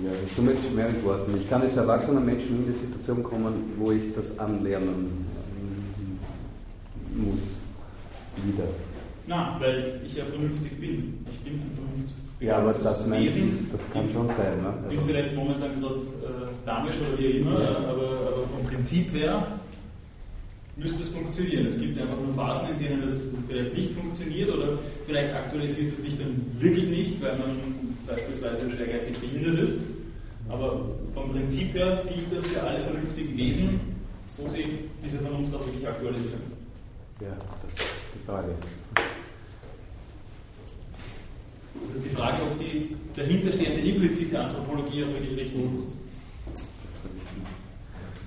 ja, 0.03 0.11
ich 0.25 0.35
tue 0.35 0.45
jetzt 0.51 0.65
schwer 0.71 0.87
mit. 0.89 1.41
Ich 1.41 1.49
kann 1.49 1.63
als 1.63 1.75
erwachsener 1.75 2.19
Mensch 2.19 2.47
nie 2.49 2.57
in 2.57 2.73
die 2.73 2.77
Situation 2.79 3.23
kommen, 3.23 3.73
wo 3.77 3.91
ich 3.91 4.13
das 4.13 4.37
anlernen 4.37 5.25
muss. 7.15 7.57
Wieder. 8.45 8.65
Na, 9.29 9.55
weil 9.59 10.01
ich 10.03 10.15
ja 10.15 10.25
vernünftig 10.25 10.79
bin. 10.81 11.23
Ich 11.29 11.39
bin 11.41 11.53
ein 11.53 11.71
vernünftig. 11.71 12.15
Ja, 12.39 12.57
aber 12.57 12.73
das, 12.73 12.83
das, 12.83 13.11
Wesen, 13.11 13.69
das 13.71 13.81
kann 13.93 14.09
schon 14.09 14.27
sein. 14.29 14.57
Ne? 14.63 14.73
Also 14.83 14.95
bin 14.95 15.05
vielleicht 15.05 15.35
momentan 15.35 15.79
gerade 15.79 15.95
äh, 15.95 16.65
damisch 16.65 16.95
oder 16.97 17.19
wie 17.19 17.37
immer, 17.37 17.61
ja. 17.61 17.77
aber, 17.77 18.09
aber 18.25 18.43
vom 18.47 18.65
Prinzip 18.65 19.13
her 19.13 19.45
müsste 20.77 21.03
es 21.03 21.09
funktionieren. 21.09 21.67
Es 21.67 21.79
gibt 21.79 21.99
einfach 21.99 22.17
nur 22.17 22.33
Phasen, 22.33 22.69
in 22.69 22.79
denen 22.79 23.03
es 23.03 23.31
vielleicht 23.47 23.75
nicht 23.75 23.93
funktioniert 23.93 24.49
oder 24.49 24.79
vielleicht 25.05 25.35
aktualisiert 25.35 25.93
es 25.93 26.01
sich 26.01 26.17
dann 26.17 26.41
wirklich 26.57 26.87
nicht, 26.87 27.21
weil 27.21 27.37
man 27.37 27.51
beispielsweise 28.07 28.71
schwergeistig 28.71 29.15
behindert 29.19 29.59
ist. 29.59 29.77
Aber 30.49 30.85
vom 31.13 31.31
Prinzip 31.31 31.75
her 31.75 32.01
gilt 32.07 32.35
das 32.35 32.47
für 32.47 32.63
alle 32.63 32.79
vernünftigen 32.79 33.37
Wesen, 33.37 33.79
so 34.27 34.49
sie 34.49 34.65
diese 35.05 35.19
Vernunft 35.19 35.53
auch 35.53 35.63
wirklich 35.67 35.87
aktualisieren. 35.87 36.41
Ja, 37.21 37.37
das 37.61 37.85
ist 37.85 37.93
die 38.15 38.25
Frage. 38.25 38.55
Das 41.81 41.95
ist 41.95 42.05
die 42.05 42.09
Frage, 42.09 42.43
ob 42.43 42.57
die 42.57 42.95
dahinterstehende 43.15 43.81
implizite 43.81 44.39
Anthropologie 44.39 45.03
auch 45.03 45.09
wirklich 45.09 45.37
richtig 45.37 45.75
ist. 45.75 45.87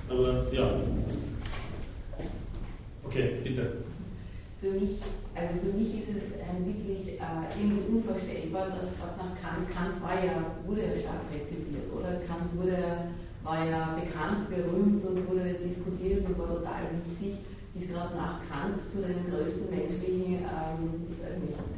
Aber 0.08 0.52
ja, 0.52 0.70
Okay, 3.04 3.44
bitte. 3.44 3.84
Für 4.60 4.70
mich, 4.70 4.96
also 5.34 5.52
für 5.60 5.76
mich 5.76 6.00
ist 6.00 6.08
es 6.16 6.24
ähm, 6.40 6.64
wirklich 6.64 7.20
äh, 7.20 7.44
irgendwie 7.60 7.92
unvorstellbar, 7.92 8.72
dass 8.72 8.88
gerade 8.96 9.20
nach 9.20 9.36
Kant, 9.36 9.68
Kant 9.68 10.00
war 10.00 10.16
ja, 10.16 10.56
wurde 10.64 10.80
ja 10.80 10.96
stark 10.96 11.28
rezipiert, 11.28 11.92
oder? 11.92 12.24
Kant 12.24 12.48
wurde, 12.56 13.12
war 13.44 13.68
ja 13.68 13.98
bekannt, 14.00 14.48
berühmt 14.48 15.04
und 15.04 15.28
wurde 15.28 15.60
diskutiert 15.60 16.24
und 16.24 16.38
war 16.38 16.56
total 16.56 16.88
wichtig 17.04 17.44
ist 17.74 17.88
gerade 17.88 18.16
nach 18.16 18.40
Kant 18.50 18.76
zu 18.92 19.00
den 19.00 19.30
größten 19.30 19.70
menschlichen, 19.70 20.44
ähm, 20.44 21.08
ich 21.08 21.18
weiß 21.24 21.40
nicht, 21.40 21.56
äh, 21.56 21.60
äh, 21.60 21.71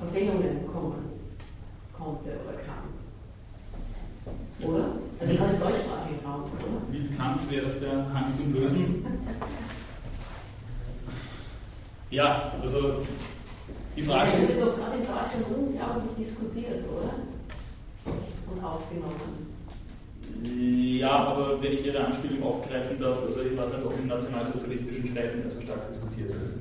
Verfehlungen 0.00 0.66
kommen 0.66 1.16
konnte 1.96 2.30
oder 2.44 2.58
kann. 2.62 2.86
Oder? 4.60 4.84
Also 5.20 5.34
gerade 5.34 5.52
im 5.54 5.60
deutschsprachigen 5.60 6.20
Raum, 6.24 6.42
oder? 6.44 6.98
Mit 6.98 7.16
Kant 7.16 7.50
wäre 7.50 7.66
das 7.66 7.80
der 7.80 8.12
Hang 8.12 8.34
zum 8.34 8.52
Lösen. 8.54 9.06
ja, 12.10 12.52
also 12.60 13.02
die 13.96 14.02
Frage 14.02 14.38
ist. 14.38 14.50
Das 14.50 14.56
wird 14.56 14.68
doch 14.68 14.76
gerade 14.76 14.96
in 14.98 15.06
Deutschland 15.06 15.46
unglaublich 15.56 16.26
diskutiert, 16.26 16.84
oder? 16.90 17.14
Und 18.52 18.64
aufgenommen. 18.64 19.56
Ja, 20.98 21.16
aber 21.16 21.62
wenn 21.62 21.72
ich 21.72 21.86
Ihre 21.86 22.04
Anspielung 22.04 22.42
aufgreifen 22.42 22.98
darf, 23.00 23.22
also 23.24 23.40
ich 23.40 23.56
weiß 23.56 23.68
nicht, 23.72 23.86
ob 23.86 23.98
in 23.98 24.06
nationalsozialistischen 24.06 25.14
Kreisen 25.14 25.48
so 25.48 25.60
stark 25.60 25.88
diskutiert 25.90 26.28
wird. 26.28 26.52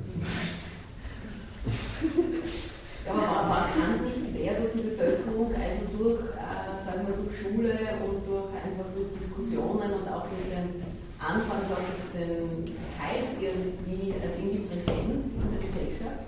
Ja, 3.06 3.14
aber 3.14 3.50
war 3.50 3.70
Kant 3.70 4.02
nicht 4.02 4.34
mehr 4.34 4.54
durch 4.60 4.74
die 4.74 4.90
Bevölkerung, 4.90 5.54
also 5.54 5.82
durch, 5.94 6.26
äh, 6.34 6.74
sagen 6.82 7.06
wir, 7.06 7.16
durch 7.22 7.38
Schule 7.38 7.78
und 8.02 8.26
durch 8.26 8.50
einfach 8.58 8.90
durch 8.98 9.14
Diskussionen 9.22 9.94
und 9.94 10.08
auch 10.10 10.26
durch 10.26 10.50
den 10.50 10.82
Anfang, 11.22 11.62
auch 11.70 11.86
durch 11.86 12.10
den 12.18 12.66
Hype 12.98 13.38
irgendwie, 13.38 14.14
also 14.18 14.36
irgendwie 14.42 14.66
präsent 14.66 15.22
in 15.38 15.50
der 15.54 15.62
Gesellschaft? 15.62 16.26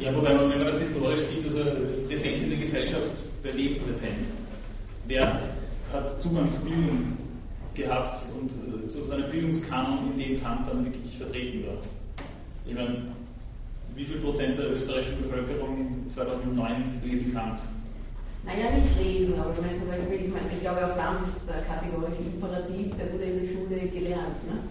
Ja, 0.00 0.16
wobei 0.16 0.34
man, 0.34 0.50
wenn 0.50 0.58
man 0.58 0.66
das 0.66 0.80
historisch 0.80 1.22
sieht, 1.22 1.44
also 1.44 1.60
präsent 2.08 2.42
in 2.42 2.50
der 2.50 2.58
Gesellschaft, 2.58 3.12
wer 3.42 3.52
lebt 3.52 3.84
präsent? 3.84 4.32
Wer 5.06 5.40
hat 5.92 6.22
Zugang 6.22 6.50
zu 6.52 6.60
Bildung 6.60 7.16
gehabt 7.74 8.22
und 8.32 8.50
äh, 8.50 8.88
so 8.88 9.12
einen 9.12 9.30
Bildungskanon, 9.30 10.12
in 10.12 10.18
dem 10.18 10.42
Kant 10.42 10.66
dann 10.66 10.84
wirklich 10.84 11.18
vertreten 11.18 11.66
war. 11.66 11.78
Ich 12.66 12.74
meine, 12.74 13.15
wie 13.96 14.04
viel 14.04 14.20
Prozent 14.20 14.58
der 14.58 14.76
österreichischen 14.76 15.22
Bevölkerung 15.22 16.04
2009 16.10 17.00
lesen 17.02 17.32
Kant? 17.32 17.60
Naja, 18.44 18.76
nicht 18.76 18.92
lesen, 19.00 19.40
aber 19.40 19.56
ich 19.56 19.60
meine 19.64 19.78
zum 19.80 19.88
Beispiel, 19.88 20.28
ich, 20.28 20.32
meine, 20.32 20.52
ich 20.52 20.60
glaube 20.60 20.84
auch 20.84 20.94
Kant, 20.94 21.32
der 21.48 21.64
kategorische 21.64 22.28
Imperativ, 22.28 22.92
der 22.94 23.08
wurde 23.08 23.24
in 23.24 23.40
der 23.40 23.48
Schule 23.48 23.88
gelernt. 23.88 24.38
Ne? 24.44 24.68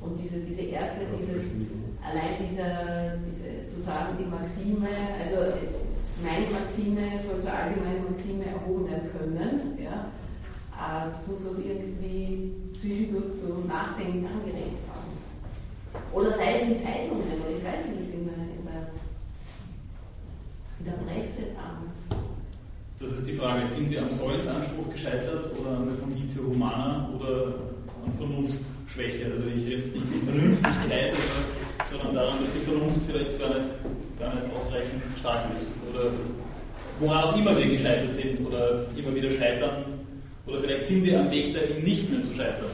Und 0.00 0.14
diese, 0.22 0.46
diese 0.46 0.62
erste, 0.62 1.10
dieses, 1.10 1.42
allein 1.98 2.38
dieser, 2.38 3.18
diese, 3.26 3.66
zu 3.66 3.82
sagen, 3.82 4.14
die 4.14 4.30
Maxime, 4.30 4.94
also 5.18 5.58
meine 6.22 6.46
Maxime 6.46 7.18
soll 7.26 7.42
zur 7.42 7.52
allgemeinen 7.52 8.06
Maxime 8.06 8.46
erhoben 8.46 8.86
werden 8.86 9.10
können, 9.10 9.74
ja? 9.82 10.14
äh, 10.78 11.10
das 11.12 11.26
muss 11.26 11.42
man 11.42 11.58
irgendwie 11.58 12.54
zwischendurch 12.78 13.42
zum 13.42 13.66
Nachdenken 13.66 14.22
angeregt 14.22 14.86
haben. 14.86 15.18
Oder 16.14 16.30
sei 16.30 16.62
es 16.62 16.70
in 16.70 16.78
Zeitungen, 16.78 17.26
oder 17.26 17.52
ich 17.52 17.64
weiß 17.66 17.90
nicht, 17.90 18.14
in 18.14 18.24
der, 18.24 18.47
der, 20.88 21.04
Presse 21.04 21.52
damals. 21.54 22.24
Das 22.98 23.12
ist 23.18 23.28
die 23.28 23.34
Frage, 23.34 23.66
sind 23.66 23.90
wir 23.90 24.02
am 24.02 24.10
Sollensanspruch 24.10 24.90
gescheitert 24.92 25.50
oder 25.58 25.78
an 25.78 25.86
der 25.86 25.96
Conditio 25.96 26.44
Humana 26.46 27.10
oder 27.16 27.54
an 28.04 28.12
Vernunftschwäche? 28.16 29.30
Also 29.32 29.44
ich 29.54 29.66
rede 29.66 29.76
jetzt 29.76 29.94
nicht 29.94 30.06
von 30.08 30.22
Vernünftigkeit, 30.22 31.14
sondern 31.90 32.14
daran, 32.14 32.40
dass 32.40 32.52
die 32.52 32.60
Vernunft 32.60 33.00
vielleicht 33.06 33.38
gar 33.38 33.60
nicht, 33.60 33.74
gar 34.18 34.34
nicht 34.34 34.48
ausreichend 34.54 35.02
stark 35.18 35.46
ist. 35.54 35.74
Oder 35.92 36.10
woran 37.00 37.24
auch 37.24 37.38
immer 37.38 37.56
wir 37.56 37.68
gescheitert 37.68 38.14
sind 38.14 38.44
oder 38.46 38.86
immer 38.96 39.14
wieder 39.14 39.30
scheitern, 39.30 39.84
oder 40.46 40.60
vielleicht 40.60 40.86
sind 40.86 41.04
wir 41.04 41.20
am 41.20 41.30
Weg 41.30 41.54
dahin, 41.54 41.84
nicht 41.84 42.10
mehr 42.10 42.22
zu 42.22 42.32
scheitern. 42.34 42.70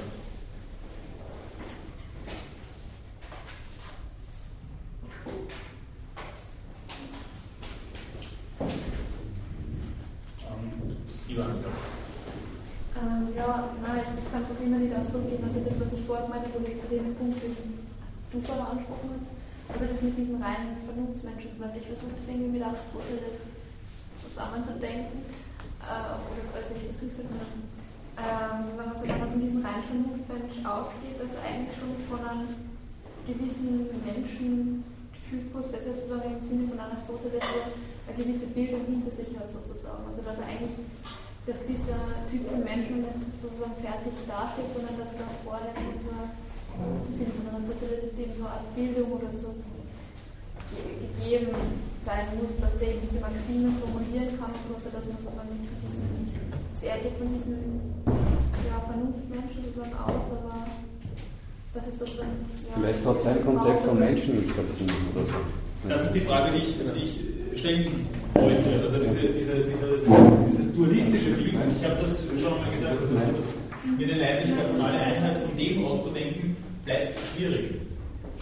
Ähm, 13.04 13.33
ja, 13.44 13.68
nein, 13.84 14.00
ich 14.00 14.32
kann 14.32 14.42
es 14.42 14.50
auch 14.56 14.62
immer 14.64 14.80
nicht 14.80 14.96
ausprobieren. 14.96 15.44
Also 15.44 15.60
das, 15.60 15.76
was 15.80 15.92
ich 15.92 16.02
vorher 16.08 16.24
wo 16.24 16.58
du 16.58 16.72
zu 16.76 16.88
dem 16.88 17.14
Punkt, 17.14 17.42
den 17.44 17.56
du 18.32 18.40
vorher 18.40 18.72
angesprochen 18.72 19.12
hast, 19.12 19.28
also 19.68 19.84
das 19.84 20.00
mit 20.02 20.16
diesen 20.16 20.40
reinen 20.40 20.80
Vernunftsmenschen, 20.84 21.52
ich 21.52 21.86
versuche 21.86 22.16
das 22.16 22.28
irgendwie 22.28 22.56
mit 22.56 22.62
Aristoteles 22.64 23.60
zusammenzudenken 24.16 25.28
äh, 25.84 26.16
oder 26.16 26.42
quasi 26.52 26.80
ich 26.80 26.88
versuche 26.88 27.10
es 27.10 27.18
halt 27.20 27.28
ähm, 28.14 28.64
sozusagen, 28.64 28.90
also 28.94 29.04
man 29.06 29.30
von 29.34 29.40
diesem 29.40 29.60
rein 29.64 29.82
Vernunftmensch 29.82 30.56
ausgeht, 30.64 31.18
also 31.18 31.36
eigentlich 31.42 31.74
schon 31.74 31.92
von 32.06 32.22
einem 32.22 32.48
gewissen 33.26 33.90
Menschentypus, 34.04 35.72
das 35.72 35.84
ist 35.84 36.08
sozusagen 36.08 36.38
im 36.38 36.42
Sinne 36.42 36.68
von 36.68 36.78
Aristoteles, 36.78 37.42
eine 38.06 38.16
gewisse 38.16 38.46
Bildung 38.52 38.84
hinter 38.86 39.10
sich 39.10 39.34
hat 39.36 39.50
sozusagen. 39.50 40.06
Also 40.06 40.22
dass 40.22 40.38
er 40.38 40.46
eigentlich, 40.46 40.78
dass 41.46 41.66
dieser 41.66 42.24
Typ 42.30 42.48
von 42.48 42.64
Menschen 42.64 43.04
nicht 43.04 43.20
sozusagen 43.36 43.76
fertig 43.84 44.16
dasteht, 44.24 44.70
sondern 44.72 44.96
dass 44.96 45.12
da 45.16 45.28
vorne 45.44 45.68
so 46.00 46.10
im 46.80 47.12
Sinne 47.12 47.30
von 47.36 47.54
Aristoteles 47.54 48.02
jetzt 48.08 48.18
eben 48.18 48.34
so 48.34 48.44
eine 48.48 48.64
Art 48.64 48.74
Bildung 48.74 49.12
oder 49.12 49.30
so 49.30 49.54
gegeben 50.72 51.52
sein 52.04 52.26
muss, 52.40 52.58
dass 52.60 52.78
der 52.78 52.96
eben 52.96 53.00
diese 53.04 53.20
Maxime 53.20 53.72
formulieren 53.80 54.32
kann 54.40 54.50
und 54.56 54.64
so, 54.64 54.74
dass 54.74 55.06
man 55.06 55.16
sozusagen 55.16 55.52
nicht 55.54 55.70
diesen, 55.84 56.08
also 56.72 56.86
er 56.86 56.98
geht 56.98 57.16
von 57.16 57.28
diesen 57.32 57.60
ja, 58.68 58.76
Vernunftmenschen 58.84 59.62
sozusagen 59.64 59.94
aus, 60.00 60.26
aber 60.32 60.66
das 61.74 61.86
ist 61.88 62.00
das 62.00 62.16
dann. 62.18 62.34
Ja, 62.64 62.74
Vielleicht 62.80 63.04
hat 63.04 63.22
sein 63.22 63.44
Konzept 63.44 63.84
von 63.84 63.98
Menschen 63.98 64.40
nicht 64.40 64.56
ganz 64.56 64.70
oder 64.74 65.24
so. 65.26 65.88
Das 65.88 66.04
ist 66.04 66.12
die 66.14 66.20
Frage, 66.20 66.52
die 66.52 66.64
ich, 66.64 66.76
die 66.78 67.04
ich 67.04 67.60
stellen 67.60 68.08
wollte. 68.34 68.70
Also 68.82 68.98
diese, 68.98 69.20
diese, 69.28 69.54
diese, 69.64 69.86
dieses 70.56 70.74
dualistische 70.74 71.30
Bild, 71.30 71.54
ich 71.78 71.84
habe 71.84 72.00
das 72.00 72.26
schon 72.28 72.60
mal 72.60 72.70
gesagt, 72.70 72.92
also 73.00 73.14
das, 73.14 73.98
mir 73.98 74.06
eine 74.06 74.18
leiblich-personale 74.18 74.98
Einheit 74.98 75.38
von 75.38 75.56
dem 75.56 75.84
auszudenken, 75.84 76.56
bleibt 76.84 77.14
schwierig 77.34 77.84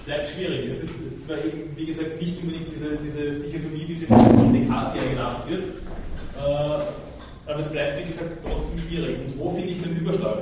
bleibt 0.04 0.30
schwierig. 0.30 0.68
Es 0.68 0.82
ist 0.82 1.24
zwar 1.24 1.38
eben, 1.38 1.76
wie 1.76 1.86
gesagt, 1.86 2.20
nicht 2.20 2.40
unbedingt 2.42 2.68
diese, 2.74 2.96
diese 2.96 3.40
Dichotomie, 3.40 3.84
wie 3.86 3.94
sie 3.94 4.06
von 4.06 4.52
Descartes 4.52 5.00
her 5.00 5.10
gedacht 5.10 5.48
wird, 5.48 5.62
äh, 5.62 7.50
aber 7.50 7.58
es 7.58 7.70
bleibt, 7.70 8.00
wie 8.00 8.08
gesagt, 8.08 8.30
trotzdem 8.44 8.78
schwierig. 8.78 9.18
Und 9.20 9.38
wo 9.38 9.50
finde 9.50 9.70
ich 9.70 9.82
den 9.82 9.96
Überschlag? 9.96 10.38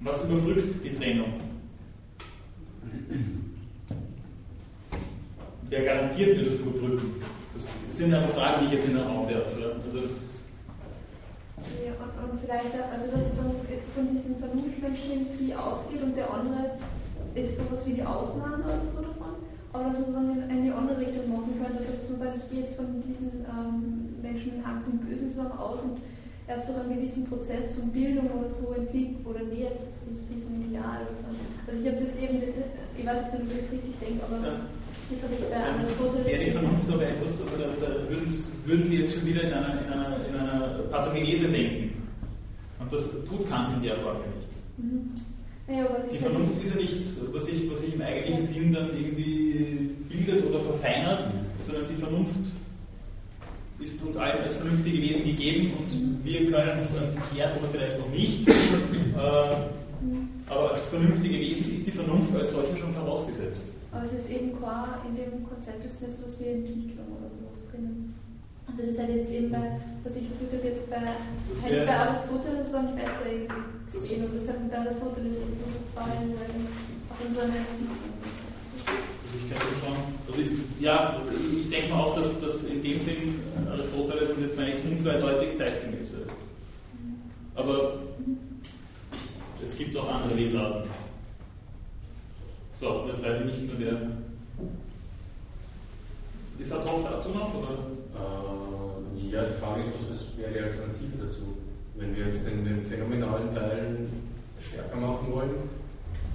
Was 0.00 0.24
überbrückt 0.24 0.84
die 0.84 0.90
Trennung? 0.90 1.32
Wer 5.68 5.82
garantiert 5.82 6.36
mir 6.36 6.44
das 6.44 6.54
Überbrücken? 6.54 7.14
Das 7.56 7.96
sind 7.96 8.12
einfach 8.12 8.34
Fragen, 8.34 8.60
die 8.60 8.66
ich 8.66 8.72
jetzt 8.72 8.88
in 8.88 8.94
den 8.96 9.06
Raum 9.06 9.28
werfe. 9.28 9.80
Also 9.84 10.00
das 10.00 10.36
ja, 11.56 11.92
und, 11.96 12.12
und 12.30 12.40
vielleicht, 12.40 12.68
also 12.92 13.10
dass 13.10 13.32
es 13.32 13.40
jetzt 13.70 13.90
von 13.90 14.12
diesen 14.12 14.38
Vernunftmenschen 14.38 15.10
irgendwie 15.12 15.54
ausgeht 15.54 16.02
und 16.02 16.14
der 16.14 16.30
andere 16.30 16.76
ist 17.34 17.58
sowas 17.58 17.86
wie 17.86 17.94
die 17.94 18.04
Ausnahme 18.04 18.62
oder 18.64 18.86
so 18.86 19.00
davon, 19.00 19.40
aber 19.72 19.84
dass 19.88 19.98
man 19.98 20.12
so 20.12 20.20
in 20.20 20.42
eine 20.44 20.74
andere 20.74 21.00
Richtung 21.00 21.32
machen 21.32 21.56
kann, 21.60 21.76
dass 21.76 21.88
man 22.08 22.18
sagt, 22.18 22.36
ich 22.36 22.50
gehe 22.50 22.60
jetzt 22.60 22.76
von 22.76 23.02
diesen 23.02 23.44
ähm, 23.48 24.20
Menschen 24.22 24.56
mit 24.56 24.66
Hang 24.66 24.82
zum 24.82 24.98
Bösen 24.98 25.28
so 25.28 25.42
aus 25.42 25.82
und 25.82 25.98
erst 26.46 26.68
durch 26.68 26.78
einen 26.78 26.94
gewissen 26.94 27.26
Prozess 27.26 27.72
von 27.72 27.90
Bildung 27.90 28.30
oder 28.30 28.48
so 28.48 28.72
entwickelt 28.72 29.26
oder 29.26 29.42
nähert 29.42 29.80
sich 29.80 30.06
diesem 30.30 30.60
Ideal 30.60 31.02
oder 31.08 31.18
so. 31.18 31.28
Also 31.66 31.80
ich 31.80 31.88
habe 31.88 32.04
das 32.04 32.16
eben, 32.20 32.40
das, 32.40 32.52
ich 32.96 33.04
weiß 33.04 33.18
jetzt 33.20 33.32
nicht, 33.32 33.42
ob 33.42 33.50
ich 33.52 33.64
das 33.64 33.72
richtig 33.72 33.94
denke, 34.00 34.22
aber 34.24 34.38
ja. 34.44 34.54
Das 35.10 35.22
habe 35.22 35.34
ich 35.34 35.40
bei 35.40 35.50
ja, 35.50 35.74
Aristoteles. 35.74 36.26
Wäre 36.26 36.44
die 36.44 36.50
Vernunft 36.50 36.90
aber 36.92 37.02
etwas, 37.02 37.32
also 37.40 37.56
da, 37.58 37.86
da 37.86 38.08
würden, 38.66 38.86
Sie 38.86 38.96
jetzt 38.96 39.14
schon 39.14 39.26
wieder 39.26 39.42
in 39.42 39.52
einer, 39.52 39.82
in 39.82 39.92
einer, 39.92 40.26
in 40.26 40.34
einer 40.34 40.68
Pathogenese 40.90 41.48
denken. 41.48 42.02
Und 42.80 42.92
das 42.92 43.24
tut 43.24 43.48
Kant 43.48 43.76
in 43.76 43.82
der 43.82 43.96
Form 43.96 44.16
nicht. 44.36 44.48
Mhm. 44.78 45.10
Ja, 45.68 45.84
die 46.12 46.18
Vernunft 46.18 46.62
ist 46.62 46.74
ja 46.74 46.80
nichts, 46.80 47.20
was 47.32 47.46
sich, 47.46 47.70
was 47.70 47.80
sich 47.80 47.94
im 47.94 48.02
eigentlichen 48.02 48.42
Sinn 48.44 48.72
dann 48.72 48.90
irgendwie 48.96 49.90
bildet 50.08 50.46
oder 50.46 50.60
verfeinert, 50.60 51.24
sondern 51.64 51.84
die 51.88 52.00
Vernunft 52.00 52.52
ist 53.80 54.02
uns 54.02 54.16
allen 54.16 54.42
als 54.42 54.56
vernünftige 54.56 55.02
Wesen 55.02 55.24
gegeben 55.24 55.72
und 55.78 56.24
wir 56.24 56.50
können 56.50 56.82
uns 56.82 56.96
an 56.96 57.10
sie 57.10 57.34
kehren 57.34 57.58
oder 57.58 57.68
vielleicht 57.70 57.98
noch 57.98 58.10
nicht. 58.10 58.48
Äh, 59.16 59.56
aber 60.46 60.68
als 60.68 60.80
vernünftige 60.80 61.40
Wesen 61.40 61.72
ist 61.72 61.86
die 61.86 61.90
Vernunft 61.90 62.36
als 62.36 62.52
solche 62.52 62.76
schon 62.76 62.92
vorausgesetzt. 62.92 63.68
Aber 63.96 64.04
es 64.04 64.12
ist 64.12 64.28
eben 64.28 64.52
qua 64.52 65.00
in 65.08 65.16
dem 65.16 65.48
Konzept 65.48 65.82
jetzt 65.82 66.02
nicht 66.02 66.12
so 66.12 66.26
was 66.26 66.38
wie 66.38 66.52
Entwicklung 66.52 67.16
oder 67.16 67.32
sowas 67.32 67.64
drinnen. 67.70 68.14
Also 68.68 68.82
das 68.84 68.98
hat 68.98 69.08
jetzt 69.08 69.30
eben 69.30 69.50
bei, 69.50 69.80
was 70.04 70.16
ich 70.16 70.28
versucht 70.28 70.52
habe, 70.52 70.68
jetzt 70.68 70.90
bei, 70.90 71.00
hätte 71.64 71.80
ich 71.80 71.86
bei 71.86 71.96
Aristoteles 71.96 72.72
so 72.72 72.78
besser 72.92 73.32
gesehen 73.90 74.24
und 74.26 74.36
das 74.36 74.48
hat 74.48 74.70
bei 74.70 74.78
Aristoteles 74.78 75.38
eben 75.38 75.56
gefallen, 75.56 76.34
weil 76.36 76.52
auch 77.08 77.24
in 77.24 77.32
so 77.32 77.40
einer 77.40 77.56
Entwicklung. 77.56 77.96
Also 78.84 79.38
ich 79.40 79.48
kann 79.48 79.64
schon, 79.64 79.96
also 80.28 80.40
ich, 80.44 80.84
ja, 80.84 81.22
ich 81.58 81.70
denke 81.70 81.88
mal 81.88 82.00
auch, 82.02 82.16
dass, 82.16 82.38
dass 82.38 82.64
in 82.64 82.82
dem 82.82 83.00
Sinn 83.00 83.40
Aristoteles 83.70 84.28
und 84.28 84.42
jetzt 84.42 84.58
meine 84.58 84.72
ich 84.72 84.78
es 84.78 84.84
unzweideutig 84.84 85.56
zeitgemäßer 85.56 86.26
ist. 86.26 86.36
Aber 87.54 88.00
ich, 88.20 89.64
es 89.64 89.78
gibt 89.78 89.96
auch 89.96 90.12
andere 90.12 90.34
Lesarten. 90.34 91.05
So, 92.78 93.06
jetzt 93.08 93.24
weiß 93.24 93.40
ich 93.40 93.46
nicht 93.46 93.78
mehr, 93.78 93.88
wer. 93.88 93.96
Ist 96.58 96.70
Talk 96.70 97.04
dazu 97.10 97.30
noch? 97.30 97.54
Oder? 97.54 97.88
Äh, 98.12 99.30
ja, 99.32 99.44
die 99.44 99.54
Frage 99.54 99.80
ist, 99.80 99.88
was 100.10 100.36
wäre 100.36 100.52
die 100.52 100.60
Alternative 100.60 101.24
dazu? 101.24 101.56
Wenn 101.94 102.14
wir 102.14 102.26
jetzt 102.26 102.46
den, 102.46 102.66
den 102.66 102.82
phänomenalen 102.82 103.54
Teil 103.54 104.08
stärker 104.60 104.96
machen 104.96 105.32
wollen, 105.32 105.56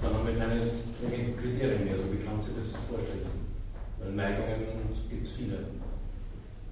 dann 0.02 0.14
haben 0.14 0.26
wir 0.26 0.34
keine 0.34 0.66
stringenten 0.66 1.38
Kriterien 1.38 1.84
mehr, 1.84 1.96
so 1.96 2.10
wie 2.10 2.24
kannst 2.26 2.48
du 2.48 2.52
das 2.58 2.74
vorstellen? 2.90 3.30
Weil 4.00 4.12
Neigungen 4.12 4.66
gibt 5.08 5.26
es 5.28 5.34
viele. 5.34 5.58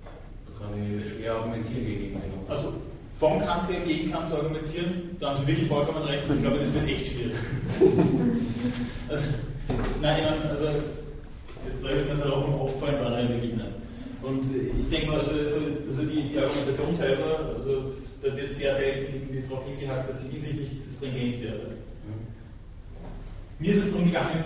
Da 0.02 0.50
kann 0.58 0.74
ich 0.74 1.12
schwer 1.14 1.34
argumentieren 1.34 1.86
gegen 1.86 2.14
den. 2.14 2.22
Also 2.48 2.74
vom 3.20 3.38
Kant 3.38 3.68
gegen 3.68 4.10
Kant 4.10 4.28
zu 4.28 4.34
argumentieren, 4.34 5.16
da 5.20 5.30
haben 5.30 5.40
Sie 5.42 5.46
wirklich 5.46 5.68
vollkommen 5.68 6.02
recht. 6.02 6.24
Ich 6.28 6.42
glaube, 6.42 6.58
das 6.58 6.74
wird 6.74 6.88
echt 6.88 7.06
schwierig. 7.12 7.36
also, 9.08 9.22
nein, 10.00 10.16
ich 10.18 10.30
meine, 10.30 10.50
also 10.50 10.66
jetzt 10.66 11.80
soll 11.80 11.90
ich 11.92 12.10
es 12.10 12.24
mir 12.24 12.32
auch 12.32 12.46
im 12.46 12.58
Kopf 12.58 12.78
fallen, 12.80 12.96
er 12.96 13.28
wirklich 13.28 13.54
nicht. 13.54 13.66
Und 14.22 14.44
ich 14.80 14.90
denke 14.90 15.06
mal, 15.06 15.20
also, 15.20 15.32
also, 15.32 15.56
also 15.88 16.02
die, 16.02 16.28
die, 16.28 16.38
Argumentation 16.38 16.94
selber, 16.94 17.54
also 17.56 17.92
da 18.22 18.36
wird 18.36 18.54
sehr 18.54 18.74
selten 18.74 19.14
irgendwie 19.14 19.42
darauf 19.48 19.64
hingehakt, 19.64 20.10
dass 20.10 20.22
sie 20.22 20.36
in 20.36 20.42
sich 20.42 20.54
nicht 20.54 20.72
stringent 20.96 21.42
wäre. 21.42 21.60
Mir 23.58 23.72
ist 23.72 23.84
es 23.84 23.90
darum 23.92 24.06
gegangen, 24.06 24.44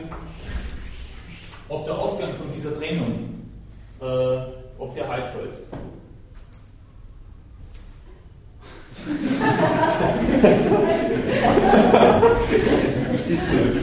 ob 1.69 1.85
der 1.85 1.99
Ausgang 1.99 2.35
von 2.35 2.53
dieser 2.55 2.77
Trennung, 2.77 3.45
äh, 4.01 4.39
ob 4.79 4.95
der 4.95 5.09
Halt 5.09 5.27
hält. 5.35 5.55
Ich 13.13 13.25
zieh's 13.27 13.51
zurück. 13.51 13.77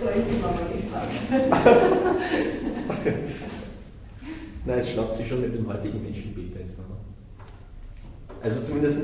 so, 0.00 0.06
jetzt 0.08 0.28
sind 0.30 0.40
wir 0.40 0.48
mal 0.48 0.66
gespannt. 0.72 1.10
Nein, 4.64 4.78
es 4.78 4.90
schlagt 4.90 5.16
sich 5.16 5.28
schon 5.28 5.42
mit 5.54 5.62
dem 5.62 5.72
heutigen 5.72 6.02
Menschenbild 6.02 6.56
einfach. 6.56 6.84
Also 8.42 8.60
zumindest, 8.62 8.96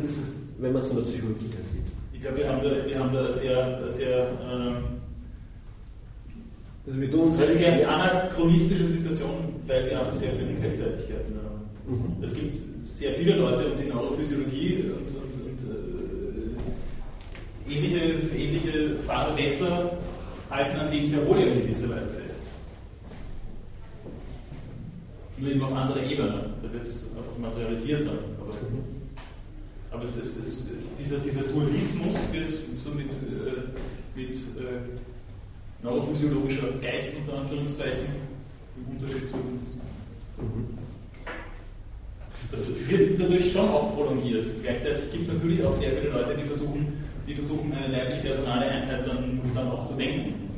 wenn 0.58 0.72
man 0.72 0.82
es 0.82 0.88
von 0.88 0.96
der 0.96 1.04
Psychologie 1.04 1.46
her 1.46 1.64
sieht. 1.64 1.92
Ich 2.12 2.20
glaube, 2.20 2.38
wir 2.38 2.48
haben 2.48 2.62
da, 2.62 2.86
wir 2.86 2.98
haben 2.98 3.12
da 3.14 3.20
eine 3.20 3.32
sehr, 3.32 3.90
sehr, 3.90 4.28
ähm, 4.42 4.76
also 6.86 7.00
wir 7.00 7.10
tun 7.10 7.20
uns 7.20 7.40
eine 7.40 7.54
sehr 7.54 7.88
anachronistische 7.88 8.86
Situation, 8.88 9.54
weil 9.66 9.86
wir 9.86 10.00
einfach 10.00 10.14
sehr 10.14 10.32
viele 10.32 10.48
Ungleichzeitigkeiten 10.50 11.36
haben. 11.36 11.60
Mhm. 11.86 12.24
Es 12.24 12.34
gibt 12.34 12.58
sehr 12.84 13.14
viele 13.14 13.36
Leute 13.36 13.70
und 13.70 13.80
die 13.80 13.88
Neurophysiologie 13.88 14.84
und, 14.84 15.08
und, 15.08 15.34
und 15.46 15.60
äh, 17.70 17.72
ähnliche, 17.72 18.00
ähnliche 18.36 18.98
Fahrradesser 19.06 19.92
halten 20.50 20.76
an 20.76 20.90
dem 20.90 21.06
sehr 21.06 21.26
wohl 21.26 21.38
in 21.38 21.62
gewisser 21.62 21.88
Weise 21.90 22.08
fest 22.08 22.19
nur 25.40 25.50
eben 25.50 25.62
auf 25.62 25.74
anderer 25.74 26.02
Ebene. 26.02 26.50
Da 26.62 26.72
wird 26.72 26.82
es 26.82 27.08
einfach 27.16 27.38
materialisiert 27.38 28.06
dann. 28.06 28.18
Aber, 28.40 28.54
aber 29.90 30.02
es 30.04 30.16
ist, 30.16 30.36
es, 30.38 30.66
dieser, 30.98 31.18
dieser 31.18 31.42
Dualismus 31.42 32.16
wird 32.32 32.52
so 32.82 32.90
mit, 32.90 33.10
äh, 33.10 33.70
mit 34.14 34.34
äh, 34.34 35.82
neurophysiologischer 35.82 36.68
Geist 36.82 37.12
unter 37.16 37.38
Anführungszeichen 37.38 38.06
im 38.76 38.96
Unterschied 38.96 39.28
zu. 39.28 39.36
Das 42.50 42.88
wird 42.88 43.20
dadurch 43.20 43.52
schon 43.52 43.68
auch 43.68 43.94
prolongiert. 43.94 44.46
Gleichzeitig 44.62 45.12
gibt 45.12 45.28
es 45.28 45.34
natürlich 45.34 45.64
auch 45.64 45.72
sehr 45.72 45.92
viele 45.92 46.12
Leute, 46.12 46.36
die 46.36 46.44
versuchen, 46.44 47.04
die 47.26 47.34
versuchen 47.34 47.72
eine 47.72 47.92
leiblich-personale 47.92 48.66
Einheit 48.66 49.06
dann, 49.06 49.40
dann 49.54 49.70
auch 49.70 49.86
zu 49.86 49.94
denken. 49.94 50.50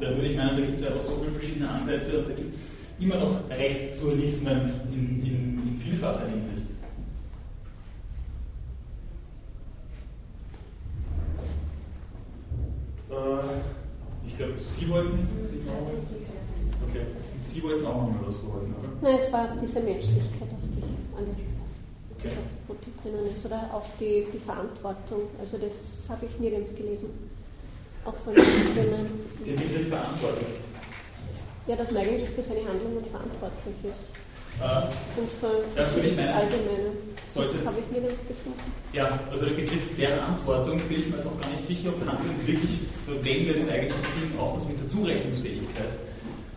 Da 0.00 0.08
würde 0.14 0.28
ich 0.28 0.36
meinen, 0.36 0.60
da 0.60 0.66
gibt 0.66 0.80
es 0.80 0.86
einfach 0.86 1.02
so 1.02 1.16
viele 1.16 1.32
verschiedene 1.32 1.68
Ansätze 1.68 2.18
und 2.18 2.28
da 2.28 2.34
gibt 2.34 2.54
es 2.54 2.76
immer 3.00 3.16
noch 3.16 3.50
Restdualismen 3.50 4.70
in, 4.92 5.22
in, 5.24 5.68
in 5.68 5.78
vielfacher 5.78 6.26
Hinsicht. 6.28 6.68
Äh, 13.10 14.26
ich 14.26 14.36
glaube, 14.36 14.54
Sie 14.60 14.88
wollten. 14.88 15.18
Sie 15.48 15.60
okay. 16.88 17.06
Sie 17.44 17.62
wollten 17.62 17.86
auch 17.86 18.02
noch 18.02 18.10
mal 18.10 18.26
was 18.26 18.36
vorhalten, 18.36 18.74
oder? 18.78 18.88
Nein, 19.00 19.18
es 19.18 19.32
war 19.32 19.48
diese 19.60 19.80
Menschlichkeit, 19.80 20.42
auf 20.42 20.60
die 20.62 20.78
ich 20.78 21.16
angesprochen 21.16 21.58
okay. 22.18 22.30
die 22.68 23.02
drinnen 23.02 23.34
ist, 23.34 23.44
oder 23.44 23.70
auch 23.72 23.86
die, 23.98 24.26
die 24.32 24.38
Verantwortung. 24.38 25.22
Also 25.40 25.56
das 25.56 26.08
habe 26.08 26.26
ich 26.26 26.38
nirgends 26.38 26.74
gelesen. 26.74 27.27
Auch 28.08 28.16
von 28.24 28.34
den 28.34 28.44
Den 29.44 29.56
Begriff 29.56 29.88
verantwortlich. 29.88 30.48
Ja, 31.66 31.76
dass 31.76 31.90
man 31.90 32.02
eigentlich 32.02 32.30
für 32.30 32.42
seine 32.42 32.64
Handlungen 32.64 33.04
verantwortlich 33.10 33.76
ist. 33.84 34.08
Äh, 34.58 35.20
Und 35.20 35.30
für 35.38 35.62
Das 35.76 35.94
würde 35.94 36.08
ich 36.08 36.16
meinen. 36.16 36.32
Allgemeine. 36.32 36.90
Sollte 37.28 37.58
das 37.58 37.66
habe 37.66 37.76
ich 37.78 37.88
mir 37.92 38.08
nicht 38.08 38.26
gefunden. 38.26 38.72
Ja, 38.92 39.20
also 39.30 39.44
der 39.44 39.52
Begriff 39.52 39.82
Verantwortung 39.94 40.80
bin 40.88 41.00
ich 41.00 41.08
mir 41.08 41.16
jetzt 41.16 41.26
auch 41.26 41.38
gar 41.40 41.50
nicht 41.50 41.66
sicher, 41.66 41.90
ob 41.90 42.00
Handlung 42.08 42.34
wirklich 42.46 42.80
verwendet 43.04 43.56
im 43.56 43.68
eigentlichen 43.68 44.06
Sinn 44.16 44.38
auch 44.40 44.54
das 44.56 44.64
mit 44.66 44.80
der 44.80 44.88
Zurechnungsfähigkeit. 44.88 45.92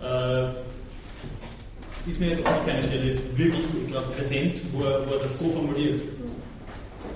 Äh, 0.01 2.09
ist 2.09 2.19
mir 2.19 2.29
jetzt 2.29 2.45
auch 2.47 2.65
keine 2.65 2.81
Stelle 2.81 3.05
jetzt 3.05 3.21
wirklich 3.37 3.61
ich 3.83 3.87
glaub, 3.91 4.15
präsent, 4.15 4.59
wo 4.71 4.83
er, 4.85 5.05
wo 5.07 5.13
er 5.13 5.19
das 5.19 5.37
so 5.37 5.45
formuliert. 5.49 6.01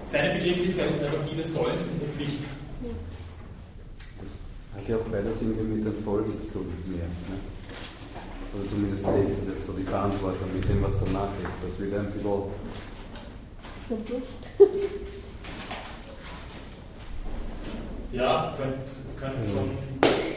Seine 0.06 0.36
Begrifflichkeit 0.36 0.91
ist 0.91 1.02
einfach 1.03 1.26
die 1.32 1.38
des 1.38 1.53
Sollens 1.53 1.84
und 1.84 2.02
der 2.02 2.10
Pflicht. 2.10 2.44
Hat 4.76 4.88
ja 4.88 4.95
auch 4.97 5.07
beides 5.11 5.41
irgendwie 5.41 5.76
mit 5.76 5.85
den 5.85 6.03
Folgen 6.03 6.34
zu 6.41 6.52
tun, 6.52 6.68
mehr. 6.85 7.06
Ne? 7.06 7.39
Oder 8.53 8.69
zumindest 8.69 9.03
sehe 9.03 9.23
ich 9.23 9.53
jetzt 9.53 9.65
so 9.68 9.73
die 9.73 9.84
Verantwortung 9.84 10.53
mit 10.53 10.68
dem, 10.68 10.84
was 10.84 10.99
danach 10.99 11.30
ist. 11.43 11.60
Das 11.65 11.80
wird 11.80 11.93
ein 11.93 12.07
Ist 12.07 13.91
nicht 13.91 14.11
wurscht. 14.11 14.26
Ja, 18.11 18.56
könnte, 18.57 18.80
könnte 19.19 19.38
schon, 19.43 19.76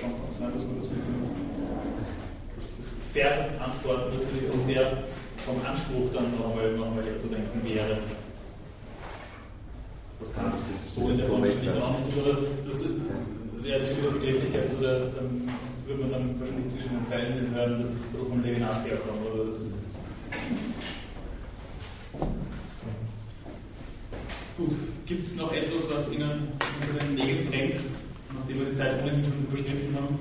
schon 0.00 0.12
sein, 0.36 0.50
dass 0.52 0.62
man 0.66 0.76
das 0.76 0.90
mit 0.90 0.98
dem 0.98 1.30
das, 2.78 2.88
Verantworten 3.14 4.18
natürlich 4.18 4.50
auch 4.50 4.66
sehr 4.66 5.04
vom 5.46 5.56
Anspruch 5.64 6.10
dann 6.12 6.36
noch 6.36 6.50
einmal, 6.50 6.72
noch 6.72 6.86
einmal 6.86 7.04
herzudenken 7.04 7.62
wäre. 7.62 7.98
Das 10.20 10.34
kann 10.34 10.52
ich 10.58 10.92
so 10.92 11.08
in 11.08 11.18
der 11.18 11.26
Form 11.28 11.42
nicht 11.42 11.56
auch 11.56 11.94
nicht. 11.98 12.18
Das 12.66 12.82
jetzt 13.64 13.96
wieder 13.96 14.10
Begrifflichkeit, 14.10 14.70
also 14.70 14.82
da, 14.82 14.98
dann 15.16 15.48
würde 15.86 16.02
man 16.02 16.10
dann 16.10 16.40
wahrscheinlich 16.40 16.72
zwischen 16.72 16.96
den 16.96 17.06
Zeilen 17.06 17.54
hören, 17.54 17.82
dass 17.82 17.90
ich 17.90 18.28
von 18.28 18.42
Levinas 18.42 18.84
herkomme. 18.84 19.30
Oder 19.32 19.50
das 19.50 19.72
Gut, 24.58 24.74
gibt 25.06 25.24
es 25.24 25.36
noch 25.36 25.52
etwas, 25.52 25.88
was 25.88 26.12
Ihnen 26.12 26.48
unter 26.80 27.04
den 27.04 27.14
Nägeln 27.14 27.48
brennt, 27.48 27.76
nachdem 28.34 28.58
wir 28.58 28.66
die 28.66 28.74
Zeit 28.74 29.00
ohnehin 29.00 29.22
schon 29.22 29.46
überschritten 29.46 29.94
haben? 29.94 30.18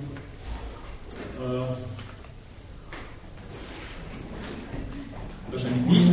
Äh, 1.40 1.66
wahrscheinlich 5.52 5.86
nicht. 5.88 6.12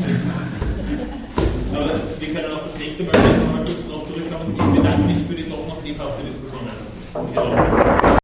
Aber 1.75 2.01
wir 2.19 2.35
können 2.35 2.55
auch 2.55 2.65
das 2.65 2.79
nächste 2.79 3.03
Mal 3.05 3.13
noch 3.13 3.53
mal 3.53 3.59
kurz 3.59 3.87
darauf 3.89 4.07
zurückkommen. 4.07 4.55
Ich 4.57 4.81
bedanke 4.81 5.03
mich 5.03 5.19
für 5.29 5.35
die 5.35 5.49
doch 5.51 5.67
noch 5.69 5.85
lebhafte 5.85 6.25
Diskussion. 6.25 6.54
Also, 7.15 8.04